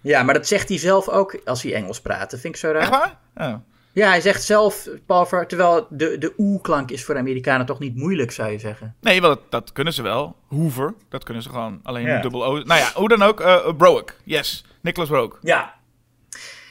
Ja, 0.00 0.22
maar 0.22 0.34
dat 0.34 0.46
zegt 0.46 0.68
hij 0.68 0.78
zelf 0.78 1.08
ook 1.08 1.40
als 1.44 1.62
hij 1.62 1.74
Engels 1.74 2.00
praat. 2.00 2.30
Dat 2.30 2.40
vind 2.40 2.54
ik 2.54 2.60
zo 2.60 2.70
raar. 2.70 2.80
Echt 2.80 2.90
waar? 2.90 3.18
Oh. 3.36 3.54
Ja, 3.96 4.08
hij 4.08 4.20
zegt 4.20 4.42
zelf, 4.42 4.88
Paul 5.06 5.26
terwijl 5.46 5.86
de, 5.90 6.18
de 6.18 6.32
oe-klank 6.36 6.90
is 6.90 7.04
voor 7.04 7.16
Amerikanen 7.16 7.66
toch 7.66 7.78
niet 7.78 7.96
moeilijk, 7.96 8.30
zou 8.30 8.50
je 8.50 8.58
zeggen. 8.58 8.94
Nee, 9.00 9.20
wel, 9.20 9.30
dat, 9.30 9.40
dat 9.50 9.72
kunnen 9.72 9.92
ze 9.92 10.02
wel. 10.02 10.36
Hoover, 10.48 10.94
dat 11.08 11.24
kunnen 11.24 11.42
ze 11.42 11.48
gewoon. 11.48 11.80
Alleen 11.82 12.06
ja. 12.06 12.20
dubbel 12.20 12.44
O. 12.44 12.52
Nou 12.52 12.80
ja, 12.80 12.90
hoe 12.94 13.08
dan 13.08 13.22
ook, 13.22 13.40
uh, 13.40 13.76
Broek. 13.76 14.14
Yes, 14.24 14.64
Nicholas 14.80 15.08
Broek. 15.08 15.38
Ja. 15.42 15.74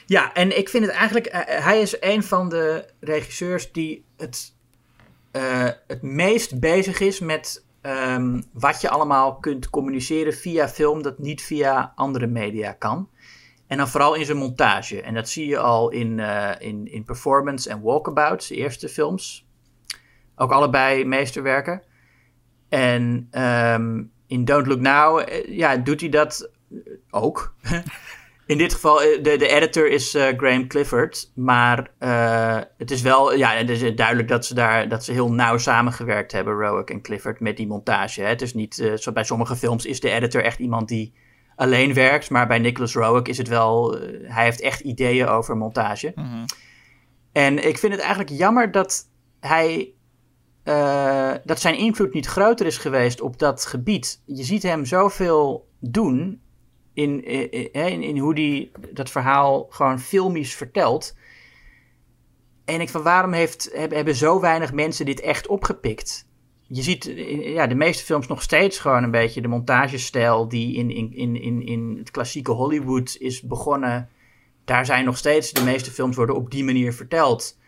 Ja, 0.06 0.32
en 0.34 0.58
ik 0.58 0.68
vind 0.68 0.86
het 0.86 0.94
eigenlijk, 0.94 1.34
uh, 1.34 1.40
hij 1.44 1.80
is 1.80 1.96
een 2.00 2.22
van 2.22 2.48
de 2.48 2.84
regisseurs 3.00 3.72
die 3.72 4.04
het, 4.16 4.52
uh, 5.32 5.68
het 5.86 6.02
meest 6.02 6.60
bezig 6.60 7.00
is 7.00 7.20
met 7.20 7.64
um, 7.82 8.44
wat 8.52 8.80
je 8.80 8.88
allemaal 8.88 9.36
kunt 9.36 9.70
communiceren 9.70 10.34
via 10.34 10.68
film 10.68 11.02
dat 11.02 11.18
niet 11.18 11.42
via 11.42 11.92
andere 11.94 12.26
media 12.26 12.72
kan. 12.72 13.08
En 13.66 13.76
dan 13.76 13.88
vooral 13.88 14.14
in 14.14 14.24
zijn 14.24 14.38
montage. 14.38 15.02
En 15.02 15.14
dat 15.14 15.28
zie 15.28 15.46
je 15.46 15.58
al 15.58 15.90
in, 15.90 16.18
uh, 16.18 16.50
in, 16.58 16.92
in 16.92 17.04
Performance 17.04 17.70
en 17.70 17.80
Walkabouts, 17.80 18.48
de 18.48 18.54
eerste 18.54 18.88
films. 18.88 19.46
Ook 20.36 20.50
allebei 20.50 21.04
meesterwerken. 21.04 21.82
En 22.68 23.28
um, 23.32 24.12
in 24.26 24.44
Don't 24.44 24.66
Look 24.66 24.80
Now 24.80 25.28
uh, 25.28 25.56
ja, 25.56 25.76
doet 25.76 26.00
hij 26.00 26.08
dat 26.08 26.50
ook. 27.10 27.54
in 28.46 28.58
dit 28.58 28.74
geval, 28.74 28.98
de, 28.98 29.20
de 29.38 29.48
editor 29.48 29.90
is 29.90 30.10
Graham 30.10 30.66
Clifford. 30.66 31.32
Maar 31.34 31.90
het 32.76 32.90
is 32.90 33.02
wel 33.02 33.34
ja, 33.34 33.50
het 33.50 33.70
is 33.70 33.94
duidelijk 33.94 34.28
dat 34.28 34.46
ze, 34.46 34.54
daar, 34.54 34.88
dat 34.88 35.04
ze 35.04 35.12
heel 35.12 35.32
nauw 35.32 35.58
samengewerkt 35.58 36.32
hebben, 36.32 36.54
Rowick 36.54 36.90
en 36.90 37.02
Clifford, 37.02 37.40
met 37.40 37.56
die 37.56 37.66
montage. 37.66 38.20
Hè. 38.20 38.28
Het 38.28 38.42
is 38.42 38.54
niet, 38.54 38.90
zo 38.96 39.12
bij 39.12 39.24
sommige 39.24 39.56
films 39.56 39.86
is 39.86 40.00
de 40.00 40.10
editor 40.10 40.42
echt 40.42 40.58
iemand 40.58 40.88
die 40.88 41.14
alleen 41.56 41.94
werkt. 41.94 42.30
Maar 42.30 42.46
bij 42.46 42.58
Nicholas 42.58 42.94
Rowick 42.94 43.28
is 43.28 43.38
het 43.38 43.48
wel... 43.48 44.02
Uh, 44.02 44.30
hij 44.30 44.44
heeft 44.44 44.60
echt 44.60 44.80
ideeën 44.80 45.26
over 45.26 45.56
montage. 45.56 46.12
Mm 46.14 46.24
-hmm. 46.24 46.44
En 47.32 47.68
ik 47.68 47.78
vind 47.78 47.92
het 47.92 48.02
eigenlijk 48.02 48.30
jammer 48.30 48.70
dat 48.70 49.08
hij... 49.40 49.90
Uh, 50.64 51.32
dat 51.44 51.60
zijn 51.60 51.78
invloed 51.78 52.14
niet 52.14 52.26
groter 52.26 52.66
is 52.66 52.78
geweest 52.78 53.20
op 53.20 53.38
dat 53.38 53.66
gebied. 53.66 54.22
Je 54.24 54.42
ziet 54.44 54.62
hem 54.62 54.84
zoveel 54.84 55.68
doen... 55.80 56.40
In, 56.92 57.24
in, 57.24 57.72
in, 57.72 58.02
in 58.02 58.18
hoe 58.18 58.34
hij 58.34 58.70
dat 58.92 59.10
verhaal 59.10 59.66
gewoon 59.70 60.00
filmisch 60.00 60.54
vertelt. 60.54 61.16
En 62.64 62.80
ik 62.80 62.88
van 62.88 63.02
waarom 63.02 63.32
heeft, 63.32 63.70
hebben 63.72 64.14
zo 64.14 64.40
weinig 64.40 64.72
mensen 64.72 65.06
dit 65.06 65.20
echt 65.20 65.46
opgepikt? 65.46 66.25
Je 66.68 66.82
ziet 66.82 67.12
ja, 67.40 67.66
de 67.66 67.74
meeste 67.74 68.04
films 68.04 68.26
nog 68.26 68.42
steeds 68.42 68.78
gewoon 68.78 69.02
een 69.02 69.10
beetje 69.10 69.40
de 69.40 69.48
montagestijl 69.48 70.48
die 70.48 70.76
in, 70.76 70.90
in, 70.90 71.14
in, 71.14 71.42
in, 71.42 71.66
in 71.66 71.94
het 71.98 72.10
klassieke 72.10 72.52
Hollywood 72.52 73.16
is 73.18 73.42
begonnen. 73.42 74.08
Daar 74.64 74.86
zijn 74.86 75.04
nog 75.04 75.16
steeds 75.16 75.52
de 75.52 75.64
meeste 75.64 75.90
films 75.90 76.16
worden 76.16 76.36
op 76.36 76.50
die 76.50 76.64
manier 76.64 76.92
verteld. 76.92 77.58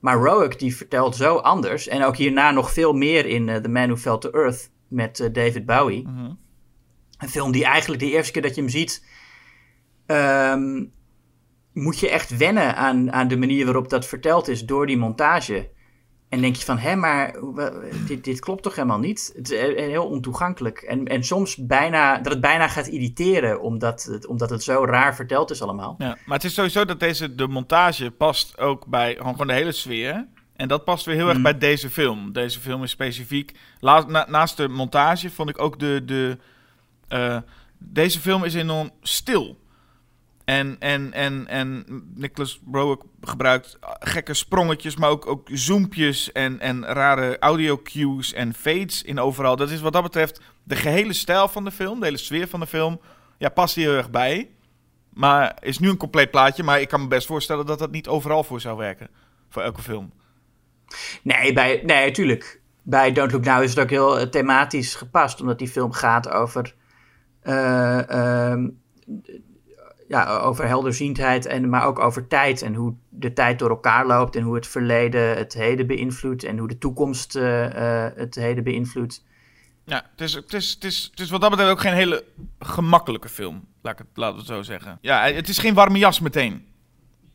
Maar 0.00 0.16
Rowick 0.16 0.58
die 0.58 0.76
vertelt 0.76 1.16
zo 1.16 1.36
anders. 1.36 1.88
En 1.88 2.04
ook 2.04 2.16
hierna 2.16 2.50
nog 2.50 2.72
veel 2.72 2.92
meer 2.92 3.26
in 3.26 3.48
uh, 3.48 3.56
The 3.56 3.68
Man 3.68 3.86
Who 3.86 3.96
Fell 3.96 4.18
to 4.18 4.30
Earth 4.30 4.70
met 4.88 5.18
uh, 5.18 5.32
David 5.32 5.66
Bowie. 5.66 6.06
Mm 6.06 6.16
-hmm. 6.16 6.38
Een 7.18 7.28
film 7.28 7.52
die 7.52 7.64
eigenlijk 7.64 8.02
de 8.02 8.10
eerste 8.10 8.32
keer 8.32 8.42
dat 8.42 8.54
je 8.54 8.60
hem 8.60 8.70
ziet... 8.70 9.06
Um, 10.06 10.92
moet 11.72 11.98
je 11.98 12.10
echt 12.10 12.36
wennen 12.36 12.76
aan, 12.76 13.12
aan 13.12 13.28
de 13.28 13.36
manier 13.36 13.64
waarop 13.64 13.88
dat 13.88 14.06
verteld 14.06 14.48
is 14.48 14.64
door 14.64 14.86
die 14.86 14.96
montage. 14.96 15.68
En 16.28 16.40
denk 16.40 16.56
je 16.56 16.64
van, 16.64 16.78
hé, 16.78 16.96
maar 16.96 17.34
dit, 18.06 18.24
dit 18.24 18.40
klopt 18.40 18.62
toch 18.62 18.74
helemaal 18.74 18.98
niet? 18.98 19.32
Het 19.36 19.50
is 19.50 19.58
heel 19.74 20.06
ontoegankelijk. 20.06 20.78
En, 20.78 21.04
en 21.04 21.24
soms 21.24 21.56
bijna, 21.56 22.16
dat 22.18 22.32
het 22.32 22.40
bijna 22.40 22.68
gaat 22.68 22.86
irriteren, 22.86 23.60
omdat 23.60 24.02
het, 24.02 24.26
omdat 24.26 24.50
het 24.50 24.62
zo 24.62 24.84
raar 24.84 25.14
verteld 25.14 25.50
is 25.50 25.62
allemaal. 25.62 25.94
Ja, 25.98 26.16
maar 26.26 26.36
het 26.36 26.44
is 26.44 26.54
sowieso 26.54 26.84
dat 26.84 27.00
deze, 27.00 27.34
de 27.34 27.48
montage 27.48 28.10
past 28.10 28.58
ook 28.58 28.86
bij 28.86 29.16
gewoon 29.16 29.46
de 29.46 29.52
hele 29.52 29.72
sfeer. 29.72 30.26
En 30.56 30.68
dat 30.68 30.84
past 30.84 31.04
weer 31.04 31.14
heel 31.14 31.28
erg 31.28 31.36
Mm. 31.36 31.42
bij 31.42 31.58
deze 31.58 31.90
film. 31.90 32.32
Deze 32.32 32.60
film 32.60 32.82
is 32.82 32.90
specifiek. 32.90 33.52
Na, 33.80 34.26
naast 34.28 34.56
de 34.56 34.68
montage 34.68 35.30
vond 35.30 35.48
ik 35.48 35.60
ook 35.60 35.78
de. 35.78 36.02
de 36.04 36.38
uh, 37.08 37.36
deze 37.78 38.20
film 38.20 38.44
is 38.44 38.54
enorm 38.54 38.90
stil. 39.02 39.58
En, 40.48 40.76
en, 40.78 41.12
en, 41.12 41.46
en 41.46 41.84
Nicholas 42.14 42.60
Rowick 42.72 43.02
gebruikt 43.20 43.78
gekke 43.98 44.34
sprongetjes, 44.34 44.96
maar 44.96 45.10
ook, 45.10 45.26
ook 45.26 45.48
zoompjes 45.52 46.32
en, 46.32 46.60
en 46.60 46.84
rare 46.84 47.38
audio 47.38 47.80
cues 47.82 48.32
en 48.32 48.54
fades 48.54 49.02
in 49.02 49.20
overal. 49.20 49.56
Dat 49.56 49.70
is 49.70 49.80
wat 49.80 49.92
dat 49.92 50.02
betreft 50.02 50.40
de 50.64 50.76
gehele 50.76 51.12
stijl 51.12 51.48
van 51.48 51.64
de 51.64 51.70
film, 51.70 51.98
de 51.98 52.04
hele 52.04 52.16
sfeer 52.16 52.48
van 52.48 52.60
de 52.60 52.66
film, 52.66 53.00
ja, 53.38 53.48
past 53.48 53.74
hier 53.74 53.88
heel 53.88 53.96
erg 53.96 54.10
bij. 54.10 54.50
Maar 55.12 55.56
is 55.60 55.78
nu 55.78 55.88
een 55.88 55.96
compleet 55.96 56.30
plaatje, 56.30 56.62
maar 56.62 56.80
ik 56.80 56.88
kan 56.88 57.00
me 57.00 57.08
best 57.08 57.26
voorstellen 57.26 57.66
dat 57.66 57.78
dat 57.78 57.90
niet 57.90 58.08
overal 58.08 58.44
voor 58.44 58.60
zou 58.60 58.76
werken. 58.76 59.08
Voor 59.48 59.62
elke 59.62 59.82
film. 59.82 60.12
Nee, 61.22 61.52
bij, 61.52 61.82
nee, 61.84 62.10
tuurlijk. 62.10 62.60
Bij 62.82 63.12
Don't 63.12 63.32
Look 63.32 63.44
Now 63.44 63.62
is 63.62 63.70
het 63.70 63.78
ook 63.78 63.90
heel 63.90 64.20
uh, 64.20 64.26
thematisch 64.26 64.94
gepast, 64.94 65.40
omdat 65.40 65.58
die 65.58 65.68
film 65.68 65.92
gaat 65.92 66.28
over... 66.28 66.74
Uh, 67.42 68.52
ja, 70.08 70.38
over 70.38 70.66
helderziendheid, 70.66 71.46
en, 71.46 71.68
maar 71.68 71.86
ook 71.86 71.98
over 71.98 72.26
tijd 72.26 72.62
en 72.62 72.74
hoe 72.74 72.94
de 73.08 73.32
tijd 73.32 73.58
door 73.58 73.70
elkaar 73.70 74.06
loopt 74.06 74.36
en 74.36 74.42
hoe 74.42 74.54
het 74.54 74.66
verleden 74.66 75.36
het 75.36 75.54
heden 75.54 75.86
beïnvloedt 75.86 76.44
en 76.44 76.58
hoe 76.58 76.68
de 76.68 76.78
toekomst 76.78 77.36
uh, 77.36 77.64
uh, 77.64 78.06
het 78.14 78.34
heden 78.34 78.64
beïnvloedt. 78.64 79.24
Ja, 79.84 80.06
het 80.10 80.20
is, 80.20 80.34
het, 80.34 80.52
is, 80.52 80.70
het, 80.70 80.84
is, 80.84 81.08
het 81.10 81.20
is 81.20 81.30
wat 81.30 81.40
dat 81.40 81.50
betreft 81.50 81.70
ook 81.70 81.80
geen 81.80 81.92
hele 81.92 82.24
gemakkelijke 82.58 83.28
film, 83.28 83.64
laat 83.82 83.92
ik 83.92 83.98
het, 83.98 84.08
laten 84.14 84.34
we 84.34 84.40
het 84.40 84.50
zo 84.50 84.62
zeggen. 84.62 84.98
Ja, 85.00 85.32
het 85.32 85.48
is 85.48 85.58
geen 85.58 85.74
warme 85.74 85.98
jas 85.98 86.20
meteen. 86.20 86.66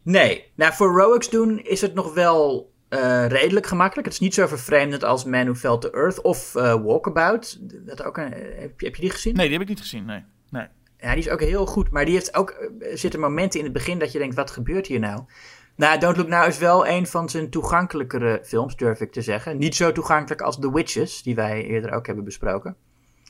Nee, 0.02 0.52
nou 0.56 0.74
voor 0.74 1.02
Rowick's 1.02 1.30
doen 1.30 1.60
is 1.60 1.82
het 1.82 1.94
nog 1.94 2.14
wel 2.14 2.72
eh, 2.90 3.28
redelijk 3.28 3.68
gemakkelijk. 3.68 4.06
Het 4.06 4.14
is 4.14 4.22
niet 4.22 4.34
zo 4.34 4.48
vervreemdend 4.48 5.04
als 5.04 5.24
Man 5.24 5.44
Who 5.44 5.54
Fell 5.54 5.78
to 5.78 5.90
Earth 5.90 6.22
of 6.22 6.56
eh, 6.56 6.74
Walkabout. 6.74 7.58
Dat 7.86 8.04
ook 8.04 8.18
een, 8.18 8.32
heb, 8.32 8.80
je, 8.80 8.86
heb 8.86 8.96
je 8.96 9.02
die 9.02 9.10
gezien? 9.10 9.36
Nee, 9.36 9.44
die 9.44 9.54
heb 9.54 9.62
ik 9.62 9.70
niet 9.70 9.82
gezien, 9.82 10.06
nee. 10.06 10.24
nee. 10.50 10.68
Ja, 11.04 11.10
die 11.10 11.24
is 11.24 11.30
ook 11.30 11.40
heel 11.42 11.66
goed. 11.66 11.92
Maar 11.92 12.06
die 12.06 12.14
heeft 12.14 12.36
ook, 12.36 12.50
eh, 12.50 12.92
er 12.92 12.98
zitten 12.98 13.20
momenten 13.20 13.60
in 13.60 13.66
het 13.66 13.74
begin 13.74 14.00
dat 14.00 14.12
je 14.12 14.20
denkt, 14.20 14.36
wat 14.36 14.52
gebeurt 14.52 14.88
hier 14.88 15.00
nou? 15.00 15.22
Nou, 15.76 16.00
Don't 16.00 16.18
Look 16.18 16.28
Now 16.28 16.48
is 16.48 16.58
wel 16.58 16.88
een 16.88 17.08
van 17.08 17.30
zijn 17.30 17.50
toegankelijkere 17.50 18.42
films, 18.44 18.76
durf 18.76 19.00
ik 19.02 19.12
te 19.12 19.22
zeggen. 19.22 19.58
Niet 19.58 19.76
zo 19.76 19.92
toegankelijk 19.92 20.42
als 20.42 20.60
The 20.60 20.74
Witches, 20.74 21.24
die 21.24 21.36
wij 21.36 21.64
eerder 21.66 21.92
ook 21.92 22.06
hebben 22.06 22.24
besproken. 22.24 22.76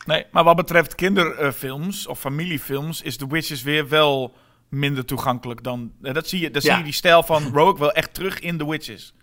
Nee, 0.05 0.25
maar 0.31 0.43
wat 0.43 0.55
betreft 0.55 0.95
kinderfilms 0.95 2.07
of 2.07 2.19
familiefilms 2.19 3.01
is 3.01 3.17
The 3.17 3.27
Witches 3.27 3.63
weer 3.63 3.87
wel 3.89 4.33
minder 4.69 5.05
toegankelijk 5.05 5.63
dan... 5.63 5.91
eh, 6.01 6.13
Dat 6.13 6.27
zie 6.27 6.39
je, 6.41 6.49
Ja. 6.51 6.59
zie 6.59 6.71
je 6.73 6.83
die 6.83 6.93
stijl 6.93 7.23
van 7.23 7.43
Rogue 7.53 7.79
wel 7.79 7.91
echt 7.91 8.13
terug 8.13 8.39
in 8.39 8.57
The 8.57 8.69
Witches. 8.69 9.15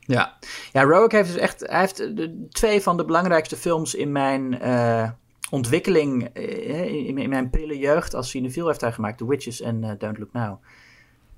Ja, 0.00 0.38
ja 0.72 0.82
Rogue 0.82 1.16
heeft 1.16 1.32
dus 1.32 1.40
echt 1.42 1.60
hij 1.66 1.80
heeft 1.80 2.10
twee 2.50 2.82
van 2.82 2.96
de 2.96 3.04
belangrijkste 3.04 3.56
films 3.56 3.94
in 3.94 4.12
mijn 4.12 4.60
eh, 4.60 5.10
ontwikkeling, 5.50 6.24
eh, 6.32 6.86
in, 7.08 7.18
in 7.18 7.28
mijn 7.28 7.50
prille 7.50 7.78
jeugd 7.78 8.14
als 8.14 8.30
cinefiel 8.30 8.66
heeft 8.66 8.80
hij 8.80 8.92
gemaakt. 8.92 9.18
The 9.18 9.26
Witches 9.26 9.60
en 9.60 9.84
eh, 9.84 9.90
Don't 9.98 10.18
Look 10.18 10.32
Now. 10.32 10.62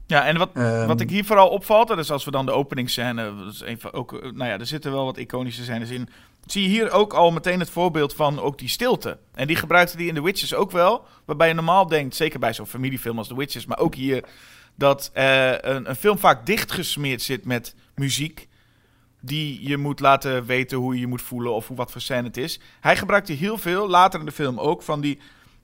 Ja, 0.07 0.27
en 0.27 0.39
wat, 0.39 0.51
Ehm. 0.55 0.87
wat 0.87 1.01
ik 1.01 1.11
hier 1.11 1.25
vooral 1.25 1.49
opvalt, 1.49 1.89
dat 1.89 1.99
is 1.99 2.11
als 2.11 2.25
we 2.25 2.31
dan 2.31 2.47
de 2.47 2.53
openingsscène, 2.53 3.33
een 3.65 3.81
van 3.81 3.93
ook, 3.93 4.13
eh, 4.13 4.21
nou 4.23 4.51
ja, 4.51 4.59
er 4.59 4.67
zitten 4.67 4.93
wel 4.93 5.05
wat 5.05 5.17
iconische 5.17 5.63
scènes 5.63 5.91
in. 5.91 6.09
Zie 6.47 6.63
je 6.63 6.69
hier 6.69 6.91
ook 6.91 7.13
al 7.13 7.31
meteen 7.31 7.59
het 7.61 7.71
voorbeeld 7.71 8.15
van 8.15 8.41
ook 8.41 8.59
die 8.59 8.69
stilte. 8.69 9.19
En 9.35 9.47
die 9.47 9.57
gebruikte 9.57 9.97
die 9.97 10.09
in 10.09 10.15
The 10.15 10.23
Witches 10.23 10.55
ook 10.55 10.71
wel. 10.71 11.05
Waarbij 11.25 11.49
je 11.49 11.55
normaal 11.55 11.87
denkt, 11.87 12.15
zeker 12.17 12.39
bij 12.39 12.53
zo'n 12.55 12.67
familiefilm 12.67 13.19
als 13.19 13.29
The 13.29 13.37
Witches, 13.37 13.67
maar 13.67 13.79
ook 13.79 13.95
hier, 13.95 14.25
dat 14.75 15.11
eh, 15.13 15.51
een, 15.51 15.89
een 15.89 15.97
film 15.97 16.19
vaak 16.19 16.47
dichtgesmeerd 16.47 17.23
zit 17.23 17.45
met 17.45 17.75
muziek. 17.95 18.49
Die 19.21 19.69
je 19.69 19.77
moet 19.77 20.01
laten 20.01 20.45
weten 20.45 20.79
hoe 20.79 20.95
je 20.95 21.01
je 21.01 21.07
moet 21.07 21.23
voelen 21.23 21.53
of 21.53 21.67
hoe 21.69 21.77
wat 21.77 21.91
voor 21.93 22.01
scène 22.01 22.27
het 22.27 22.37
is. 22.37 22.61
Hij 22.81 22.97
gebruikte 22.97 23.33
heel 23.33 23.59
veel, 23.59 23.89
later 23.89 24.21
in 24.21 24.27
de 24.27 24.33
film 24.33 24.59
ook, 24.59 24.83
van 24.83 25.01
die. 25.01 25.19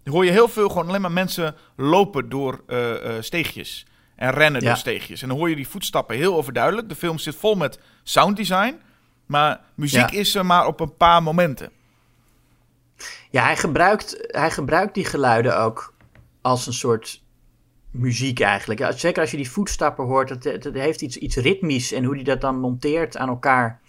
Hoor 0.04 0.24
je 0.24 0.30
heel 0.30 0.48
veel 0.48 0.68
gewoon 0.68 0.88
alleen 0.88 1.00
maar 1.00 1.12
mensen 1.12 1.54
lopen 1.76 2.28
door 2.28 2.62
eh, 2.66 3.16
eh, 3.16 3.22
steegjes. 3.22 3.86
En 4.16 4.30
rennen 4.30 4.60
Ja. 4.62 4.66
door 4.68 4.76
steegjes. 4.76 5.22
En 5.22 5.28
dan 5.28 5.36
hoor 5.38 5.48
je 5.48 5.56
die 5.56 5.68
voetstappen 5.68 6.16
heel 6.16 6.34
overduidelijk. 6.36 6.88
De 6.88 6.94
film 6.94 7.18
zit 7.18 7.34
vol 7.36 7.54
met 7.54 7.78
sounddesign. 8.02 8.80
Maar 9.26 9.60
muziek 9.74 10.10
Ja. 10.10 10.18
is 10.18 10.34
er 10.34 10.46
maar 10.46 10.66
op 10.66 10.80
een 10.80 10.96
paar 10.96 11.22
momenten. 11.22 11.70
Ja, 13.30 13.42
hij 13.42 13.56
gebruikt, 13.56 14.24
hij 14.26 14.50
gebruikt 14.50 14.94
die 14.94 15.04
geluiden 15.04 15.58
ook 15.58 15.94
als 16.42 16.66
een 16.66 16.72
soort 16.72 17.22
muziek 17.94 18.40
eigenlijk. 18.40 18.92
Zeker 18.96 19.20
als 19.20 19.30
je 19.30 19.36
die 19.36 19.50
voetstappen 19.50 20.04
hoort, 20.04 20.28
het, 20.28 20.70
heeft 20.72 21.00
iets, 21.00 21.16
iets 21.16 21.36
ritmisch 21.36 21.92
en 21.92 22.04
hoe 22.04 22.14
hij 22.14 22.24
dat 22.24 22.40
dan 22.40 22.60
monteert 22.60 23.16
aan 23.16 23.28
elkaar. 23.28 23.80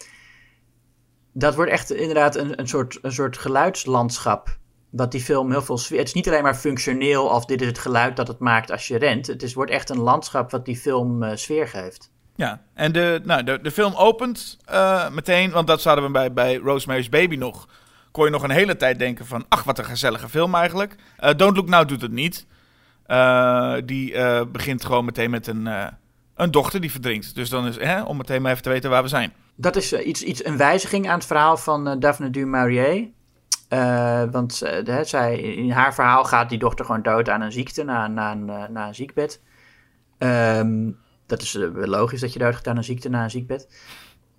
Dat 1.31 1.55
wordt 1.55 1.71
echt 1.71 1.93
inderdaad 1.93 2.35
een, 2.35 2.59
een, 2.59 2.67
soort, 2.67 2.99
een 3.01 3.11
soort 3.11 3.37
geluidslandschap. 3.37 4.57
Dat 4.89 5.11
die 5.11 5.21
film 5.21 5.51
heel 5.51 5.61
veel 5.61 5.77
sfeer. 5.77 5.97
Het 5.97 6.07
is 6.07 6.13
niet 6.13 6.27
alleen 6.27 6.43
maar 6.43 6.55
functioneel 6.55 7.25
of 7.25 7.45
dit 7.45 7.61
is 7.61 7.67
het 7.67 7.79
geluid 7.79 8.15
dat 8.15 8.27
het 8.27 8.39
maakt 8.39 8.71
als 8.71 8.87
je 8.87 8.97
rent. 8.97 9.27
Het 9.27 9.43
is, 9.43 9.53
wordt 9.53 9.71
echt 9.71 9.89
een 9.89 9.99
landschap 9.99 10.51
wat 10.51 10.65
die 10.65 10.77
film 10.77 11.23
eh, 11.23 11.35
sfeer 11.35 11.67
geeft. 11.67 12.11
Ja, 12.35 12.61
en 12.73 12.91
de, 12.91 13.21
nou, 13.23 13.43
de, 13.43 13.59
de 13.61 13.71
film 13.71 13.93
opent 13.93 14.57
eh, 14.65 15.09
meteen, 15.09 15.51
want 15.51 15.67
dat 15.67 15.81
zouden 15.81 16.05
we 16.05 16.11
bij, 16.11 16.33
bij 16.33 16.55
Rosemary's 16.55 17.09
Baby 17.09 17.35
nog. 17.35 17.67
Kon 18.11 18.25
je 18.25 18.31
nog 18.31 18.43
een 18.43 18.49
hele 18.49 18.77
tijd 18.77 18.99
denken 18.99 19.25
van, 19.25 19.45
ach, 19.49 19.63
wat 19.63 19.77
een 19.77 19.85
gezellige 19.85 20.29
film 20.29 20.55
eigenlijk. 20.55 20.95
Eh, 21.17 21.35
Don't 21.35 21.55
Look 21.55 21.67
Now 21.67 21.87
doet 21.87 22.01
het 22.01 22.11
niet. 22.11 22.45
Eh, 23.05 23.75
die 23.85 24.13
eh, 24.13 24.45
begint 24.51 24.85
gewoon 24.85 25.05
meteen 25.05 25.29
met 25.29 25.47
een, 25.47 25.67
eh, 25.67 25.87
een 26.35 26.51
dochter 26.51 26.81
die 26.81 26.91
verdrinkt. 26.91 27.35
Dus 27.35 27.49
dan 27.49 27.67
is, 27.67 27.79
hè, 27.79 28.03
om 28.03 28.17
meteen 28.17 28.41
maar 28.41 28.51
even 28.51 28.63
te 28.63 28.69
weten 28.69 28.89
waar 28.89 29.03
we 29.03 29.07
zijn. 29.07 29.33
Dat 29.55 29.75
is 29.75 29.93
iets, 29.93 30.23
iets, 30.23 30.45
een 30.45 30.57
wijziging 30.57 31.09
aan 31.09 31.17
het 31.17 31.25
verhaal 31.25 31.57
van 31.57 31.99
Daphne 31.99 32.29
du 32.29 32.45
Maurier. 32.45 33.09
Want 34.31 34.53
zij, 35.01 35.39
in 35.39 35.71
haar 35.71 35.93
verhaal 35.93 36.23
gaat 36.23 36.49
die 36.49 36.57
dochter 36.57 36.85
gewoon 36.85 37.01
dood 37.01 37.29
aan 37.29 37.41
een 37.41 37.51
ziekte, 37.51 37.83
na, 37.83 38.07
na, 38.07 38.31
een, 38.31 38.45
na 38.45 38.87
een 38.87 38.95
ziekbed. 38.95 39.41
Ehm, 40.17 40.91
dat 41.25 41.41
is 41.41 41.57
logisch 41.73 42.19
dat 42.19 42.33
je 42.33 42.39
dood 42.39 42.55
gaat 42.55 42.67
aan 42.67 42.77
een 42.77 42.83
ziekte 42.83 43.09
na 43.09 43.23
een 43.23 43.29
ziekbed. 43.29 43.67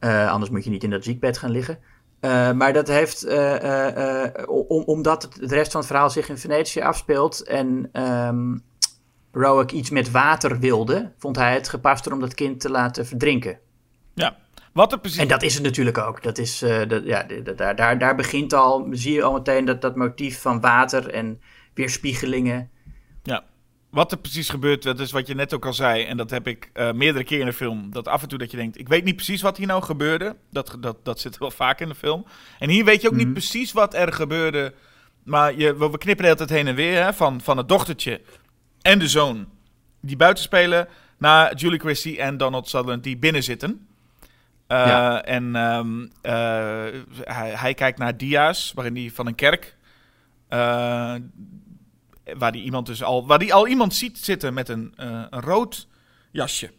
Anders 0.01 0.51
moet 0.51 0.65
je 0.65 0.71
niet 0.71 0.85
in 0.85 0.91
dat 0.91 1.05
ziekbed 1.05 1.39
gaan 1.39 1.51
liggen. 1.51 1.79
Eh, 2.27 2.53
maar 2.53 2.73
dat 2.73 2.89
heeft, 2.89 3.23
eh, 3.23 4.25
eh, 4.25 4.49
om, 4.49 4.83
omdat 4.85 5.23
het, 5.23 5.49
de 5.49 5.55
rest 5.55 5.71
van 5.71 5.81
het 5.81 5.91
verhaal 5.91 6.11
zich 6.11 6.29
in 6.29 6.39
Venetië 6.39 6.81
afspeelt 6.81 7.43
en 7.43 7.89
ehm 7.93 8.57
Rowan 9.33 9.71
iets 9.73 9.91
met 9.91 10.11
water 10.11 10.59
wilde, 10.59 11.13
vond 11.19 11.37
hij 11.37 11.55
het 11.55 11.69
gepaster 11.69 12.13
om 12.13 12.21
dat 12.21 12.35
kind 12.35 12.61
te 12.61 12.71
laten 12.71 13.07
verdrinken. 13.07 13.59
Ja, 14.15 14.37
wat 14.73 14.93
er 14.93 14.99
precies... 14.99 15.19
En 15.19 15.29
dat 15.29 15.43
is 15.43 15.55
het 15.55 15.63
natuurlijk 15.63 15.99
ook. 15.99 16.23
Dat 16.23 16.39
is, 16.39 16.59
dat, 16.89 17.05
ja, 17.05 17.27
daar, 17.57 17.77
daar, 17.77 17.99
daar 17.99 18.15
begint 18.15 18.53
al, 18.53 18.87
zie 18.91 19.13
je 19.13 19.23
al 19.23 19.33
meteen 19.33 19.65
dat, 19.65 19.81
dat 19.81 19.97
motief 19.97 20.41
van 20.41 20.61
water 20.61 21.11
en 21.11 21.41
weerspiegelingen. 21.75 22.71
Ja. 23.23 23.45
Wat 23.97 24.13
er 24.13 24.19
precies 24.19 24.49
gebeurt, 24.49 24.83
dat 24.83 25.01
is 25.01 25.11
wat 25.11 25.27
je 25.27 25.35
net 25.35 25.55
ook 25.55 25.67
al 25.67 25.73
zei. 25.73 26.05
En 26.05 26.17
dat 26.17 26.31
heb 26.31 26.47
ik 26.47 26.71
eh, 26.73 26.93
meerdere 26.93 27.25
keren 27.25 27.41
in 27.41 27.51
de 27.51 27.57
film. 27.57 27.91
Dat 27.93 28.09
af 28.09 28.23
en 28.23 28.29
toe 28.29 28.39
dat 28.39 28.51
je 28.51 28.57
denkt, 28.57 28.79
ik 28.79 28.89
weet 28.89 29.05
niet 29.05 29.17
precies 29.17 29.43
wat 29.43 29.57
hier 29.57 29.67
nou 29.67 29.83
gebeurde. 29.83 30.37
Dat, 30.51 30.77
dat, 30.81 30.97
dat 31.05 31.21
zit 31.21 31.39
wel 31.39 31.51
vaak 31.51 31.81
in 31.81 31.89
de 31.89 31.95
film. 31.95 32.27
En 32.59 32.69
hier 32.69 32.85
weet 32.85 33.03
je 33.03 33.09
ook 33.09 33.15
niet 33.15 33.33
precies 33.33 33.73
wat 33.73 33.95
er 33.95 34.13
gebeurde. 34.13 34.75
Maar 35.23 35.55
je, 35.55 35.77
we 35.77 35.99
knippen 35.99 36.17
de 36.17 36.23
hele 36.23 36.35
tijd 36.37 36.51
heen 36.51 36.67
en 36.67 36.75
weer. 36.75 37.03
Hè, 37.03 37.13
van, 37.15 37.41
van 37.41 37.57
het 37.57 37.69
dochtertje 37.69 38.21
en 38.83 38.99
de 38.99 39.09
zoon. 39.09 39.49
Die 40.01 40.17
buiten 40.17 40.45
spelen. 40.45 40.89
Naar 41.19 41.55
Julie 41.55 41.81
Christie 41.81 42.21
en 42.21 42.37
Donald 42.37 42.69
Sutherland 42.69 43.03
die 43.03 43.17
binnen 43.17 43.43
zitten. 43.43 43.87
Eh, 44.67 44.87
Ja. 44.87 45.23
En 45.23 45.57
ehm, 45.57 46.07
eh, 46.23 47.01
hij, 47.21 47.51
hij 47.55 47.75
kijkt 47.75 47.99
naar 47.99 48.17
dia's 48.17 48.73
waarin 48.75 48.97
hij 48.97 49.11
van 49.15 49.27
een 49.27 49.35
kerk... 49.35 49.77
eh, 52.27 52.35
waar 52.39 52.53
die 52.53 52.63
iemand 52.63 52.87
dus 52.87 53.03
al, 53.03 53.27
waar 53.27 53.39
die 53.39 53.55
al 53.55 53.67
iemand 53.69 53.95
ziet 53.95 54.19
zitten 54.19 54.55
met 54.55 54.69
een, 54.69 54.93
eh, 54.97 55.23
een 55.31 55.41
rood 55.41 55.87
jasje. 56.31 56.71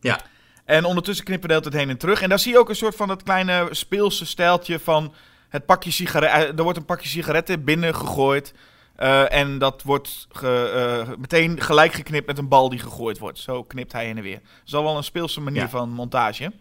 Ja. 0.00 0.20
En 0.64 0.84
ondertussen 0.84 1.24
knippen 1.24 1.48
de 1.48 1.54
hele 1.54 1.68
tijd 1.70 1.82
heen 1.82 1.90
en 1.92 1.98
terug. 1.98 2.22
En 2.22 2.28
daar 2.28 2.38
zie 2.38 2.52
je 2.52 2.58
ook 2.58 2.68
een 2.68 2.74
soort 2.76 2.96
van 2.96 3.08
dat 3.08 3.22
kleine 3.22 3.68
speelse 3.70 4.26
stijltje 4.26 4.78
van 4.78 5.12
het 5.48 5.66
pakje 5.66 5.90
sigaretten. 5.90 6.56
Er 6.56 6.62
wordt 6.62 6.78
een 6.78 6.84
pakje 6.84 7.08
sigaretten 7.08 7.64
binnen 7.64 7.94
gegooid. 7.94 8.54
eh, 8.96 9.32
en 9.32 9.58
dat 9.58 9.82
wordt 9.82 10.26
ge- 10.30 11.04
eh, 11.08 11.16
meteen 11.18 11.60
gelijk 11.60 11.92
geknipt 11.92 12.26
met 12.26 12.38
een 12.38 12.48
bal 12.48 12.68
die 12.68 12.78
gegooid 12.78 13.18
wordt. 13.18 13.38
Zo 13.38 13.62
knipt 13.64 13.92
hij 13.92 14.04
heen 14.04 14.16
en 14.16 14.22
weer. 14.22 14.40
Dat 14.40 14.66
is 14.66 14.74
al 14.74 14.82
wel 14.84 14.96
een 14.96 15.04
speelse 15.04 15.40
manier 15.40 15.60
Ja. 15.62 15.68
van 15.68 15.90
montage. 15.90 16.44
Eh, 16.44 16.52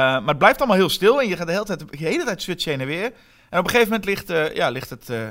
maar 0.00 0.26
het 0.26 0.38
blijft 0.38 0.58
allemaal 0.58 0.76
heel 0.76 0.88
stil. 0.88 1.20
En 1.20 1.28
je 1.28 1.36
gaat 1.36 1.46
de 1.46 1.52
hele 1.52 1.64
tijd, 1.64 1.78
de 1.90 1.96
hele 1.96 2.24
tijd 2.24 2.42
switchen 2.42 2.70
heen 2.70 2.80
en 2.80 2.86
weer. 2.86 3.04
En 3.50 3.58
op 3.58 3.64
een 3.64 3.70
gegeven 3.70 3.88
moment 3.88 4.04
ligt, 4.04 4.30
eh, 4.30 4.54
ja, 4.54 4.68
ligt 4.68 4.90
het 4.90 5.10
eh, 5.10 5.26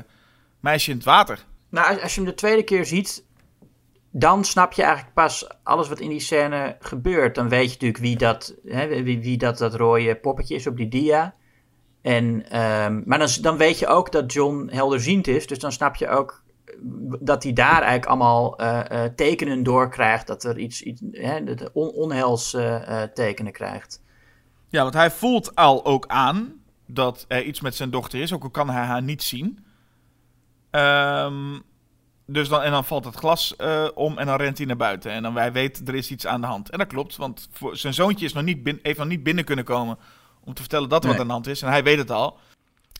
meisje 0.60 0.90
in 0.90 0.96
het 0.96 1.04
water. 1.06 1.38
Nou, 1.74 2.00
als, 2.00 2.14
je 2.14 2.20
hem 2.20 2.30
de 2.30 2.36
tweede 2.36 2.62
keer 2.62 2.84
ziet, 2.84 3.24
dan 4.10 4.44
snap 4.44 4.72
je 4.72 4.82
eigenlijk 4.82 5.14
pas 5.14 5.48
alles 5.62 5.88
wat 5.88 6.00
in 6.00 6.08
die 6.08 6.20
scène 6.20 6.76
gebeurt. 6.80 7.34
Dan 7.34 7.48
weet 7.48 7.64
je 7.64 7.72
natuurlijk 7.72 8.02
wie 8.02 8.16
dat, 8.16 8.54
hè, 8.64 9.02
wie, 9.02 9.36
dat, 9.36 9.58
dat 9.58 9.74
rode 9.74 10.16
poppetje 10.16 10.54
is 10.54 10.66
op 10.66 10.76
die 10.76 10.88
dia. 10.88 11.34
En, 12.02 12.50
ehm, 12.50 13.02
maar 13.04 13.38
dan, 13.40 13.56
weet 13.56 13.78
je 13.78 13.86
ook 13.86 14.12
dat 14.12 14.32
John 14.32 14.68
helderziend 14.72 15.26
is. 15.26 15.46
Dus 15.46 15.58
dan 15.58 15.72
snap 15.72 15.94
je 15.94 16.08
ook 16.08 16.42
dat 17.20 17.42
hij 17.42 17.52
daar 17.52 17.82
eigenlijk 17.82 18.06
allemaal 18.06 18.58
eh, 18.58 19.04
eh, 19.04 19.12
tekenen 19.14 19.62
doorkrijgt. 19.62 20.26
Dat 20.26 20.44
er 20.44 20.58
iets, 20.58 20.82
iets 20.82 21.02
hè, 21.12 21.44
de 21.44 21.70
on, 21.72 21.88
onheils 21.88 22.54
eh, 22.54 23.02
tekenen 23.02 23.52
krijgt. 23.52 24.02
Ja, 24.68 24.82
want 24.82 24.94
hij 24.94 25.10
voelt 25.10 25.54
al 25.54 25.84
ook 25.84 26.06
aan 26.06 26.52
dat 26.86 27.24
er 27.28 27.42
iets 27.42 27.60
met 27.60 27.74
zijn 27.74 27.90
dochter 27.90 28.20
is, 28.20 28.32
ook 28.32 28.42
al 28.42 28.50
kan 28.50 28.70
hij 28.70 28.84
haar 28.84 29.02
niet 29.02 29.22
zien. 29.22 29.64
Ehm, 30.74 31.58
dus 32.26 32.48
dan, 32.48 32.62
en 32.62 32.70
dan 32.70 32.84
valt 32.84 33.04
het 33.04 33.14
glas 33.14 33.56
eh, 33.56 33.88
om 33.94 34.18
en 34.18 34.26
dan 34.26 34.36
rent 34.36 34.58
hij 34.58 34.66
naar 34.66 34.76
buiten. 34.76 35.10
En 35.10 35.22
dan 35.22 35.36
hij 35.36 35.52
weet, 35.52 35.88
er 35.88 35.94
is 35.94 36.10
iets 36.10 36.26
aan 36.26 36.40
de 36.40 36.46
hand. 36.46 36.70
En 36.70 36.78
dat 36.78 36.86
klopt, 36.86 37.16
want 37.16 37.48
voor, 37.52 37.76
zijn 37.76 37.94
zoontje 37.94 38.24
is 38.24 38.32
nog 38.32 38.42
niet 38.44 38.62
bin, 38.62 38.80
heeft 38.82 38.98
nog 38.98 39.06
niet 39.06 39.22
binnen 39.22 39.44
kunnen 39.44 39.64
komen 39.64 39.98
om 40.44 40.54
te 40.54 40.60
vertellen 40.60 40.88
dat 40.88 41.04
er 41.04 41.10
wat 41.10 41.18
aan 41.18 41.26
de 41.26 41.32
hand 41.32 41.46
is. 41.46 41.62
En 41.62 41.68
hij 41.68 41.82
weet 41.82 41.98
het 41.98 42.10
al. 42.10 42.38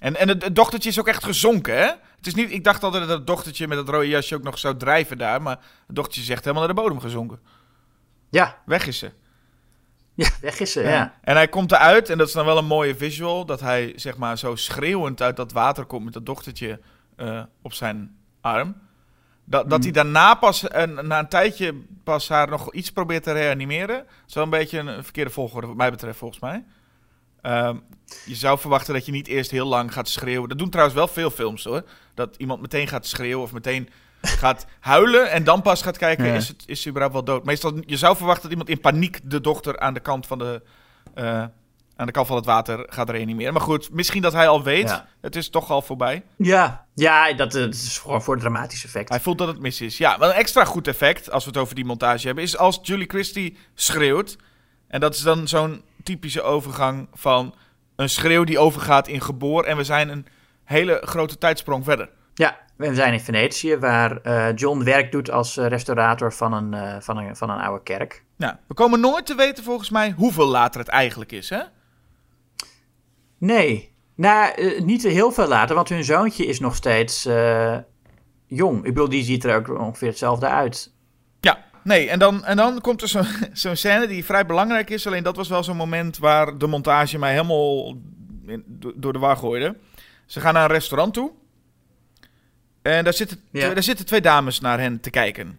En, 0.01 0.17
en 0.17 0.29
het, 0.29 0.43
het 0.45 0.57
dochtertje 0.57 0.89
is 0.89 0.99
ook 0.99 1.09
echt 1.09 1.25
gezonken, 1.25 1.77
hè? 1.77 1.87
Het 2.17 2.27
is 2.27 2.35
niet, 2.35 2.51
ik 2.51 2.65
dacht 2.65 2.83
altijd 2.83 3.09
dat 3.09 3.19
het 3.19 3.27
dochtertje 3.27 3.69
met 3.69 3.79
het 3.79 3.89
rode 3.89 4.09
jasje 4.09 4.35
ook 4.35 4.43
nog 4.43 4.59
zou 4.59 4.77
drijven 4.77 5.19
daar. 5.19 5.43
Maar 5.43 5.59
het 5.87 5.97
dochtertje 5.97 6.23
is 6.23 6.29
echt 6.29 6.45
helemaal 6.45 6.67
naar 6.67 6.75
de 6.75 6.81
bodem 6.83 7.01
gezonken. 7.01 7.41
Ja, 8.31 8.59
Weg 8.67 8.87
is 8.87 8.99
ze. 8.99 9.11
ja 10.15 10.29
weg 10.41 10.61
is 10.61 10.73
ze, 10.73 10.83
ja. 10.83 11.19
En 11.23 11.35
hij 11.35 11.49
komt 11.49 11.73
eruit, 11.73 12.11
en 12.11 12.19
dat 12.19 12.27
is 12.27 12.33
dan 12.33 12.47
wel 12.47 12.59
een 12.59 12.67
mooie 12.67 12.97
visual, 12.97 13.45
dat 13.47 13.61
hij 13.61 13.93
zeg 13.97 14.17
maar 14.17 14.39
zo 14.39 14.55
schreeuwend 14.55 15.23
uit 15.23 15.37
dat 15.37 15.53
water 15.53 15.85
komt 15.85 16.05
met 16.05 16.13
dat 16.13 16.27
dochtertje 16.27 16.81
eh, 17.17 17.43
op 17.63 17.73
zijn 17.73 18.17
arm. 18.41 18.77
Dat, 19.45 19.71
dat 19.71 19.83
hij 19.83 19.93
daarna 19.93 20.35
pas, 20.35 20.69
en 20.69 21.07
na 21.07 21.19
een 21.19 21.29
tijdje, 21.29 21.75
pas 22.05 22.29
haar 22.29 22.49
nog 22.49 22.73
iets 22.73 22.93
probeert 22.93 23.23
te 23.23 23.33
reanimeren. 23.33 23.97
Dat 23.97 24.07
is 24.29 24.35
wel 24.35 24.45
een 24.45 24.51
beetje 24.51 24.79
een 24.79 25.05
verkeerde 25.05 25.31
volgorde 25.31 25.67
wat 25.67 25.77
mij 25.77 25.91
betreft, 25.91 26.19
volgens 26.19 26.41
mij. 26.41 26.65
Ehm, 27.41 27.77
je 28.25 28.35
zou 28.35 28.59
verwachten 28.59 28.95
dat 28.95 29.07
je 29.07 29.13
niet 29.13 29.27
eerst 29.29 29.51
heel 29.51 29.67
lang 29.67 29.93
gaat 29.93 30.09
schreeuwen. 30.09 30.49
Dat 30.49 30.59
doen 30.59 30.71
trouwens 30.71 30.97
wel 30.97 31.09
veel 31.09 31.31
films 31.31 31.65
hoor. 31.65 31.83
Dat 32.15 32.35
iemand 32.37 32.61
meteen 32.61 32.89
gaat 32.89 33.07
schreeuwen 33.07 33.43
of 33.45 33.53
meteen 33.53 33.89
gaat 34.23 34.67
huilen 34.81 35.31
en 35.31 35.45
dan 35.45 35.63
pas 35.63 35.83
gaat 35.83 35.97
kijken, 35.99 36.27
Ja. 36.27 36.35
is, 36.35 36.49
het, 36.49 36.63
is 36.67 36.83
ze 36.83 36.89
überhaupt 36.89 37.15
wel 37.15 37.25
dood? 37.25 37.45
Meestal, 37.45 37.79
je 37.87 37.97
zou 37.97 38.17
verwachten 38.17 38.43
dat 38.43 38.51
iemand 38.51 38.69
in 38.69 38.81
paniek 38.81 39.21
de 39.23 39.41
dochter 39.41 39.79
aan 39.79 39.95
de 39.95 40.01
kant 40.01 40.27
van 40.27 40.39
de, 40.39 40.63
eh, 41.15 41.45
aan 41.97 42.07
de 42.07 42.13
kant 42.13 42.27
van 42.27 42.37
het 42.37 42.45
water 42.45 42.87
gaat 42.89 43.11
reanimeren. 43.11 43.53
Maar 43.53 43.63
goed, 43.63 43.91
misschien 43.93 44.23
dat 44.23 44.33
hij 44.33 44.49
al 44.49 44.63
weet. 44.63 44.89
Ja. 44.89 45.07
Het 45.21 45.37
is 45.37 45.51
toch 45.51 45.71
al 45.71 45.83
voorbij. 45.83 46.25
Ja, 46.37 46.87
ja 46.95 47.33
dat, 47.33 47.55
eh, 47.55 47.63
dat 47.63 47.75
is 47.75 47.99
gewoon 47.99 48.23
voor 48.23 48.35
het 48.35 48.43
dramatisch 48.43 48.85
effect. 48.85 49.09
Hij 49.09 49.21
voelt 49.21 49.39
dat 49.39 49.49
het 49.49 49.61
mis 49.61 49.81
is. 49.81 49.99
Ja, 49.99 50.17
maar 50.17 50.29
een 50.29 50.35
extra 50.35 50.65
goed 50.65 50.89
effect, 50.89 51.31
als 51.31 51.45
we 51.45 51.51
het 51.51 51.59
over 51.59 51.75
die 51.75 51.85
montage 51.85 52.27
hebben, 52.27 52.45
is 52.45 52.59
als 52.59 52.79
Julie 52.83 53.09
Christie 53.09 53.57
schreeuwt. 53.75 54.37
En 54.89 55.01
dat 55.01 55.15
is 55.15 55.21
dan 55.21 55.49
zo'n 55.49 55.83
typische 56.03 56.43
overgang 56.43 57.09
van 57.13 57.55
een 57.97 58.09
schreeuw 58.11 58.45
die 58.45 58.59
overgaat 58.59 59.09
in 59.09 59.21
geboor. 59.21 59.65
En 59.65 59.77
we 59.77 59.85
zijn 59.85 60.09
een 60.09 60.27
hele 60.65 61.03
grote 61.05 61.39
tijdsprong 61.39 61.85
verder. 61.85 62.11
Ja, 62.35 62.59
we 62.77 62.95
zijn 62.95 63.13
in 63.13 63.21
Venetië, 63.21 63.77
waar 63.77 64.21
eh, 64.21 64.55
John 64.55 64.85
werk 64.85 65.13
doet 65.13 65.31
als 65.31 65.57
eh, 65.57 65.67
restaurator 65.67 66.33
van 66.33 66.53
een, 66.53 67.03
van, 67.03 67.17
een, 67.17 67.37
van 67.37 67.51
een 67.51 67.61
oude 67.61 67.83
kerk. 67.83 68.25
Nou, 68.37 68.55
we 68.67 68.75
komen 68.75 69.01
nooit 69.01 69.27
te 69.27 69.35
weten 69.35 69.65
volgens 69.65 69.91
mij 69.91 70.15
hoeveel 70.17 70.47
later 70.47 70.81
het 70.81 70.89
eigenlijk 70.89 71.33
is, 71.33 71.49
hè? 71.49 71.63
Nee, 73.39 73.93
nou, 74.15 74.53
eh, 74.55 74.81
niet 74.81 75.03
heel 75.03 75.31
veel 75.33 75.49
later, 75.49 75.75
want 75.75 75.89
hun 75.89 76.05
zoontje 76.05 76.47
is 76.47 76.61
nog 76.61 76.75
steeds 76.75 77.27
eh, 77.27 77.77
jong. 78.47 78.77
Ik 78.77 78.83
bedoel, 78.95 79.09
die 79.09 79.25
ziet 79.25 79.45
er 79.45 79.57
ook 79.57 79.79
ongeveer 79.81 80.09
hetzelfde 80.09 80.47
uit. 80.49 80.93
Ja, 81.41 81.65
nee, 81.85 82.09
en 82.09 82.19
dan, 82.19 82.45
en 82.45 82.57
dan 82.57 82.81
komt 82.81 83.03
er 83.03 83.09
zo- 83.09 83.23
zo'n 83.53 83.77
scène 83.77 84.07
die 84.07 84.25
vrij 84.25 84.47
belangrijk 84.47 84.91
is. 84.91 85.07
Alleen 85.07 85.23
dat 85.23 85.37
was 85.37 85.49
wel 85.49 85.65
zo'n 85.65 85.77
moment 85.77 86.19
waar 86.19 86.59
de 86.59 86.67
montage 86.67 87.19
mij 87.19 87.33
helemaal 87.33 87.97
in- 88.47 88.65
door 88.95 89.13
de 89.13 89.19
war 89.19 89.37
gooide. 89.37 89.77
Ze 90.27 90.41
gaan 90.41 90.55
naar 90.55 90.65
een 90.65 90.71
restaurant 90.77 91.15
toe. 91.15 91.31
En 92.83 93.05
daar 93.05 93.13
zitten, 93.15 93.41
Ja. 93.51 93.75
daar 93.75 93.83
zitten 93.83 94.07
twee 94.07 94.21
dames 94.21 94.61
naar 94.61 94.81
hen 94.81 95.01
te 95.01 95.11
kijken. 95.11 95.59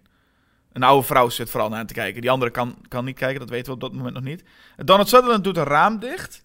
Een 0.74 0.84
oude 0.84 1.06
vrouw 1.06 1.30
zit 1.30 1.50
vooral 1.50 1.70
naar 1.70 1.78
hen 1.78 1.88
te 1.88 1.94
kijken. 1.94 2.22
Die 2.22 2.30
andere 2.32 2.52
kan, 2.52 2.76
kan 2.88 3.06
niet 3.06 3.18
kijken, 3.18 3.40
dat 3.40 3.50
weten 3.50 3.66
we 3.66 3.72
op 3.74 3.80
dat 3.80 3.94
moment 3.94 4.14
nog 4.14 4.24
niet. 4.24 4.44
Donald 4.78 5.10
Sutherland 5.10 5.44
doet 5.44 5.58
een 5.58 5.64
raam 5.64 6.00
dicht. 6.00 6.45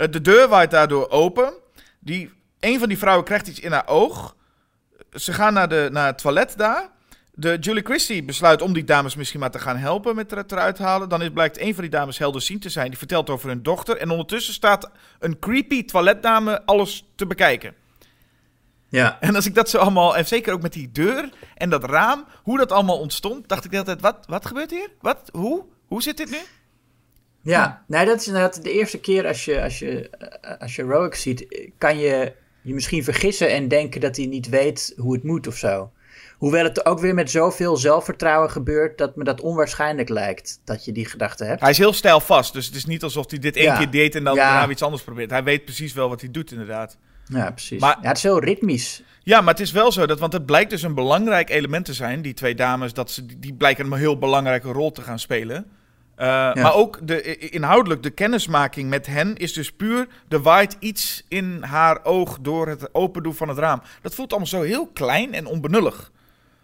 Eh, 0.00 0.10
De 0.10 0.20
deur 0.20 0.48
waait 0.48 0.70
daardoor 0.70 1.10
open. 1.10 1.52
Die, 1.98 2.30
een 2.60 2.78
van 2.78 2.88
die 2.88 2.98
vrouwen 2.98 3.24
krijgt 3.24 3.48
iets 3.48 3.60
in 3.60 3.72
haar 3.72 3.88
oog. 3.88 4.36
Ze 5.12 5.32
gaan 5.32 5.52
naar, 5.52 5.68
de, 5.68 5.88
naar 5.92 6.06
het 6.06 6.18
toilet 6.18 6.54
daar. 6.56 6.88
De 7.34 7.56
Julie 7.60 7.84
Christie 7.84 8.24
besluit 8.24 8.62
om 8.62 8.72
die 8.72 8.84
dames 8.84 9.14
misschien 9.14 9.40
maar 9.40 9.50
te 9.50 9.58
gaan 9.58 9.76
helpen 9.76 10.14
met 10.14 10.30
het 10.30 10.52
eruit 10.52 10.78
halen. 10.78 11.08
Dan 11.08 11.22
is, 11.22 11.30
blijkt 11.30 11.60
een 11.60 11.74
van 11.74 11.82
die 11.82 11.90
dames 11.90 12.18
helderziend 12.18 12.62
te 12.62 12.68
zijn. 12.68 12.88
Die 12.88 12.98
vertelt 12.98 13.30
over 13.30 13.48
hun 13.48 13.62
dochter. 13.62 13.96
En 13.96 14.10
ondertussen 14.10 14.54
staat 14.54 14.90
een 15.18 15.38
creepy 15.38 15.84
toiletdame 15.84 16.64
alles 16.64 17.04
te 17.16 17.26
bekijken. 17.26 17.74
Ja. 18.88 19.20
En 19.20 19.34
als 19.34 19.46
ik 19.46 19.54
dat 19.54 19.70
zo 19.70 19.78
allemaal, 19.78 20.16
en 20.16 20.26
zeker 20.26 20.52
ook 20.52 20.62
met 20.62 20.72
die 20.72 20.92
deur 20.92 21.28
en 21.54 21.70
dat 21.70 21.84
raam, 21.84 22.24
hoe 22.42 22.58
dat 22.58 22.72
allemaal 22.72 22.98
ontstond, 22.98 23.48
dacht 23.48 23.64
ik 23.64 23.70
de 23.70 23.76
hele 23.76 23.88
tijd, 23.88 24.00
wat, 24.00 24.24
wat 24.26 24.46
gebeurt 24.46 24.70
hier? 24.70 24.90
Wat? 25.00 25.30
Hoe? 25.32 25.64
Hoe 25.86 26.02
zit 26.02 26.16
dit 26.16 26.30
nu? 26.30 26.38
Ja, 27.42 27.84
nee, 27.86 28.06
dat 28.06 28.20
is 28.20 28.26
inderdaad 28.26 28.62
de 28.62 28.72
eerste 28.72 28.98
keer 29.00 29.26
als 29.26 29.44
je, 29.44 29.62
als 29.62 29.78
je, 29.78 30.10
eh, 30.10 30.58
als 30.60 30.76
je 30.76 30.82
Roic 30.82 31.14
ziet, 31.14 31.46
kan 31.78 31.98
je 31.98 32.32
je 32.62 32.74
misschien 32.74 33.04
vergissen 33.04 33.50
en 33.50 33.68
denken 33.68 34.00
dat 34.00 34.16
hij 34.16 34.26
niet 34.26 34.48
weet 34.48 34.94
hoe 34.96 35.12
het 35.12 35.22
moet 35.24 35.46
of 35.46 35.56
zo. 35.56 35.90
Hoewel 36.38 36.64
het 36.64 36.86
ook 36.86 36.98
weer 37.00 37.14
met 37.14 37.30
zoveel 37.30 37.76
zelfvertrouwen 37.76 38.50
gebeurt 38.50 38.98
dat 38.98 39.16
me 39.16 39.24
dat 39.24 39.40
onwaarschijnlijk 39.40 40.08
lijkt 40.08 40.60
dat 40.64 40.84
je 40.84 40.92
die 40.92 41.06
gedachte 41.06 41.44
hebt. 41.44 41.60
Hij 41.60 41.70
is 41.70 41.78
heel 41.78 41.92
stijlvast, 41.92 42.52
dus 42.52 42.66
het 42.66 42.74
is 42.74 42.84
niet 42.86 43.02
alsof 43.02 43.30
hij 43.30 43.38
dit 43.38 43.56
één 43.56 43.64
Ja. 43.64 43.76
keer 43.76 43.90
deed 43.90 44.14
en 44.14 44.24
dan 44.24 44.34
Ja. 44.34 44.50
daarna 44.52 44.72
iets 44.72 44.82
anders 44.82 45.02
probeert. 45.02 45.30
Hij 45.30 45.42
weet 45.44 45.64
precies 45.64 45.92
wel 45.92 46.08
wat 46.08 46.20
hij 46.20 46.30
doet, 46.30 46.50
inderdaad. 46.52 46.96
Ja, 47.24 47.50
precies. 47.50 47.80
Maar- 47.80 47.98
ja, 48.02 48.08
het 48.08 48.16
is 48.16 48.22
heel 48.22 48.40
ritmisch. 48.40 49.02
Ja, 49.22 49.40
maar 49.40 49.54
het 49.54 49.62
is 49.62 49.72
wel 49.72 49.92
zo, 49.92 50.06
dat, 50.06 50.18
want 50.18 50.32
het 50.32 50.46
blijkt 50.46 50.70
dus 50.70 50.82
een 50.82 50.94
belangrijk 50.94 51.50
element 51.50 51.84
te 51.84 51.94
zijn, 51.94 52.22
die 52.22 52.34
twee 52.34 52.54
dames, 52.54 52.92
dat 52.92 53.10
ze, 53.10 53.26
die 53.38 53.54
blijken 53.54 53.84
een 53.92 53.98
heel 53.98 54.18
belangrijke 54.18 54.72
rol 54.72 54.92
te 54.92 55.02
gaan 55.02 55.18
spelen. 55.18 55.66
Eh, 56.20 56.54
Maar 56.54 56.74
ook 56.74 56.98
de, 57.06 57.38
inhoudelijk, 57.38 58.02
de 58.02 58.10
kennismaking 58.10 58.88
met 58.90 59.06
hen 59.06 59.36
is 59.36 59.52
dus 59.52 59.72
puur, 59.72 60.06
er 60.28 60.42
waait 60.42 60.76
iets 60.80 61.24
in 61.28 61.62
haar 61.62 62.04
oog 62.04 62.38
door 62.40 62.68
het 62.68 62.94
open 62.94 63.22
doen 63.22 63.34
van 63.34 63.48
het 63.48 63.58
raam. 63.58 63.82
Dat 64.02 64.14
voelt 64.14 64.30
allemaal 64.30 64.48
zo 64.48 64.62
heel 64.62 64.86
klein 64.86 65.34
en 65.34 65.46
onbenullig. 65.46 66.10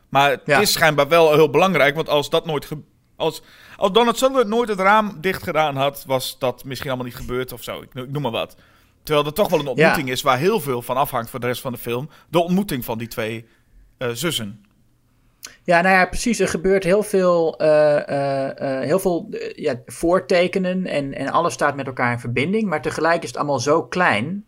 Maar 0.08 0.30
het 0.30 0.40
Ja. 0.44 0.60
is 0.60 0.72
schijnbaar 0.72 1.08
wel 1.08 1.32
heel 1.34 1.50
belangrijk, 1.50 1.94
want 1.94 2.08
als 2.08 2.30
dat 2.30 2.46
nooit 2.46 2.68
als, 3.16 3.42
als 3.76 3.92
Donald 3.92 4.18
Sutherland 4.18 4.48
nooit 4.48 4.68
het 4.68 4.78
raam 4.80 5.16
dicht 5.20 5.42
gedaan 5.42 5.76
had, 5.76 6.04
was 6.06 6.38
dat 6.38 6.64
misschien 6.64 6.88
allemaal 6.88 7.06
niet 7.06 7.16
gebeurd 7.16 7.52
of 7.52 7.62
zo. 7.62 7.82
Ik 7.82 7.94
noem 8.10 8.22
maar 8.22 8.30
wat. 8.30 8.56
Terwijl 9.02 9.26
er 9.26 9.32
toch 9.32 9.48
wel 9.48 9.60
een 9.60 9.66
ontmoeting 9.66 10.10
is 10.10 10.22
waar 10.22 10.38
heel 10.38 10.60
veel 10.60 10.82
van 10.82 10.96
afhangt 10.96 11.30
voor 11.30 11.40
de 11.40 11.46
rest 11.46 11.60
van 11.60 11.72
de 11.72 11.78
film. 11.78 12.08
De 12.28 12.42
ontmoeting 12.42 12.84
van 12.84 12.98
die 12.98 13.08
twee 13.08 13.46
eh, 13.98 14.08
zussen. 14.12 14.64
Ja, 15.66 15.80
nou 15.80 15.94
ja, 15.94 16.06
precies. 16.06 16.40
Er 16.40 16.48
gebeurt 16.48 16.84
heel 16.84 17.02
veel, 17.02 17.58
eh, 17.58 18.08
eh, 18.08 18.78
eh, 18.80 18.84
heel 18.84 18.98
veel 18.98 19.28
ja, 19.54 19.80
voortekenen 19.86 20.86
en, 20.86 21.14
en 21.14 21.28
alles 21.28 21.52
staat 21.52 21.76
met 21.76 21.86
elkaar 21.86 22.12
in 22.12 22.18
verbinding. 22.18 22.68
Maar 22.68 22.82
tegelijk 22.82 23.22
is 23.22 23.28
het 23.28 23.36
allemaal 23.36 23.58
zo 23.58 23.82
klein 23.86 24.44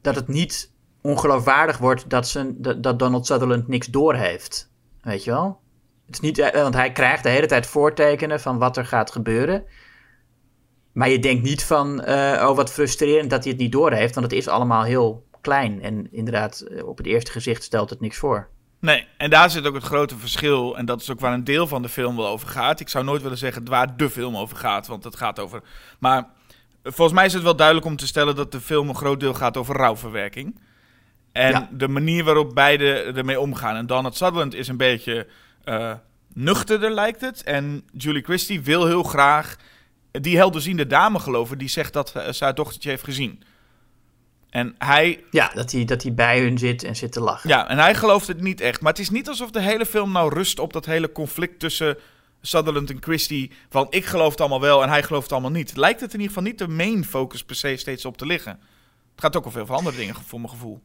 dat 0.00 0.14
het 0.14 0.28
niet 0.28 0.72
ongeloofwaardig 1.00 1.78
wordt 1.78 2.10
dat, 2.10 2.28
ze, 2.28 2.54
dat, 2.80 2.98
Donald 2.98 3.26
Sutherland 3.26 3.68
niks 3.68 3.86
doorheeft. 3.86 4.70
Weet 5.02 5.24
je 5.24 5.30
wel? 5.30 5.60
Het 6.06 6.14
is 6.14 6.20
niet, 6.20 6.52
want 6.52 6.74
hij 6.74 6.92
krijgt 6.92 7.22
de 7.22 7.28
hele 7.28 7.46
tijd 7.46 7.66
voortekenen 7.66 8.40
van 8.40 8.58
wat 8.58 8.76
er 8.76 8.86
gaat 8.86 9.10
gebeuren. 9.10 9.64
Maar 10.92 11.08
je 11.08 11.18
denkt 11.18 11.42
niet 11.42 11.64
van, 11.64 12.00
oh 12.08 12.56
wat 12.56 12.72
frustrerend 12.72 13.30
dat 13.30 13.42
hij 13.42 13.52
het 13.52 13.60
niet 13.60 13.72
doorheeft, 13.72 14.14
want 14.14 14.26
het 14.30 14.38
is 14.38 14.48
allemaal 14.48 14.82
heel 14.82 15.26
klein. 15.40 15.82
En 15.82 16.12
inderdaad, 16.12 16.64
op 16.84 16.96
het 16.96 17.06
eerste 17.06 17.30
gezicht 17.30 17.62
stelt 17.62 17.90
het 17.90 18.00
niks 18.00 18.16
voor. 18.16 18.50
Nee, 18.82 19.06
en 19.16 19.30
daar 19.30 19.50
zit 19.50 19.66
ook 19.66 19.74
het 19.74 19.82
grote 19.84 20.16
verschil. 20.16 20.76
En 20.76 20.84
dat 20.84 21.00
is 21.00 21.10
ook 21.10 21.20
waar 21.20 21.32
een 21.32 21.44
deel 21.44 21.66
van 21.66 21.82
de 21.82 21.88
film 21.88 22.16
wel 22.16 22.26
over 22.26 22.48
gaat. 22.48 22.80
Ik 22.80 22.88
zou 22.88 23.04
nooit 23.04 23.22
willen 23.22 23.38
zeggen 23.38 23.64
waar 23.68 23.96
de 23.96 24.10
film 24.10 24.36
over 24.36 24.56
gaat, 24.56 24.86
want 24.86 25.04
het 25.04 25.16
gaat 25.16 25.38
over. 25.38 25.62
Maar 25.98 26.26
volgens 26.82 27.12
mij 27.16 27.26
is 27.26 27.32
het 27.32 27.42
wel 27.42 27.56
duidelijk 27.56 27.86
om 27.86 27.96
te 27.96 28.06
stellen 28.06 28.36
dat 28.36 28.52
de 28.52 28.60
film 28.60 28.88
een 28.88 28.94
groot 28.94 29.20
deel 29.20 29.34
gaat 29.34 29.56
over 29.56 29.76
rouwverwerking. 29.76 30.60
En 31.32 31.50
Ja. 31.50 31.68
de 31.72 31.88
manier 31.88 32.24
waarop 32.24 32.54
beide 32.54 32.92
ermee 33.02 33.40
omgaan. 33.40 33.76
En 33.76 33.86
Donald 33.86 34.16
Sutherland 34.16 34.54
is 34.54 34.68
een 34.68 34.76
beetje 34.76 35.26
eh, 35.64 35.92
nuchterder, 36.34 36.90
lijkt 36.90 37.20
het. 37.20 37.42
En 37.42 37.84
Julie 37.92 38.22
Christie 38.22 38.60
wil 38.62 38.86
heel 38.86 39.02
graag 39.02 39.56
die 40.10 40.36
helderziende 40.36 40.86
dame 40.86 41.18
geloven 41.18 41.58
die 41.58 41.68
zegt 41.68 41.92
dat 41.92 42.12
eh, 42.16 42.32
ze 42.32 42.44
haar 42.44 42.54
dochtertje 42.54 42.88
heeft 42.90 43.04
gezien. 43.04 43.42
En 44.52 44.74
hij 44.78 45.24
Ja, 45.30 45.50
dat 45.54 45.72
hij, 45.72 45.84
dat 45.84 46.02
hij 46.02 46.14
bij 46.14 46.40
hun 46.40 46.58
zit 46.58 46.82
en 46.82 46.96
zit 46.96 47.12
te 47.12 47.20
lachen. 47.20 47.48
ja, 47.48 47.68
en 47.68 47.78
hij 47.78 47.94
gelooft 47.94 48.26
het 48.26 48.40
niet 48.40 48.60
echt. 48.60 48.80
Maar 48.80 48.92
het 48.92 49.00
is 49.00 49.10
niet 49.10 49.28
alsof 49.28 49.50
de 49.50 49.60
hele 49.60 49.86
film 49.86 50.12
nou 50.12 50.34
rust 50.34 50.58
op 50.58 50.72
dat 50.72 50.86
hele 50.86 51.12
conflict 51.12 51.58
tussen 51.58 51.98
Sutherland 52.40 52.90
en 52.90 52.96
Christie. 53.00 53.50
Van 53.68 53.86
ik 53.90 54.04
geloof 54.04 54.30
het 54.30 54.40
allemaal 54.40 54.60
wel 54.60 54.82
en 54.82 54.88
hij 54.88 55.02
gelooft 55.02 55.22
het 55.22 55.32
allemaal 55.32 55.50
niet. 55.50 55.76
Lijkt 55.76 56.00
het 56.00 56.14
in 56.14 56.20
ieder 56.20 56.34
geval 56.34 56.50
niet 56.50 56.58
de 56.58 56.68
main 56.68 57.04
focus 57.04 57.44
per 57.44 57.56
se 57.56 57.76
steeds 57.76 58.04
op 58.04 58.16
te 58.16 58.26
liggen. 58.26 58.52
Het 59.12 59.20
gaat 59.20 59.36
ook 59.36 59.46
over 59.46 59.66
veel 59.66 59.76
andere 59.76 59.96
dingen 59.96 60.14
voor 60.14 60.40
mijn 60.40 60.52
gevoel. 60.52 60.82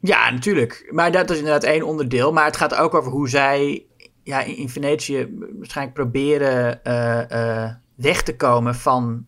Ja, 0.00 0.30
natuurlijk. 0.30 0.88
Maar 0.90 1.12
dat 1.12 1.30
is 1.30 1.36
inderdaad 1.38 1.64
één 1.64 1.82
onderdeel. 1.82 2.32
Maar 2.32 2.44
het 2.44 2.56
gaat 2.56 2.74
ook 2.74 2.94
over 2.94 3.12
hoe 3.12 3.28
zij 3.28 3.86
ja, 4.22 4.40
in, 4.40 4.68
Venetië 4.68 5.28
waarschijnlijk 5.58 5.96
proberen 5.96 6.84
eh, 6.84 7.64
eh, 7.64 7.74
weg 7.94 8.22
te 8.22 8.36
komen 8.36 8.74
van 8.74 9.26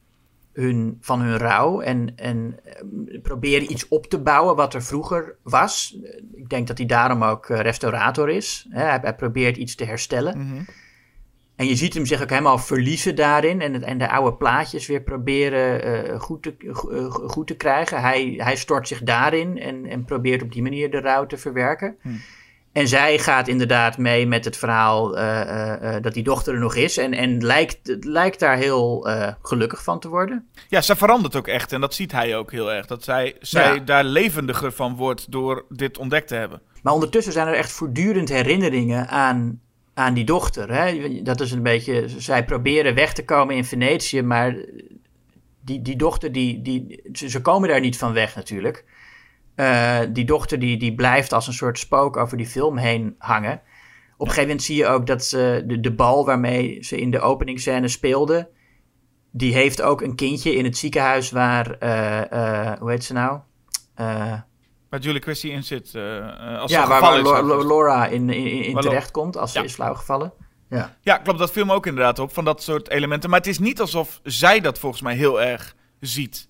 hun, 0.57 0.99
van 1.01 1.21
hun 1.21 1.39
rouw. 1.39 1.81
En, 1.81 2.13
en 2.17 2.59
eh, 2.65 3.21
proberen 3.23 3.73
iets 3.73 3.89
op 3.89 4.07
te 4.07 4.19
bouwen 4.19 4.57
wat 4.57 4.75
er 4.75 4.83
vroeger 4.83 5.37
was. 5.43 5.99
Ik 6.35 6.49
denk 6.49 6.67
dat 6.67 6.79
hij 6.79 6.87
daarom 6.87 7.25
ook 7.25 7.49
eh, 7.49 7.61
restaurator 7.61 8.31
is. 8.31 8.67
Hij, 8.71 8.99
hij 9.03 9.15
probeert 9.15 9.57
iets 9.57 9.75
te 9.75 9.85
herstellen. 9.85 10.39
Mhm. 10.39 10.63
En 11.57 11.67
je 11.67 11.77
ziet 11.77 11.95
hem 11.95 12.07
zich 12.07 12.23
ook 12.23 12.31
helemaal 12.31 12.59
verliezen 12.59 13.17
daarin. 13.17 13.61
En, 13.61 13.73
het, 13.73 13.83
en 13.83 13.99
de 13.99 14.11
oude 14.11 14.37
plaatjes 14.37 14.87
weer 14.87 15.03
proberen 15.03 15.83
eh, 15.83 16.21
goed, 16.21 16.43
te, 16.43 16.55
go- 16.71 17.11
goed 17.11 17.47
te 17.47 17.57
krijgen. 17.57 18.01
Hij, 18.01 18.35
hij 18.37 18.57
stort 18.57 18.89
zich 18.89 19.03
daarin 19.03 19.59
en, 19.59 19.87
en 19.87 20.05
probeert 20.05 20.43
op 20.43 20.53
die 20.53 20.63
manier 20.63 20.91
de 20.91 21.01
rouw 21.01 21.27
te 21.27 21.37
verwerken. 21.37 21.97
Hm. 22.03 22.09
En 22.77 22.89
zij 22.89 23.19
gaat 23.19 23.49
inderdaad 23.49 23.99
mee 23.99 24.27
met 24.27 24.45
het 24.45 24.57
verhaal 24.57 25.17
eh, 25.17 25.41
eh, 25.41 25.97
eh, 25.97 26.03
dat 26.03 26.15
die 26.15 26.23
dochter 26.23 26.55
er 26.55 26.61
nog 26.61 26.75
is. 26.75 26.97
En, 26.97 27.13
en 27.13 27.45
lijkt, 27.45 27.97
lijkt 28.01 28.39
daar 28.39 28.57
heel 28.57 29.09
gelukkig 29.43 29.83
van 29.83 30.01
te 30.01 30.09
worden. 30.09 30.49
Ja, 30.69 30.81
zij 30.81 30.97
verandert 30.97 31.37
ook 31.37 31.49
echt 31.49 31.73
en 31.73 31.81
dat 31.81 31.95
ziet 31.95 32.13
hij 32.13 32.37
ook 32.37 32.51
heel 32.51 32.73
erg. 32.73 32.87
Dat 32.87 33.05
zij, 33.05 33.37
zij 33.41 33.75
Ja. 33.75 33.81
daar 33.81 34.05
levendiger 34.05 34.73
van 34.73 34.97
wordt 34.97 35.33
door 35.33 35.65
dit 35.69 35.99
ontdekt 35.99 36.29
te 36.29 36.35
hebben. 36.35 36.61
Maar 36.83 36.93
ondertussen 36.93 37.33
zijn 37.33 37.47
er 37.47 37.55
echt 37.55 37.73
voortdurend 37.73 38.29
herinneringen 38.29 39.09
aan, 39.09 39.61
aan 39.95 40.15
die 40.15 40.25
dochter. 40.25 40.73
Hè? 40.73 41.23
Dat 41.23 41.41
is 41.41 41.53
een 41.53 41.63
beetje. 41.63 42.09
Zij 42.19 42.45
proberen 42.45 42.95
weg 42.95 43.13
te 43.13 43.25
komen 43.25 43.55
in 43.55 43.65
Venetië, 43.65 44.23
maar 44.23 44.57
die, 45.61 45.83
die 45.83 45.97
dochter, 45.97 46.33
die, 46.33 46.63
die, 46.63 47.01
ze, 47.13 47.31
ze 47.31 47.41
komen 47.41 47.69
daar 47.69 47.81
niet 47.81 47.99
van 47.99 48.13
weg 48.13 48.37
natuurlijk. 48.37 48.85
Eh, 49.57 49.99
die 50.13 50.25
dochter 50.25 50.59
die, 50.59 50.77
die 50.77 50.95
blijft 50.95 51.33
als 51.33 51.47
een 51.47 51.53
soort 51.53 51.79
spook 51.79 52.17
over 52.17 52.37
die 52.37 52.47
film 52.47 52.77
heen 52.77 53.15
hangen. 53.19 53.53
Op 53.53 54.27
een 54.27 54.33
gegeven 54.33 54.43
moment 54.43 54.63
zie 54.63 54.77
je 54.77 54.87
ook 54.87 55.07
dat 55.07 55.25
ze 55.25 55.65
de, 55.67 55.81
de 55.81 55.93
bal 55.93 56.27
waarmee 56.27 56.83
ze 56.83 57.01
in 57.01 57.11
de 57.11 57.21
openingsscène 57.21 57.89
speelde. 57.89 58.49
Die 59.31 59.55
heeft 59.55 59.83
ook 59.83 60.01
een 60.01 60.15
kindje 60.15 60.55
in 60.55 60.65
het 60.65 60.77
ziekenhuis 60.77 61.31
waar. 61.31 61.71
eh, 61.71 62.71
eh, 62.71 62.79
hoe 62.79 62.91
heet 62.91 63.05
ze 63.05 63.13
nou? 63.13 63.41
Waar 63.95 65.01
Julie 65.01 65.21
Christie 65.21 65.51
in 65.51 65.63
zit. 65.63 65.95
als 66.59 66.71
ja, 66.71 66.89
waar, 66.89 67.19
is. 67.19 67.65
Laura 67.65 68.07
in, 68.07 68.27
terecht 68.81 69.11
komt 69.11 69.37
als 69.37 69.53
ze 69.53 69.65
is 69.65 69.75
flauwgevallen. 69.75 70.33
Ja. 70.69 70.97
Ja, 71.01 71.17
klopt. 71.17 71.39
Dat 71.39 71.51
viel 71.51 71.65
me 71.65 71.75
ook 71.75 71.87
inderdaad 71.87 72.19
op, 72.19 72.33
van 72.33 72.45
dat 72.45 72.63
soort 72.63 72.89
elementen. 72.89 73.31
Maar 73.31 73.39
het 73.39 73.49
is 73.49 73.59
niet 73.59 73.81
alsof 73.81 74.21
zij 74.23 74.61
dat 74.61 74.79
volgens 74.79 75.03
mij 75.03 75.15
heel 75.15 75.43
erg 75.43 75.77
ziet. 76.01 76.49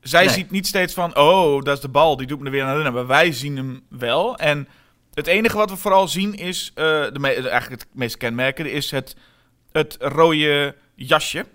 Zij 0.00 0.24
Nee. 0.24 0.34
ziet 0.34 0.50
niet 0.50 0.66
steeds 0.66 0.94
van, 0.94 1.16
oh, 1.16 1.62
dat 1.62 1.76
is 1.76 1.82
de 1.82 1.88
bal, 1.88 2.16
die 2.16 2.26
doet 2.26 2.38
me 2.38 2.44
er 2.44 2.50
weer 2.50 2.64
naar 2.64 2.74
binnen. 2.74 2.92
Maar 2.92 3.06
wij 3.06 3.32
zien 3.32 3.56
hem 3.56 3.82
wel. 3.88 4.36
En 4.36 4.68
het 5.14 5.26
enige 5.26 5.56
wat 5.56 5.70
we 5.70 5.76
vooral 5.76 6.08
zien 6.08 6.34
is, 6.34 6.70
eh, 6.74 6.84
de 6.84 7.18
eigenlijk 7.22 7.82
het 7.82 7.86
meest 7.94 8.16
kenmerkende, 8.16 8.70
is 8.70 8.90
het, 8.90 9.16
het 9.72 9.96
rode 10.00 10.74
jasje. 10.94 11.46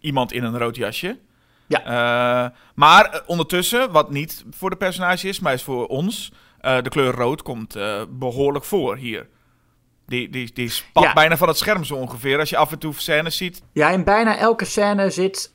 Iemand 0.00 0.32
in 0.32 0.44
een 0.44 0.58
rood 0.58 0.76
jasje. 0.76 1.18
Ja. 1.66 1.84
Eh, 1.84 2.50
maar 2.74 3.04
eh, 3.04 3.20
ondertussen, 3.26 3.90
wat 3.90 4.10
niet 4.10 4.44
voor 4.50 4.70
de 4.70 4.76
personage 4.76 5.28
is, 5.28 5.40
maar 5.40 5.52
is 5.52 5.62
voor 5.62 5.86
ons, 5.86 6.32
de 6.60 6.88
kleur 6.88 7.12
rood 7.14 7.42
komt 7.42 7.76
eh, 7.76 8.02
behoorlijk 8.10 8.64
voor 8.64 8.96
hier. 8.96 9.28
Die, 10.06 10.28
die, 10.30 10.50
die 10.52 10.68
spat 10.68 11.02
Ja. 11.02 11.12
bijna 11.12 11.36
van 11.36 11.48
het 11.48 11.56
scherm 11.58 11.84
zo 11.84 11.94
ongeveer. 11.94 12.38
Als 12.38 12.50
je 12.50 12.56
af 12.56 12.72
en 12.72 12.78
toe 12.78 12.94
scènes 12.96 13.36
ziet. 13.36 13.62
Ja, 13.72 13.90
in 13.90 14.04
bijna 14.04 14.36
elke 14.38 14.64
scène 14.64 15.10
zit 15.10 15.52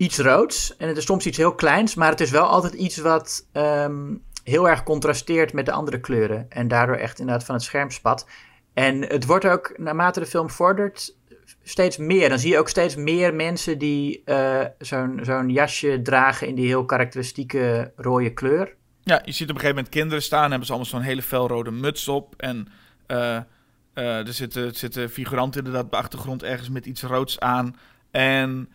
iets 0.00 0.18
roods. 0.18 0.76
En 0.76 0.88
het 0.88 0.96
is 0.96 1.04
soms 1.04 1.26
iets 1.26 1.36
heel 1.36 1.54
kleins, 1.54 1.94
maar 1.94 2.10
het 2.10 2.20
is 2.20 2.30
wel 2.30 2.46
altijd 2.46 2.72
iets 2.72 2.96
wat 2.96 3.46
ehm, 3.52 4.14
heel 4.44 4.68
erg 4.68 4.82
contrasteert 4.82 5.52
met 5.52 5.66
de 5.66 5.72
andere 5.72 6.00
kleuren. 6.00 6.46
En 6.48 6.68
daardoor 6.68 6.96
echt 6.96 7.18
inderdaad 7.18 7.44
van 7.44 7.54
het 7.54 7.64
scherm 7.64 7.90
spat. 7.90 8.26
En 8.74 9.02
het 9.02 9.26
wordt 9.26 9.44
ook, 9.44 9.78
naarmate 9.78 10.20
de 10.20 10.26
film 10.26 10.50
vordert, 10.50 11.16
steeds 11.62 11.96
meer. 11.96 12.28
Dan 12.28 12.38
zie 12.38 12.50
je 12.50 12.58
ook 12.58 12.68
steeds 12.68 12.96
meer 12.96 13.34
mensen 13.34 13.78
die 13.78 14.22
eh, 14.24 14.64
zo'n 14.78 15.20
zo'n 15.22 15.48
jasje 15.48 16.00
dragen 16.02 16.46
in 16.46 16.54
die 16.54 16.66
heel 16.66 16.84
karakteristieke 16.84 17.92
rode 17.96 18.32
kleur. 18.32 18.74
Ja, 19.02 19.22
je 19.24 19.32
ziet 19.32 19.48
op 19.48 19.54
een 19.54 19.60
gegeven 19.60 19.74
moment 19.74 19.88
kinderen 19.88 20.22
staan. 20.22 20.48
Hebben 20.48 20.66
ze 20.66 20.72
allemaal 20.72 20.90
zo'n 20.90 21.00
hele 21.00 21.22
felrode 21.22 21.70
muts 21.70 22.08
op. 22.08 22.34
En 22.36 22.68
eh, 23.06 23.36
eh, 23.36 24.26
er 24.26 24.32
zitten, 24.32 24.74
zitten 24.74 25.10
figuranten 25.10 25.58
inderdaad 25.58 25.84
op 25.84 25.90
de 25.90 25.96
achtergrond 25.96 26.42
ergens 26.42 26.68
met 26.68 26.86
iets 26.86 27.02
roods 27.02 27.40
aan. 27.40 27.76
En 28.10 28.68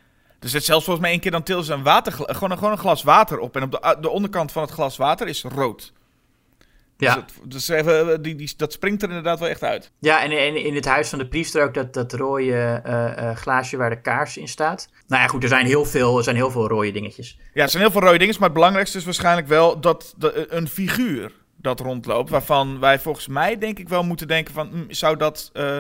er 0.46 0.52
zit 0.52 0.66
zelfs 0.66 0.84
volgens 0.86 1.06
mij 1.06 1.14
één 1.14 1.24
keer 1.24 1.32
dan 1.32 1.44
tillen 1.44 1.64
ze 1.64 1.74
een 1.74 1.84
water, 1.84 2.12
gewoon, 2.14 2.52
een, 2.52 2.58
gewoon 2.58 2.72
een 2.72 2.78
glas 2.80 3.04
water 3.04 3.40
op. 3.40 3.56
En 3.56 3.64
op 3.64 3.72
de, 3.72 3.98
de 4.02 4.10
onderkant 4.10 4.52
van 4.52 4.62
het 4.62 4.72
glas 4.72 4.98
water 4.98 5.28
is 5.28 5.44
rood. 5.44 5.94
Ja. 6.98 7.14
Dus, 7.14 7.24
het- 7.24 7.52
dus 7.52 7.68
even, 7.68 8.22
die, 8.22 8.36
die, 8.36 8.54
dat 8.58 8.74
springt 8.74 9.02
er 9.04 9.08
inderdaad 9.10 9.40
wel 9.40 9.48
echt 9.50 9.64
uit. 9.64 9.92
Ja, 10.00 10.24
en 10.24 10.32
in, 10.32 10.56
in 10.66 10.76
het 10.76 10.86
huis 10.86 11.10
van 11.10 11.20
de 11.20 11.28
priester 11.28 11.64
ook 11.64 11.74
dat, 11.74 11.94
dat 11.94 12.14
rode 12.14 12.52
eh, 12.84 13.30
eh, 13.30 13.36
glaasje 13.38 13.78
waar 13.78 13.90
de 13.90 14.02
kaars 14.02 14.38
in 14.38 14.48
staat. 14.48 14.90
Nou 15.08 15.22
ja, 15.22 15.28
goed, 15.28 15.44
er 15.44 15.50
zijn 15.50 15.66
heel 15.66 15.86
veel, 15.86 16.18
er 16.18 16.24
zijn 16.24 16.36
heel 16.36 16.52
veel 16.52 16.68
rode 16.68 16.92
dingetjes. 16.92 17.38
Ja, 17.54 17.64
er 17.64 17.70
zijn 17.70 17.84
heel 17.84 17.92
veel 17.92 18.02
rode 18.02 18.18
dingen, 18.18 18.34
maar 18.34 18.44
het 18.44 18.54
belangrijkste 18.54 18.98
is 18.98 19.06
waarschijnlijk 19.06 19.48
wel 19.48 19.80
dat 19.80 20.14
de, 20.18 20.46
een 20.50 20.68
figuur 20.68 21.32
dat 21.58 21.80
rondloopt, 21.80 22.30
waarvan 22.30 22.80
wij 22.80 23.00
volgens 23.00 23.28
mij 23.28 23.58
denk 23.58 23.80
ik 23.80 23.90
wel 23.90 24.04
moeten 24.04 24.28
denken 24.28 24.54
van, 24.54 24.68
hm, 24.70 24.84
zou 24.88 25.18
dat 25.18 25.50
eh, 25.54 25.78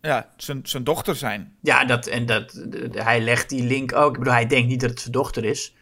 ja, 0.00 0.28
zijn, 0.36 0.60
zijn 0.62 0.84
dochter 0.84 1.16
zijn? 1.16 1.56
Ja, 1.60 1.84
dat, 1.84 2.06
en 2.06 2.26
dat, 2.26 2.64
hij 2.92 3.20
legt 3.20 3.48
die 3.48 3.64
link 3.64 3.94
ook. 3.94 4.12
Ik 4.12 4.18
bedoel, 4.18 4.32
hij 4.34 4.46
denkt 4.46 4.68
niet 4.68 4.80
dat 4.80 4.90
het 4.90 5.00
zijn 5.00 5.12
dochter 5.12 5.44
is. 5.44 5.74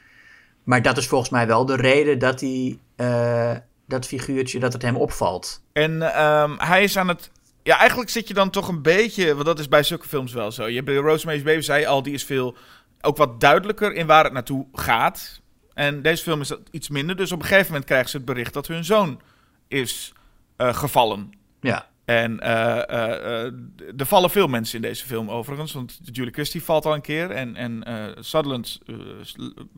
Maar 0.64 0.82
dat 0.82 0.96
is 0.96 1.06
volgens 1.06 1.30
mij 1.30 1.46
wel 1.46 1.66
de 1.66 1.76
reden 1.76 2.18
dat 2.18 2.40
hij, 2.40 2.78
eh, 2.96 3.56
dat 3.86 4.06
figuurtje, 4.06 4.60
dat 4.60 4.72
het 4.72 4.82
hem 4.82 4.96
opvalt. 4.96 5.62
En 5.72 6.14
ehm, 6.14 6.54
hij 6.58 6.82
is 6.82 6.98
aan 6.98 7.08
het, 7.08 7.30
ja, 7.62 7.78
eigenlijk 7.78 8.10
zit 8.10 8.28
je 8.28 8.34
dan 8.34 8.50
toch 8.50 8.68
een 8.68 8.82
beetje, 8.82 9.34
want 9.34 9.46
dat 9.46 9.58
is 9.58 9.68
bij 9.68 9.82
zulke 9.82 10.08
films 10.08 10.32
wel 10.32 10.52
zo. 10.52 10.66
Je 10.66 10.74
hebt 10.74 10.86
bij 10.86 10.94
Rosemary's 10.94 11.42
Baby 11.42 11.60
zei 11.60 11.84
al, 11.84 12.02
die 12.02 12.14
is 12.14 12.24
veel, 12.24 12.56
ook 13.00 13.16
wat 13.16 13.40
duidelijker 13.40 13.92
in 13.92 14.06
waar 14.06 14.24
het 14.24 14.32
naartoe 14.32 14.66
gaat. 14.72 15.40
En 15.74 16.02
deze 16.02 16.22
film 16.22 16.40
is 16.40 16.48
dat 16.48 16.60
iets 16.70 16.88
minder, 16.88 17.16
dus 17.16 17.32
op 17.32 17.40
een 17.40 17.46
gegeven 17.46 17.66
moment 17.66 17.84
krijgen 17.84 18.10
ze 18.10 18.16
het 18.16 18.26
bericht 18.26 18.52
dat 18.52 18.66
hun 18.66 18.84
zoon 18.84 19.20
is 19.68 20.12
eh, 20.56 20.74
gevallen. 20.74 21.30
Ja, 21.60 21.88
En 22.06 22.40
eh, 22.40 22.88
eh, 22.88 23.44
eh, 23.44 23.52
er 23.96 24.06
vallen 24.06 24.30
veel 24.30 24.46
mensen 24.46 24.76
in 24.76 24.82
deze 24.82 25.06
film 25.06 25.30
overigens. 25.30 25.72
Want 25.72 25.98
Julie 26.02 26.32
Christie 26.32 26.62
valt 26.62 26.86
al 26.86 26.94
een 26.94 27.00
keer. 27.00 27.30
En, 27.30 27.56
en 27.56 27.84
Sutherland 28.20 28.78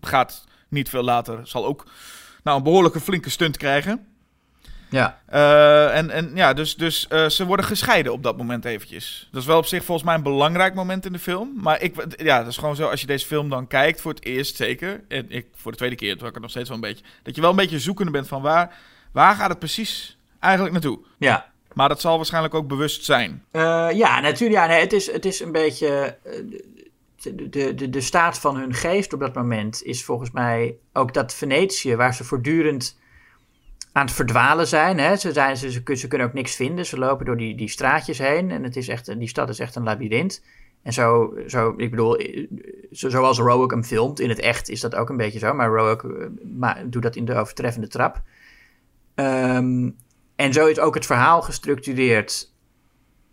gaat 0.00 0.44
niet 0.68 0.88
veel 0.88 1.02
later. 1.02 1.46
Zal 1.46 1.66
ook 1.66 1.86
nou, 2.42 2.56
een 2.56 2.62
behoorlijke 2.62 3.00
flinke 3.00 3.30
stunt 3.30 3.56
krijgen. 3.56 4.06
ja. 4.90 5.20
En, 5.90 6.10
en 6.10 6.30
ja, 6.34 6.52
dus, 6.52 6.76
dus 6.76 7.06
ze 7.28 7.44
worden 7.46 7.64
gescheiden 7.66 8.12
op 8.12 8.22
dat 8.22 8.36
moment 8.36 8.64
eventjes. 8.64 9.28
Dat 9.32 9.40
is 9.40 9.46
wel 9.46 9.58
op 9.58 9.66
zich 9.66 9.84
volgens 9.84 10.06
mij 10.06 10.16
een 10.16 10.22
belangrijk 10.22 10.74
moment 10.74 11.06
in 11.06 11.12
de 11.12 11.18
film. 11.18 11.52
Maar 11.56 11.82
ik, 11.82 12.22
ja, 12.22 12.38
dat 12.38 12.48
is 12.48 12.56
gewoon 12.56 12.76
zo, 12.76 12.88
als 12.88 13.00
je 13.00 13.06
deze 13.06 13.26
film 13.26 13.48
dan 13.48 13.66
kijkt, 13.66 14.00
voor 14.00 14.12
het 14.12 14.24
eerst 14.24 14.56
zeker. 14.56 15.04
En 15.08 15.30
ik 15.30 15.46
voor 15.54 15.70
de 15.70 15.78
tweede 15.78 15.96
keer, 15.96 16.16
toen 16.16 16.28
ik 16.28 16.32
het 16.32 16.42
nog 16.42 16.50
steeds 16.50 16.68
wel 16.68 16.76
een 16.76 16.88
beetje. 16.88 17.04
Dat 17.22 17.34
je 17.34 17.40
wel 17.40 17.50
een 17.50 17.56
beetje 17.56 17.80
zoekende 17.80 18.12
bent 18.12 18.28
van 18.28 18.42
waar, 18.42 18.76
waar 19.12 19.34
gaat 19.34 19.48
het 19.48 19.58
precies 19.58 20.18
eigenlijk 20.38 20.72
naartoe? 20.72 20.98
ja. 21.18 21.56
Maar 21.78 21.88
dat 21.88 22.00
zal 22.00 22.16
waarschijnlijk 22.16 22.54
ook 22.54 22.68
bewust 22.68 23.04
zijn. 23.04 23.44
Eh, 23.50 23.88
ja, 23.92 24.20
natuurlijk. 24.20 24.60
Ja, 24.60 24.68
het, 24.76 24.92
is, 24.92 25.12
het 25.12 25.24
is 25.24 25.40
een 25.40 25.52
beetje. 25.52 26.16
eh, 26.24 26.32
De, 27.22 27.48
de, 27.74 27.88
de, 27.90 28.00
staat 28.00 28.38
van 28.38 28.56
hun 28.56 28.74
geest 28.74 29.12
op 29.12 29.20
dat 29.20 29.34
moment 29.34 29.82
is 29.82 30.04
volgens 30.04 30.30
mij 30.30 30.76
ook 30.92 31.14
dat 31.14 31.34
Venetië, 31.34 31.96
waar 31.96 32.14
ze 32.14 32.24
voortdurend 32.24 32.98
aan 33.92 34.04
het 34.06 34.14
verdwalen 34.14 34.66
zijn. 34.66 34.98
Hè? 34.98 35.16
Ze, 35.16 35.32
zijn 35.32 35.56
ze, 35.56 35.70
ze, 35.72 35.82
kun- 35.82 35.96
ze 35.96 36.08
kunnen 36.08 36.26
ook 36.26 36.32
niks 36.32 36.54
vinden. 36.56 36.86
Ze 36.86 36.98
lopen 36.98 37.26
door 37.26 37.36
die, 37.36 37.56
die 37.56 37.68
straatjes 37.68 38.18
heen 38.18 38.50
en 38.50 38.62
het 38.62 38.76
is 38.76 38.88
echt, 38.88 39.18
die 39.18 39.28
stad 39.28 39.48
is 39.48 39.58
echt 39.58 39.74
een 39.76 39.82
labyrint. 39.82 40.44
En 40.82 40.92
zo, 40.92 41.34
zo 41.46 41.74
ik 41.76 41.90
bedoel, 41.90 42.16
eh, 42.16 42.46
zo, 42.92 43.08
zoals 43.08 43.38
Rowan 43.38 43.70
hem 43.70 43.84
filmt, 43.84 44.20
in 44.20 44.28
het 44.28 44.38
echt 44.40 44.68
is 44.68 44.80
dat 44.80 44.94
ook 44.94 45.08
een 45.08 45.16
beetje 45.16 45.38
zo. 45.38 45.54
Maar 45.54 45.68
Rowan 45.68 46.20
eh, 46.20 46.26
ma- 46.56 46.82
doet 46.86 47.02
dat 47.02 47.16
in 47.16 47.24
de 47.24 47.34
overtreffende 47.34 47.88
trap. 47.88 48.22
Ehm, 49.14 49.90
en 50.38 50.52
zo 50.52 50.66
is 50.66 50.78
ook 50.78 50.94
het 50.94 51.06
verhaal 51.06 51.42
gestructureerd. 51.42 52.52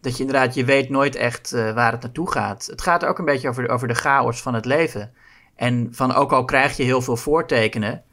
Dat 0.01 0.17
je 0.17 0.23
inderdaad, 0.23 0.53
je 0.53 0.65
weet 0.65 0.89
nooit 0.89 1.15
echt 1.15 1.53
eh, 1.53 1.73
waar 1.73 1.91
het 1.91 2.01
naartoe 2.01 2.31
gaat. 2.31 2.65
Het 2.65 2.81
gaat 2.81 3.05
ook 3.05 3.19
een 3.19 3.25
beetje 3.25 3.49
over, 3.49 3.69
over 3.69 3.87
de 3.87 3.93
chaos 3.93 4.41
van 4.41 4.53
het 4.53 4.65
leven. 4.65 5.13
En 5.55 5.87
van 5.91 6.13
ook 6.13 6.31
al 6.31 6.45
krijg 6.45 6.77
je 6.77 6.83
heel 6.83 7.01
veel 7.01 7.17
voortekenen, 7.17 8.03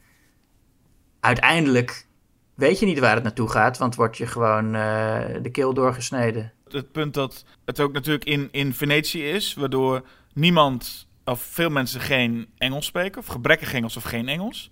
uiteindelijk 1.19 2.07
weet 2.53 2.79
je 2.79 2.85
niet 2.85 2.99
waar 2.99 3.15
het 3.15 3.23
naartoe 3.23 3.49
gaat, 3.49 3.77
want 3.77 3.95
word 3.95 4.17
je 4.17 4.27
gewoon 4.27 4.75
eh, 4.75 5.19
de 5.41 5.49
keel 5.51 5.73
doorgesneden. 5.73 6.53
Het 6.69 6.91
punt 6.91 7.13
dat 7.13 7.45
het 7.65 7.79
ook 7.79 7.93
natuurlijk 7.93 8.25
in, 8.25 8.47
in 8.51 8.73
Venetië 8.73 9.29
is, 9.29 9.53
waardoor 9.53 10.03
niemand 10.33 11.07
of 11.23 11.41
veel 11.41 11.69
mensen 11.69 12.01
geen 12.01 12.47
Engels 12.57 12.85
spreken, 12.85 13.21
of 13.21 13.27
gebrekkig 13.27 13.73
Engels 13.73 13.97
of 13.97 14.03
geen 14.03 14.27
Engels. 14.27 14.71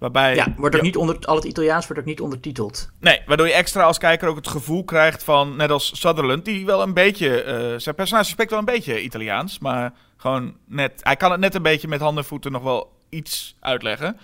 Waarbij, 0.00 0.34
Ja, 0.34 0.54
wordt 0.56 0.76
ook 0.76 0.82
niet 0.82 0.96
onder, 0.96 1.18
al 1.18 1.34
het 1.34 1.44
Italiaans 1.44 1.86
wordt 1.86 2.00
ook 2.02 2.08
niet 2.08 2.20
ondertiteld. 2.20 2.90
Nee, 3.00 3.20
waardoor 3.26 3.46
je 3.46 3.52
extra 3.52 3.82
als 3.82 3.98
kijker 3.98 4.28
ook 4.28 4.36
het 4.36 4.48
gevoel 4.48 4.84
krijgt 4.84 5.24
van, 5.24 5.56
net 5.56 5.70
als 5.70 6.00
Sutherland, 6.00 6.44
die 6.44 6.66
wel 6.66 6.82
een 6.82 6.94
beetje, 6.94 7.42
eh, 7.42 7.74
zijn 7.78 7.94
personage 7.94 8.28
spreekt 8.28 8.50
wel 8.50 8.58
een 8.58 8.64
beetje 8.64 9.02
Italiaans, 9.02 9.58
maar 9.58 9.92
gewoon 10.16 10.54
net, 10.66 10.92
hij 11.02 11.16
kan 11.16 11.30
het 11.30 11.40
net 11.40 11.54
een 11.54 11.62
beetje 11.62 11.88
met 11.88 12.00
handen 12.00 12.22
en 12.22 12.28
voeten 12.28 12.52
nog 12.52 12.62
wel 12.62 12.92
iets 13.08 13.56
uitleggen. 13.60 14.16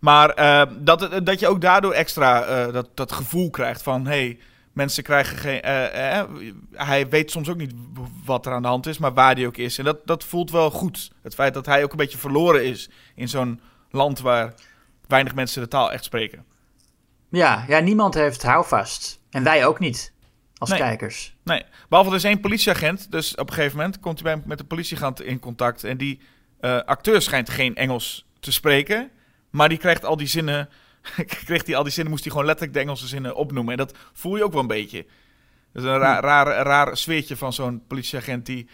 Maar 0.00 0.30
eh, 0.30 0.62
dat, 0.78 1.00
het- 1.00 1.26
dat 1.26 1.40
je 1.40 1.48
ook 1.48 1.60
daardoor 1.60 1.92
extra 1.92 2.42
eh, 2.44 2.72
dat, 2.72 2.88
dat 2.94 3.12
gevoel 3.12 3.50
krijgt 3.50 3.82
van, 3.82 4.06
hey, 4.06 4.38
mensen 4.72 5.02
krijgen 5.02 5.36
geen, 5.36 5.60
eh, 5.60 6.18
eh, 6.18 6.28
hij 6.72 7.08
weet 7.08 7.30
soms 7.30 7.48
ook 7.48 7.56
niet 7.56 7.72
wat 8.24 8.46
er 8.46 8.52
aan 8.52 8.62
de 8.62 8.68
hand 8.68 8.86
is, 8.86 8.98
maar 8.98 9.14
waar 9.14 9.34
die 9.34 9.46
ook 9.46 9.56
is. 9.56 9.78
En 9.78 9.84
dat, 9.84 9.98
dat 10.04 10.24
voelt 10.24 10.50
wel 10.50 10.70
goed. 10.70 11.10
Het 11.22 11.34
feit 11.34 11.54
dat 11.54 11.66
hij 11.66 11.82
ook 11.82 11.90
een 11.90 11.96
beetje 11.96 12.18
verloren 12.18 12.64
is 12.64 12.90
in 13.14 13.28
zo'n 13.28 13.60
land 13.90 14.20
waar 14.20 14.54
weinig 15.08 15.34
mensen 15.34 15.62
de 15.62 15.68
taal 15.68 15.92
echt 15.92 16.04
spreken. 16.04 16.44
Ja, 17.30 17.64
ja, 17.68 17.78
niemand 17.78 18.14
heeft 18.14 18.42
houvast. 18.42 19.20
En 19.30 19.42
wij 19.42 19.66
ook 19.66 19.78
niet, 19.78 20.12
als 20.58 20.70
Nee. 20.70 20.78
kijkers. 20.78 21.36
Nee, 21.44 21.64
behalve 21.88 22.10
dus 22.10 22.24
één 22.24 22.40
politieagent. 22.40 23.10
Dus 23.10 23.34
op 23.34 23.48
een 23.48 23.54
gegeven 23.54 23.76
moment 23.76 24.00
komt 24.00 24.22
hij 24.22 24.34
bij, 24.34 24.42
met 24.46 24.58
de 24.58 24.64
politieagent 24.64 25.22
in 25.22 25.38
contact. 25.38 25.84
En 25.84 25.96
die 25.96 26.20
eh, 26.60 26.80
acteur 26.80 27.22
schijnt 27.22 27.50
geen 27.50 27.76
Engels 27.76 28.26
te 28.40 28.52
spreken. 28.52 29.10
Maar 29.50 29.68
die 29.68 29.78
krijgt 29.78 30.04
al 30.04 30.16
die 30.16 30.26
zinnen. 30.26 30.68
kreeg 31.44 31.66
hij 31.66 31.76
al 31.76 31.82
die 31.82 31.92
zinnen, 31.92 32.10
moest 32.12 32.24
hij 32.24 32.32
gewoon 32.32 32.46
letterlijk 32.46 32.76
de 32.78 32.82
Engelse 32.84 33.06
zinnen 33.06 33.34
opnoemen. 33.36 33.72
En 33.72 33.78
dat 33.78 33.94
voel 34.12 34.36
je 34.36 34.44
ook 34.44 34.52
wel 34.52 34.60
een 34.60 34.66
beetje. 34.66 35.06
Dat 35.72 35.82
is 35.82 35.88
een 35.90 35.98
ra 35.98 36.20
raar, 36.20 36.46
raar 36.46 36.96
sfeertje 36.96 37.36
van 37.36 37.52
zo'n 37.52 37.82
politieagent 37.86 38.46
die. 38.46 38.68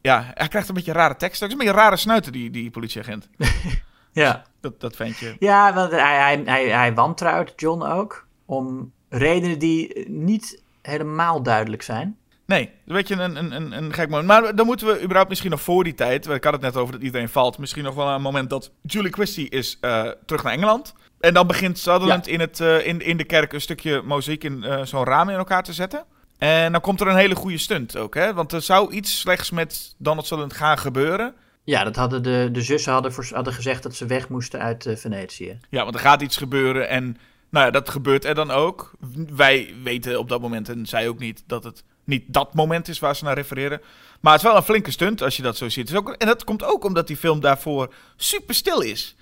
Ja, 0.00 0.30
hij 0.34 0.48
krijgt 0.48 0.68
een 0.68 0.74
beetje 0.74 0.92
rare 0.92 1.16
teksten. 1.16 1.46
Het 1.48 1.56
is 1.56 1.60
een 1.60 1.66
beetje 1.66 1.80
een 1.80 1.84
rare 1.86 2.00
snuiter, 2.00 2.32
die, 2.32 2.50
die 2.50 2.70
politieagent. 2.70 3.28
Ja. 4.22 4.44
Dat, 4.60 4.80
dat 4.80 4.96
je. 4.96 5.36
Ja, 5.38 5.74
want 5.74 5.90
hij, 5.90 6.16
hij, 6.16 6.42
hij, 6.44 6.68
hij 6.68 6.94
wantrouwt 6.94 7.52
John 7.56 7.82
ook. 7.82 8.26
Om 8.44 8.92
redenen 9.08 9.58
die 9.58 10.08
niet 10.08 10.62
helemaal 10.82 11.42
duidelijk 11.42 11.82
zijn. 11.82 12.16
Nee, 12.46 12.70
een 12.86 12.94
beetje 12.94 13.14
een, 13.14 13.36
een, 13.36 13.52
een, 13.52 13.72
een 13.72 13.92
gek 13.92 14.08
moment. 14.08 14.28
Maar 14.28 14.54
dan 14.54 14.66
moeten 14.66 14.86
we 14.86 15.02
überhaupt 15.02 15.28
misschien 15.28 15.50
nog 15.50 15.60
voor 15.60 15.84
die 15.84 15.94
tijd... 15.94 16.26
Ik 16.26 16.44
had 16.44 16.52
het 16.52 16.62
net 16.62 16.76
over 16.76 16.92
dat 16.92 17.02
iedereen 17.02 17.28
valt. 17.28 17.58
Misschien 17.58 17.84
nog 17.84 17.94
wel 17.94 18.08
een 18.08 18.22
moment 18.22 18.50
dat 18.50 18.70
Julie 18.82 19.12
Christie 19.12 19.48
is 19.48 19.78
eh, 19.80 20.08
terug 20.26 20.42
naar 20.42 20.52
Engeland. 20.52 20.94
En 21.20 21.34
dan 21.34 21.46
begint 21.46 21.78
Sutherland 21.78 22.26
in, 22.26 22.40
het, 22.40 22.60
eh, 22.60 22.86
in, 22.86 23.00
in 23.00 23.16
de 23.16 23.24
kerk 23.24 23.52
een 23.52 23.60
stukje 23.60 24.02
muziek 24.04 24.44
in 24.44 24.64
eh, 24.64 24.84
zo'n 24.84 25.04
raam 25.04 25.28
in 25.28 25.36
elkaar 25.36 25.62
te 25.62 25.72
zetten. 25.72 26.04
En 26.38 26.72
dan 26.72 26.80
komt 26.80 27.00
er 27.00 27.06
een 27.06 27.16
hele 27.16 27.34
goede 27.34 27.58
stunt 27.58 27.96
ook, 27.96 28.14
hè? 28.14 28.34
Want 28.34 28.52
er 28.52 28.62
zou 28.62 28.92
iets 28.92 29.20
slechts 29.20 29.50
met 29.50 29.94
Donald 29.98 30.26
Sutherland 30.26 30.56
gaan 30.56 30.78
gebeuren. 30.78 31.34
Ja, 31.66 31.84
dat 31.84 31.96
hadden 31.96 32.22
de, 32.22 32.48
de 32.52 32.60
zussen 32.62 32.92
hadden, 32.92 33.12
voor, 33.12 33.26
hadden 33.30 33.52
gezegd 33.52 33.82
dat 33.82 33.94
ze 33.94 34.06
weg 34.06 34.28
moesten 34.28 34.60
uit 34.60 34.86
eh, 34.86 34.96
Venetië. 34.96 35.58
Ja, 35.70 35.82
want 35.82 35.94
er 35.94 36.00
gaat 36.00 36.22
iets 36.22 36.36
gebeuren 36.36 36.88
en 36.88 37.16
nou 37.50 37.64
ja, 37.64 37.70
dat 37.70 37.88
gebeurt 37.88 38.24
er 38.24 38.34
dan 38.34 38.50
ook. 38.50 38.90
Wij 39.36 39.74
weten 39.82 40.18
op 40.18 40.28
dat 40.28 40.40
moment, 40.40 40.68
en 40.68 40.86
zij 40.86 41.08
ook 41.08 41.18
niet, 41.18 41.42
dat 41.46 41.64
het 41.64 41.82
niet 42.04 42.22
dat 42.26 42.54
moment 42.54 42.88
is 42.88 42.98
waar 42.98 43.16
ze 43.16 43.24
naar 43.24 43.34
refereren. 43.34 43.80
Maar 44.20 44.32
het 44.32 44.42
is 44.42 44.48
wel 44.48 44.56
een 44.56 44.62
flinke 44.62 44.90
stunt 44.90 45.22
als 45.22 45.36
je 45.36 45.42
dat 45.42 45.56
zo 45.56 45.68
ziet. 45.68 45.94
Ook, 45.96 46.08
en 46.10 46.26
dat 46.26 46.44
komt 46.44 46.64
ook 46.64 46.84
omdat 46.84 47.06
die 47.06 47.16
film 47.16 47.40
daarvoor 47.40 47.92
super 48.16 48.54
stil 48.54 48.80
is. 48.80 49.16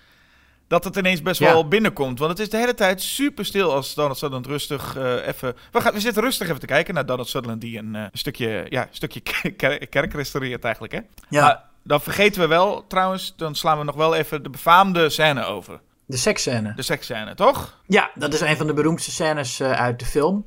Dat 0.69 0.85
het 0.85 0.97
ineens 0.97 1.23
best 1.23 1.41
Ja. 1.41 1.53
wel 1.53 1.69
binnenkomt. 1.69 2.19
Want 2.19 2.31
het 2.31 2.41
is 2.41 2.49
de 2.51 2.57
hele 2.57 2.75
tijd 2.75 3.03
super 3.03 3.45
stil 3.45 3.73
als 3.73 3.95
Donald 3.95 4.17
Sutherland 4.19 4.47
rustig 4.47 4.97
eh, 4.97 5.27
even... 5.27 5.55
We, 5.73 5.81
gaan, 5.81 5.93
we 5.93 6.01
zitten 6.01 6.23
rustig 6.23 6.49
even 6.49 6.61
te 6.61 6.67
kijken 6.67 6.95
naar 6.95 7.07
Donald 7.07 7.29
Sutherland 7.29 7.61
die 7.61 7.79
een, 7.79 7.95
eh, 7.95 8.05
stukje, 8.13 8.67
ja, 8.69 8.89
stukje 8.91 9.21
ker- 9.57 9.87
kerk 9.89 10.13
restaureert 10.15 10.65
eigenlijk. 10.65 10.93
Hè? 10.93 11.01
Ja. 11.29 11.73
Dan 11.85 12.01
vergeten 12.01 12.41
we 12.41 12.47
wel, 12.47 12.87
trouwens, 12.87 13.35
dan 13.37 13.55
slaan 13.55 13.79
we 13.79 13.85
nog 13.85 13.95
wel 13.95 14.15
even 14.15 14.43
de 14.43 14.51
befaamde 14.51 15.09
scène 15.09 15.45
over. 15.45 15.81
De 16.07 16.17
seksscène. 16.17 16.73
De 16.75 16.83
seksscène, 16.83 17.35
toch? 17.35 17.81
Ja, 17.87 18.11
dat 18.15 18.33
is 18.35 18.41
een 18.41 18.57
van 18.57 18.67
de 18.67 18.73
beroemdste 18.75 19.11
scènes 19.11 19.61
eh, 19.61 19.71
uit 19.73 19.99
de 19.99 20.07
film. 20.07 20.43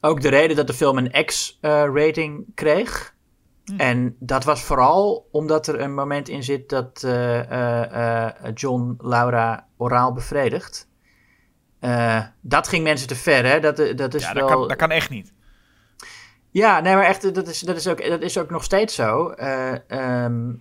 Ook 0.00 0.20
de 0.20 0.28
reden 0.28 0.56
dat 0.56 0.66
de 0.66 0.74
film 0.74 0.98
een 0.98 1.24
X-rating 1.24 2.44
kreeg. 2.54 3.14
En 3.76 4.16
dat 4.18 4.44
was 4.44 4.62
vooral 4.62 5.28
omdat 5.32 5.66
er 5.66 5.80
een 5.80 5.94
moment 5.94 6.28
in 6.28 6.42
zit 6.42 6.68
dat 6.68 7.02
eh, 7.04 7.38
eh, 7.50 8.24
eh, 8.24 8.50
John 8.54 8.94
Laura 8.98 9.66
oraal 9.76 10.12
bevredigt. 10.12 10.88
Eh, 11.80 12.24
dat 12.40 12.68
ging 12.68 12.84
mensen 12.84 13.08
te 13.08 13.14
ver, 13.14 13.44
hè? 13.46 13.60
Dat, 13.60 13.78
eh, 13.78 13.96
dat 13.96 14.14
is 14.14 14.22
Ja, 14.22 14.32
wel... 14.32 14.46
dat 14.48 14.56
kan, 14.56 14.68
dat 14.68 14.76
kan 14.76 14.90
echt 14.90 15.10
niet. 15.10 15.32
Ja, 16.50 16.80
nee, 16.80 16.94
maar 16.94 17.04
echt, 17.04 17.34
dat 17.34 17.48
is, 17.48 17.60
dat 17.60 17.76
is, 17.76 17.88
ook, 17.88 18.08
dat 18.08 18.20
is 18.20 18.38
ook 18.38 18.50
nog 18.50 18.64
steeds 18.64 18.94
zo. 18.94 19.28
Eh, 19.30 19.90
ehm, 19.90 20.52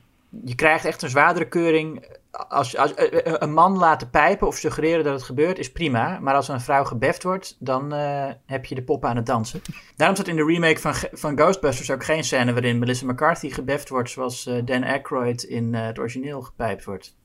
je 0.44 0.56
krijgt 0.56 0.86
echt 0.86 1.02
een 1.02 1.10
zwaardere 1.10 1.48
keuring. 1.48 2.18
Als, 2.32 2.78
als 2.78 2.94
eh, 2.94 3.26
eh, 3.26 3.34
een 3.38 3.54
man 3.54 3.78
laten 3.78 4.10
pijpen 4.10 4.48
of 4.48 4.58
suggereren 4.58 5.04
dat 5.04 5.14
het 5.14 5.24
gebeurt, 5.24 5.60
is 5.60 5.72
prima. 5.72 6.20
Maar 6.20 6.36
als 6.36 6.48
een 6.48 6.62
vrouw 6.62 6.84
gebeft 6.84 7.24
wordt, 7.24 7.56
dan 7.60 7.94
eh, 7.94 8.28
heb 8.46 8.66
je 8.66 8.76
de 8.76 8.84
poppen 8.84 9.10
aan 9.10 9.16
het 9.16 9.26
dansen. 9.26 9.62
Daarom 9.96 10.18
zat 10.18 10.28
in 10.28 10.36
de 10.36 10.46
remake 10.46 10.80
van, 10.80 10.94
van 11.12 11.38
Ghostbusters 11.38 11.92
ook 11.92 12.04
geen 12.04 12.24
scène 12.24 12.54
waarin 12.54 12.80
Melissa 12.80 13.06
McCarthy 13.06 13.50
gebeft 13.50 13.90
wordt, 13.90 14.10
zoals 14.10 14.50
Dan 14.66 14.84
Aykroyd 14.84 15.44
in 15.44 15.74
het 15.74 16.00
origineel 16.00 16.42
gepijpt 16.42 16.84
wordt. 16.84 17.18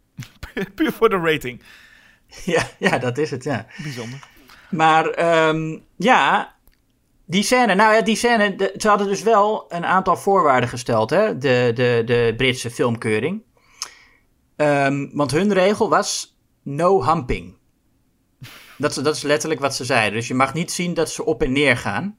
Puur 0.74 0.92
voor 0.92 1.08
de 1.08 1.18
rating. 1.18 1.62
ja, 2.44 2.62
ja, 2.78 2.98
dat 2.98 3.18
is 3.18 3.30
het, 3.30 3.44
ja. 3.44 3.66
Bijzonder. 3.82 4.28
Maar 4.70 5.06
ehm, 5.06 5.78
ja, 5.96 6.54
die 7.28 7.42
scène, 7.42 7.74
nou 7.74 7.94
ja, 7.94 8.00
die 8.00 8.16
scène, 8.16 8.72
ze 8.76 8.88
hadden 8.88 9.06
dus 9.06 9.22
wel 9.22 9.64
een 9.68 9.84
aantal 9.84 10.16
voorwaarden 10.16 10.68
gesteld, 10.68 11.10
hè, 11.10 11.38
de, 11.38 11.70
de, 11.74 12.02
de 12.04 12.34
Britse 12.36 12.70
filmkeuring. 12.70 13.42
Ehm, 14.56 15.08
want 15.12 15.30
hun 15.30 15.52
regel 15.52 15.88
was 15.88 16.38
no 16.62 17.04
humping. 17.04 17.56
Dat, 18.78 18.94
dat 18.94 19.16
is 19.16 19.22
letterlijk 19.22 19.60
wat 19.60 19.74
ze 19.74 19.84
zeiden. 19.84 20.18
Dus 20.18 20.28
je 20.28 20.34
mag 20.34 20.54
niet 20.54 20.72
zien 20.72 20.94
dat 20.94 21.10
ze 21.10 21.24
op 21.24 21.42
en 21.42 21.52
neer 21.52 21.76
gaan. 21.76 22.18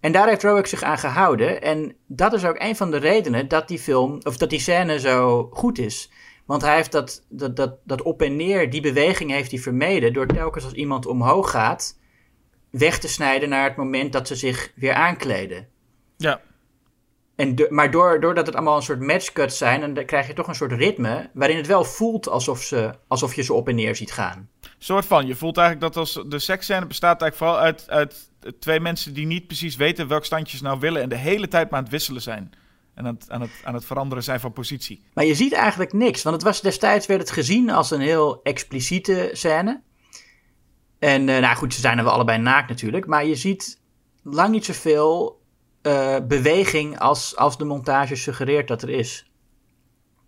En 0.00 0.12
daar 0.12 0.28
heeft 0.28 0.42
Rowick 0.42 0.66
zich 0.66 0.82
aan 0.82 0.98
gehouden. 0.98 1.62
En 1.62 1.96
dat 2.06 2.32
is 2.32 2.44
ook 2.44 2.58
een 2.58 2.76
van 2.76 2.90
de 2.90 2.96
redenen 2.96 3.48
dat 3.48 3.68
die 3.68 3.78
film, 3.78 4.18
of 4.22 4.36
dat 4.36 4.50
die 4.50 4.60
scène 4.60 5.00
zo 5.00 5.48
goed 5.52 5.78
is. 5.78 6.10
Want 6.46 6.62
hij 6.62 6.74
heeft 6.74 6.92
dat, 6.92 7.24
dat, 7.28 7.56
dat, 7.56 7.76
dat 7.84 8.02
op 8.02 8.22
en 8.22 8.36
neer, 8.36 8.70
die 8.70 8.80
beweging 8.80 9.30
heeft 9.30 9.50
hij 9.50 9.60
vermeden. 9.60 10.12
Door 10.12 10.26
telkens 10.26 10.64
als 10.64 10.72
iemand 10.72 11.06
omhoog 11.06 11.50
gaat, 11.50 11.98
weg 12.78 12.98
te 12.98 13.08
snijden 13.08 13.48
naar 13.48 13.64
het 13.64 13.76
moment 13.76 14.12
dat 14.12 14.26
ze 14.26 14.34
zich 14.34 14.72
weer 14.74 14.92
aankleden. 14.94 15.68
Ja. 16.16 16.40
En 17.36 17.54
de- 17.54 17.66
maar 17.70 17.90
door, 17.90 18.20
doordat 18.20 18.46
het 18.46 18.54
allemaal 18.54 18.76
een 18.76 18.82
soort 18.82 19.00
matchcuts 19.00 19.58
zijn, 19.58 19.94
dan 19.94 20.04
krijg 20.04 20.26
je 20.26 20.32
toch 20.32 20.48
een 20.48 20.54
soort 20.54 20.72
ritme. 20.72 21.30
waarin 21.34 21.56
het 21.56 21.66
wel 21.66 21.84
voelt 21.84 22.28
alsof, 22.28 22.62
ze, 22.62 22.90
alsof 23.08 23.34
je 23.34 23.42
ze 23.42 23.52
op 23.52 23.68
en 23.68 23.74
neer 23.74 23.96
ziet 23.96 24.12
gaan. 24.12 24.48
soort 24.78 25.06
van. 25.06 25.26
Je 25.26 25.34
voelt 25.34 25.56
eigenlijk 25.56 25.94
dat 25.94 25.96
als 26.02 26.22
de 26.26 26.38
seksscène 26.38 26.86
bestaat 26.86 27.20
eigenlijk 27.22 27.36
vooral 27.36 27.58
uit, 27.66 27.90
uit 27.90 28.30
twee 28.60 28.80
mensen 28.80 29.14
die 29.14 29.26
niet 29.26 29.46
precies 29.46 29.76
weten 29.76 30.08
welk 30.08 30.24
standje 30.24 30.56
ze 30.56 30.62
nou 30.62 30.80
willen 30.80 31.02
en 31.02 31.08
de 31.08 31.16
hele 31.16 31.48
tijd 31.48 31.68
maar 31.70 31.78
aan 31.78 31.84
het 31.84 31.92
wisselen 31.92 32.22
zijn. 32.22 32.50
En 32.94 33.06
aan 33.06 33.14
het, 33.14 33.30
aan 33.30 33.40
het, 33.40 33.50
aan 33.64 33.74
het 33.74 33.84
veranderen 33.84 34.24
zijn 34.24 34.40
van 34.40 34.52
positie. 34.52 35.02
Maar 35.14 35.24
je 35.24 35.34
ziet 35.34 35.52
eigenlijk 35.52 35.92
niks. 35.92 36.22
Want 36.22 36.34
het 36.36 36.44
was 36.44 36.60
destijds 36.60 37.06
werd 37.06 37.20
het 37.20 37.30
gezien 37.30 37.70
als 37.70 37.90
een 37.90 38.00
heel 38.00 38.40
expliciete 38.42 39.30
scène. 39.32 39.80
En 41.06 41.28
eh, 41.28 41.40
nou 41.40 41.56
goed, 41.56 41.74
ze 41.74 41.80
zijn 41.80 41.98
er 41.98 42.04
wel 42.04 42.12
allebei 42.12 42.38
naakt 42.38 42.68
natuurlijk. 42.68 43.06
Maar 43.06 43.24
je 43.24 43.34
ziet 43.34 43.80
lang 44.22 44.50
niet 44.50 44.64
zoveel 44.64 45.40
eh, 45.82 46.16
beweging 46.28 46.98
als, 46.98 47.36
als 47.36 47.58
de 47.58 47.64
montage 47.64 48.16
suggereert 48.16 48.68
dat 48.68 48.82
er 48.82 48.90
is. 48.90 49.30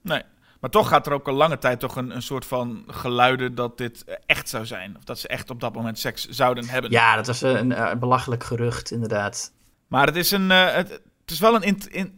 Nee. 0.02 0.22
Maar 0.60 0.70
toch 0.70 0.88
gaat 0.88 1.06
er 1.06 1.12
ook 1.12 1.28
al 1.28 1.34
lange 1.34 1.58
tijd 1.58 1.80
toch 1.80 1.96
een, 1.96 2.14
een 2.14 2.22
soort 2.22 2.44
van 2.44 2.84
geluiden 2.86 3.54
dat 3.54 3.78
dit 3.78 4.04
echt 4.26 4.48
zou 4.48 4.66
zijn. 4.66 4.96
Of 4.96 5.04
dat 5.04 5.18
ze 5.18 5.28
echt 5.28 5.50
op 5.50 5.60
dat 5.60 5.74
moment 5.74 5.98
seks 5.98 6.28
zouden 6.28 6.68
hebben. 6.68 6.90
Ja, 6.90 7.16
dat 7.16 7.26
was 7.26 7.42
een, 7.42 7.72
eh, 7.72 7.94
belachelijk 7.94 8.44
gerucht 8.44 8.90
inderdaad. 8.90 9.52
Maar 9.86 10.06
het 10.06 10.16
is, 10.16 10.30
een, 10.30 10.50
het, 10.50 10.88
het 11.20 11.30
is 11.30 11.40
wel 11.40 11.54
een, 11.54 11.78
in, 11.90 12.12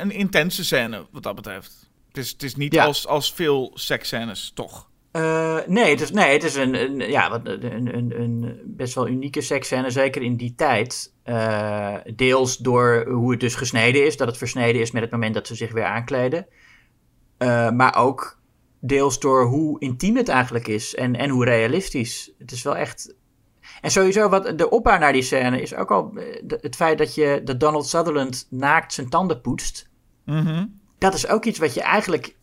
een 0.00 0.10
intense 0.10 0.64
scène 0.64 1.06
wat 1.10 1.22
dat 1.22 1.34
betreft. 1.34 1.90
Het 2.08 2.16
is, 2.16 2.30
het 2.30 2.42
is 2.42 2.56
niet 2.56 2.74
Ja. 2.74 2.84
als, 2.84 3.06
als 3.06 3.32
veel 3.32 3.70
seksscènes, 3.74 4.52
toch? 4.54 4.88
Eh, 5.14 5.58
nee, 5.66 5.90
het 5.90 6.00
is, 6.00 6.10
nee, 6.10 6.32
het 6.32 6.42
is 6.42 6.54
een, 6.54 6.74
een, 6.74 7.10
ja, 7.10 7.30
wat, 7.30 7.40
een, 7.46 7.96
een, 7.96 8.20
een 8.20 8.60
best 8.64 8.94
wel 8.94 9.08
unieke 9.08 9.40
seksscène, 9.40 9.90
zeker 9.90 10.22
in 10.22 10.36
die 10.36 10.54
tijd. 10.54 11.12
Eh, 11.22 11.94
deels 12.16 12.56
door 12.56 13.06
hoe 13.10 13.30
het 13.30 13.40
dus 13.40 13.54
gesneden 13.54 14.06
is, 14.06 14.16
dat 14.16 14.26
het 14.26 14.36
versneden 14.36 14.80
is 14.80 14.90
met 14.90 15.02
het 15.02 15.10
moment 15.10 15.34
dat 15.34 15.46
ze 15.46 15.54
zich 15.54 15.72
weer 15.72 15.84
aankleden. 15.84 16.46
Eh, 17.36 17.70
maar 17.70 17.96
ook 17.96 18.38
deels 18.80 19.20
door 19.20 19.44
hoe 19.44 19.80
intiem 19.80 20.16
het 20.16 20.28
eigenlijk 20.28 20.68
is 20.68 20.94
en, 20.94 21.16
en 21.16 21.30
hoe 21.30 21.44
realistisch. 21.44 22.32
Het 22.38 22.52
is 22.52 22.62
wel 22.62 22.76
echt... 22.76 23.14
En 23.80 23.90
sowieso, 23.90 24.28
wat 24.28 24.58
de 24.58 24.70
opbouw 24.70 24.98
naar 24.98 25.12
die 25.12 25.22
scène 25.22 25.62
is 25.62 25.74
ook 25.74 25.90
al 25.90 26.18
het 26.46 26.76
feit 26.76 26.98
dat, 26.98 27.14
je, 27.14 27.40
dat 27.44 27.60
Donald 27.60 27.86
Sutherland 27.86 28.46
naakt 28.50 28.92
zijn 28.92 29.08
tanden 29.08 29.40
poetst 29.40 29.88
Mhm. 30.24 30.66
dat 30.98 31.14
is 31.14 31.28
ook 31.28 31.44
iets 31.44 31.58
wat 31.58 31.74
je 31.74 31.82
eigenlijk. 31.82 32.36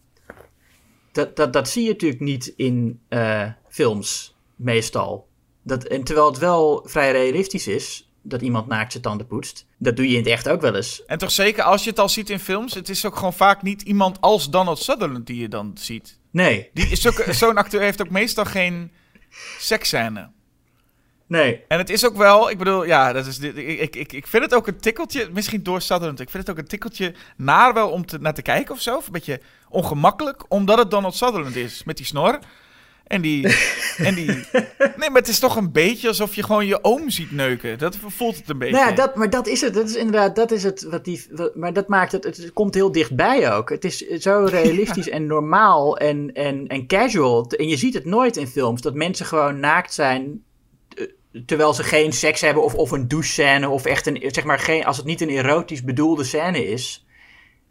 Dat, 1.11 1.35
dat, 1.35 1.53
dat 1.53 1.69
zie 1.69 1.83
je 1.83 1.89
natuurlijk 1.89 2.21
niet 2.21 2.53
in 2.55 2.99
eh, 3.09 3.47
films, 3.69 4.35
meestal. 4.55 5.27
Dat, 5.63 5.83
en 5.83 6.03
terwijl 6.03 6.27
het 6.27 6.37
wel 6.37 6.83
vrij 6.87 7.11
realistisch 7.11 7.67
is 7.67 8.09
dat 8.21 8.41
iemand 8.41 8.67
naakt 8.67 8.91
zijn 8.91 9.03
tanden 9.03 9.27
poetst. 9.27 9.65
Dat 9.77 9.95
doe 9.95 10.05
je 10.07 10.11
in 10.11 10.19
het 10.19 10.27
echt 10.27 10.49
ook 10.49 10.61
wel 10.61 10.75
eens. 10.75 11.05
En 11.05 11.17
toch 11.17 11.31
zeker 11.31 11.63
als 11.63 11.83
je 11.83 11.89
het 11.89 11.99
al 11.99 12.09
ziet 12.09 12.29
in 12.29 12.39
films, 12.39 12.73
het 12.73 12.89
is 12.89 13.05
ook 13.05 13.15
gewoon 13.15 13.33
vaak 13.33 13.61
niet 13.61 13.81
iemand 13.81 14.21
als 14.21 14.49
Donald 14.49 14.79
Sutherland 14.79 15.27
die 15.27 15.37
je 15.41 15.47
dan 15.47 15.71
ziet. 15.73 16.19
Nee, 16.31 16.69
Die 16.73 16.87
is 16.87 17.07
ook- 17.07 17.25
Zo'n 17.29 17.57
acteur 17.57 17.81
heeft 17.81 18.01
ook 18.01 18.09
meestal 18.09 18.45
geen 18.45 18.91
seksscène. 19.59 20.29
Nee. 21.31 21.63
En 21.67 21.77
het 21.77 21.89
is 21.89 22.05
ook 22.05 22.17
wel, 22.17 22.49
ik 22.49 22.57
bedoel, 22.57 22.83
ja, 22.85 23.13
dat 23.13 23.25
is, 23.25 23.37
dit- 23.37 23.57
ik, 23.57 23.95
ik, 23.95 24.13
ik, 24.13 24.27
vind 24.27 24.43
het 24.43 24.53
ook 24.53 24.67
een 24.67 24.77
tikkeltje, 24.79 25.29
misschien 25.33 25.63
door 25.63 25.81
Sutherland, 25.81 26.19
ik 26.19 26.29
vind 26.29 26.47
het 26.47 26.55
ook 26.55 26.61
een 26.61 26.67
tikkeltje 26.69 27.13
naar 27.37 27.73
wel 27.73 27.89
om 27.89 28.05
te, 28.05 28.17
naar 28.17 28.33
te 28.33 28.41
kijken 28.41 28.73
of 28.73 28.81
zo. 28.81 28.95
Of 28.97 29.05
een 29.05 29.11
beetje 29.11 29.39
ongemakkelijk, 29.69 30.43
omdat 30.47 30.77
het 30.77 30.91
Donald 30.91 31.15
Sutherland 31.15 31.55
is, 31.55 31.83
met 31.83 31.97
die 31.97 32.05
snor. 32.05 32.39
En 33.07 33.21
die, 33.21 33.47
en 34.07 34.15
die, 34.15 34.25
nee, 34.97 35.09
maar 35.09 35.19
het 35.21 35.27
is 35.27 35.39
toch 35.39 35.55
een 35.55 35.71
beetje 35.71 36.07
alsof 36.07 36.35
je 36.35 36.43
gewoon 36.43 36.65
je 36.65 36.83
oom 36.83 37.09
ziet 37.09 37.31
neuken. 37.31 37.77
Dat 37.77 37.97
voelt 38.07 38.35
het 38.37 38.49
een 38.49 38.57
beetje. 38.57 38.75
Nou 38.75 38.89
ja, 38.89 38.95
dat, 38.95 39.15
maar 39.15 39.29
dat 39.29 39.47
is 39.47 39.61
het. 39.61 39.73
Dat 39.73 39.89
is 39.89 39.95
inderdaad, 39.95 40.35
dat 40.35 40.51
is 40.51 40.63
het 40.63 40.83
wat 40.83 41.05
die. 41.05 41.25
wat- 41.31 41.55
maar 41.55 41.73
dat 41.73 41.87
maakt 41.87 42.11
het. 42.11 42.23
Het 42.23 42.51
komt 42.53 42.73
heel 42.73 42.91
dichtbij 42.91 43.53
ook. 43.53 43.69
Het 43.69 43.83
is 43.85 43.97
zo 43.97 44.45
realistisch 44.49 45.09
en 45.09 45.25
normaal 45.25 45.97
en, 45.97 46.31
en, 46.33 46.67
en 46.67 46.87
casual. 46.87 47.47
En 47.57 47.67
je 47.67 47.77
ziet 47.77 47.93
het 47.93 48.05
nooit 48.05 48.37
in 48.37 48.47
films 48.47 48.81
dat 48.81 48.93
mensen 48.93 49.25
gewoon 49.25 49.59
naakt 49.59 49.93
zijn. 49.93 50.43
Terwijl 51.45 51.73
ze 51.73 51.83
geen 51.83 52.13
seks 52.13 52.41
hebben 52.41 52.63
of, 52.63 52.73
of 52.75 52.91
een 52.91 53.07
douchescène 53.07 53.69
of 53.69 53.85
echt 53.85 54.05
een, 54.05 54.23
zeg 54.27 54.43
maar, 54.43 54.59
geen, 54.59 54.85
als 54.85 54.97
het 54.97 55.05
niet 55.05 55.21
een 55.21 55.29
erotisch 55.29 55.83
bedoelde 55.83 56.23
scène 56.23 56.67
is. 56.67 57.05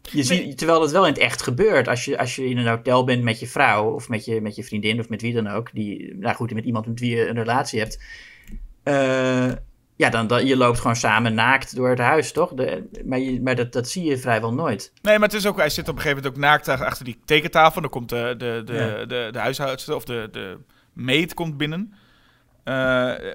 Je 0.01 0.23
ziet, 0.23 0.57
terwijl 0.57 0.81
het 0.81 0.91
wel 0.91 1.05
in 1.05 1.11
het 1.13 1.21
echt 1.21 1.41
gebeurt. 1.41 1.87
Als 1.87 2.05
je, 2.05 2.17
als 2.17 2.35
je 2.35 2.45
in 2.49 2.57
een 2.57 2.67
hotel 2.67 3.03
bent 3.03 3.23
met 3.23 3.39
je 3.39 3.47
vrouw 3.47 3.93
of 3.93 4.09
met 4.09 4.25
je, 4.25 4.41
met 4.41 4.55
je 4.55 4.63
vriendin 4.63 4.99
of 4.99 5.09
met 5.09 5.21
wie 5.21 5.33
dan 5.33 5.47
ook. 5.47 5.69
Die, 5.73 6.15
nou 6.15 6.35
goed, 6.35 6.53
met 6.53 6.65
iemand 6.65 6.87
met 6.87 6.99
wie 6.99 7.15
je 7.15 7.27
een 7.27 7.35
relatie 7.35 7.79
hebt. 7.79 8.03
Eh, 8.83 9.51
ja, 9.95 10.09
dan, 10.09 10.27
dan 10.27 10.45
je 10.45 10.57
loopt 10.57 10.79
gewoon 10.79 10.95
samen 10.95 11.33
naakt 11.33 11.75
door 11.75 11.89
het 11.89 11.99
huis, 11.99 12.31
toch? 12.31 12.53
De, 12.53 12.89
maar 13.05 13.19
je, 13.19 13.41
maar 13.41 13.55
dat, 13.55 13.73
dat 13.73 13.89
zie 13.89 14.03
je 14.03 14.17
vrijwel 14.17 14.53
nooit. 14.53 14.91
Nee, 15.01 15.19
maar 15.19 15.27
het 15.27 15.37
is 15.37 15.45
ook, 15.45 15.57
hij 15.57 15.69
zit 15.69 15.87
op 15.87 15.95
een 15.95 16.01
gegeven 16.01 16.23
moment 16.23 16.35
ook 16.35 16.43
naakt 16.43 16.67
achter 16.67 17.05
die 17.05 17.19
tekentafel. 17.25 17.81
Dan 17.81 17.89
komt 17.89 18.09
de, 18.09 18.35
de, 18.37 18.61
de, 18.65 18.73
Ja. 18.73 19.05
de, 19.05 19.29
de 19.31 19.39
huishoudster 19.39 19.95
of 19.95 20.03
de, 20.03 20.29
de 20.31 20.57
meid 20.93 21.33
komt 21.33 21.57
binnen. 21.57 21.93
Eh, 22.63 22.73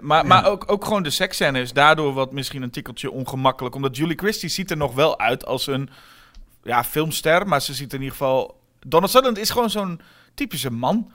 maar 0.01 0.27
maar 0.27 0.47
ook, 0.47 0.65
ook 0.66 0.85
gewoon 0.85 1.03
de 1.03 1.11
seksscène 1.11 1.61
is 1.61 1.73
daardoor 1.73 2.12
wat 2.12 2.32
misschien 2.32 2.62
een 2.62 2.70
tikkeltje 2.70 3.11
ongemakkelijk. 3.11 3.74
Omdat 3.74 3.97
Julie 3.97 4.19
Christie 4.19 4.48
ziet 4.48 4.70
er 4.70 4.77
nog 4.77 4.94
wel 4.94 5.19
uit 5.19 5.47
als 5.47 5.66
een 5.66 5.89
ja, 6.62 6.85
filmster. 6.85 7.47
Maar 7.47 7.62
ze 7.62 7.74
ziet 7.74 7.89
er 7.89 7.94
in 7.94 8.03
ieder 8.03 8.16
geval... 8.16 8.61
Donald 8.86 9.11
Sutherland 9.11 9.39
is 9.43 9.51
gewoon 9.51 9.70
zo'n 9.70 10.01
typische 10.35 10.70
man. 10.70 11.11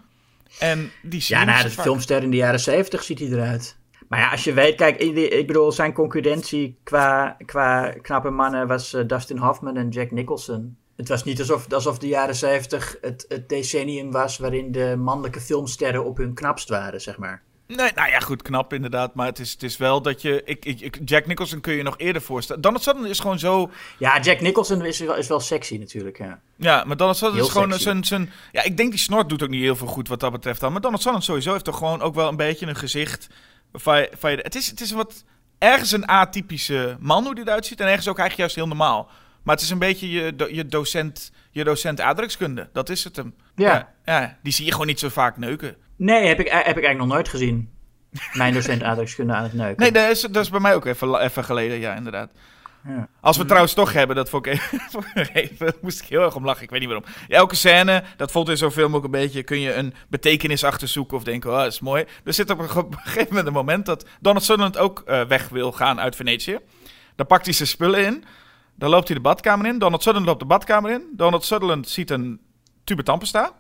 En 0.60 0.92
die 1.02 1.24
Ja, 1.28 1.44
nou, 1.44 1.64
de 1.64 1.70
vaak. 1.70 1.86
filmster 1.86 2.24
in 2.24 2.32
de 2.32 2.38
jaren 2.38 2.60
zeventig 2.60 3.04
ziet 3.04 3.20
hij 3.20 3.28
eruit. 3.28 3.78
Maar 4.08 4.20
ja, 4.20 4.32
als 4.32 4.44
je 4.44 4.54
weet, 4.54 4.76
kijk, 4.76 4.98
ik 4.98 5.48
bedoel, 5.48 5.72
zijn 5.72 5.94
concurrentie 5.94 6.80
qua, 6.84 7.38
qua 7.46 7.90
knappe 8.02 8.30
mannen 8.30 8.68
was 8.68 8.94
eh, 8.94 9.08
Dustin 9.08 9.38
Hoffman 9.38 9.78
en 9.78 9.90
Jack 9.90 10.12
Nicholson. 10.12 10.78
Het 10.96 11.08
was 11.08 11.24
niet 11.24 11.40
alsof, 11.40 11.74
alsof 11.74 11.98
de 11.98 12.08
jaren 12.08 12.36
zeventig 12.36 12.98
het, 13.02 13.26
het 13.28 13.50
decennium 13.50 14.12
was 14.12 14.38
waarin 14.38 14.72
de 14.72 14.96
mannelijke 14.98 15.40
filmsterren 15.40 16.06
op 16.06 16.18
hun 16.18 16.34
knapst 16.34 16.70
waren, 16.70 17.02
zeg 17.02 17.18
maar. 17.18 17.42
Nee, 17.76 17.92
nou 17.96 18.10
ja, 18.10 18.20
goed, 18.20 18.42
knap 18.42 18.74
inderdaad. 18.74 19.16
Maar 19.16 19.26
het 19.26 19.40
is, 19.40 19.52
het 19.52 19.64
is 19.64 19.78
wel 19.78 20.02
dat 20.02 20.22
je... 20.22 20.42
Ik, 20.46 20.66
ik, 20.66 21.00
Jack 21.06 21.26
Nicholson 21.28 21.62
kun 21.62 21.74
je 21.74 21.84
nog 21.84 21.98
eerder 21.98 22.22
voorstellen. 22.22 22.62
Donald 22.62 22.84
Sutherland 22.84 23.12
is 23.14 23.20
gewoon 23.20 23.40
zo... 23.40 23.72
Ja, 23.98 24.20
Jack 24.20 24.42
Nicholson 24.42 24.86
is 24.86 25.00
wel, 25.00 25.16
is 25.16 25.28
wel 25.28 25.40
sexy 25.40 25.78
natuurlijk, 25.78 26.18
ja. 26.18 26.40
Ja, 26.56 26.84
maar 26.84 26.98
Donald 26.98 27.18
Sutherland 27.18 27.48
is 27.48 27.54
gewoon 27.54 27.80
zijn, 27.80 28.04
zijn... 28.04 28.32
Ja, 28.52 28.64
ik 28.64 28.78
denk 28.78 28.90
die 28.90 29.00
snort 29.00 29.30
doet 29.30 29.44
ook 29.44 29.50
niet 29.50 29.62
heel 29.62 29.76
veel 29.76 29.88
goed 29.88 30.08
wat 30.08 30.20
dat 30.20 30.32
betreft 30.32 30.60
dan. 30.60 30.72
Maar 30.72 30.82
Donald 30.82 31.02
Sutherland 31.02 31.30
sowieso 31.30 31.52
heeft 31.52 31.66
toch 31.66 31.78
gewoon 31.78 32.02
ook 32.02 32.16
wel 32.16 32.28
een 32.28 32.36
beetje 32.36 32.68
een 32.68 32.76
gezicht... 32.76 33.28
Je, 33.72 33.80
waarvan 33.84 34.32
je- 34.32 34.38
het, 34.42 34.56
is, 34.56 34.68
het 34.70 34.82
is 34.82 34.92
wat... 34.92 35.24
Ergens 35.58 35.92
een 35.92 36.06
atypische 36.08 36.98
man 37.00 37.24
hoe 37.24 37.36
die 37.36 37.44
eruit 37.44 37.66
ziet. 37.66 37.80
En 37.80 37.88
ergens 37.88 38.08
ook 38.08 38.20
eigenlijk 38.20 38.38
juist 38.40 38.56
heel 38.56 38.76
normaal. 38.78 39.10
Maar 39.44 39.56
het 39.56 39.64
is 39.64 39.70
een 39.70 39.80
beetje 39.80 40.10
je, 40.10 40.48
je 40.52 40.66
docent... 40.66 41.32
Je 41.52 41.64
docent 41.64 42.02
aardrijkskunde. 42.02 42.70
Dat 42.74 42.90
is 42.90 43.04
het 43.04 43.16
hem. 43.16 43.34
Ja. 43.56 43.94
ja. 44.06 44.20
ja, 44.22 44.38
Die 44.44 44.54
zie 44.54 44.66
je 44.66 44.72
gewoon 44.72 44.88
niet 44.88 45.00
zo 45.00 45.10
vaak 45.10 45.38
neuken. 45.38 45.76
Nee, 46.04 46.28
heb 46.28 46.40
ik, 46.40 46.48
heb 46.48 46.56
ik 46.56 46.66
eigenlijk 46.66 46.98
nog 46.98 47.08
nooit 47.08 47.30
gezien. 47.30 47.70
Mijn 48.34 48.54
docent 48.54 48.84
aardrijkskunde 48.90 49.34
aan 49.34 49.44
het 49.44 49.54
neuken. 49.54 49.82
Nee, 49.82 49.92
dat 49.92 50.10
is, 50.10 50.22
dat 50.22 50.44
is 50.44 50.50
bij 50.50 50.60
mij 50.60 50.76
ook 50.76 50.86
even, 50.86 51.20
even 51.22 51.44
geleden, 51.44 51.80
ja, 51.80 51.96
inderdaad. 51.96 52.32
Ja. 52.88 53.08
Als 53.20 53.34
we 53.34 53.40
het 53.40 53.48
trouwens 53.48 53.74
toch 53.74 53.94
hebben, 53.94 54.16
dat 54.16 54.30
vond 54.30 54.46
ik 54.46 54.54
even, 54.54 55.34
even- 55.34 55.74
moest 55.82 56.02
ik 56.02 56.08
heel 56.08 56.22
erg 56.22 56.36
om 56.36 56.46
lachen, 56.46 56.64
ik 56.64 56.70
weet 56.70 56.80
niet 56.80 56.90
waarom. 56.90 57.10
Elke 57.28 57.56
scène, 57.56 58.04
dat 58.18 58.32
vond 58.32 58.50
in 58.50 58.58
zo'n 58.58 58.72
film 58.72 58.96
ook 58.96 59.04
een 59.04 59.12
beetje, 59.12 59.44
kun 59.44 59.60
je 59.60 59.74
een 59.74 59.94
betekenis 60.08 60.64
achterzoeken 60.64 61.18
of 61.18 61.24
denken, 61.24 61.50
oh, 61.52 61.58
dat 61.58 61.72
is 61.72 61.80
mooi. 61.80 62.06
Er 62.24 62.34
zit 62.34 62.50
op 62.50 62.60
een, 62.60 62.70
gegeven 62.70 63.28
moment 63.30 63.48
een 63.48 63.54
moment 63.54 63.86
dat 63.86 64.06
Donald 64.20 64.44
Sutherland 64.46 64.78
ook 64.78 65.04
eh, 65.06 65.22
weg 65.24 65.50
wil 65.50 65.72
gaan 65.72 66.00
uit 66.00 66.16
Venetië. 66.16 66.60
Dan 67.16 67.26
pakt 67.26 67.46
hij 67.46 67.54
zijn 67.54 67.68
spullen 67.68 68.06
in, 68.06 68.24
dan 68.76 68.90
loopt 68.90 69.08
hij 69.08 69.16
de 69.16 69.22
badkamer 69.24 69.66
in. 69.68 69.80
Donald 69.80 70.02
Sutherland 70.02 70.26
loopt 70.28 70.40
de 70.40 70.46
badkamer 70.46 70.92
in. 70.92 71.04
Donald 71.16 71.44
Sutherland 71.44 71.90
ziet 71.90 72.10
een 72.10 72.40
tube 72.84 73.04
tandpasta. 73.04 73.52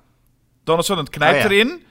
Donald 0.63 0.85
Sutherland 0.85 1.15
knijpt 1.15 1.45
Oh 1.45 1.51
ja. 1.51 1.57
erin. 1.57 1.84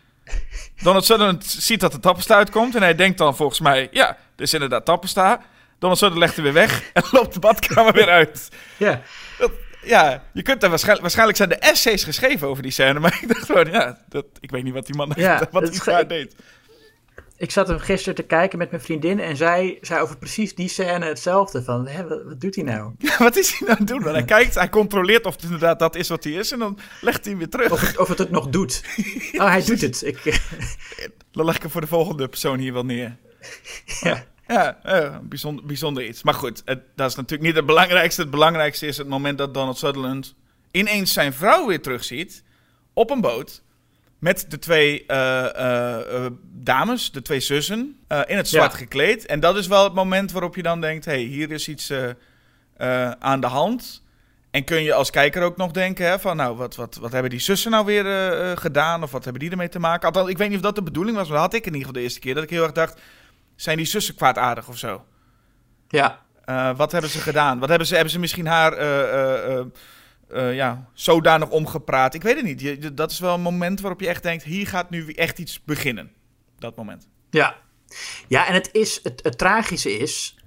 Donald 0.83 1.05
Sutherland 1.05 1.45
ziet 1.47 1.81
dat 1.81 1.93
de 1.93 2.01
tandpasta 2.01 2.35
uitkomt 2.35 2.75
en 2.75 2.83
hij 2.83 2.95
denkt 2.95 3.19
dan 3.19 3.37
volgens 3.37 3.61
mij, 3.61 3.89
ja, 3.91 4.17
dit 4.37 4.47
is 4.47 4.55
inderdaad 4.55 4.85
tandpasta. 4.85 5.41
Donald 5.79 5.99
Sutherland 6.01 6.27
legt 6.27 6.37
er 6.37 6.43
weer 6.43 6.53
weg 6.69 6.91
en 6.93 7.03
loopt 7.17 7.35
de 7.35 7.41
badkamer 7.41 7.93
weer 7.93 8.09
uit. 8.09 8.49
Ja. 8.77 9.01
Dat- 9.39 9.51
ja, 9.83 10.23
je 10.33 10.43
kunt 10.43 10.61
daar 10.61 10.69
waarschijnlijk, 10.71 11.03
waarschijnlijk 11.03 11.39
zijn 11.39 11.49
de 11.49 11.55
essays 11.57 12.05
geschreven 12.05 12.49
over 12.49 12.63
die 12.63 12.73
scène, 12.73 13.01
maar 13.01 13.19
ik 13.23 13.29
dacht 13.29 13.45
gewoon, 13.47 13.71
ja, 13.71 13.99
dat, 14.09 14.25
ik 14.41 14.51
weet 14.51 14.63
niet 14.65 14.75
wat 14.75 14.87
die 14.87 14.95
man 14.97 15.13
Ja, 15.17 15.43
wat 15.51 15.81
ge- 15.81 16.05
deed. 16.09 16.35
Ik 17.41 17.51
zat 17.51 17.69
hem 17.69 17.79
gisteren 17.79 18.15
te 18.15 18.23
kijken 18.23 18.59
met 18.59 18.71
mijn 18.71 18.83
vriendin 18.83 19.21
en 19.21 19.37
zij 19.37 19.79
zei 19.81 20.01
over 20.01 20.19
precies 20.19 20.55
die 20.55 20.69
scène 20.69 21.05
hetzelfde. 21.07 21.63
Van, 21.63 21.87
hè, 21.87 22.07
wat, 22.09 22.23
wat 22.25 22.41
doet 22.41 22.55
hij 22.55 22.65
nou? 22.65 22.93
wat 23.19 23.37
is 23.37 23.51
hij 23.51 23.59
nou 23.61 23.71
aan 23.73 23.77
het 23.79 23.87
doen? 23.89 24.01
Want 24.03 24.15
hij 24.15 24.25
kijkt, 24.25 24.55
hij 24.55 24.69
controleert 24.69 25.27
of 25.27 25.35
het 25.35 25.43
inderdaad 25.43 25.79
dat 25.79 25.97
is 25.97 26.09
wat 26.09 26.25
hij 26.25 26.33
is 26.33 26.53
en 26.53 26.59
dan 26.59 26.79
legt 27.01 27.21
hij 27.21 27.31
hem 27.31 27.39
weer 27.39 27.49
terug. 27.49 27.71
Of, 27.73 27.81
het- 27.81 27.99
of 27.99 28.09
het 28.09 28.19
het 28.19 28.31
nog 28.31 28.49
doet. 28.49 28.83
Oh, 29.41 29.47
hij 29.49 29.65
doet 29.65 29.81
het. 29.81 30.03
Ik, 30.03 30.41
Dan 31.33 31.45
leg 31.45 31.57
ik 31.57 31.63
hem 31.63 31.71
voor 31.71 31.81
de 31.81 31.87
volgende 31.87 32.29
persoon 32.29 32.59
hier 32.59 32.73
wel 32.73 32.85
neer. 32.85 33.17
ja. 34.01 34.25
Ja, 34.47 35.21
bijzonder, 35.23 35.65
bijzonder 35.67 36.05
iets. 36.07 36.23
Maar 36.23 36.35
goed, 36.35 36.63
het, 36.65 36.81
dat 36.97 37.11
is 37.11 37.17
natuurlijk 37.17 37.43
niet 37.49 37.57
het 37.57 37.67
belangrijkste. 37.67 38.21
Het 38.21 38.31
belangrijkste 38.31 38.87
is 38.87 38.97
het 38.97 39.09
moment 39.09 39.39
dat 39.39 39.55
Donald 39.55 39.79
Sutherland 39.79 40.35
ineens 40.71 41.13
zijn 41.13 41.33
vrouw 41.33 41.67
weer 41.67 41.81
terugziet 41.83 42.43
op 42.93 43.11
een 43.11 43.21
boot. 43.21 43.63
Met 44.21 44.47
de 44.49 44.59
twee 44.59 45.07
eh, 45.07 45.45
eh, 45.45 46.25
eh, 46.25 46.33
dames, 46.43 47.13
de 47.13 47.23
twee 47.23 47.41
zussen, 47.41 47.97
in 48.27 48.37
het 48.37 48.49
zwart 48.49 48.73
Ja. 48.73 48.79
gekleed. 48.79 49.27
En 49.27 49.41
dat 49.41 49.57
is 49.57 49.67
wel 49.67 49.85
het 49.85 49.95
moment 49.95 50.33
waarop 50.33 50.57
je 50.57 50.63
dan 50.63 50.81
denkt: 50.81 51.05
hé, 51.05 51.13
hey, 51.13 51.21
hier 51.21 51.51
is 51.51 51.69
iets 51.69 51.93
aan 53.19 53.41
de 53.41 53.47
hand. 53.47 54.03
En 54.51 54.65
kun 54.65 54.83
je 54.83 54.95
als 54.95 55.11
kijker 55.11 55.43
ook 55.43 55.57
nog 55.57 55.71
denken: 55.71 56.07
hè, 56.07 56.19
van 56.19 56.37
nou, 56.37 56.57
wat, 56.57 56.77
wat, 56.77 56.97
wat 56.97 57.13
hebben 57.13 57.31
die 57.31 57.41
zussen 57.41 57.71
nou 57.71 57.85
weer 57.85 58.05
gedaan? 58.59 59.03
Of 59.03 59.11
wat 59.11 59.25
hebben 59.25 59.43
die 59.43 59.51
ermee 59.51 59.69
te 59.69 59.79
maken? 59.79 60.07
Althans, 60.07 60.29
ik 60.29 60.39
weet 60.39 60.49
niet 60.49 60.57
of 60.57 60.63
dat 60.65 60.75
de 60.75 60.83
bedoeling 60.83 61.17
was, 61.17 61.29
maar 61.29 61.37
dat 61.37 61.47
had 61.47 61.55
ik 61.55 61.67
in 61.67 61.73
ieder 61.73 61.79
geval 61.79 61.95
de 61.95 62.03
eerste 62.03 62.21
keer. 62.21 62.35
Dat 62.35 62.43
ik 62.43 62.51
heel 62.51 62.63
erg 62.63 62.73
dacht: 62.73 63.01
zijn 63.57 63.77
die 63.77 63.87
zussen 63.87 64.15
kwaadaardig 64.15 64.69
of 64.69 64.79
zo? 64.79 65.05
ja. 65.89 66.29
Wat 66.77 66.93
hebben 66.93 67.11
ze 67.11 67.19
gedaan? 67.19 67.59
Wat 67.59 67.69
hebben 67.69 67.87
ze, 67.87 67.95
hebben 67.95 68.13
ze 68.13 68.19
misschien 68.19 68.47
haar 68.47 68.73
eh, 70.33 70.55
ja, 70.55 70.89
zodanig 70.93 71.51
omgepraat? 71.51 72.15
Ik 72.15 72.23
weet 72.23 72.37
het 72.37 72.45
niet. 72.45 72.61
Je, 72.61 72.95
dat 72.95 73.11
is 73.11 73.19
wel 73.19 73.35
een 73.35 73.41
moment 73.41 73.81
waarop 73.81 74.01
je 74.01 74.09
echt 74.09 74.23
denkt: 74.23 74.43
hier 74.43 74.67
gaat 74.67 74.91
nu 74.91 75.13
echt 75.13 75.39
iets 75.39 75.65
beginnen. 75.65 76.13
Dat 76.59 76.77
moment. 76.77 77.09
Ja. 77.31 77.57
Ja, 78.29 78.47
en 78.47 78.55
het, 78.55 78.69
is, 78.73 79.01
het, 79.03 79.21
het 79.23 79.39
tragische 79.39 79.99
is, 79.99 80.39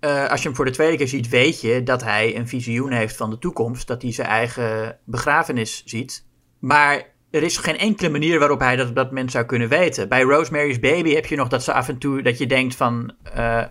eh, 0.00 0.28
als 0.30 0.40
je 0.40 0.46
hem 0.46 0.56
voor 0.56 0.64
de 0.64 0.70
tweede 0.70 0.96
keer 0.96 1.08
ziet, 1.08 1.28
weet 1.28 1.60
je 1.60 1.82
dat 1.82 2.02
hij 2.02 2.36
een 2.36 2.48
visioen 2.48 2.92
heeft 2.92 3.16
van 3.16 3.30
de 3.30 3.38
toekomst, 3.38 3.86
dat 3.86 4.02
hij 4.02 4.12
zijn 4.12 4.28
eigen 4.28 4.98
begrafenis 5.04 5.82
ziet. 5.84 6.26
Maar 6.58 7.14
er 7.30 7.42
is 7.42 7.56
geen 7.56 7.78
enkele 7.78 8.08
manier 8.08 8.38
waarop 8.38 8.60
hij 8.60 8.76
dat 8.76 8.88
op 8.88 8.94
dat 8.94 9.06
moment 9.06 9.30
zou 9.30 9.44
kunnen 9.44 9.68
weten. 9.68 10.08
Bij 10.08 10.22
Rosemary's 10.22 10.80
Baby 10.80 11.14
heb 11.14 11.26
je 11.26 11.36
nog 11.36 11.48
dat 11.48 11.64
ze 11.64 11.72
af 11.72 11.88
en 11.88 11.98
toe, 11.98 12.22
dat 12.22 12.38
je 12.38 12.46
denkt 12.46 12.74
van, 12.74 13.14
eh, 13.22 13.64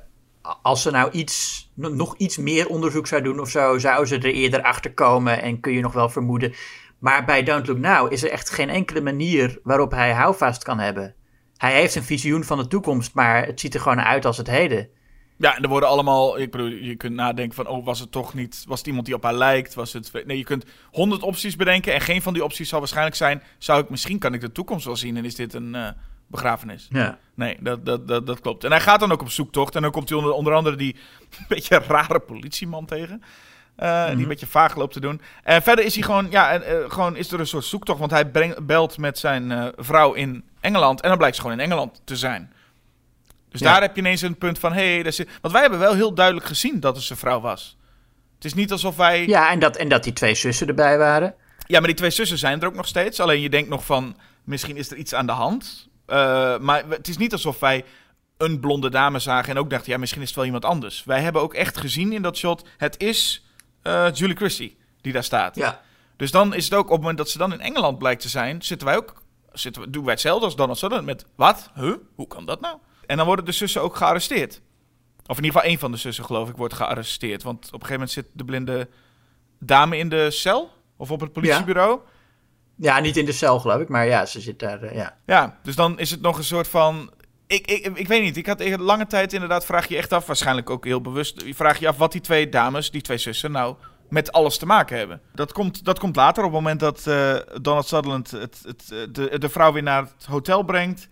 als 0.61 0.81
ze 0.81 0.91
nou 0.91 1.11
iets, 1.11 1.69
no- 1.73 1.89
nog 1.89 2.17
iets 2.17 2.37
meer 2.37 2.67
onderzoek 2.67 3.07
zou 3.07 3.21
doen 3.21 3.39
of 3.39 3.49
zo, 3.49 3.77
zou 3.77 4.05
ze 4.05 4.15
er 4.15 4.33
eerder 4.33 4.61
achter 4.61 4.93
komen 4.93 5.41
en 5.41 5.59
kun 5.59 5.73
je 5.73 5.81
nog 5.81 5.93
wel 5.93 6.09
vermoeden. 6.09 6.53
Maar 6.99 7.25
bij 7.25 7.43
Don't 7.43 7.67
Look 7.67 7.77
Now 7.77 8.11
is 8.11 8.23
er 8.23 8.31
echt 8.31 8.49
geen 8.49 8.69
enkele 8.69 9.01
manier 9.01 9.59
waarop 9.63 9.91
hij 9.91 10.13
houvast 10.13 10.63
kan 10.63 10.79
hebben. 10.79 11.15
Hij 11.57 11.73
heeft 11.73 11.95
een 11.95 12.03
visioen 12.03 12.43
van 12.43 12.57
de 12.57 12.67
toekomst, 12.67 13.13
maar 13.13 13.45
het 13.45 13.59
ziet 13.59 13.73
er 13.73 13.79
gewoon 13.79 14.01
uit 14.01 14.25
als 14.25 14.37
het 14.37 14.47
heden. 14.47 14.89
Ja, 15.37 15.55
en 15.55 15.63
er 15.63 15.69
worden 15.69 15.89
allemaal. 15.89 16.39
Ik 16.39 16.51
bedoel, 16.51 16.67
je 16.67 16.95
kunt 16.95 17.13
nadenken 17.13 17.55
van: 17.55 17.67
oh, 17.67 17.85
was 17.85 17.99
het 17.99 18.11
toch 18.11 18.33
niet. 18.33 18.63
Was 18.67 18.77
het 18.77 18.87
iemand 18.87 19.05
die 19.05 19.15
op 19.15 19.23
haar 19.23 19.33
lijkt? 19.33 19.73
Was 19.73 19.93
het. 19.93 20.11
Nee, 20.25 20.37
je 20.37 20.43
kunt 20.43 20.65
honderd 20.91 21.21
opties 21.23 21.55
bedenken. 21.55 21.93
En 21.93 22.01
geen 22.01 22.21
van 22.21 22.33
die 22.33 22.43
opties 22.43 22.69
zal 22.69 22.79
waarschijnlijk 22.79 23.15
zijn. 23.15 23.43
Zou 23.57 23.81
ik 23.81 23.89
misschien 23.89 24.19
kan 24.19 24.33
ik 24.33 24.41
de 24.41 24.51
toekomst 24.51 24.85
wel 24.85 24.95
zien 24.95 25.17
en 25.17 25.25
is 25.25 25.35
dit 25.35 25.53
een 25.53 25.75
eh, 25.75 25.89
begrafenis? 26.27 26.87
Ja. 26.89 27.17
Nee, 27.33 27.57
dat, 27.59 27.85
dat, 27.85 28.07
dat, 28.07 28.27
dat 28.27 28.39
klopt. 28.39 28.63
En 28.63 28.71
hij 28.71 28.81
gaat 28.81 28.99
dan 28.99 29.11
ook 29.11 29.21
op 29.21 29.29
zoektocht. 29.29 29.75
En 29.75 29.81
dan 29.81 29.91
komt 29.91 30.09
hij 30.09 30.17
onder, 30.17 30.33
onder 30.33 30.53
andere 30.53 30.75
die 30.75 30.95
beetje 31.47 31.77
rare 31.87 32.19
politieman 32.19 32.85
tegen. 32.85 33.21
eh, 33.75 34.09
Die 34.09 34.17
een 34.21 34.27
beetje 34.27 34.47
vaag 34.47 34.75
loopt 34.75 34.93
te 34.93 34.99
doen. 34.99 35.21
En 35.43 35.61
verder 35.61 35.85
is 35.85 35.93
hij 35.93 36.03
gewoon, 36.03 36.27
ja, 36.29 36.51
eh, 36.59 36.75
gewoon 36.91 37.15
is 37.15 37.31
er 37.31 37.39
een 37.39 37.47
soort 37.47 37.65
zoektocht. 37.65 37.99
Want 37.99 38.11
hij 38.11 38.31
belt 38.61 38.97
met 38.97 39.19
zijn 39.19 39.51
eh, 39.51 39.67
vrouw 39.75 40.13
in 40.13 40.43
Engeland. 40.61 41.01
En 41.01 41.09
dan 41.09 41.17
blijkt 41.17 41.35
ze 41.35 41.41
gewoon 41.41 41.57
in 41.59 41.63
Engeland 41.65 42.01
te 42.03 42.15
zijn. 42.15 42.53
Dus 43.49 43.59
Ja. 43.59 43.71
daar 43.71 43.81
heb 43.81 43.95
je 43.95 44.01
ineens 44.01 44.21
een 44.21 44.37
punt 44.37 44.59
van, 44.59 44.73
hé, 44.73 44.93
hey, 45.01 45.13
want 45.41 45.53
wij 45.53 45.61
hebben 45.61 45.79
wel 45.79 45.93
heel 45.93 46.13
duidelijk 46.13 46.45
gezien 46.45 46.79
dat 46.79 46.95
het 46.95 47.05
zijn 47.05 47.19
vrouw 47.19 47.39
was. 47.41 47.77
Het 48.35 48.45
is 48.45 48.53
niet 48.53 48.71
alsof 48.71 48.95
wij... 48.95 49.27
Ja, 49.27 49.51
en 49.51 49.59
dat, 49.59 49.75
en 49.77 49.89
dat 49.89 50.03
die 50.03 50.13
twee 50.13 50.35
zussen 50.35 50.67
erbij 50.67 50.97
waren. 50.97 51.33
Ja, 51.67 51.77
maar 51.79 51.87
die 51.87 51.97
twee 51.97 52.09
zussen 52.09 52.37
zijn 52.37 52.61
er 52.61 52.67
ook 52.67 52.75
nog 52.75 52.87
steeds. 52.87 53.19
Alleen 53.19 53.41
je 53.41 53.49
denkt 53.49 53.69
nog 53.69 53.85
van, 53.85 54.17
misschien 54.43 54.77
is 54.77 54.91
er 54.91 54.97
iets 54.97 55.13
aan 55.13 55.25
de 55.25 55.31
hand. 55.31 55.89
Uh, 56.07 56.57
maar 56.57 56.83
het 56.89 57.07
is 57.07 57.17
niet 57.17 57.31
alsof 57.31 57.59
wij 57.59 57.85
een 58.37 58.59
blonde 58.59 58.89
dame 58.89 59.19
zagen 59.19 59.49
en 59.49 59.57
ook 59.59 59.69
dachten, 59.69 59.91
ja, 59.91 59.97
misschien 59.97 60.21
is 60.21 60.27
het 60.27 60.35
wel 60.35 60.45
iemand 60.45 60.65
anders. 60.65 61.03
Wij 61.03 61.21
hebben 61.21 61.41
ook 61.41 61.53
echt 61.53 61.77
gezien 61.77 62.13
in 62.13 62.21
dat 62.21 62.37
shot, 62.37 62.67
het 62.77 62.99
is 62.99 63.45
uh, 63.83 64.07
Julie 64.13 64.35
Christie 64.35 64.77
die 65.01 65.13
daar 65.13 65.23
staat. 65.23 65.55
Ja. 65.55 65.81
Dus 66.15 66.31
dan 66.31 66.53
is 66.53 66.63
het 66.63 66.73
ook 66.73 66.85
op 66.85 66.91
het 66.91 66.99
moment 66.99 67.17
dat 67.17 67.29
ze 67.29 67.37
dan 67.37 67.53
in 67.53 67.59
Engeland 67.59 67.97
blijkt 67.97 68.21
te 68.21 68.29
zijn, 68.29 68.61
zitten 68.61 68.87
wij 68.87 68.97
ook, 68.97 69.13
zitten 69.51 69.81
we, 69.81 69.89
doen 69.89 70.03
wij 70.03 70.13
hetzelfde 70.13 70.45
als 70.45 70.55
Donald 70.55 70.77
Sutherland 70.77 71.07
met, 71.07 71.25
wat? 71.35 71.69
Huh? 71.75 71.95
Hoe 72.15 72.27
kan 72.27 72.45
dat 72.45 72.61
nou? 72.61 72.77
En 73.05 73.17
dan 73.17 73.25
worden 73.25 73.45
de 73.45 73.51
zussen 73.51 73.81
ook 73.81 73.95
gearresteerd. 73.95 74.61
Of 75.27 75.37
in 75.37 75.43
ieder 75.43 75.51
geval 75.51 75.69
één 75.69 75.79
van 75.79 75.91
de 75.91 75.97
zussen, 75.97 76.25
geloof 76.25 76.49
ik, 76.49 76.57
wordt 76.57 76.73
gearresteerd. 76.73 77.43
Want 77.43 77.57
op 77.57 77.63
een 77.65 77.71
gegeven 77.71 77.93
moment 77.93 78.11
zit 78.11 78.25
de 78.33 78.45
blinde 78.45 78.89
dame 79.59 79.97
in 79.97 80.09
de 80.09 80.31
cel. 80.31 80.71
Of 80.97 81.11
op 81.11 81.19
het 81.19 81.33
politiebureau. 81.33 81.99
Ja, 82.03 82.11
ja 82.75 82.99
niet 82.99 83.17
in 83.17 83.25
de 83.25 83.31
cel, 83.31 83.59
geloof 83.59 83.81
ik. 83.81 83.89
Maar 83.89 84.05
ja, 84.05 84.25
ze 84.25 84.41
zit 84.41 84.59
daar, 84.59 84.83
uh, 84.83 84.95
ja. 84.95 85.17
Ja, 85.25 85.57
dus 85.63 85.75
dan 85.75 85.99
is 85.99 86.11
het 86.11 86.21
nog 86.21 86.37
een 86.37 86.43
soort 86.43 86.67
van... 86.67 87.11
Ik, 87.47 87.67
ik, 87.67 87.97
ik 87.97 88.07
weet 88.07 88.21
niet, 88.21 88.37
ik 88.37 88.45
had 88.45 88.79
lange 88.79 89.07
tijd 89.07 89.33
inderdaad, 89.33 89.65
vraag 89.65 89.87
je 89.87 89.97
echt 89.97 90.13
af, 90.13 90.25
waarschijnlijk 90.25 90.69
ook 90.69 90.85
heel 90.85 91.01
bewust, 91.01 91.43
vraag 91.47 91.79
je 91.79 91.87
af 91.87 91.97
wat 91.97 92.11
die 92.11 92.21
twee 92.21 92.49
dames, 92.49 92.91
die 92.91 93.01
twee 93.01 93.17
zussen, 93.17 93.51
nou 93.51 93.75
met 94.09 94.31
alles 94.31 94.57
te 94.57 94.65
maken 94.65 94.97
hebben. 94.97 95.21
Dat 95.33 95.51
komt, 95.51 95.85
dat 95.85 95.99
komt 95.99 96.15
later 96.15 96.43
op 96.43 96.51
het 96.51 96.61
moment 96.61 96.79
dat 96.79 97.05
uh, 97.07 97.35
Donald 97.61 97.87
Sutherland 97.87 98.31
het, 98.31 98.61
het, 98.65 98.87
de, 99.15 99.39
de 99.39 99.49
vrouw 99.49 99.71
weer 99.71 99.83
naar 99.83 100.01
het 100.01 100.25
hotel 100.25 100.63
brengt. 100.63 101.07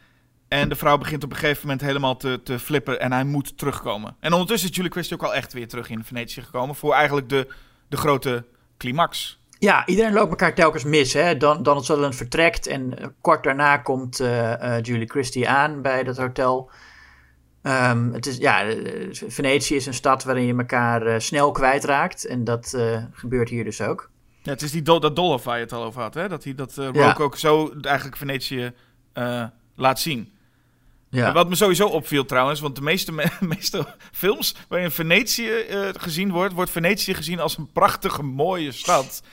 En 0.48 0.69
de 0.69 0.76
vrouw 0.76 0.98
begint 0.98 1.23
op 1.23 1.31
een 1.31 1.38
gegeven 1.38 1.61
moment 1.61 1.81
helemaal 1.81 2.18
te, 2.18 2.41
te 2.44 2.60
flippen 2.60 2.99
en 2.99 3.11
hij 3.11 3.23
moet 3.23 3.57
terugkomen. 3.57 4.15
En 4.19 4.34
ondertussen 4.34 4.69
is 4.69 4.76
Julie 4.76 4.91
Christie 4.91 5.15
ook 5.15 5.23
al 5.23 5.34
echt 5.34 5.53
weer 5.53 5.68
terug 5.68 5.90
in 5.90 6.03
Venetië 6.03 6.41
gekomen 6.41 6.76
voor 6.76 6.94
eigenlijk 6.94 7.30
de, 7.30 7.48
de 7.88 7.98
grote 7.98 8.45
climax. 8.77 9.40
Ja, 9.64 9.85
iedereen 9.85 10.14
loopt 10.14 10.30
elkaar 10.30 10.53
telkens 10.53 10.84
mis. 10.84 11.14
Hè? 11.14 11.38
Don, 11.38 11.64
Donald 11.64 11.85
Sutherland 11.85 12.15
vertrekt 12.15 12.68
en 12.68 12.94
uh, 12.99 13.07
kort 13.22 13.44
daarna 13.44 13.77
komt 13.77 14.22
uh, 14.22 14.52
uh, 14.52 14.81
Julie 14.81 15.10
Christie 15.10 15.49
aan 15.49 15.81
bij 15.81 16.03
dat 16.03 16.18
hotel. 16.18 16.72
Um, 17.61 18.14
het 18.14 18.26
is, 18.26 18.38
ja, 18.38 18.73
Venetië 19.11 19.76
is 19.76 19.85
een 19.85 19.94
stad 19.94 20.23
waarin 20.23 20.45
je 20.45 20.56
elkaar 20.56 21.22
snel 21.22 21.52
kwijtraakt 21.52 22.26
en 22.26 22.44
dat 22.44 22.77
gebeurt 23.11 23.49
hier 23.49 23.64
dus 23.64 23.81
ook. 23.81 24.10
Ja, 24.41 24.52
het 24.52 24.61
is 24.61 24.72
die 24.72 24.81
do 24.81 24.99
dat 24.99 25.44
waar 25.44 25.57
je 25.57 25.64
het 25.64 25.73
al 25.73 25.84
over 25.84 26.02
had, 26.02 26.14
hè? 26.14 26.27
dat 26.27 26.44
hij 26.44 26.56
dat 26.56 26.76
Roke 26.76 26.99
ja. 26.99 27.15
ook 27.18 27.38
zo 27.38 27.73
eigenlijk 27.81 28.18
Venetië 28.18 28.73
laat 29.76 29.99
zien. 29.99 30.31
Ja. 31.10 31.27
En 31.27 31.34
wat 31.34 31.49
me 31.49 31.56
sowieso 31.56 31.88
opviel 31.88 32.26
trouwens, 32.26 32.60
want 32.60 32.76
de 32.76 32.81
meeste, 32.81 33.11
me 33.11 33.27
meeste 33.56 33.85
films 34.11 34.56
waarin 34.68 34.91
Venetië 34.91 35.49
uh, 35.69 35.90
gezien 35.91 36.31
wordt, 36.31 36.53
wordt 36.53 36.72
Venetië 36.72 37.14
gezien 37.14 37.40
als 37.40 37.57
een 37.57 37.72
prachtige, 37.72 38.23
mooie 38.23 38.72
stad. 38.72 39.23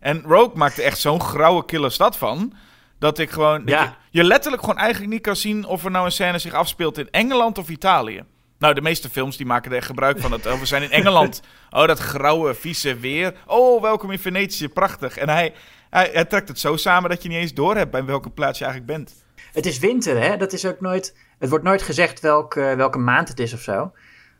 En 0.00 0.22
Rogue 0.22 0.56
maakte 0.56 0.82
echt 0.82 0.98
zo'n 0.98 1.20
grauwe, 1.20 1.64
kille 1.64 1.90
stad 1.90 2.16
van. 2.16 2.52
Dat 2.98 3.18
ik 3.18 3.30
gewoon. 3.30 3.62
Ja. 3.64 3.82
je, 3.82 3.90
je 4.18 4.24
letterlijk 4.24 4.62
gewoon 4.62 4.78
eigenlijk 4.78 5.12
niet 5.12 5.22
kan 5.22 5.36
zien 5.36 5.64
of 5.64 5.84
er 5.84 5.90
nou 5.90 6.04
een 6.04 6.12
scène 6.12 6.38
zich 6.38 6.54
afspeelt 6.54 6.98
in 6.98 7.10
Engeland 7.10 7.58
of 7.58 7.68
Italië. 7.68 8.24
Nou, 8.58 8.74
de 8.74 8.80
meeste 8.80 9.10
films 9.10 9.36
die 9.36 9.46
maken 9.46 9.70
er 9.70 9.76
echt 9.76 9.86
gebruik 9.86 10.20
van. 10.20 10.30
Dat, 10.30 10.46
oh, 10.46 10.58
we 10.58 10.66
zijn 10.66 10.82
in 10.82 10.90
Engeland. 10.90 11.40
Oh, 11.72 11.86
dat 11.86 11.98
grauwe, 11.98 12.54
vieze 12.54 12.96
weer. 12.96 13.34
Oh, 13.46 13.82
welkom 13.82 14.10
in 14.10 14.18
Venetië. 14.18 14.68
Prachtig. 14.68 15.16
En 15.16 15.28
hij, 15.28 15.54
hij, 15.90 16.10
hij 16.12 16.24
trekt 16.24 16.48
het 16.48 16.58
zo 16.58 16.76
samen 16.76 17.10
dat 17.10 17.22
je 17.22 17.28
niet 17.28 17.38
eens 17.38 17.54
doorhebt 17.54 17.90
bij 17.90 18.04
welke 18.04 18.30
plaats 18.30 18.58
je 18.58 18.64
eigenlijk 18.64 18.96
bent. 18.96 19.24
Het 19.52 19.66
is 19.66 19.78
winter, 19.78 20.22
hè? 20.22 20.36
Dat 20.36 20.52
is 20.52 20.66
ook 20.66 20.80
nooit. 20.80 21.16
Het 21.38 21.48
wordt 21.48 21.64
nooit 21.64 21.82
gezegd 21.82 22.20
welke, 22.20 22.74
welke 22.76 22.98
maand 22.98 23.28
het 23.28 23.40
is 23.40 23.52
of 23.52 23.60
zo. 23.60 23.92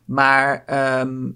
Maar 0.05 0.63
ehm, 0.65 1.29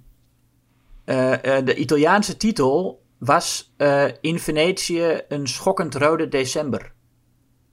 eh, 1.05 1.57
eh, 1.57 1.65
de 1.65 1.75
Italiaanse 1.75 2.37
titel 2.37 3.04
was 3.25 3.73
eh, 3.77 4.05
in 4.21 4.39
Venetië 4.39 5.21
een 5.27 5.47
schokkend 5.47 5.95
rode 5.95 6.27
december. 6.27 6.91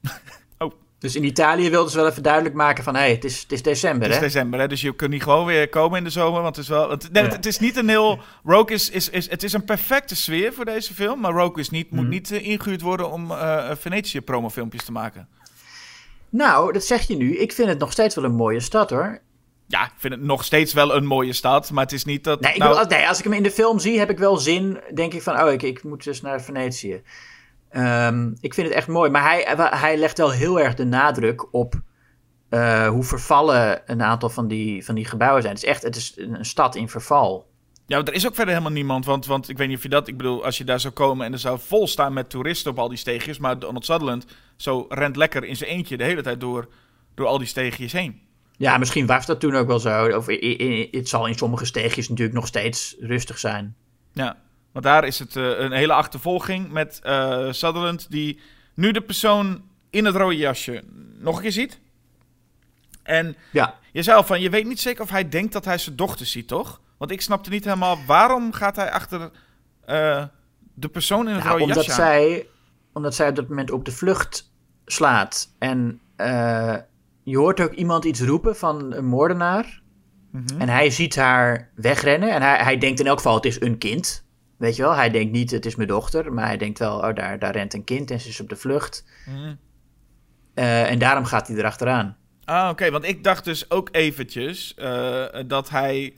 Oh. 0.59 0.73
Dus 0.99 1.16
in 1.16 1.24
Italië 1.24 1.70
wilden 1.70 1.91
ze 1.91 1.97
wel 1.97 2.07
even 2.09 2.23
duidelijk 2.23 2.55
maken 2.55 2.85
van... 2.85 2.95
hé, 2.95 3.01
hey, 3.01 3.11
het, 3.11 3.24
is, 3.24 3.43
het 3.43 3.53
is 3.53 3.62
december, 3.62 4.03
Het 4.03 4.11
is 4.11 4.16
hè? 4.16 4.23
december, 4.23 4.61
hè? 4.61 4.69
dus 4.69 4.81
je 4.81 4.95
kunt 4.97 5.11
niet 5.11 5.23
gewoon 5.23 5.47
weer 5.47 5.69
komen 5.69 5.99
in 5.99 6.05
de 6.05 6.11
zomer. 6.11 6.43
Want 6.43 6.57
het 6.57 6.65
is 6.65 6.70
wel. 6.70 6.87
Nee, 7.12 7.24
Ja. 7.24 7.29
het 7.31 7.47
is 7.47 7.59
niet 7.59 7.77
een 7.77 7.89
heel. 7.89 8.19
Rogue 8.45 8.74
is, 8.74 8.91
is, 8.91 9.09
is. 9.09 9.31
Het 9.31 9.43
is 9.43 9.53
een 9.53 9.65
perfecte 9.65 10.16
sfeer 10.16 10.53
voor 10.53 10.65
deze 10.65 10.95
film. 10.95 11.20
Maar 11.20 11.33
Rogue 11.33 11.61
is 11.61 11.70
niet, 11.70 11.91
moet 11.91 12.01
Mhm. 12.01 12.09
niet 12.11 12.31
eh, 12.31 12.47
ingehuurd 12.49 12.81
worden 12.81 13.11
om 13.11 13.31
eh 13.31 13.70
Venetië 13.79 14.20
promofilmpjes 14.20 14.85
te 14.85 14.93
maken. 14.93 15.29
Nou, 16.29 16.73
dat 16.73 16.85
zeg 16.85 17.07
je 17.07 17.16
nu. 17.16 17.37
Ik 17.37 17.53
vind 17.53 17.69
het 17.69 17.79
nog 17.79 17.93
steeds 17.93 18.15
wel 18.15 18.24
een 18.24 18.35
mooie 18.35 18.61
stad, 18.61 18.91
hoor. 18.91 19.20
Ja, 19.73 19.85
ik 19.85 19.93
vind 19.97 20.15
het 20.15 20.23
nog 20.23 20.44
steeds 20.44 20.73
wel 20.73 20.94
een 20.94 21.07
mooie 21.07 21.32
stad. 21.32 21.70
Maar 21.70 21.82
het 21.82 21.93
is 21.93 22.05
niet 22.05 22.24
dat. 22.24 22.40
Nee, 22.40 22.53
ik 22.53 22.59
nou, 22.59 22.74
bedoel, 22.74 22.99
nee, 22.99 23.09
als 23.09 23.19
ik 23.19 23.24
hem 23.24 23.32
in 23.32 23.43
de 23.43 23.51
film 23.51 23.78
zie, 23.78 23.99
heb 23.99 24.11
ik 24.11 24.19
wel 24.19 24.36
zin. 24.36 24.81
Denk 24.94 25.12
ik 25.12 25.23
van, 25.23 25.40
oh, 25.40 25.53
ik, 25.53 25.62
ik 25.62 25.85
moet 25.85 26.05
dus 26.05 26.20
naar 26.20 26.43
Venetië. 26.43 27.03
Ehm, 27.70 28.32
ik 28.40 28.55
vind 28.55 28.66
het 28.66 28.77
echt 28.77 28.89
mooi. 28.89 29.11
Maar 29.11 29.23
hij, 29.23 29.57
hij 29.57 29.97
legt 29.97 30.19
wel 30.19 30.31
heel 30.31 30.61
erg 30.61 30.74
de 30.74 30.85
nadruk 30.85 31.55
op 31.55 31.74
eh, 32.49 32.89
hoe 32.89 33.03
vervallen 33.03 33.82
een 33.86 34.03
aantal 34.03 34.28
van 34.28 34.49
die, 34.49 34.85
van 34.85 34.94
die 34.94 35.05
gebouwen 35.05 35.43
zijn. 35.43 35.55
Het 35.55 35.62
is 35.62 35.69
echt 35.69 35.82
het 35.82 35.97
is 35.97 36.12
een, 36.16 36.35
een 36.35 36.44
stad 36.44 36.74
in 36.74 36.89
verval. 36.89 37.51
Ja, 37.86 37.97
maar 37.99 38.07
er 38.07 38.15
is 38.15 38.27
ook 38.27 38.35
verder 38.35 38.55
helemaal 38.55 38.77
niemand. 38.77 39.05
Want, 39.05 39.27
want 39.27 39.49
ik 39.49 39.57
weet 39.57 39.69
niet 39.69 39.77
of 39.77 39.82
je 39.82 39.89
dat. 39.89 40.09
Ik 40.09 40.16
bedoel, 40.16 40.44
als 40.44 40.59
je 40.59 40.65
daar 40.65 40.81
zou 40.81 40.94
komen 40.94 41.27
en 41.27 41.32
er 41.32 41.39
zou 41.39 41.59
vol 41.61 41.86
staan 41.86 42.12
met 42.12 42.31
toeristen 42.31 42.70
op 42.70 42.78
al 42.78 42.89
die 42.89 42.99
steegjes. 42.99 43.39
Maar 43.39 43.59
Donald 43.59 43.85
Sutherland 43.85 44.27
zo 44.57 44.86
rent 44.89 45.16
lekker 45.16 45.44
in 45.44 45.57
zijn 45.57 45.70
eentje 45.70 45.97
de 45.97 46.05
hele 46.05 46.23
tijd 46.23 46.40
door, 46.40 46.69
door 47.15 47.27
al 47.27 47.39
die 47.39 47.47
steegjes 47.47 47.93
heen. 47.93 48.31
Ja, 48.57 48.79
misschien 48.79 49.07
was 49.07 49.27
dat 49.27 49.41
toen 49.41 49.55
ook 49.55 49.66
wel 49.66 49.79
zo. 49.79 50.16
Of 50.16 50.27
het 50.91 51.09
zal 51.09 51.27
in 51.27 51.35
sommige 51.35 51.65
steegjes 51.65 52.09
natuurlijk 52.09 52.37
nog 52.37 52.47
steeds 52.47 52.97
rustig 53.01 53.39
zijn. 53.39 53.77
Ja, 54.12 54.37
want 54.73 54.85
daar 54.85 55.05
is 55.05 55.19
het 55.19 55.37
eh, 55.37 55.59
een 55.59 55.73
hele 55.73 55.93
achtervolging 55.93 56.70
met 56.70 57.01
eh, 57.03 57.53
Sutherland, 57.53 58.11
die 58.11 58.41
nu 58.74 58.93
de 58.93 59.01
persoon 59.01 59.62
in 59.91 60.05
het 60.05 60.16
rode 60.16 60.37
jasje 60.37 60.83
nog 61.19 61.37
een 61.37 61.43
keer 61.43 61.53
ziet. 61.53 61.81
En 63.03 63.37
Ja, 63.51 63.79
je 63.93 64.03
zei 64.03 64.16
al 64.16 64.24
van, 64.24 64.41
je 64.41 64.51
weet 64.51 64.66
niet 64.66 64.81
zeker 64.81 65.03
of 65.03 65.11
hij 65.11 65.29
denkt 65.29 65.53
dat 65.53 65.65
hij 65.65 65.79
zijn 65.79 65.97
dochter 65.97 66.27
ziet, 66.27 66.49
toch? 66.49 66.81
Want 66.99 67.11
ik 67.11 67.20
snapte 67.20 67.51
niet 67.51 67.65
helemaal, 67.65 67.99
waarom 68.07 68.53
gaat 68.53 68.77
hij 68.77 68.91
achter 68.91 69.31
eh, 69.85 70.24
de 70.74 70.89
persoon 70.89 71.29
in 71.29 71.35
het 71.35 71.45
rode 71.45 71.62
omdat, 71.62 71.77
jasje 71.77 71.91
aan? 71.91 71.97
zij, 71.97 72.47
omdat 72.93 73.15
zij 73.15 73.29
op 73.29 73.37
dat 73.37 73.49
moment 73.49 73.70
op 73.70 73.85
de 73.85 73.93
vlucht 73.93 74.51
slaat. 74.85 75.49
En 75.59 76.01
je 77.23 77.36
hoort 77.36 77.61
ook 77.61 77.73
iemand 77.73 78.05
iets 78.05 78.20
roepen 78.20 78.57
van 78.57 78.93
een 78.93 79.05
moordenaar. 79.05 79.82
Mhm. 80.31 80.61
En 80.61 80.69
hij 80.69 80.90
ziet 80.90 81.16
haar 81.16 81.70
wegrennen. 81.74 82.31
En 82.31 82.43
hij, 82.43 82.57
hij 82.57 82.78
denkt 82.78 83.01
in 83.01 83.07
elk 83.07 83.16
geval, 83.16 83.35
het 83.35 83.44
is 83.44 83.61
een 83.61 83.78
kind. 83.78 84.24
Weet 84.57 84.77
je 84.77 84.82
wel? 84.82 84.94
Hij 84.94 85.11
denkt 85.11 85.32
niet, 85.32 85.51
het 85.51 85.66
is 85.66 85.77
mijn 85.77 85.89
dochter. 85.89 86.32
Maar 86.32 86.47
hij 86.47 86.57
denkt 86.57 86.78
wel, 86.78 86.97
oh, 86.97 87.15
daar, 87.15 87.39
daar 87.39 87.53
rent 87.53 87.74
een 87.74 87.85
kind 87.85 88.11
en 88.11 88.20
ze 88.20 88.28
is 88.28 88.40
op 88.40 88.49
de 88.49 88.57
vlucht. 88.57 89.05
Mhm. 89.27 89.55
Eh, 90.55 90.90
en 90.90 90.99
daarom 90.99 91.24
gaat 91.24 91.49
hij 91.49 91.57
erachteraan. 91.57 92.16
Ah, 92.44 92.69
oké, 92.70 92.90
want 92.90 93.05
ik 93.05 93.24
dacht 93.24 93.44
dus 93.44 93.70
ook 93.70 93.89
eventjes 93.93 94.74
eh, 94.74 95.24
dat 95.47 95.70
hij 95.70 96.15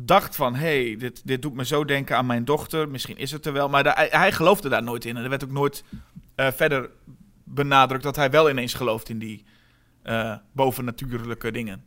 dacht 0.00 0.36
van... 0.36 0.54
hé, 0.54 0.86
hey, 0.86 0.96
dit, 0.96 1.26
dit 1.26 1.42
doet 1.42 1.54
me 1.54 1.64
zo 1.64 1.84
denken 1.84 2.16
aan 2.16 2.26
mijn 2.26 2.44
dochter, 2.44 2.88
misschien 2.88 3.16
is 3.16 3.30
het 3.30 3.46
er 3.46 3.52
wel. 3.52 3.68
Maar 3.68 3.94
hij, 3.94 4.08
hij 4.10 4.32
geloofde 4.32 4.68
daar 4.68 4.82
nooit 4.82 5.04
in. 5.04 5.16
En 5.16 5.22
er 5.22 5.28
werd 5.28 5.44
ook 5.44 5.50
nooit 5.50 5.84
eh, 6.34 6.52
verder 6.52 6.90
benadrukt 7.44 8.02
dat 8.02 8.16
hij 8.16 8.30
wel 8.30 8.50
ineens 8.50 8.74
gelooft 8.74 9.08
in 9.08 9.18
die 9.18 9.44
eh, 10.02 10.34
bovennatuurlijke 10.52 11.50
dingen. 11.50 11.84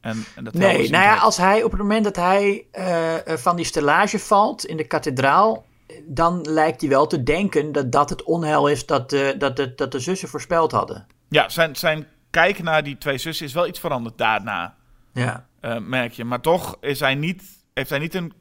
En, 0.00 0.24
en 0.36 0.44
dat 0.44 0.54
Nee, 0.54 0.90
nou 0.90 1.04
ja, 1.04 1.16
als 1.16 1.36
hij 1.36 1.62
op 1.62 1.70
het 1.70 1.80
moment 1.80 2.04
dat 2.04 2.16
hij 2.16 2.66
eh, 2.70 3.26
eh, 3.26 3.38
van 3.38 3.56
die 3.56 3.64
stellage 3.64 4.18
valt 4.18 4.64
in 4.66 4.76
de 4.76 4.86
kathedraal, 4.86 5.64
dan 6.06 6.40
lijkt 6.40 6.80
hij 6.80 6.90
wel 6.90 7.06
te 7.06 7.22
denken 7.22 7.72
dat 7.72 7.92
dat 7.92 8.10
het 8.10 8.22
onheil 8.22 8.66
is 8.66 8.86
dat 8.86 9.10
de, 9.10 9.34
dat 9.38 9.56
de, 9.56 9.74
dat 9.74 9.92
de 9.92 9.98
zussen 9.98 10.28
voorspeld 10.28 10.72
hadden. 10.72 11.06
Ja, 11.28 11.48
zijn, 11.48 11.76
zijn 11.76 12.06
kijk 12.30 12.62
naar 12.62 12.82
die 12.82 12.98
twee 12.98 13.18
zussen 13.18 13.46
is 13.46 13.52
wel 13.52 13.66
iets 13.66 13.80
veranderd 13.80 14.18
daarna, 14.18 14.74
Ja. 15.12 15.46
merk 15.80 16.12
je. 16.12 16.24
Maar 16.24 16.40
toch 16.40 16.76
is 16.80 17.00
hij 17.00 17.14
niet, 17.14 17.42
heeft 17.74 17.90
hij 17.90 17.98
niet 17.98 18.14
een 18.14 18.32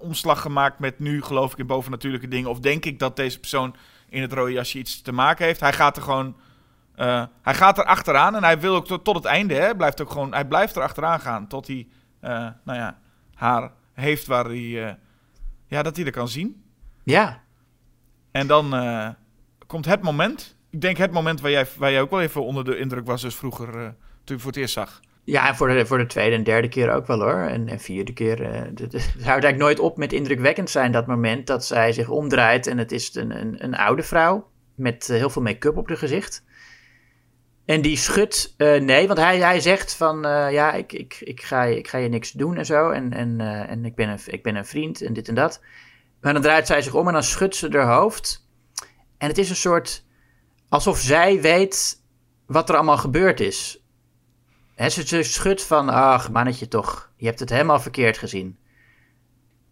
omslag 0.00 0.40
gemaakt 0.40 0.78
met 0.78 0.98
nu 0.98 1.22
geloof 1.22 1.52
ik 1.52 1.58
in 1.58 1.66
bovennatuurlijke 1.66 2.28
dingen. 2.28 2.50
Of 2.50 2.60
denk 2.60 2.84
ik 2.84 2.98
dat 2.98 3.16
deze 3.16 3.40
persoon 3.40 3.74
in 4.08 4.22
het 4.22 4.32
rode 4.32 4.52
jasje 4.52 4.78
iets 4.78 5.02
te 5.02 5.12
maken 5.12 5.46
heeft. 5.46 5.60
Hij 5.60 5.72
gaat 5.72 5.96
er 5.96 6.02
gewoon, 6.02 6.36
eh, 7.02 7.22
hij 7.42 7.54
gaat 7.54 7.78
er 7.78 7.84
achteraan 7.84 8.34
en 8.34 8.44
hij 8.44 8.60
wil 8.60 8.74
ook 8.74 8.86
tot, 8.86 9.04
tot 9.04 9.14
het 9.14 9.24
einde. 9.24 9.54
Hè, 9.54 9.76
blijft 9.76 10.00
ook 10.00 10.10
gewoon, 10.10 10.32
hij 10.32 10.44
blijft 10.44 10.76
er 10.76 10.82
achteraan 10.82 11.20
gaan 11.20 11.46
tot 11.46 11.66
hij, 11.66 11.88
eh, 12.20 12.30
nou 12.64 12.78
ja, 12.78 12.98
haar 13.34 13.70
heeft 13.92 14.26
waar 14.26 14.44
hij, 14.44 14.86
eh, 14.88 14.94
ja, 15.66 15.82
dat 15.82 15.96
hij 15.96 16.04
er 16.04 16.12
kan 16.12 16.28
zien. 16.28 16.62
Ja. 17.04 17.42
En 18.30 18.46
dan 18.46 18.70
komt 19.66 19.84
het 19.84 20.02
moment. 20.02 20.56
Ik 20.70 20.80
denk 20.80 20.96
het 20.96 21.12
moment 21.12 21.40
waar 21.40 21.50
jij, 21.50 21.66
waar 21.76 21.90
jij 21.90 22.00
ook 22.00 22.10
wel 22.10 22.20
even 22.20 22.44
onder 22.44 22.64
de 22.64 22.78
indruk 22.78 23.06
was, 23.06 23.22
dus 23.22 23.34
vroeger, 23.34 23.94
toen 24.24 24.36
je 24.36 24.38
voor 24.38 24.50
het 24.50 24.60
eerst 24.60 24.74
zag. 24.74 25.00
Ja, 25.24 25.48
en 25.48 25.56
voor 25.56 25.68
de, 25.68 25.86
voor 25.86 25.98
de 25.98 26.06
tweede 26.06 26.36
en 26.36 26.42
derde 26.42 26.68
keer 26.68 26.92
ook 26.92 27.06
wel 27.06 27.20
hoor. 27.20 27.42
En, 27.42 27.68
en 27.68 27.80
vierde 27.80 28.12
keer. 28.12 28.44
Het 28.44 28.92
houdt 28.92 29.26
eigenlijk 29.26 29.56
nooit 29.56 29.78
op 29.78 29.96
met 29.96 30.12
indrukwekkend 30.12 30.70
zijn 30.70 30.92
dat 30.92 31.06
moment 31.06 31.46
dat 31.46 31.64
zij 31.64 31.92
zich 31.92 32.08
omdraait. 32.08 32.66
En 32.66 32.78
het 32.78 32.92
is 32.92 33.14
een, 33.14 33.40
een, 33.40 33.64
een 33.64 33.74
oude 33.74 34.02
vrouw 34.02 34.50
met 34.74 35.06
heel 35.06 35.30
veel 35.30 35.42
make-up 35.42 35.76
op 35.76 35.88
haar 35.88 35.96
gezicht. 35.96 36.44
En 37.64 37.82
die 37.82 37.96
schudt 37.96 38.54
eh, 38.56 38.80
nee, 38.80 39.06
want 39.06 39.18
hij, 39.18 39.38
hij 39.38 39.60
zegt 39.60 39.94
van 39.94 40.24
eh, 40.24 40.52
ja, 40.52 40.72
ik, 40.72 40.92
ik, 40.92 41.20
ik, 41.20 41.42
ga, 41.42 41.62
ik 41.62 41.88
ga 41.88 41.98
je 41.98 42.08
niks 42.08 42.30
doen 42.30 42.56
en 42.56 42.66
zo. 42.66 42.90
En, 42.90 43.12
en, 43.12 43.40
eh, 43.40 43.70
en 43.70 43.84
ik, 43.84 43.94
ben 43.94 44.08
een, 44.08 44.18
ik 44.26 44.42
ben 44.42 44.56
een 44.56 44.66
vriend 44.66 45.02
en 45.02 45.12
dit 45.12 45.28
en 45.28 45.34
dat. 45.34 45.60
Maar 46.20 46.32
dan 46.32 46.42
draait 46.42 46.66
zij 46.66 46.82
zich 46.82 46.94
om 46.94 47.06
en 47.06 47.12
dan 47.12 47.22
schudt 47.22 47.56
ze 47.56 47.68
haar 47.70 47.94
hoofd. 47.94 48.46
En 49.18 49.28
het 49.28 49.38
is 49.38 49.50
een 49.50 49.56
soort 49.56 50.04
alsof 50.68 50.98
zij 50.98 51.40
weet 51.40 52.02
wat 52.46 52.68
er 52.68 52.74
allemaal 52.74 52.98
gebeurd 52.98 53.40
is. 53.40 53.84
Hè, 54.74 54.88
ze, 54.88 55.06
ze 55.06 55.22
schudt 55.22 55.62
van, 55.62 55.88
ach 55.88 56.30
mannetje 56.30 56.68
toch, 56.68 57.12
je 57.16 57.26
hebt 57.26 57.40
het 57.40 57.50
helemaal 57.50 57.80
verkeerd 57.80 58.18
gezien. 58.18 58.58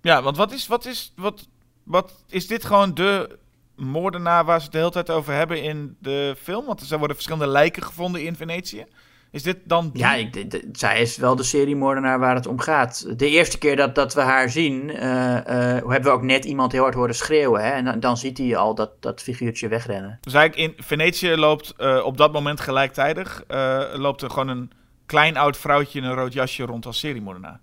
Ja, 0.03 0.23
want 0.23 0.37
wat 0.37 0.53
is, 0.53 0.67
wat 0.67 0.85
is, 0.85 1.13
wat, 1.17 1.49
wat 1.83 2.25
is 2.29 2.47
dit 2.47 2.65
gewoon 2.65 2.95
de 2.95 3.39
moordenaar 3.81 4.45
waar 4.45 4.59
ze 4.59 4.65
het 4.65 4.73
de 4.73 4.79
hele 4.79 4.91
tijd 4.91 5.11
over 5.11 5.33
hebben 5.35 5.63
in 5.63 5.97
de 6.01 6.35
film? 6.43 6.67
Want 6.67 6.91
er 6.91 6.99
worden 6.99 7.17
verschillende 7.17 7.53
lijken 7.53 7.83
gevonden 7.83 8.23
in 8.25 8.37
Venetië. 8.37 8.85
Is 9.33 9.43
dit 9.43 9.57
dan 9.65 9.91
die? 9.91 10.03
Ja, 10.03 10.15
ik, 10.15 10.33
de- 10.33 10.47
de- 10.47 10.69
zij 10.73 11.01
is 11.01 11.17
wel 11.17 11.37
de 11.37 11.43
seriemoordenaar 11.43 12.19
waar 12.19 12.35
het 12.35 12.47
om 12.47 12.61
gaat. 12.61 13.19
De 13.19 13.29
eerste 13.29 13.59
keer 13.59 13.77
dat, 13.77 13.95
dat 13.95 14.15
we 14.15 14.21
haar 14.21 14.49
zien, 14.51 14.91
eh, 14.91 15.37
eh, 15.37 15.45
hebben 15.77 16.03
we 16.03 16.11
ook 16.11 16.23
net 16.23 16.45
iemand 16.45 16.73
heel 16.73 16.83
hard 16.83 16.95
horen 16.95 17.15
schreeuwen. 17.15 17.65
Hè? 17.65 17.71
En 17.71 17.85
dan, 17.85 18.01
dan 18.01 18.17
ziet 18.17 18.39
hij 18.39 18.57
al 18.57 18.75
dat, 18.75 18.91
dat 19.03 19.23
figuurtje 19.23 19.69
wegrennen. 19.69 20.19
Dus 20.21 20.33
eigenlijk 20.35 20.77
in 20.77 20.85
Venetië 20.85 21.37
loopt 21.37 21.75
eh, 21.77 22.01
op 22.05 22.17
dat 22.17 22.33
moment 22.33 22.61
gelijktijdig 22.61 23.43
loopt 23.95 24.23
er 24.23 24.31
gewoon 24.31 24.49
een 24.49 24.71
klein 25.07 25.37
oud 25.37 25.57
vrouwtje 25.57 25.99
in 25.99 26.05
een 26.05 26.15
rood 26.15 26.33
jasje 26.33 26.65
rond 26.65 26.87
als 26.87 26.99
seriemoordenaar. 26.99 27.61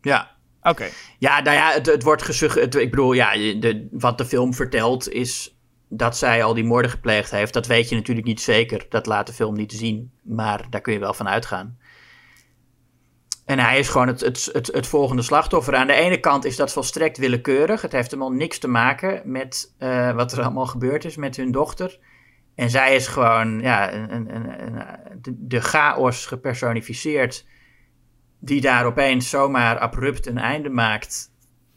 Ja, 0.00 0.30
Oké. 0.62 0.88
Ja, 1.18 1.40
nou 1.40 1.56
ja, 1.56 1.70
het, 1.72 1.86
het 1.86 2.02
wordt 2.02 2.22
gesuggereerd. 2.22 2.74
Ik 2.74 2.90
bedoel, 2.90 3.12
ja, 3.12 3.32
de, 3.32 3.88
wat 3.90 4.18
de 4.18 4.24
film 4.24 4.54
vertelt 4.54 5.08
is 5.12 5.56
dat 5.88 6.16
zij 6.16 6.44
al 6.44 6.54
die 6.54 6.64
moorden 6.64 6.90
gepleegd 6.90 7.30
heeft. 7.30 7.52
Dat 7.52 7.66
weet 7.66 7.88
je 7.88 7.94
natuurlijk 7.94 8.26
niet 8.26 8.40
zeker. 8.40 8.86
Dat 8.88 9.06
laat 9.06 9.26
de 9.26 9.32
film 9.32 9.54
niet 9.54 9.72
zien. 9.72 10.12
Maar 10.22 10.66
daar 10.70 10.80
kun 10.80 10.92
je 10.92 10.98
wel 10.98 11.14
van 11.14 11.28
uitgaan. 11.28 11.78
En 13.44 13.58
hij 13.58 13.78
is 13.78 13.88
gewoon 13.88 14.06
het, 14.06 14.20
het, 14.20 14.68
het, 14.72 14.86
volgende 14.86 15.22
slachtoffer. 15.22 15.74
Aan 15.74 15.86
de 15.86 15.92
ene 15.92 16.20
kant 16.20 16.44
is 16.44 16.56
dat 16.56 16.72
volstrekt 16.72 17.18
willekeurig. 17.18 17.82
Het 17.82 17.92
heeft 17.92 18.10
helemaal 18.10 18.32
niks 18.32 18.58
te 18.58 18.68
maken 18.68 19.22
met 19.24 19.74
eh, 19.78 20.14
wat 20.14 20.32
er 20.32 20.42
allemaal 20.42 20.66
gebeurd 20.66 21.04
is 21.04 21.16
met 21.16 21.36
hun 21.36 21.52
dochter. 21.52 21.98
En 22.54 22.70
zij 22.70 22.94
is 22.94 23.06
gewoon 23.06 23.60
ja, 23.60 23.92
een, 23.92 24.14
een, 24.14 24.34
een- 24.34 24.82
de, 25.22 25.34
de 25.38 25.60
chaos 25.60 26.26
gepersonificeerd 26.26 27.46
die 28.44 28.60
daar 28.60 28.84
opeens 28.86 29.30
zomaar 29.30 29.78
abrupt 29.78 30.26
een 30.26 30.38
einde 30.38 30.68
maakt. 30.70 31.30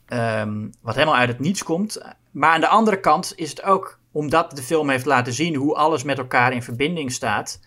ehm, 0.05 0.67
wat 0.81 0.95
helemaal 0.95 1.15
uit 1.15 1.29
het 1.29 1.39
niets 1.39 1.63
komt. 1.63 2.01
Maar 2.31 2.53
aan 2.53 2.59
de 2.61 2.67
andere 2.67 2.99
kant 2.99 3.33
is 3.35 3.49
het 3.49 3.63
ook 3.63 3.99
omdat 4.11 4.55
de 4.55 4.61
film 4.63 4.89
heeft 4.89 5.05
laten 5.05 5.33
zien 5.33 5.55
hoe 5.55 5.75
alles 5.75 6.03
met 6.03 6.17
elkaar 6.17 6.53
in 6.53 6.63
verbinding 6.63 7.11
staat. 7.11 7.59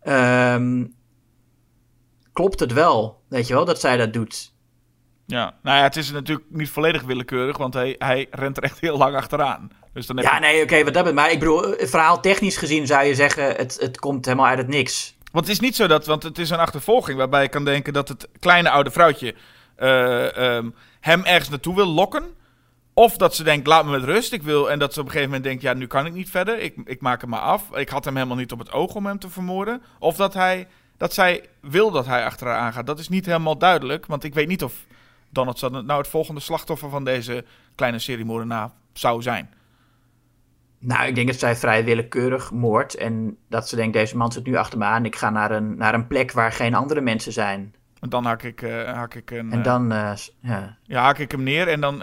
ehm, 0.00 0.84
klopt 2.32 2.60
het 2.60 2.72
wel, 2.72 3.22
weet 3.28 3.46
je 3.46 3.54
wel, 3.54 3.64
dat 3.64 3.80
zij 3.80 3.96
dat 3.96 4.12
doet. 4.12 4.54
Ja, 5.26 5.58
nou 5.62 5.76
ja, 5.76 5.82
het 5.82 5.96
is 5.96 6.10
natuurlijk 6.10 6.46
niet 6.50 6.70
volledig 6.70 7.02
willekeurig, 7.02 7.56
want 7.58 7.74
hij, 7.74 7.94
hij 7.98 8.26
rent 8.30 8.56
er 8.56 8.62
echt 8.62 8.80
heel 8.80 8.96
lang 8.98 9.16
achteraan. 9.16 9.70
Dus 9.92 10.06
dan 10.06 10.16
heb 10.16 10.24
Ja, 10.26 10.34
je- 10.34 10.40
nee, 10.40 10.62
oké, 10.62 10.74
wat 10.84 10.84
dat 10.84 11.04
betreft. 11.04 11.14
Maar 11.14 11.30
ik 11.30 11.38
bedoel, 11.38 11.74
eh, 11.76 11.86
verhaal 11.86 12.20
technisch 12.20 12.56
gezien 12.56 12.86
zou 12.86 13.04
je 13.04 13.14
zeggen, 13.14 13.44
het, 13.56 13.76
het 13.80 13.98
komt 13.98 14.24
helemaal 14.24 14.46
uit 14.46 14.58
het 14.58 14.68
niks. 14.68 15.16
Want 15.32 15.46
het 15.46 15.54
is 15.54 15.60
niet 15.60 15.76
zo 15.76 15.86
dat, 15.86 16.06
want 16.06 16.22
het 16.22 16.38
is 16.38 16.50
een 16.50 16.58
achtervolging 16.58 17.18
waarbij 17.18 17.42
je 17.42 17.48
kan 17.48 17.64
denken 17.64 17.92
dat 17.92 18.08
het 18.08 18.28
kleine 18.40 18.70
oude 18.70 18.90
vrouwtje 18.90 19.34
eh, 19.76 20.36
ehm, 20.36 20.70
hem 21.00 21.24
ergens 21.24 21.48
naartoe 21.48 21.74
wil 21.74 21.86
lokken. 21.86 22.24
Of 22.94 23.16
dat 23.16 23.34
ze 23.34 23.42
denkt, 23.42 23.66
laat 23.66 23.84
me 23.84 23.90
met 23.90 24.04
rust. 24.04 24.32
Ik 24.32 24.42
wil, 24.42 24.70
en 24.70 24.78
dat 24.78 24.92
ze 24.92 25.00
op 25.00 25.06
een 25.06 25.12
gegeven 25.12 25.32
moment 25.32 25.48
denkt, 25.48 25.62
ja, 25.62 25.72
nu 25.72 25.86
kan 25.86 26.06
ik 26.06 26.12
niet 26.12 26.30
verder. 26.30 26.58
Ik, 26.58 26.74
ik 26.84 27.00
maak 27.00 27.20
hem 27.20 27.30
maar 27.30 27.40
af. 27.40 27.76
Ik 27.76 27.88
had 27.88 28.04
hem 28.04 28.14
helemaal 28.14 28.36
niet 28.36 28.52
op 28.52 28.58
het 28.58 28.72
oog 28.72 28.94
om 28.94 29.06
hem 29.06 29.18
te 29.18 29.30
vermoorden. 29.30 29.82
Of 29.98 30.16
dat, 30.16 30.34
hij, 30.34 30.68
dat 30.96 31.14
zij 31.14 31.48
wil 31.60 31.90
dat 31.90 32.06
hij 32.06 32.24
achter 32.24 32.46
haar 32.46 32.58
aangaat. 32.58 32.86
Dat 32.86 32.98
is 32.98 33.08
niet 33.08 33.26
helemaal 33.26 33.58
duidelijk. 33.58 34.06
Want 34.06 34.24
ik 34.24 34.34
weet 34.34 34.48
niet 34.48 34.62
of 34.62 34.74
Donald 35.28 35.58
Sutherland 35.58 35.86
nou 35.86 36.00
het 36.00 36.10
volgende 36.10 36.40
slachtoffer 36.40 36.90
van 36.90 37.04
deze 37.04 37.44
kleine 37.74 37.98
seriemoordenaar 37.98 38.70
zou 38.92 39.22
zijn. 39.22 39.50
Nou, 40.84 41.06
ik 41.06 41.14
denk 41.14 41.26
dat 41.26 41.38
zij 41.38 41.56
vrij 41.56 41.84
willekeurig 41.84 42.50
moordt. 42.52 42.94
En 42.94 43.36
dat 43.48 43.68
ze 43.68 43.76
denkt, 43.76 43.92
deze 43.92 44.16
man 44.16 44.32
zit 44.32 44.44
nu 44.46 44.56
achter 44.56 44.78
me 44.78 44.84
aan. 44.84 45.04
Ik 45.04 45.16
ga 45.16 45.30
naar 45.30 45.50
een, 45.50 45.76
naar 45.76 45.94
een 45.94 46.06
plek 46.06 46.32
waar 46.32 46.52
geen 46.52 46.74
andere 46.74 47.00
mensen 47.00 47.32
zijn. 47.32 47.74
En 48.00 48.08
dan 48.08 48.24
hak 48.24 48.42
ik, 48.42 48.62
eh, 48.62 48.92
hak 48.92 49.14
ik 49.14 49.30
een... 49.30 49.52
En 49.52 49.58
eh, 49.58 49.64
dan, 49.64 50.16
s- 50.18 50.36
ja. 50.40 50.76
Ja, 50.82 51.02
haak 51.02 51.18
ik 51.18 51.30
hem 51.30 51.42
neer 51.42 51.68
en 51.68 51.80
dan 51.80 52.02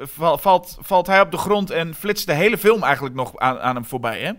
val- 0.00 0.38
valt, 0.38 0.76
valt 0.80 1.06
hij 1.06 1.20
op 1.20 1.30
de 1.30 1.36
grond 1.36 1.70
en 1.70 1.94
flitst 1.94 2.26
de 2.26 2.32
hele 2.32 2.58
film 2.58 2.82
eigenlijk 2.82 3.14
nog 3.14 3.36
aan, 3.36 3.58
aan 3.58 3.74
hem 3.74 3.84
voorbij, 3.84 4.20
hè? 4.20 4.32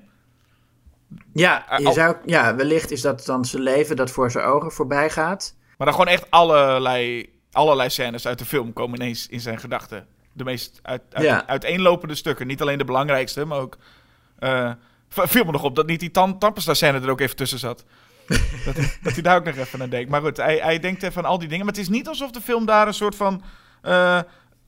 Ja, 1.34 1.66
je 1.78 1.86
al- 1.86 1.94
zou, 1.94 2.16
ja, 2.26 2.56
wellicht 2.56 2.92
is 2.92 3.02
dat 3.02 3.26
dan 3.26 3.46
zijn 3.46 3.64
leven 3.64 3.96
dat 3.96 4.12
voor 4.12 4.32
zijn 4.32 4.46
ogen 4.46 4.72
voorbij 4.72 5.10
gaat. 5.10 5.56
Maar 5.78 5.88
dan 5.88 5.96
gewoon 5.96 6.14
echt 6.14 6.32
allerlei, 6.32 7.30
allerlei 7.52 7.90
scènes 7.90 8.28
uit 8.28 8.40
de 8.40 8.46
film 8.46 8.74
komen 8.74 9.02
ineens 9.02 9.28
in 9.28 9.40
zijn 9.40 9.60
gedachten. 9.60 10.08
De 10.38 10.44
meest 10.44 10.80
uit, 10.82 11.02
uit, 11.12 11.26
Ja. 11.26 11.48
uiteenlopende 11.48 12.16
stukken. 12.16 12.48
Niet 12.48 12.62
alleen 12.62 12.78
de 12.78 12.86
belangrijkste, 12.86 13.46
maar 13.46 13.60
ook... 13.60 13.78
v- 15.10 15.30
viel 15.30 15.44
me 15.46 15.52
nog 15.52 15.64
op 15.64 15.76
dat 15.76 15.88
niet 15.88 16.00
die 16.00 16.12
tan 16.12 16.40
tandpasta 16.40 16.74
scène 16.74 17.00
er 17.00 17.10
ook 17.10 17.20
even 17.20 17.36
tussen 17.36 17.60
zat. 17.60 17.84
dat, 18.66 18.76
dat 19.02 19.14
hij 19.14 19.22
daar 19.22 19.38
ook 19.38 19.44
nog 19.46 19.56
even 19.56 19.82
aan 19.82 19.90
denkt. 19.90 20.10
Maar 20.10 20.22
goed, 20.22 20.38
hij, 20.38 20.58
hij 20.58 20.80
denkt 20.80 21.04
even 21.04 21.24
aan 21.24 21.30
al 21.30 21.40
die 21.40 21.48
dingen. 21.48 21.66
Maar 21.66 21.74
het 21.74 21.84
is 21.84 21.90
niet 21.90 22.08
alsof 22.08 22.32
de 22.32 22.42
film 22.42 22.66
daar 22.66 22.88
een 22.88 22.94
soort 22.94 23.16
van... 23.16 23.42
eh, 23.82 24.20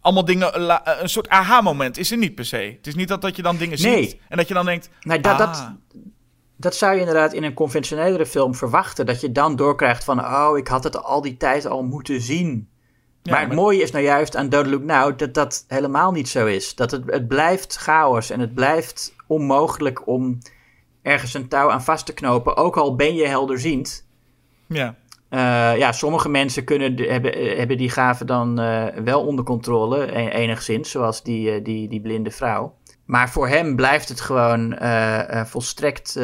allemaal 0.01 0.25
dingen... 0.25 0.59
la- 0.59 0.85
eh, 0.85 1.01
een 1.01 1.09
soort 1.09 1.29
aha-moment 1.29 1.97
is 1.97 2.11
er 2.11 2.17
niet 2.17 2.35
per 2.35 2.45
se. 2.45 2.57
Het 2.77 2.87
is 2.87 2.95
niet 2.95 3.07
dat, 3.07 3.21
dat 3.21 3.35
je 3.35 3.41
dan 3.41 3.57
dingen 3.57 3.81
Nee. 3.81 4.03
ziet 4.03 4.17
en 4.29 4.37
dat 4.37 4.47
je 4.47 4.53
dan 4.53 4.65
denkt... 4.65 4.89
Nou, 5.01 5.21
dat, 5.21 5.31
ah, 5.33 5.37
dat, 5.39 5.71
dat 6.55 6.75
zou 6.75 6.93
je 6.93 6.99
inderdaad 6.99 7.33
in 7.33 7.43
een 7.43 7.53
conventionelere 7.53 8.25
film 8.25 8.55
verwachten. 8.55 9.05
Dat 9.05 9.21
je 9.21 9.31
dan 9.31 9.55
doorkrijgt 9.55 10.03
van, 10.03 10.19
oh, 10.25 10.57
ik 10.57 10.67
had 10.67 10.83
het 10.83 11.03
al 11.03 11.21
die 11.21 11.37
tijd 11.37 11.65
al 11.65 11.83
moeten 11.83 12.21
zien. 12.21 12.69
Ja, 13.27 13.33
maar 13.33 13.41
het 13.41 13.47
maar- 13.53 13.63
mooie 13.63 13.81
is 13.81 13.91
nou 13.91 14.03
juist 14.03 14.35
aan 14.35 14.49
Don't 14.49 14.67
Look 14.67 14.83
Now 14.83 15.19
dat 15.19 15.33
dat 15.33 15.65
helemaal 15.67 16.11
niet 16.11 16.29
zo 16.29 16.45
is. 16.45 16.75
Dat 16.75 16.91
het, 16.91 17.03
het 17.05 17.27
blijft 17.27 17.75
chaos 17.75 18.29
en 18.29 18.39
het 18.39 18.53
blijft 18.53 19.15
onmogelijk 19.27 20.07
om 20.07 20.37
ergens 21.01 21.33
een 21.33 21.47
touw 21.47 21.71
aan 21.71 21.83
vast 21.83 22.05
te 22.05 22.13
knopen. 22.13 22.55
Ook 22.57 22.77
al 22.77 22.95
ben 22.95 23.15
je 23.15 23.27
helderziend. 23.27 24.07
Ja. 24.67 24.95
Eh, 25.29 25.77
ja, 25.77 25.91
sommige 25.91 26.29
mensen 26.29 26.63
kunnen 26.63 26.95
hebben, 27.09 27.33
eh, 27.33 27.57
hebben 27.57 27.77
die 27.77 27.89
gaven 27.89 28.27
dan 28.27 28.59
eh, 28.59 28.85
wel 29.03 29.25
onder 29.25 29.45
controle, 29.45 30.17
e- 30.17 30.29
enigszins, 30.29 30.91
zoals 30.91 31.23
die, 31.23 31.61
die, 31.61 31.87
die 31.87 32.01
blinde 32.01 32.31
vrouw. 32.31 32.75
Maar 33.05 33.29
voor 33.29 33.47
hem 33.47 33.75
blijft 33.75 34.09
het 34.09 34.21
gewoon 34.21 34.77
volstrekt 35.45 36.19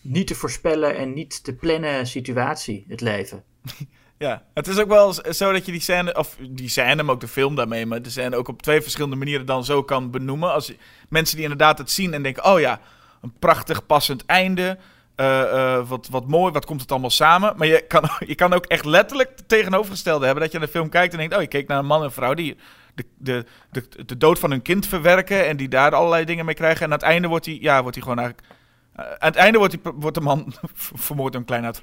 niet 0.00 0.26
te 0.26 0.34
voorspellen 0.34 0.96
en 0.96 1.12
niet 1.12 1.44
te 1.44 1.54
plannen 1.54 2.06
situatie, 2.06 2.84
het 2.88 3.00
leven. 3.00 3.44
Ja, 4.22 4.42
het 4.54 4.68
is 4.68 4.78
ook 4.78 4.88
wel 4.88 5.12
zo 5.12 5.52
dat 5.52 5.66
je 5.66 5.72
die 5.72 5.80
scène, 5.80 6.16
of 6.16 6.36
die 6.50 6.68
scène, 6.68 7.02
maar 7.02 7.14
ook 7.14 7.20
de 7.20 7.28
film 7.28 7.54
daarmee, 7.54 7.86
maar 7.86 8.02
de 8.02 8.10
scène 8.10 8.36
ook 8.36 8.48
op 8.48 8.62
twee 8.62 8.82
verschillende 8.82 9.16
manieren 9.16 9.46
dan 9.46 9.64
zo 9.64 9.82
kan 9.82 10.10
benoemen. 10.10 10.52
Als 10.52 10.72
mensen 11.08 11.34
die 11.34 11.44
inderdaad 11.44 11.78
het 11.78 11.90
zien 11.90 12.14
en 12.14 12.22
denken, 12.22 12.44
oh 12.44 12.60
ja, 12.60 12.80
een 13.22 13.32
prachtig 13.38 13.86
passend 13.86 14.26
einde, 14.26 14.78
eh, 15.14 15.42
eh, 15.42 15.88
wat, 15.88 16.08
wat 16.10 16.26
mooi, 16.26 16.52
wat 16.52 16.64
komt 16.64 16.80
het 16.80 16.90
allemaal 16.90 17.10
samen. 17.10 17.54
Maar 17.56 17.66
je 17.66 17.84
kan, 17.86 18.08
je 18.32 18.34
kan 18.34 18.52
ook 18.52 18.66
echt 18.66 18.84
letterlijk 18.84 19.30
het 19.36 19.48
tegenovergestelde 19.48 20.24
hebben, 20.24 20.42
dat 20.42 20.52
je 20.52 20.58
naar 20.58 20.66
de 20.66 20.72
film 20.72 20.88
kijkt 20.88 21.12
en 21.12 21.18
denkt, 21.18 21.34
oh, 21.34 21.40
je 21.40 21.46
keek 21.46 21.68
naar 21.68 21.78
een 21.78 21.86
man 21.86 22.02
en 22.02 22.12
vrouw 22.12 22.34
die 22.34 22.56
de, 22.94 23.04
de, 23.18 23.44
de, 23.70 24.04
de 24.06 24.16
dood 24.16 24.38
van 24.38 24.50
hun 24.50 24.62
kind 24.62 24.86
verwerken 24.86 25.46
en 25.46 25.56
die 25.56 25.68
daar 25.68 25.94
allerlei 25.94 26.24
dingen 26.24 26.44
mee 26.44 26.54
krijgen. 26.54 26.80
En 26.80 26.86
aan 26.86 26.98
het 26.98 27.02
einde 27.02 27.28
wordt 27.28 27.46
hij, 27.46 27.58
ja, 27.60 27.80
wordt 27.80 27.96
hij 27.96 28.04
gewoon 28.04 28.18
eigenlijk, 28.18 28.48
eh, 28.94 29.04
aan 29.04 29.28
het 29.28 29.36
einde 29.36 29.58
wordt, 29.58 29.72
die, 29.72 29.92
wordt 29.94 30.16
de 30.16 30.22
man 30.22 30.52
vermoord 31.06 31.32
door 31.32 31.40
een 31.40 31.46
klein 31.46 31.64
oud. 31.64 31.78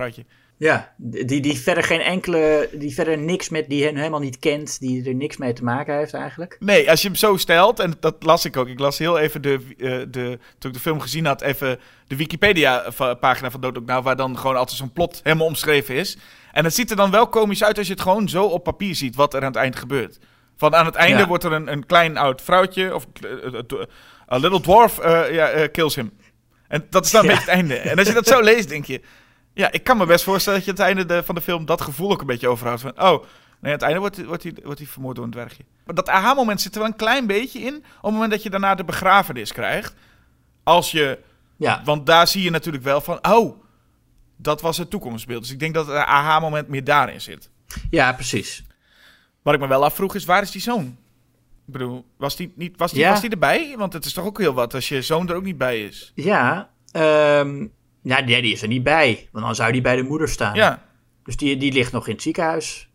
Ja, 0.59 0.93
die, 0.97 1.41
die 1.41 1.57
verder 1.59 1.83
geen 1.83 1.99
enkele, 1.99 2.69
die 2.73 2.93
verder 2.93 3.17
niks 3.17 3.49
met, 3.49 3.69
die 3.69 3.83
hen 3.85 3.95
helemaal 3.95 4.19
niet 4.19 4.39
kent, 4.39 4.79
die 4.79 5.07
er 5.07 5.15
niks 5.15 5.37
mee 5.37 5.53
te 5.53 5.63
maken 5.63 5.97
heeft 5.97 6.13
eigenlijk. 6.13 6.57
Nee, 6.59 6.89
als 6.89 7.01
je 7.01 7.07
hem 7.07 7.15
zo 7.17 7.37
stelt, 7.37 7.79
en 7.79 7.93
dat 7.99 8.15
las 8.19 8.45
ik 8.45 8.57
ook. 8.57 8.67
Ik 8.67 8.79
las 8.79 8.97
heel 8.97 9.17
even 9.19 9.41
de, 9.41 9.59
eh, 9.77 9.85
de 10.11 10.39
toen 10.57 10.69
ik 10.71 10.73
de 10.73 10.79
film 10.79 10.99
gezien 10.99 11.25
had, 11.25 11.41
even 11.41 11.79
de 12.07 12.15
Wikipedia-pagina 12.15 13.51
van 13.51 13.61
Dood 13.61 13.77
ook 13.77 13.85
Nou, 13.85 14.03
waar 14.03 14.15
dan 14.15 14.37
gewoon 14.37 14.55
altijd 14.55 14.77
zo'n 14.77 14.93
plot 14.93 15.19
helemaal 15.23 15.47
omschreven 15.47 15.95
is. 15.95 16.17
En 16.51 16.63
het 16.63 16.73
ziet 16.75 16.89
er 16.89 16.95
dan 16.97 17.11
wel 17.11 17.27
komisch 17.27 17.63
uit 17.63 17.77
als 17.77 17.87
je 17.87 17.93
het 17.93 18.01
gewoon 18.01 18.29
zo 18.29 18.43
op 18.45 18.63
papier 18.63 18.95
ziet 18.95 19.15
wat 19.15 19.33
er 19.33 19.41
aan 19.41 19.47
het 19.47 19.55
eind 19.55 19.75
gebeurt. 19.75 20.19
Van 20.57 20.75
aan 20.75 20.85
het 20.85 20.95
einde 20.95 21.19
Ja. 21.19 21.27
wordt 21.27 21.43
er 21.43 21.51
een, 21.51 21.71
een 21.71 21.85
klein 21.85 22.17
oud 22.17 22.41
vrouwtje, 22.41 22.95
of 22.95 23.07
eh, 23.21 23.31
eh, 23.53 23.81
a 24.31 24.37
little 24.37 24.61
dwarf, 24.61 24.97
ja, 25.31 25.67
kills 25.67 25.95
him. 25.95 26.11
En 26.67 26.85
dat 26.89 27.05
is 27.05 27.11
dan 27.11 27.21
een 27.23 27.29
Ja. 27.29 27.35
beetje 27.35 27.51
het 27.51 27.59
einde. 27.59 27.75
En 27.75 27.97
als 27.97 28.07
je 28.07 28.13
dat 28.13 28.27
zo 28.27 28.41
leest, 28.41 28.69
denk 28.69 28.85
je... 28.85 29.01
Ja, 29.59 29.71
ik 29.71 29.83
kan 29.83 29.97
me 29.97 30.05
best 30.05 30.23
voorstellen 30.23 30.59
dat 30.59 30.67
je 30.67 30.71
aan 30.83 30.87
het 30.87 30.97
einde 30.97 31.13
de- 31.15 31.23
van 31.23 31.35
de 31.35 31.41
film 31.41 31.65
dat 31.65 31.81
gevoel 31.81 32.11
ook 32.11 32.21
een 32.21 32.27
beetje 32.27 32.47
overhoudt. 32.47 32.81
Van, 32.81 32.91
oh, 33.01 33.11
nee, 33.21 33.23
aan 33.61 33.69
het 33.71 33.81
einde 33.81 33.99
wordt 33.99 34.15
hij, 34.15 34.25
wordt 34.25 34.43
hij, 34.43 34.53
wordt 34.63 34.79
hij 34.79 34.87
vermoord 34.87 35.15
door 35.15 35.25
een 35.25 35.31
dwergje. 35.31 35.63
Maar 35.85 35.95
dat 35.95 36.09
aha-moment 36.09 36.61
zit 36.61 36.73
er 36.73 36.79
wel 36.81 36.87
een 36.89 36.95
klein 36.95 37.27
beetje 37.27 37.59
in. 37.59 37.75
Op 37.75 37.83
het 38.01 38.11
moment 38.11 38.31
dat 38.31 38.43
je 38.43 38.49
daarna 38.49 38.75
de 38.75 38.83
begrafenis 38.83 39.51
krijgt. 39.51 39.93
Als 40.63 40.91
je... 40.91 41.19
Ja, 41.57 41.81
Want 41.85 42.05
daar 42.05 42.27
zie 42.27 42.43
je 42.43 42.49
natuurlijk 42.49 42.83
wel 42.83 43.01
van... 43.01 43.19
Oh, 43.29 43.61
dat 44.37 44.61
was 44.61 44.77
het 44.77 44.89
toekomstbeeld. 44.89 45.41
Dus 45.41 45.51
ik 45.51 45.59
denk 45.59 45.73
dat 45.73 45.87
het 45.87 45.95
aha-moment 45.95 46.67
meer 46.67 46.83
daarin 46.83 47.21
zit. 47.21 47.49
ja 47.89 48.13
precies. 48.13 48.63
Wat 49.41 49.53
ik 49.53 49.59
me 49.59 49.67
wel 49.67 49.83
afvroeg 49.83 50.15
is, 50.15 50.25
waar 50.25 50.41
is 50.41 50.51
die 50.51 50.61
zoon? 50.61 50.97
Ik 51.67 51.73
bedoel, 51.73 52.05
was 52.17 52.35
die, 52.35 52.53
niet, 52.55 52.77
was 52.77 52.91
die, 52.91 52.99
Ja. 53.01 53.09
was 53.11 53.21
die 53.21 53.29
erbij? 53.29 53.73
Want 53.77 53.93
het 53.93 54.05
is 54.05 54.13
toch 54.13 54.25
ook 54.25 54.37
heel 54.39 54.53
wat 54.53 54.73
als 54.73 54.89
je 54.89 55.01
zoon 55.01 55.29
er 55.29 55.35
ook 55.35 55.43
niet 55.43 55.57
bij 55.57 55.83
is. 55.83 56.11
Ja, 56.15 56.69
ehm, 56.91 57.67
ja 58.09 58.21
die, 58.21 58.41
die 58.41 58.53
is 58.53 58.61
er 58.61 58.67
niet 58.67 58.83
bij, 58.83 59.29
want 59.31 59.45
dan 59.45 59.55
zou 59.55 59.71
die 59.71 59.81
bij 59.81 59.95
de 59.95 60.03
moeder 60.03 60.29
staan. 60.29 60.55
Ja, 60.55 60.83
Dus 61.23 61.37
die, 61.37 61.57
die 61.57 61.71
ligt 61.73 61.91
nog 61.91 62.07
in 62.07 62.13
het 62.13 62.21
ziekenhuis. 62.21 62.89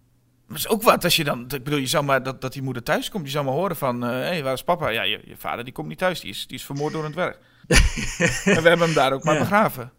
Maar 0.47 0.57
is 0.59 0.69
ook 0.69 0.83
wat 0.83 1.05
als 1.05 1.17
je 1.17 1.25
dan... 1.25 1.43
Ik 1.43 1.65
bedoel, 1.65 1.79
je 1.79 1.87
zou 1.87 2.05
maar 2.05 2.23
dat, 2.23 2.41
dat 2.41 2.53
die 2.53 2.63
moeder 2.63 2.83
thuis 2.83 3.11
komt. 3.11 3.25
Je 3.25 3.31
zou 3.31 3.45
maar 3.45 3.55
horen 3.55 3.77
van... 3.77 4.03
Hé, 4.03 4.09
hey, 4.11 4.43
waar 4.43 4.53
is 4.53 4.65
papa? 4.65 4.89
Ja, 4.89 5.03
je, 5.03 5.21
je 5.25 5.37
vader 5.37 5.65
die 5.65 5.73
komt 5.73 5.89
niet 5.89 5.99
thuis. 5.99 6.21
Die 6.21 6.31
is, 6.31 6.47
die 6.47 6.57
is 6.57 6.65
vermoord 6.65 6.93
door 6.93 7.05
een 7.05 7.13
dwerg. 7.13 7.37
en 7.69 8.63
we 8.63 8.69
hebben 8.69 8.79
hem 8.79 8.95
daar 8.95 9.13
ook 9.13 9.25
maar 9.25 9.35
Ja. 9.35 9.41
begraven. 9.41 9.93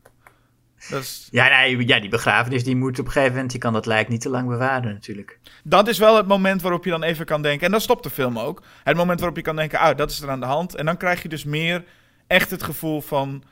Dat 0.89 1.01
is, 1.01 1.27
Ja, 1.31 1.49
nee, 1.49 1.87
ja, 1.87 1.99
die 1.99 2.09
begrafenis 2.09 2.63
die 2.63 2.75
moet 2.75 2.99
op 2.99 3.05
een 3.05 3.11
gegeven 3.11 3.33
moment, 3.33 3.51
die 3.51 3.59
kan 3.59 3.73
dat 3.73 3.85
lijk 3.85 4.07
niet 4.07 4.21
te 4.21 4.29
lang 4.29 4.47
bewaren 4.47 4.93
natuurlijk. 4.93 5.39
dat 5.63 5.87
is 5.87 5.97
wel 5.97 6.17
het 6.17 6.27
moment 6.27 6.61
waarop 6.61 6.83
je 6.83 6.89
dan 6.89 7.03
even 7.03 7.25
kan 7.25 7.41
denken... 7.41 7.65
En 7.65 7.71
dan 7.71 7.81
stopt 7.81 8.03
de 8.03 8.09
film 8.09 8.39
ook. 8.39 8.61
Het 8.83 8.97
moment 8.97 9.19
waarop 9.19 9.37
je 9.37 9.43
kan 9.43 9.55
denken... 9.55 9.79
Ah, 9.79 9.97
dat 9.97 10.11
is 10.11 10.21
er 10.21 10.29
aan 10.29 10.39
de 10.39 10.45
hand. 10.45 10.75
En 10.75 10.85
dan 10.85 10.97
krijg 10.97 11.21
je 11.21 11.29
dus 11.29 11.43
meer 11.43 11.83
echt 12.27 12.51
het 12.51 12.63
gevoel 12.63 13.01
van... 13.01 13.43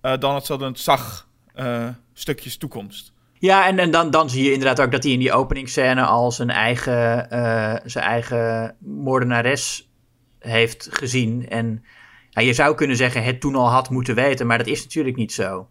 eh 0.00 0.18
Donald 0.18 0.44
Sutherland 0.44 0.78
zag 0.78 1.28
eh, 1.54 1.88
stukjes 2.12 2.56
toekomst. 2.56 3.12
Ja, 3.38 3.66
en, 3.66 3.78
en 3.78 3.90
dan, 3.90 4.10
dan 4.10 4.30
zie 4.30 4.44
je 4.44 4.52
inderdaad 4.52 4.80
ook 4.80 4.92
dat 4.92 5.02
hij 5.02 5.12
in 5.12 5.18
die 5.18 5.32
openingsscène 5.32 6.02
al 6.04 6.32
zijn 6.32 6.50
eigen, 6.50 7.30
eh, 7.30 7.76
zijn 7.84 8.04
eigen 8.04 8.76
moordenares 8.78 9.90
heeft 10.38 10.88
gezien. 10.90 11.48
En 11.48 11.84
ja, 12.30 12.42
je 12.42 12.52
zou 12.52 12.74
kunnen 12.74 12.96
zeggen 12.96 13.24
het 13.24 13.40
toen 13.40 13.54
al 13.54 13.68
had 13.70 13.90
moeten 13.90 14.14
weten, 14.14 14.46
maar 14.46 14.58
dat 14.58 14.66
is 14.66 14.82
natuurlijk 14.82 15.16
niet 15.16 15.32
zo. 15.32 15.68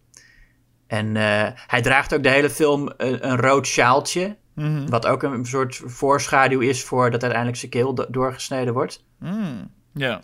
En 0.87 1.15
hij 1.67 1.81
draagt 1.81 2.13
ook 2.13 2.23
de 2.23 2.29
hele 2.29 2.49
film 2.49 2.89
een, 2.97 3.27
een 3.29 3.37
rood 3.37 3.67
sjaaltje, 3.67 4.37
Mhm. 4.55 4.87
wat 4.89 5.05
ook 5.05 5.23
een 5.23 5.45
soort 5.45 5.81
voorschaduw 5.85 6.59
is 6.59 6.83
voor 6.83 7.11
dat 7.11 7.21
uiteindelijk 7.21 7.59
zijn 7.59 7.71
keel 7.71 7.93
do- 7.95 8.05
doorgesneden 8.09 8.73
wordt. 8.73 9.03
Mm, 9.19 9.71
Ja. 9.93 10.21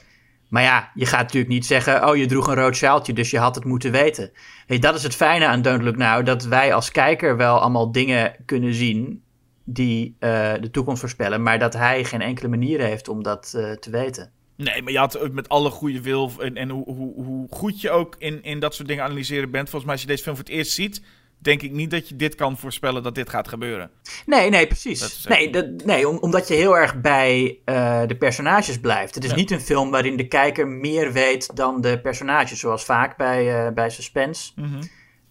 Maar 0.47 0.63
ja, 0.63 0.91
je 0.93 1.05
gaat 1.05 1.21
natuurlijk 1.21 1.53
niet 1.53 1.65
zeggen: 1.65 2.09
Oh, 2.09 2.15
je 2.15 2.25
droeg 2.25 2.47
een 2.47 2.55
rood 2.55 2.75
sjaaltje, 2.75 3.13
dus 3.13 3.31
je 3.31 3.39
had 3.39 3.55
het 3.55 3.63
moeten 3.63 3.91
weten. 3.91 4.31
Dat 4.67 4.95
is 4.95 5.03
het 5.03 5.15
fijne 5.15 5.45
aan 5.45 5.61
Don't 5.61 5.83
Look 5.83 5.97
Now: 5.97 6.25
dat 6.25 6.43
wij 6.43 6.73
als 6.73 6.91
kijker 6.91 7.37
wel 7.37 7.59
allemaal 7.59 7.91
dingen 7.91 8.35
kunnen 8.45 8.73
zien 8.73 9.23
die 9.63 10.15
eh, 10.19 10.53
de 10.61 10.71
toekomst 10.71 10.99
voorspellen, 10.99 11.43
maar 11.43 11.59
dat 11.59 11.73
hij 11.73 12.03
geen 12.03 12.21
enkele 12.21 12.47
manier 12.47 12.79
heeft 12.79 13.07
om 13.07 13.23
dat 13.23 13.53
eh, 13.55 13.71
te 13.71 13.89
weten. 13.89 14.31
Nee, 14.57 14.81
maar 14.81 14.91
je 14.91 14.97
had 14.97 15.29
met 15.31 15.49
alle 15.49 15.69
goede 15.69 16.01
wil 16.01 16.31
en, 16.39 16.55
en 16.55 16.69
hoe, 16.69 16.83
hoe, 16.85 17.23
hoe 17.23 17.47
goed 17.49 17.81
je 17.81 17.89
ook 17.89 18.15
in, 18.17 18.43
in 18.43 18.59
dat 18.59 18.75
soort 18.75 18.87
dingen 18.87 19.03
analyseren 19.03 19.51
bent. 19.51 19.69
Volgens 19.69 19.83
mij, 19.83 19.93
als 19.93 20.01
je 20.01 20.07
deze 20.07 20.23
film 20.23 20.35
voor 20.35 20.45
het 20.45 20.53
eerst 20.53 20.71
ziet, 20.71 21.01
denk 21.37 21.61
ik 21.61 21.71
niet 21.71 21.91
dat 21.91 22.09
je 22.09 22.15
dit 22.15 22.35
kan 22.35 22.57
voorspellen 22.57 23.03
dat 23.03 23.15
dit 23.15 23.29
gaat 23.29 23.47
gebeuren. 23.47 23.91
Nee, 24.25 24.49
nee, 24.49 24.67
precies. 24.67 24.99
Dat 24.99 25.37
nee, 25.37 25.49
dat, 25.51 25.85
nee 25.85 26.09
om- 26.09 26.17
omdat 26.17 26.47
je 26.47 26.53
heel 26.53 26.77
erg 26.77 27.01
bij 27.01 27.59
eh, 27.65 28.01
de 28.07 28.15
personages 28.17 28.79
blijft. 28.79 29.15
Het 29.15 29.23
is 29.23 29.29
Ja. 29.29 29.35
niet 29.35 29.51
een 29.51 29.61
film 29.61 29.91
waarin 29.91 30.17
de 30.17 30.27
kijker 30.27 30.67
meer 30.67 31.11
weet 31.11 31.55
dan 31.55 31.81
de 31.81 31.99
personages, 32.01 32.59
zoals 32.59 32.85
vaak 32.85 33.17
bij, 33.17 33.65
eh, 33.65 33.73
bij 33.73 33.89
suspense. 33.89 34.51
Mhm. 34.55 34.83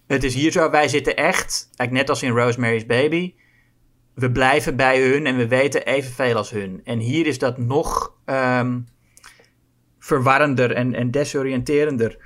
Het 0.07 0.23
is 0.23 0.33
hier 0.33 0.51
zo, 0.51 0.69
wij 0.69 0.87
zitten 0.87 1.15
echt, 1.15 1.63
eigenlijk 1.75 1.91
net 1.91 2.09
als 2.09 2.23
in 2.23 2.31
Rosemary's 2.31 2.85
Baby, 2.85 3.33
we 4.13 4.31
blijven 4.31 4.75
bij 4.75 5.01
hun 5.01 5.25
en 5.25 5.37
we 5.37 5.47
weten 5.47 5.85
evenveel 5.85 6.35
als 6.35 6.49
hun. 6.49 6.81
En 6.83 6.99
hier 6.99 7.25
is 7.27 7.39
dat 7.39 7.57
nog 7.57 8.13
ehm, 8.25 8.79
verwarrender 9.99 10.71
en, 10.71 10.93
en 10.93 11.11
desoriënterender. 11.11 12.17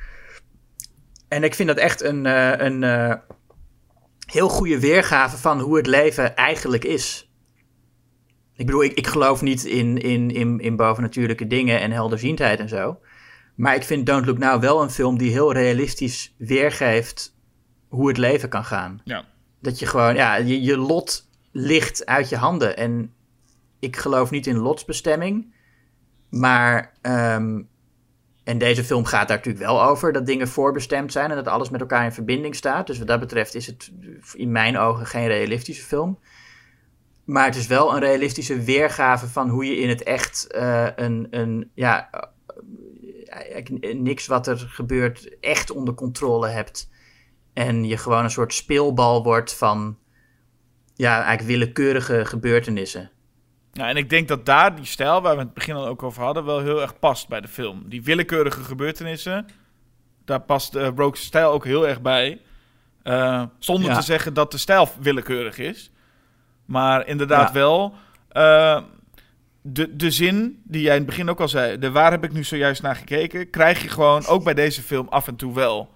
En 1.28 1.44
ik 1.44 1.56
vind 1.56 1.68
dat 1.68 1.78
echt 1.78 2.02
een, 2.04 2.26
eh, 2.26 2.52
een 2.58 2.84
heel 4.32 4.50
goede 4.50 4.80
weergave 4.80 5.38
van 5.38 5.60
hoe 5.60 5.78
het 5.78 5.88
leven 5.88 6.36
eigenlijk 6.36 6.86
is. 6.86 7.32
Ik 8.56 8.66
bedoel, 8.66 8.84
ik, 8.84 8.94
ik 8.94 9.08
geloof 9.08 9.42
niet 9.42 9.64
in, 9.66 9.98
in, 9.98 10.32
in, 10.32 10.60
in 10.60 10.76
bovennatuurlijke 10.76 11.48
dingen 11.48 11.80
en 11.80 11.92
helderziendheid 11.92 12.60
en 12.60 12.70
zo. 12.70 13.00
Maar 13.56 13.76
ik 13.76 13.84
vind 13.84 14.06
Don't 14.06 14.26
Look 14.26 14.38
Now 14.38 14.62
wel 14.62 14.82
een 14.82 14.90
film 14.90 15.18
die 15.18 15.32
heel 15.32 15.54
realistisch 15.54 16.36
weergeeft 16.38 17.38
hoe 17.88 18.08
het 18.08 18.18
leven 18.18 18.50
kan 18.50 18.66
gaan. 18.66 19.02
Ja. 19.04 19.26
Dat 19.62 19.80
je 19.80 19.86
gewoon, 19.86 20.16
ja, 20.16 20.36
je, 20.36 20.62
je 20.62 20.78
lot 20.78 21.30
ligt 21.52 22.06
uit 22.06 22.30
je 22.30 22.38
handen. 22.38 22.78
En 22.78 23.14
ik 23.80 23.96
geloof 23.98 24.30
niet 24.30 24.48
in 24.48 24.58
lotsbestemming. 24.58 25.54
Maar, 26.30 26.94
ehm, 27.02 27.62
en 28.50 28.58
deze 28.58 28.84
film 28.84 29.06
gaat 29.06 29.28
daar 29.28 29.38
natuurlijk 29.38 29.66
wel 29.66 29.84
over, 29.84 30.12
dat 30.12 30.26
dingen 30.26 30.48
voorbestemd 30.48 31.12
zijn 31.12 31.30
en 31.30 31.36
dat 31.36 31.48
alles 31.48 31.70
met 31.70 31.82
elkaar 31.82 32.06
in 32.06 32.12
verbinding 32.12 32.56
staat. 32.56 32.88
Dus 32.88 32.98
wat 32.98 33.08
dat 33.08 33.20
betreft 33.20 33.56
is 33.56 33.68
het 33.68 33.92
in 34.34 34.52
mijn 34.52 34.78
ogen 34.78 35.06
geen 35.06 35.28
realistische 35.28 35.84
film. 35.84 36.20
Maar 37.24 37.46
het 37.46 37.56
is 37.56 37.68
wel 37.68 37.94
een 37.94 38.00
realistische 38.00 38.60
weergave 38.62 39.28
van 39.28 39.50
hoe 39.50 39.66
je 39.66 39.78
in 39.78 39.90
het 39.90 40.04
echt 40.04 40.48
eh, 40.48 40.88
een, 40.96 41.28
een, 41.30 41.72
ja, 41.74 42.10
eigenlijk 43.26 43.94
niks 43.94 44.28
wat 44.28 44.48
er 44.48 44.58
gebeurt 44.58 45.40
echt 45.40 45.72
onder 45.72 45.94
controle 45.94 46.48
hebt. 46.48 46.90
En 47.54 47.84
je 47.84 47.98
gewoon 47.98 48.24
een 48.24 48.32
soort 48.32 48.54
speelbal 48.54 49.24
wordt 49.24 49.54
van 49.54 49.98
ja, 50.94 51.24
eigenlijk 51.24 51.48
willekeurige 51.48 52.26
gebeurtenissen. 52.26 53.12
Ja, 53.74 53.88
en 53.88 53.96
ik 53.98 54.10
denk 54.10 54.28
dat 54.28 54.46
daar 54.46 54.76
die 54.76 54.86
stijl, 54.86 55.22
waar 55.22 55.36
we 55.36 55.42
het 55.42 55.54
begin 55.54 55.76
al 55.76 55.88
ook 55.88 56.04
over 56.04 56.24
hadden, 56.24 56.46
wel 56.46 56.60
heel 56.60 56.82
erg 56.82 57.00
past 57.00 57.28
bij 57.28 57.42
de 57.42 57.48
film. 57.48 57.84
Die 57.90 58.04
willekeurige 58.04 58.64
gebeurtenissen, 58.64 59.48
daar 60.26 60.42
past 60.42 60.76
uh, 60.76 60.88
Rogue's 60.96 61.24
stijl 61.24 61.52
ook 61.52 61.66
heel 61.66 61.88
erg 61.88 62.02
bij. 62.02 62.42
Uh, 63.04 63.44
zonder 63.60 63.90
Ja. 63.90 63.96
te 63.98 64.02
zeggen 64.06 64.34
dat 64.34 64.52
de 64.52 64.58
stijl 64.58 64.90
willekeurig 65.00 65.58
is. 65.58 65.92
Maar 66.66 67.08
inderdaad 67.08 67.48
Ja. 67.48 67.54
wel. 67.54 67.94
eh, 68.30 68.82
de, 69.62 69.96
de 69.96 70.12
zin 70.12 70.62
die 70.64 70.82
jij 70.82 70.92
in 70.94 70.98
het 71.02 71.10
begin 71.10 71.30
ook 71.30 71.40
al 71.40 71.48
zei, 71.48 71.78
de 71.80 71.92
waar 71.92 72.12
heb 72.12 72.24
ik 72.24 72.32
nu 72.34 72.44
zojuist 72.44 72.82
naar 72.82 72.96
gekeken, 72.96 73.50
krijg 73.50 73.82
je 73.82 73.88
gewoon 73.88 74.26
ook 74.26 74.44
bij 74.44 74.54
deze 74.54 74.82
film 74.82 75.08
af 75.08 75.28
en 75.28 75.36
toe 75.36 75.54
wel. 75.54 75.94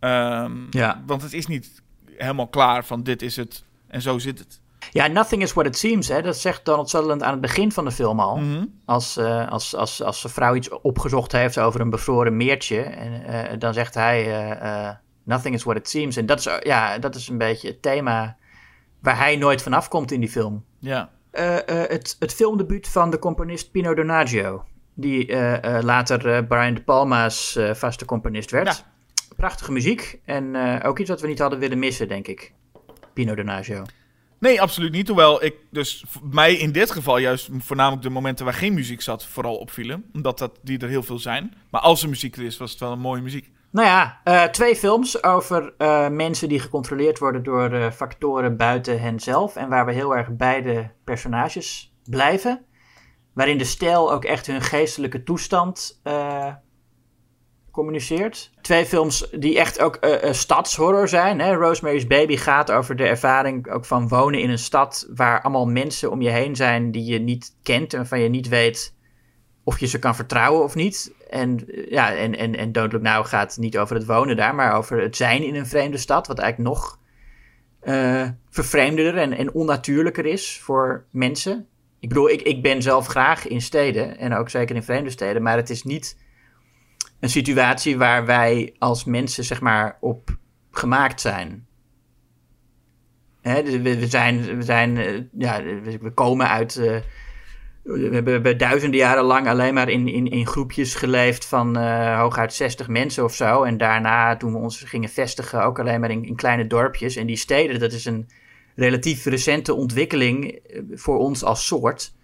Ehm, 0.00 0.52
Ja. 0.70 1.02
Want 1.06 1.22
het 1.22 1.32
is 1.32 1.46
niet 1.46 1.82
helemaal 2.16 2.48
klaar 2.48 2.84
van 2.84 3.02
dit 3.02 3.22
is 3.22 3.36
het 3.36 3.64
en 3.88 4.02
zo 4.02 4.18
zit 4.18 4.38
het. 4.38 4.60
Ja, 4.96 5.06
nothing 5.06 5.42
is 5.42 5.52
what 5.52 5.66
it 5.66 5.78
seems. 5.78 6.08
Hè? 6.08 6.22
Dat 6.22 6.36
zegt 6.36 6.64
Donald 6.64 6.90
Sutherland 6.90 7.22
aan 7.22 7.32
het 7.32 7.40
begin 7.40 7.72
van 7.72 7.84
de 7.84 7.90
film 7.90 8.20
al. 8.20 8.36
Mhm. 8.36 8.64
Als, 8.84 9.16
eh, 9.16 9.48
als, 9.48 9.74
als, 9.74 10.02
als 10.02 10.20
zijn 10.20 10.32
vrouw 10.32 10.54
iets 10.54 10.68
opgezocht 10.68 11.32
heeft 11.32 11.58
over 11.58 11.80
een 11.80 11.90
bevroren 11.90 12.36
meertje. 12.36 12.80
En 12.80 13.24
eh, 13.24 13.58
dan 13.58 13.74
zegt 13.74 13.94
hij: 13.94 14.50
eh, 14.60 14.90
Nothing 15.24 15.54
is 15.54 15.62
what 15.62 15.76
it 15.76 15.88
seems. 15.88 16.16
En 16.16 16.26
dat 16.26 16.38
is, 16.38 16.48
ja, 16.60 16.98
dat 16.98 17.14
is 17.14 17.28
een 17.28 17.38
beetje 17.38 17.68
het 17.68 17.82
thema 17.82 18.36
waar 19.00 19.18
hij 19.18 19.36
nooit 19.36 19.62
vanaf 19.62 19.88
komt 19.88 20.12
in 20.12 20.20
die 20.20 20.28
film. 20.28 20.64
Ja. 20.78 21.10
Het, 21.30 22.16
het 22.18 22.34
filmdebuut 22.34 22.88
van 22.88 23.10
de 23.10 23.18
componist 23.18 23.70
Pino 23.70 23.94
Donaggio. 23.94 24.64
Die 24.94 25.36
later 25.82 26.44
Brian 26.44 26.74
De 26.74 26.82
Palma's 26.82 27.58
vaste 27.72 28.04
componist 28.04 28.50
werd. 28.50 28.66
Ja. 28.66 28.74
Prachtige 29.36 29.72
muziek. 29.72 30.20
En 30.24 30.82
ook 30.82 30.98
iets 30.98 31.10
wat 31.10 31.20
we 31.20 31.26
niet 31.26 31.38
hadden 31.38 31.58
willen 31.58 31.78
missen, 31.78 32.08
denk 32.08 32.28
ik. 32.28 32.52
Pino 33.12 33.34
Donaggio. 33.34 33.82
Nee, 34.46 34.60
absoluut 34.60 34.92
niet. 34.92 35.08
Hoewel 35.08 35.44
ik 35.44 35.54
dus 35.70 36.04
mij 36.30 36.54
in 36.54 36.72
dit 36.72 36.90
geval 36.90 37.18
juist 37.18 37.48
voornamelijk 37.58 38.02
de 38.02 38.10
momenten 38.10 38.44
waar 38.44 38.54
geen 38.54 38.74
muziek 38.74 39.02
zat 39.02 39.26
vooral 39.26 39.56
opvielen. 39.56 40.04
Omdat 40.12 40.38
dat, 40.38 40.58
die 40.62 40.78
er 40.78 40.88
heel 40.88 41.02
veel 41.02 41.18
zijn. 41.18 41.54
Maar 41.70 41.80
als 41.80 42.02
er 42.02 42.08
muziek 42.08 42.36
is, 42.36 42.56
was 42.56 42.70
het 42.70 42.80
wel 42.80 42.92
een 42.92 42.98
mooie 42.98 43.22
muziek. 43.22 43.50
Nou 43.70 43.86
ja, 43.86 44.20
eh, 44.24 44.44
twee 44.44 44.76
films 44.76 45.22
over 45.22 45.74
eh, 45.78 46.08
mensen 46.08 46.48
die 46.48 46.60
gecontroleerd 46.60 47.18
worden 47.18 47.42
door 47.42 47.72
eh, 47.72 47.90
factoren 47.90 48.56
buiten 48.56 49.00
henzelf. 49.00 49.56
En 49.56 49.68
waar 49.68 49.86
we 49.86 49.92
heel 49.92 50.16
erg 50.16 50.28
bij 50.36 50.62
de 50.62 50.86
personages 51.04 51.94
blijven. 52.04 52.64
Waarin 53.34 53.58
de 53.58 53.64
stijl 53.64 54.12
ook 54.12 54.24
echt 54.24 54.46
hun 54.46 54.62
geestelijke 54.62 55.22
toestand 55.22 56.00
communiceert. 57.76 58.50
Twee 58.60 58.84
films 58.84 59.28
die 59.30 59.58
echt 59.58 59.80
ook 59.80 59.96
eh, 59.96 60.32
stadshorror 60.32 61.08
zijn. 61.08 61.40
Hè? 61.40 61.54
Rosemary's 61.54 62.06
Baby 62.06 62.36
gaat 62.36 62.70
over 62.70 62.96
de 62.96 63.04
ervaring 63.04 63.70
ook 63.70 63.84
van 63.84 64.08
wonen 64.08 64.40
in 64.40 64.50
een 64.50 64.58
stad 64.58 65.08
waar 65.14 65.42
allemaal 65.42 65.66
mensen 65.66 66.10
om 66.10 66.22
je 66.22 66.30
heen 66.30 66.56
zijn 66.56 66.90
die 66.90 67.04
je 67.04 67.18
niet 67.18 67.56
kent 67.62 67.92
en 67.92 67.98
waarvan 67.98 68.20
je 68.20 68.28
niet 68.28 68.48
weet 68.48 68.94
of 69.64 69.78
je 69.80 69.86
ze 69.86 69.98
kan 69.98 70.14
vertrouwen 70.14 70.62
of 70.62 70.74
niet. 70.74 71.12
En, 71.30 71.68
eh, 71.68 71.90
ja, 71.90 72.14
en, 72.14 72.36
en, 72.36 72.56
en 72.56 72.72
Don't 72.72 72.92
Look 72.92 73.02
Now 73.02 73.26
gaat 73.26 73.56
niet 73.56 73.78
over 73.78 73.96
het 73.96 74.06
wonen 74.06 74.36
daar, 74.36 74.54
maar 74.54 74.74
over 74.74 75.00
het 75.00 75.16
zijn 75.16 75.42
in 75.42 75.54
een 75.54 75.66
vreemde 75.66 75.98
stad, 75.98 76.26
wat 76.26 76.38
eigenlijk 76.38 76.74
nog 76.74 76.98
eh 77.80 78.28
vervreemdender 78.50 79.16
en, 79.16 79.32
en 79.32 79.52
onnatuurlijker 79.52 80.26
is 80.26 80.60
voor 80.60 81.04
mensen. 81.10 81.66
Ik 82.00 82.08
bedoel, 82.08 82.30
ik, 82.30 82.42
ik 82.42 82.62
ben 82.62 82.82
zelf 82.82 83.06
graag 83.06 83.46
in 83.46 83.60
steden 83.60 84.18
en 84.18 84.34
ook 84.34 84.50
zeker 84.50 84.76
in 84.76 84.82
vreemde 84.82 85.10
steden, 85.10 85.42
maar 85.42 85.56
het 85.56 85.70
is 85.70 85.82
niet 85.82 86.16
een 87.20 87.30
situatie 87.30 87.98
waar 87.98 88.26
wij 88.26 88.74
als 88.78 89.04
mensen 89.04 89.44
zeg 89.44 89.60
maar 89.60 89.96
op 90.00 90.36
gemaakt 90.70 91.20
zijn. 91.20 91.66
Hè, 93.40 93.62
dus 93.62 93.76
we, 93.76 94.06
zijn, 94.06 94.56
we, 94.56 94.62
zijn 94.62 94.96
eh, 94.96 95.22
ja, 95.38 95.62
we, 96.00 96.10
komen 96.14 96.48
uit. 96.48 96.76
eh, 96.76 96.96
we 97.82 98.10
hebben, 98.12 98.58
duizenden 98.58 99.00
jaren 99.00 99.24
lang 99.24 99.48
alleen 99.48 99.74
maar 99.74 99.88
in, 99.88 100.08
in, 100.08 100.30
in 100.30 100.46
groepjes 100.46 100.94
geleefd 100.94 101.44
van 101.44 101.76
eh, 101.76 102.18
hooguit 102.18 102.54
60 102.54 102.88
mensen 102.88 103.24
of 103.24 103.34
zo. 103.34 103.62
En 103.62 103.76
daarna, 103.76 104.36
toen 104.36 104.52
we 104.52 104.58
ons 104.58 104.82
gingen 104.82 105.08
vestigen, 105.08 105.64
ook 105.64 105.78
alleen 105.78 106.00
maar 106.00 106.10
in, 106.10 106.24
in 106.24 106.36
kleine 106.36 106.66
dorpjes. 106.66 107.16
En 107.16 107.26
die 107.26 107.36
steden, 107.36 107.80
dat 107.80 107.92
is 107.92 108.04
een 108.04 108.28
relatief 108.74 109.24
recente 109.24 109.74
ontwikkeling 109.74 110.60
voor 110.92 111.18
ons 111.18 111.44
als 111.44 111.66
soort. 111.66 112.14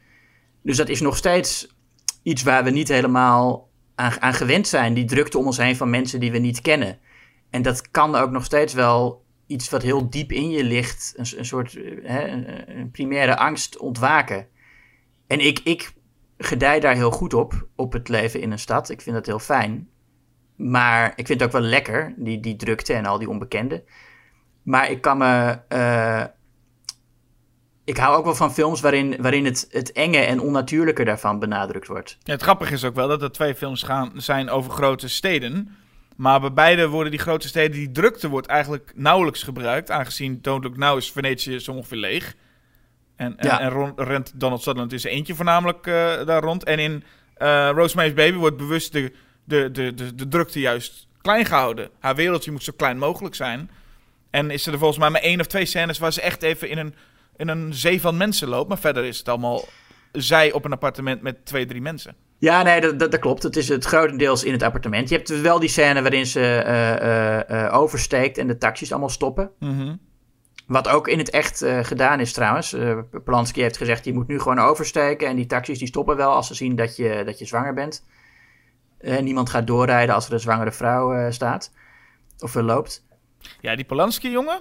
Dus 0.62 0.76
dat 0.76 0.88
is 0.88 1.00
nog 1.00 1.16
steeds 1.16 1.76
iets 2.22 2.42
waar 2.42 2.64
we 2.64 2.70
niet 2.70 2.88
helemaal 2.88 3.70
aan, 3.94 4.34
gewend 4.34 4.68
zijn. 4.68 4.94
Die 4.94 5.04
drukte 5.04 5.38
om 5.38 5.46
ons 5.46 5.56
heen 5.56 5.76
van 5.76 5.90
mensen 5.90 6.20
die 6.20 6.32
we 6.32 6.38
niet 6.38 6.60
kennen. 6.60 6.98
En 7.50 7.62
dat 7.62 7.90
kan 7.90 8.14
ook 8.14 8.30
nog 8.30 8.44
steeds 8.44 8.74
wel 8.74 9.24
iets 9.46 9.70
wat 9.70 9.82
heel 9.82 10.10
diep 10.10 10.32
in 10.32 10.50
je 10.50 10.64
ligt, 10.64 11.14
een, 11.16 11.38
een 11.38 11.44
soort 11.44 11.76
eh, 11.76 11.92
hè, 12.02 12.28
een 12.66 12.90
primaire 12.90 13.36
angst 13.36 13.78
ontwaken. 13.78 14.46
En 15.26 15.40
ik, 15.40 15.60
ik 15.64 15.92
gedij 16.38 16.80
daar 16.80 16.94
heel 16.94 17.10
goed 17.10 17.34
op, 17.34 17.68
op 17.76 17.92
het 17.92 18.08
leven 18.08 18.40
in 18.40 18.52
een 18.52 18.58
stad. 18.58 18.90
Ik 18.90 19.00
vind 19.00 19.16
dat 19.16 19.26
heel 19.26 19.38
fijn. 19.38 19.88
Maar 20.56 21.12
ik 21.16 21.26
vind 21.26 21.40
het 21.40 21.42
ook 21.42 21.60
wel 21.60 21.68
lekker, 21.70 22.14
die, 22.16 22.40
die 22.40 22.56
drukte 22.56 22.92
en 22.92 23.06
al 23.06 23.18
die 23.18 23.28
onbekenden. 23.28 23.82
Maar 24.62 24.90
ik 24.90 25.00
kan 25.00 25.18
me. 25.18 25.58
eh, 25.68 26.24
ik 27.92 27.98
hou 27.98 28.16
ook 28.16 28.24
wel 28.24 28.34
van 28.34 28.52
films 28.52 28.80
waarin, 28.80 29.16
waarin 29.20 29.44
het, 29.44 29.68
het 29.70 29.92
enge 29.92 30.18
en 30.18 30.40
onnatuurlijke 30.40 31.04
daarvan 31.04 31.38
benadrukt 31.38 31.86
wordt. 31.86 32.16
Ja, 32.22 32.32
het 32.32 32.42
grappige 32.42 32.72
is 32.72 32.84
ook 32.84 32.94
wel 32.94 33.08
dat 33.08 33.22
er 33.22 33.32
twee 33.32 33.54
films 33.54 33.82
gaan, 33.82 34.12
zijn 34.14 34.50
over 34.50 34.70
grote 34.70 35.08
steden. 35.08 35.76
Maar 36.16 36.40
bij 36.40 36.52
beide 36.52 36.88
worden 36.88 37.10
die 37.10 37.20
grote 37.20 37.48
steden, 37.48 37.70
die 37.76 37.90
drukte 37.90 38.28
wordt 38.28 38.46
eigenlijk 38.46 38.92
nauwelijks 38.94 39.42
gebruikt. 39.42 39.90
Aangezien 39.90 40.38
Don't 40.42 40.64
Look 40.64 40.76
Now 40.76 40.96
is 40.96 41.10
Venetië 41.12 41.58
zo 41.60 41.72
ongeveer 41.72 41.98
leeg. 41.98 42.34
En, 43.16 43.36
en, 43.38 43.46
Ja. 43.48 43.60
en 43.60 43.68
rond- 43.70 43.98
rent 44.00 44.32
Donald 44.34 44.62
Sutherland 44.62 44.92
is 44.92 45.04
eentje 45.04 45.34
voornamelijk 45.34 45.86
eh, 45.86 45.92
daar 46.26 46.42
rond. 46.42 46.64
En 46.64 46.78
in 46.78 47.04
eh 47.34 47.70
Rosemary's 47.74 48.14
Baby 48.14 48.36
wordt 48.36 48.56
bewust 48.56 48.92
de, 48.92 49.12
de, 49.44 49.70
de, 49.70 49.94
de, 49.94 50.14
de 50.14 50.28
drukte 50.28 50.60
juist 50.60 51.06
klein 51.20 51.44
gehouden. 51.44 51.90
Haar 52.00 52.14
wereldje 52.14 52.50
moet 52.50 52.62
zo 52.62 52.72
klein 52.76 52.98
mogelijk 52.98 53.34
zijn. 53.34 53.70
En 54.30 54.50
is 54.50 54.66
er 54.66 54.78
volgens 54.78 54.98
mij 54.98 55.10
maar 55.10 55.20
één 55.20 55.40
of 55.40 55.46
twee 55.46 55.64
scènes 55.64 55.98
waar 55.98 56.12
ze 56.12 56.20
echt 56.20 56.42
even 56.42 56.68
in 56.68 56.78
een, 56.78 56.94
in 57.36 57.48
een 57.48 57.74
zee 57.74 58.00
van 58.00 58.16
mensen 58.16 58.48
loopt. 58.48 58.68
Maar 58.68 58.78
verder 58.78 59.04
is 59.04 59.18
het 59.18 59.28
allemaal 59.28 59.64
zij 60.12 60.52
op 60.52 60.64
een 60.64 60.72
appartement 60.72 61.22
met 61.22 61.46
twee, 61.46 61.66
drie 61.66 61.80
mensen. 61.80 62.14
Ja, 62.38 62.62
nee, 62.62 62.80
dat, 62.80 62.98
dat, 62.98 63.10
dat 63.10 63.20
klopt. 63.20 63.42
Het 63.42 63.56
is 63.56 63.68
het 63.68 63.84
grotendeels 63.84 64.44
in 64.44 64.52
het 64.52 64.62
appartement. 64.62 65.08
Je 65.08 65.16
hebt 65.16 65.40
wel 65.40 65.58
die 65.58 65.68
scène 65.68 66.02
waarin 66.02 66.26
ze 66.26 66.40
eh, 66.40 66.92
eh, 66.92 67.64
eh, 67.64 67.74
oversteekt 67.74 68.38
en 68.38 68.46
de 68.46 68.58
taxis 68.58 68.90
allemaal 68.90 69.08
stoppen. 69.08 69.50
Mhm. 69.58 69.96
Wat 70.66 70.88
ook 70.88 71.08
in 71.08 71.18
het 71.18 71.30
echt 71.30 71.64
gedaan 71.82 72.20
is 72.20 72.32
trouwens. 72.32 72.76
Polanski 73.24 73.62
heeft 73.62 73.76
gezegd, 73.76 74.04
je 74.04 74.12
moet 74.12 74.26
nu 74.26 74.40
gewoon 74.40 74.58
oversteken. 74.58 75.28
En 75.28 75.36
die 75.36 75.46
taxis 75.46 75.78
die 75.78 75.88
stoppen 75.88 76.16
wel 76.16 76.30
als 76.30 76.46
ze 76.46 76.54
zien 76.54 76.76
dat 76.76 76.96
je, 76.96 77.22
dat 77.24 77.38
je 77.38 77.44
zwanger 77.46 77.74
bent. 77.74 78.04
Eh, 78.98 79.18
niemand 79.18 79.50
gaat 79.50 79.66
doorrijden 79.66 80.14
als 80.14 80.26
er 80.26 80.32
een 80.32 80.40
zwangere 80.40 80.72
vrouw 80.72 81.30
staat. 81.30 81.72
Of 82.38 82.54
er 82.54 82.62
loopt. 82.62 83.06
Ja, 83.60 83.76
die 83.76 83.84
Polanski, 83.84 84.30
jongen. 84.30 84.60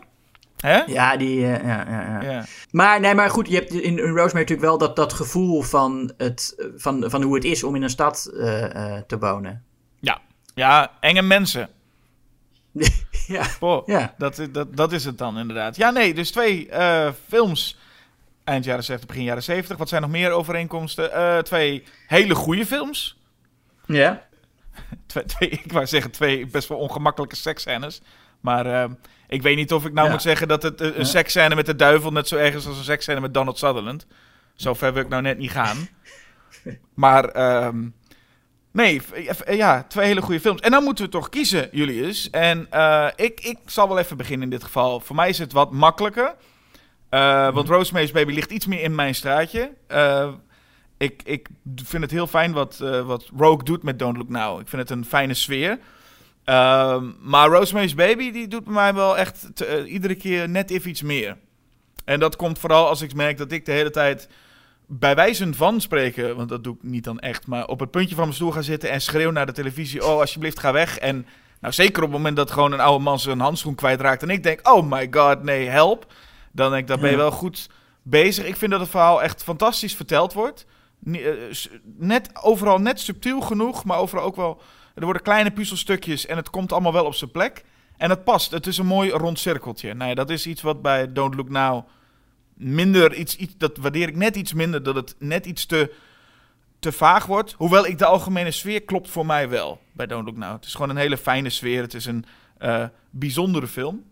Hè? 0.62 0.82
Ja, 0.82 1.18
die... 1.18 1.46
eh, 1.46 1.64
ja, 1.64 1.86
ja, 1.90 2.22
ja. 2.22 2.32
Ja. 2.32 2.46
Maar, 2.72 3.00
nee, 3.00 3.16
maar 3.16 3.30
goed, 3.30 3.48
je 3.48 3.56
hebt 3.56 3.74
in, 3.74 3.82
in 3.82 3.98
Rosemary 3.98 4.32
natuurlijk 4.32 4.62
wel 4.62 4.78
dat, 4.78 4.96
dat 4.96 5.14
gevoel 5.14 5.62
van, 5.62 6.14
het, 6.18 6.56
van, 6.76 7.04
van 7.08 7.22
hoe 7.22 7.36
het 7.36 7.44
is 7.44 7.64
om 7.64 7.76
in 7.76 7.82
een 7.82 7.90
stad 7.90 8.32
eh, 8.34 8.96
eh, 8.96 9.04
te 9.08 9.18
wonen. 9.18 9.64
Ja. 10.00 10.22
ja, 10.54 10.92
enge 11.00 11.22
mensen. 11.22 11.70
ja, 13.28 13.46
Boah, 13.60 13.88
ja. 13.88 14.14
dat, 14.18 14.48
dat, 14.52 14.76
dat 14.78 14.92
is 14.92 15.06
het 15.06 15.18
dan 15.18 15.38
inderdaad. 15.38 15.76
Ja, 15.76 15.90
nee, 15.90 16.14
dus 16.14 16.32
twee 16.32 16.70
films 17.28 17.78
eind 18.44 18.66
jaren 18.66 18.84
60, 18.84 19.08
begin 19.08 19.24
jaren 19.24 19.44
70. 19.44 19.78
Wat 19.78 19.90
zijn 19.90 20.02
nog 20.02 20.12
meer 20.12 20.32
overeenkomsten? 20.32 21.44
Twee 21.44 21.84
hele 22.08 22.36
goede 22.36 22.66
films. 22.66 23.20
Ja. 23.86 24.24
Twee, 25.08 25.26
twee, 25.26 25.50
ik 25.50 25.72
wou 25.72 25.86
zeggen 25.86 26.12
twee 26.12 26.46
best 26.46 26.68
wel 26.68 26.78
ongemakkelijke 26.78 27.36
seksscènes. 27.36 28.02
Maar 28.42 28.66
eh, 28.66 28.90
ik 29.32 29.42
weet 29.42 29.56
niet 29.56 29.74
of 29.74 29.86
ik 29.86 29.94
nou 29.94 30.06
Ja. 30.08 30.12
moet 30.14 30.22
zeggen 30.22 30.48
dat 30.48 30.64
het 30.64 30.82
eh, 30.82 30.88
een 30.88 30.94
Ja. 30.98 31.04
seksscène 31.04 31.56
met 31.56 31.66
de 31.66 31.76
duivel 31.76 32.12
net 32.12 32.28
zo 32.28 32.36
erg 32.36 32.56
is 32.56 32.68
als 32.68 32.78
een 32.78 32.84
seksscène 32.84 33.20
met 33.20 33.34
Donald 33.34 33.58
Sutherland. 33.58 34.06
Zo 34.56 34.74
ver 34.74 34.94
wil 34.94 35.04
ik 35.04 35.10
nou 35.10 35.22
net 35.22 35.38
niet 35.38 35.52
gaan. 35.52 35.78
Maar 36.94 37.26
ehm, 37.26 37.88
nee, 38.72 39.02
v- 39.02 39.12
eh, 39.12 39.58
ja, 39.58 39.84
twee 39.84 40.06
hele 40.06 40.22
goede 40.22 40.40
films. 40.40 40.62
En 40.62 40.72
dan 40.72 40.84
moeten 40.84 41.06
we 41.06 41.12
toch 41.12 41.30
kiezen, 41.30 41.70
Julius. 41.72 42.30
En 42.30 42.68
eh, 42.70 43.08
ik, 43.16 43.40
ik 43.42 43.58
zal 43.66 43.88
wel 43.88 44.00
even 44.00 44.18
beginnen 44.18 44.44
in 44.44 44.50
dit 44.50 44.64
geval. 44.64 45.00
Voor 45.00 45.16
mij 45.16 45.30
is 45.30 45.38
het 45.38 45.52
wat 45.54 45.72
makkelijker. 45.72 46.36
Eh, 47.10 47.54
Want 47.54 47.68
Rosemary's 47.68 48.12
Baby 48.12 48.34
ligt 48.34 48.52
iets 48.52 48.66
meer 48.66 48.82
in 48.82 48.96
mijn 48.96 49.16
straatje. 49.16 49.72
Eh, 49.88 50.30
ik, 50.98 51.22
ik 51.24 51.48
vind 51.84 52.02
het 52.04 52.12
heel 52.12 52.28
fijn 52.28 52.52
wat, 52.52 52.80
eh, 52.84 53.02
wat 53.02 53.30
Rogue 53.38 53.64
doet 53.64 53.84
met 53.84 54.00
Don't 54.00 54.18
Look 54.18 54.30
Now. 54.30 54.60
Ik 54.60 54.68
vind 54.68 54.82
het 54.82 54.92
een 54.98 55.06
fijne 55.06 55.34
sfeer. 55.34 55.80
Ehm, 56.44 57.06
maar 57.22 57.50
Rosemary's 57.50 57.96
Baby 57.96 58.32
die 58.32 58.48
doet 58.48 58.64
bij 58.64 58.74
mij 58.74 58.94
wel 58.94 59.18
echt 59.18 59.48
te- 59.54 59.66
eh, 59.66 59.92
iedere 59.92 60.16
keer 60.16 60.50
net 60.50 60.70
even 60.70 60.90
iets 60.90 61.02
meer. 61.02 61.38
En 62.06 62.20
dat 62.20 62.36
komt 62.36 62.60
vooral 62.60 62.88
als 62.88 63.02
ik 63.02 63.14
merk 63.14 63.38
dat 63.38 63.52
ik 63.52 63.66
de 63.66 63.72
hele 63.72 63.90
tijd 63.90 64.30
bij 64.88 65.16
wijze 65.16 65.54
van 65.54 65.82
spreken, 65.82 66.36
want 66.36 66.50
dat 66.50 66.64
doe 66.64 66.76
ik 66.76 66.84
niet 66.84 67.04
dan 67.04 67.20
echt, 67.20 67.48
maar 67.48 67.68
op 67.68 67.80
het 67.80 67.92
puntje 67.92 68.16
van 68.16 68.24
mijn 68.24 68.36
stoel 68.36 68.52
ga 68.52 68.62
zitten 68.62 68.90
en 68.90 69.02
schreeuw 69.02 69.32
naar 69.32 69.46
de 69.46 69.52
televisie: 69.52 70.06
Oh, 70.06 70.20
alsjeblieft, 70.20 70.60
ga 70.60 70.72
weg. 70.72 70.98
En 70.98 71.26
nou, 71.62 71.74
zeker 71.74 72.04
op 72.04 72.10
het 72.10 72.18
moment 72.18 72.36
dat 72.36 72.52
gewoon 72.52 72.72
een 72.72 72.80
oude 72.80 73.04
man 73.04 73.20
zijn 73.20 73.40
handschoen 73.40 73.76
kwijtraakt 73.76 74.24
en 74.24 74.30
ik 74.30 74.44
denk: 74.44 74.68
Oh 74.70 74.90
my 74.92 75.08
god, 75.12 75.44
nee, 75.44 75.68
help. 75.68 76.14
Dan 76.52 76.72
denk 76.72 76.90
ik: 76.90 77.00
ben 77.00 77.10
je 77.10 77.18
wel 77.18 77.32
goed 77.32 77.70
bezig. 78.02 78.46
Ik 78.46 78.56
vind 78.56 78.72
dat 78.72 78.80
het 78.80 78.90
verhaal 78.90 79.22
echt 79.24 79.44
fantastisch 79.44 79.96
verteld 79.96 80.34
wordt. 80.34 80.66
Eh, 81.14 81.20
Net, 81.98 82.30
overal 82.42 82.78
net 82.78 83.00
subtiel 83.00 83.42
genoeg, 83.42 83.84
maar 83.86 83.98
overal 83.98 84.24
ook 84.24 84.36
wel. 84.36 84.62
Er 85.02 85.08
worden 85.08 85.24
kleine 85.24 85.52
puzzelstukjes 85.52 86.26
en 86.26 86.38
het 86.38 86.50
komt 86.50 86.72
allemaal 86.72 86.94
wel 86.94 87.06
op 87.06 87.14
zijn 87.14 87.32
plek. 87.32 87.64
En 87.98 88.10
het 88.10 88.24
past. 88.24 88.52
Het 88.52 88.68
is 88.68 88.78
een 88.78 88.86
mooi 88.86 89.10
rond 89.10 89.40
cirkeltje. 89.40 89.94
Nou 89.94 90.10
ja, 90.10 90.16
dat 90.16 90.30
is 90.30 90.48
iets 90.48 90.62
wat 90.62 90.82
bij 90.82 91.14
Don't 91.14 91.36
Look 91.36 91.50
Now 91.50 91.88
minder 92.54 93.14
iets, 93.14 93.36
iets 93.36 93.54
dat 93.58 93.78
waardeer 93.78 94.08
ik 94.08 94.16
net 94.16 94.36
iets 94.36 94.54
minder 94.54 94.84
dat 94.84 94.96
het 94.96 95.16
net 95.20 95.46
iets 95.46 95.66
te 95.66 95.94
te 96.80 96.92
vaag 96.92 97.26
wordt. 97.26 97.54
Hoewel 97.58 97.86
ik 97.86 97.98
de 97.98 98.06
algemene 98.06 98.52
sfeer 98.52 98.82
klopt 98.82 99.10
voor 99.10 99.26
mij 99.26 99.50
wel 99.50 99.82
bij 99.92 100.08
Don't 100.08 100.26
Look 100.26 100.38
Now. 100.38 100.52
Het 100.52 100.66
is 100.66 100.74
gewoon 100.74 100.90
een 100.90 100.98
hele 100.98 101.18
fijne 101.18 101.50
sfeer. 101.50 101.82
Het 101.82 101.94
is 101.94 102.06
een 102.06 102.26
eh, 102.58 102.86
bijzondere 103.10 103.68
film. 103.68 104.04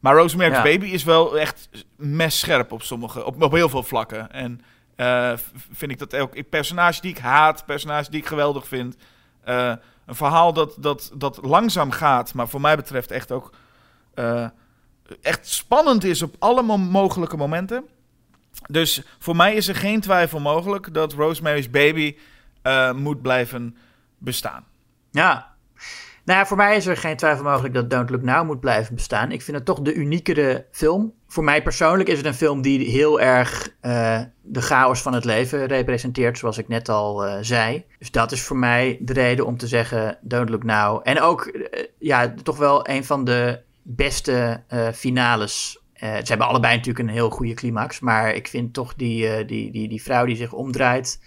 Maar 0.00 0.14
Rosemary's 0.14 0.56
Ja. 0.56 0.62
Baby 0.62 0.86
is 0.86 1.04
wel 1.04 1.38
echt 1.38 1.68
messcherp 1.96 2.72
op 2.72 2.82
sommige, 2.82 3.24
op, 3.24 3.42
op 3.42 3.52
heel 3.52 3.68
veel 3.68 3.82
vlakken. 3.82 4.32
En 4.32 4.60
eh, 4.96 5.32
vind 5.72 5.90
ik 5.90 5.98
dat 5.98 6.14
ook 6.16 6.48
personage 6.50 7.00
die 7.00 7.10
ik 7.10 7.18
haat, 7.18 7.66
personage 7.66 8.10
die 8.10 8.20
ik 8.20 8.26
geweldig 8.26 8.66
vind. 8.66 8.96
Eh, 9.44 9.72
een 10.06 10.14
verhaal 10.14 10.52
dat, 10.52 10.74
dat, 10.78 11.10
dat 11.14 11.38
langzaam 11.42 11.90
gaat, 11.90 12.34
maar 12.34 12.48
voor 12.48 12.60
mij 12.60 12.76
betreft 12.76 13.10
echt 13.10 13.32
ook 13.32 13.50
eh, 14.14 14.48
echt 15.22 15.48
spannend 15.48 16.04
is 16.04 16.22
op 16.22 16.34
alle 16.38 16.62
mo- 16.62 16.76
mogelijke 16.76 17.36
momenten. 17.36 17.84
Dus 18.66 19.02
voor 19.18 19.36
mij 19.36 19.54
is 19.54 19.68
er 19.68 19.74
geen 19.74 20.00
twijfel 20.00 20.40
mogelijk 20.40 20.94
dat 20.94 21.12
Rosemary's 21.12 21.70
Baby 21.70 22.16
eh, 22.62 22.92
moet 22.92 23.22
blijven 23.22 23.76
bestaan. 24.18 24.64
Ja. 25.10 25.54
Nou 26.26 26.38
ja, 26.38 26.46
voor 26.46 26.56
mij 26.56 26.76
is 26.76 26.86
er 26.86 26.96
geen 26.96 27.16
twijfel 27.16 27.44
mogelijk 27.44 27.74
dat 27.74 27.90
Don't 27.90 28.10
Look 28.10 28.22
Now 28.22 28.46
moet 28.46 28.60
blijven 28.60 28.94
bestaan. 28.94 29.32
Ik 29.32 29.42
vind 29.42 29.56
het 29.56 29.66
toch 29.66 29.80
de 29.80 29.94
uniekere 29.94 30.66
film. 30.70 31.12
Voor 31.26 31.44
mij 31.44 31.62
persoonlijk 31.62 32.08
is 32.08 32.16
het 32.16 32.26
een 32.26 32.34
film 32.34 32.62
die 32.62 32.90
heel 32.90 33.20
erg 33.20 33.74
eh, 33.80 34.20
de 34.42 34.60
chaos 34.60 35.02
van 35.02 35.12
het 35.12 35.24
leven 35.24 35.66
representeert, 35.66 36.38
zoals 36.38 36.58
ik 36.58 36.68
net 36.68 36.88
al 36.88 37.24
eh, 37.24 37.38
zei. 37.40 37.84
Dus 37.98 38.10
dat 38.10 38.32
is 38.32 38.42
voor 38.42 38.56
mij 38.56 38.98
de 39.00 39.12
reden 39.12 39.46
om 39.46 39.56
te 39.56 39.66
zeggen 39.66 40.18
Don't 40.20 40.48
Look 40.48 40.64
Now. 40.64 41.00
En 41.02 41.20
ook, 41.20 41.44
eh, 41.46 41.84
ja, 41.98 42.34
toch 42.42 42.56
wel 42.56 42.88
een 42.88 43.04
van 43.04 43.24
de 43.24 43.60
beste 43.82 44.62
finales. 44.94 45.80
Ze 45.94 46.24
hebben 46.24 46.46
allebei 46.46 46.76
natuurlijk 46.76 47.08
een 47.08 47.14
heel 47.14 47.30
goede 47.30 47.54
climax, 47.54 48.00
maar 48.00 48.34
ik 48.34 48.48
vind 48.48 48.74
toch 48.74 48.94
die, 48.94 49.44
die, 49.44 49.70
die, 49.70 49.88
die 49.88 50.02
vrouw 50.02 50.24
die 50.24 50.36
zich 50.36 50.52
omdraait, 50.52 51.20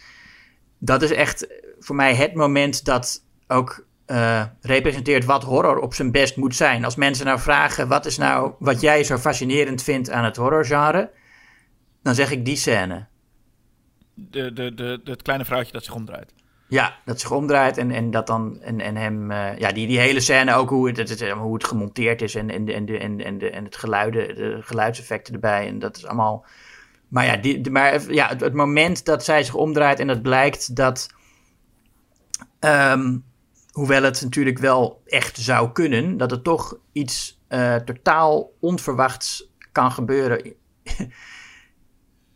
dat 0.77 1.01
is 1.01 1.11
echt 1.11 1.47
voor 1.79 1.95
mij 1.95 2.15
het 2.15 2.33
moment 2.33 2.85
dat 2.85 3.23
ook 3.47 3.87
eh, 4.09 4.43
representeert 4.61 5.25
wat 5.25 5.43
horror 5.43 5.79
op 5.79 5.93
zijn 5.93 6.11
best 6.11 6.35
moet 6.35 6.55
zijn. 6.55 6.85
Als 6.85 6.95
mensen 6.95 7.25
nou 7.25 7.39
vragen, 7.39 7.87
wat 7.87 8.05
is 8.05 8.17
nou 8.17 8.53
wat 8.59 8.81
jij 8.81 9.03
zo 9.03 9.17
fascinerend 9.17 9.83
vindt 9.83 10.09
aan 10.09 10.23
het 10.23 10.35
horrorgenre? 10.35 11.11
Dan 12.03 12.15
zeg 12.15 12.31
ik 12.31 12.45
die 12.45 12.55
scène. 12.55 13.07
De, 14.13 14.53
de, 14.53 14.73
de, 14.73 15.01
het 15.03 15.21
kleine 15.21 15.45
vrouwtje 15.45 15.71
dat 15.71 15.83
zich 15.83 15.93
omdraait. 15.93 16.33
Ja, 16.67 16.95
dat 17.05 17.19
zich 17.19 17.31
omdraait 17.31 17.77
en, 17.77 17.91
en 17.91 18.11
dat 18.11 18.27
dan 18.27 18.61
en, 18.61 18.81
en 18.81 18.95
hem, 18.95 19.31
eh, 19.31 19.57
ja, 19.57 19.71
die, 19.71 19.87
die 19.87 19.99
hele 19.99 20.19
scène 20.19 20.53
ook 20.53 20.69
hoe 20.69 20.87
het, 20.87 21.09
het, 21.09 21.29
hoe 21.29 21.53
het 21.53 21.63
gemonteerd 21.63 22.21
is 22.21 22.35
en, 22.35 22.49
en, 22.49 22.65
de, 22.65 22.73
en, 22.73 22.85
de, 22.85 22.97
en, 22.97 23.23
en, 23.23 23.37
de, 23.37 23.49
en 23.49 23.63
het 23.63 23.75
geluiden, 23.75 24.35
de 24.35 24.57
geluidseffecten 24.61 25.33
erbij 25.33 25.67
en 25.67 25.79
dat 25.79 25.97
is 25.97 26.05
allemaal. 26.05 26.45
Maar 27.07 27.25
ja, 27.25 27.37
die, 27.37 27.61
de- 27.61 27.69
maar, 27.69 28.11
ja 28.11 28.27
het, 28.27 28.41
het 28.41 28.53
moment 28.53 29.05
dat 29.05 29.23
zij 29.23 29.43
zich 29.43 29.55
omdraait 29.55 29.99
en 29.99 30.07
dat 30.07 30.21
blijkt 30.21 30.75
dat, 30.75 31.09
ehm, 32.59 33.17
hoewel 33.71 34.03
het 34.03 34.21
natuurlijk 34.21 34.57
wel 34.57 35.01
echt 35.05 35.37
zou 35.37 35.71
kunnen, 35.71 36.17
dat 36.17 36.31
er 36.31 36.41
toch 36.41 36.77
iets 36.91 37.41
eh, 37.47 37.75
totaal 37.75 38.51
onverwachts 38.59 39.49
kan 39.71 39.91
gebeuren. 39.91 40.53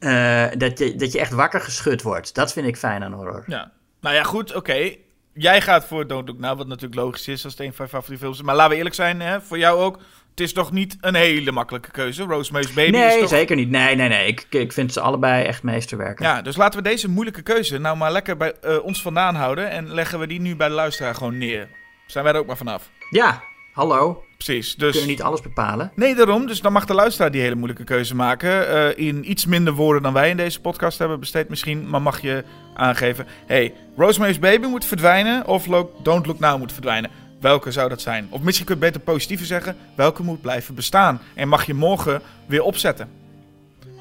Eh, 0.03 0.49
dat, 0.57 0.80
je, 0.80 0.95
dat 0.95 1.11
je 1.11 1.19
echt 1.19 1.31
wakker 1.31 1.61
geschud 1.61 2.01
wordt. 2.01 2.35
Dat 2.35 2.53
vind 2.53 2.68
ik 2.68 2.77
fijn 2.77 3.03
aan 3.03 3.14
horror. 3.14 3.43
Ja. 3.47 3.72
Nou 4.01 4.15
ja, 4.15 4.23
goed, 4.23 4.55
oké. 4.55 4.95
Jij 5.34 5.61
gaat 5.61 5.85
voor 5.85 6.07
Don't 6.07 6.27
Look 6.27 6.39
Now, 6.39 6.57
wat 6.57 6.68
natuurlijk 6.68 7.01
logisch 7.01 7.27
is 7.27 7.43
als 7.43 7.53
het 7.53 7.61
een 7.61 7.73
van 7.73 7.85
je 7.85 7.91
favoriete 7.91 8.23
films 8.23 8.39
is. 8.39 8.45
Maar 8.45 8.55
laten 8.55 8.72
we 8.72 8.77
eerlijk 8.77 8.95
zijn, 8.95 9.22
hè, 9.22 9.41
voor 9.41 9.57
jou 9.57 9.80
ook. 9.80 9.99
Het 10.34 10.41
is 10.41 10.53
toch 10.53 10.72
niet 10.72 10.97
een 11.01 11.15
hele 11.15 11.51
makkelijke 11.51 11.91
keuze. 11.91 12.23
Rosemary's 12.23 12.73
Baby 12.73 12.91
nee, 12.91 13.14
is 13.14 13.19
toch... 13.19 13.30
zeker 13.30 13.55
niet. 13.55 13.69
Nee, 13.69 13.95
nee, 13.95 14.10
nee. 14.10 14.27
Ik, 14.27 14.45
ik 14.49 14.73
vind 14.73 14.93
ze 14.93 14.99
allebei 14.99 15.45
echt 15.45 15.64
meesterwerken. 15.64 16.26
Ja, 16.26 16.41
dus 16.41 16.55
laten 16.55 16.84
we 16.84 16.89
deze 16.89 17.10
moeilijke 17.10 17.41
keuze 17.41 17.77
nou 17.77 17.97
maar 17.97 18.11
lekker 18.11 18.38
bij 18.38 18.53
eh, 18.61 18.84
ons 18.84 19.01
vandaan 19.01 19.35
houden. 19.35 19.69
En 19.69 19.93
leggen 19.93 20.19
we 20.19 20.27
die 20.27 20.41
nu 20.41 20.55
bij 20.55 20.68
de 20.68 20.73
luisteraar 20.73 21.15
gewoon 21.15 21.38
neer. 21.38 21.68
Zijn 22.05 22.23
wij 22.23 22.34
er 22.34 22.39
ook 22.39 22.45
maar 22.45 22.57
vanaf. 22.57 22.89
Ja, 23.10 23.43
hallo. 23.73 24.23
Precies, 24.38 24.73
We 24.73 24.80
dus... 24.80 24.91
kunnen 24.91 25.10
niet 25.10 25.22
alles 25.22 25.41
bepalen. 25.41 25.91
Nee, 25.95 26.15
daarom. 26.15 26.47
Dus 26.47 26.61
dan 26.61 26.72
mag 26.72 26.85
de 26.85 26.93
luisteraar 26.93 27.31
die 27.31 27.41
hele 27.41 27.55
moeilijke 27.55 27.84
keuze 27.84 28.15
maken. 28.15 28.68
Eh, 28.68 29.05
in 29.07 29.31
iets 29.31 29.45
minder 29.45 29.73
woorden 29.73 30.03
dan 30.03 30.14
wij 30.14 30.30
in 30.30 30.38
deze 30.38 30.61
podcast 30.61 30.99
hebben 30.99 31.19
besteed 31.19 31.49
misschien. 31.49 31.89
Maar 31.89 32.01
mag 32.01 32.22
je 32.22 32.43
aangeven... 32.73 33.27
hey, 33.45 33.73
Rosemary's 33.97 34.39
Baby 34.39 34.68
moet 34.68 34.85
verdwijnen 34.85 35.47
of 35.47 35.68
Don't 36.03 36.26
Look 36.26 36.39
Now 36.39 36.60
moet 36.60 36.72
verdwijnen. 36.72 37.11
Welke 37.44 37.72
zou 37.72 37.90
dat 37.90 38.02
zijn? 38.02 38.28
Of 38.30 38.41
misschien 38.41 38.65
kun 38.65 38.76
je 38.76 38.84
het 38.84 38.94
beter 38.94 39.14
positiever 39.14 39.45
zeggen. 39.45 39.76
Welke 39.95 40.24
moet 40.24 40.41
blijven 40.41 40.76
bestaan? 40.76 41.22
En 41.34 41.48
mag 41.48 41.65
je 41.65 41.74
morgen 41.74 42.22
weer 42.45 42.64
opzetten? 42.64 43.10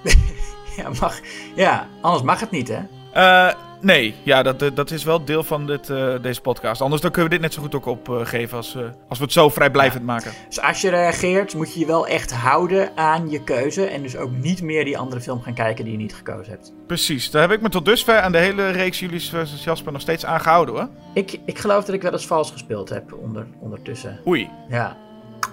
Ja, 0.77 0.91
mag, 1.01 1.21
ja, 1.55 1.87
anders 2.01 2.23
mag 2.23 2.41
het 2.41 2.51
niet, 2.51 2.69
hè? 2.69 2.81
Eh, 3.13 3.55
nee, 3.83 4.15
ja, 4.23 4.43
dat, 4.43 4.71
dat 4.75 4.91
is 4.91 5.05
wel 5.05 5.25
deel 5.25 5.43
van 5.43 5.67
dit, 5.67 5.91
eh, 5.91 6.15
deze 6.23 6.41
podcast. 6.41 6.81
Anders 6.81 7.03
dan 7.03 7.11
kunnen 7.11 7.31
we 7.31 7.37
dit 7.37 7.45
net 7.45 7.55
zo 7.55 7.63
goed 7.63 7.75
ook 7.75 7.87
opgeven 7.87 8.57
als, 8.57 8.75
eh, 8.75 8.83
als 9.09 9.19
we 9.19 9.25
het 9.25 9.33
zo 9.33 9.49
vrijblijvend 9.49 10.05
maken. 10.05 10.33
Dus 10.49 10.61
als 10.61 10.81
je 10.81 10.91
reageert, 10.91 11.55
moet 11.55 11.75
je 11.75 11.81
je 11.81 11.87
wel 11.87 12.07
echt 12.07 12.33
houden 12.33 12.97
aan 12.97 13.31
je 13.31 13.45
keuze. 13.45 13.85
En 13.85 14.03
dus 14.03 14.17
ook 14.17 14.31
niet 14.31 14.63
meer 14.63 14.85
die 14.85 14.99
andere 14.99 15.21
film 15.21 15.43
gaan 15.43 15.55
kijken 15.55 15.85
die 15.85 15.93
je 15.93 15.99
niet 15.99 16.15
gekozen 16.15 16.53
hebt. 16.53 16.73
Precies, 16.87 17.31
daar 17.31 17.43
heb 17.43 17.51
ik 17.51 17.61
me 17.61 17.69
tot 17.69 17.85
dusver 17.85 18.21
aan 18.21 18.33
de 18.33 18.39
hele 18.39 18.71
reeks 18.71 18.99
Julius 18.99 19.29
versus 19.29 19.65
Jasper 19.65 19.93
nog 19.93 20.01
steeds 20.01 20.25
aan 20.25 20.41
gehouden 20.41 20.75
hoor. 20.75 20.89
Ik, 21.15 21.39
ik 21.45 21.59
geloof 21.59 21.85
dat 21.85 21.95
ik 21.95 22.03
wel 22.03 22.13
eens 22.13 22.27
vals 22.27 22.51
gespeeld 22.51 22.89
heb 22.89 23.13
onder, 23.13 23.47
ondertussen. 23.61 24.21
Oei. 24.27 24.51
Ja. 24.69 24.97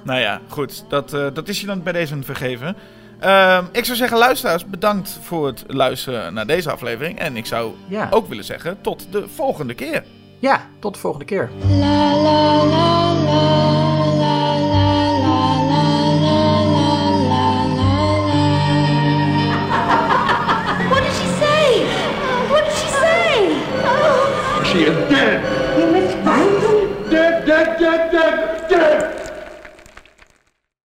Nou 0.04 0.20
ja, 0.20 0.42
goed. 0.48 0.86
Dat, 0.90 1.14
eh, 1.14 1.28
dat 1.34 1.48
is 1.48 1.62
je 1.62 1.66
dan 1.66 1.84
bij 1.84 1.94
deze 1.94 2.24
vergeven. 2.24 2.76
Ehm, 3.20 3.64
ik 3.72 3.86
zou 3.86 3.98
zeggen, 3.98 4.18
luisteraars, 4.18 4.66
bedankt 4.66 5.18
voor 5.22 5.48
het 5.48 5.64
luisteren 5.68 6.34
naar 6.34 6.48
deze 6.48 6.72
aflevering. 6.72 7.20
En 7.20 7.38
ik 7.38 7.46
zou 7.46 7.72
Ja. 7.88 8.08
ook 8.12 8.28
willen 8.28 8.44
zeggen, 8.44 8.78
tot 8.82 9.08
de 9.12 9.28
volgende 9.36 9.74
keer. 9.74 10.04
ja, 10.40 10.62
tot 10.80 10.94
de 10.94 11.00
volgende 11.00 11.26
keer. 11.26 11.50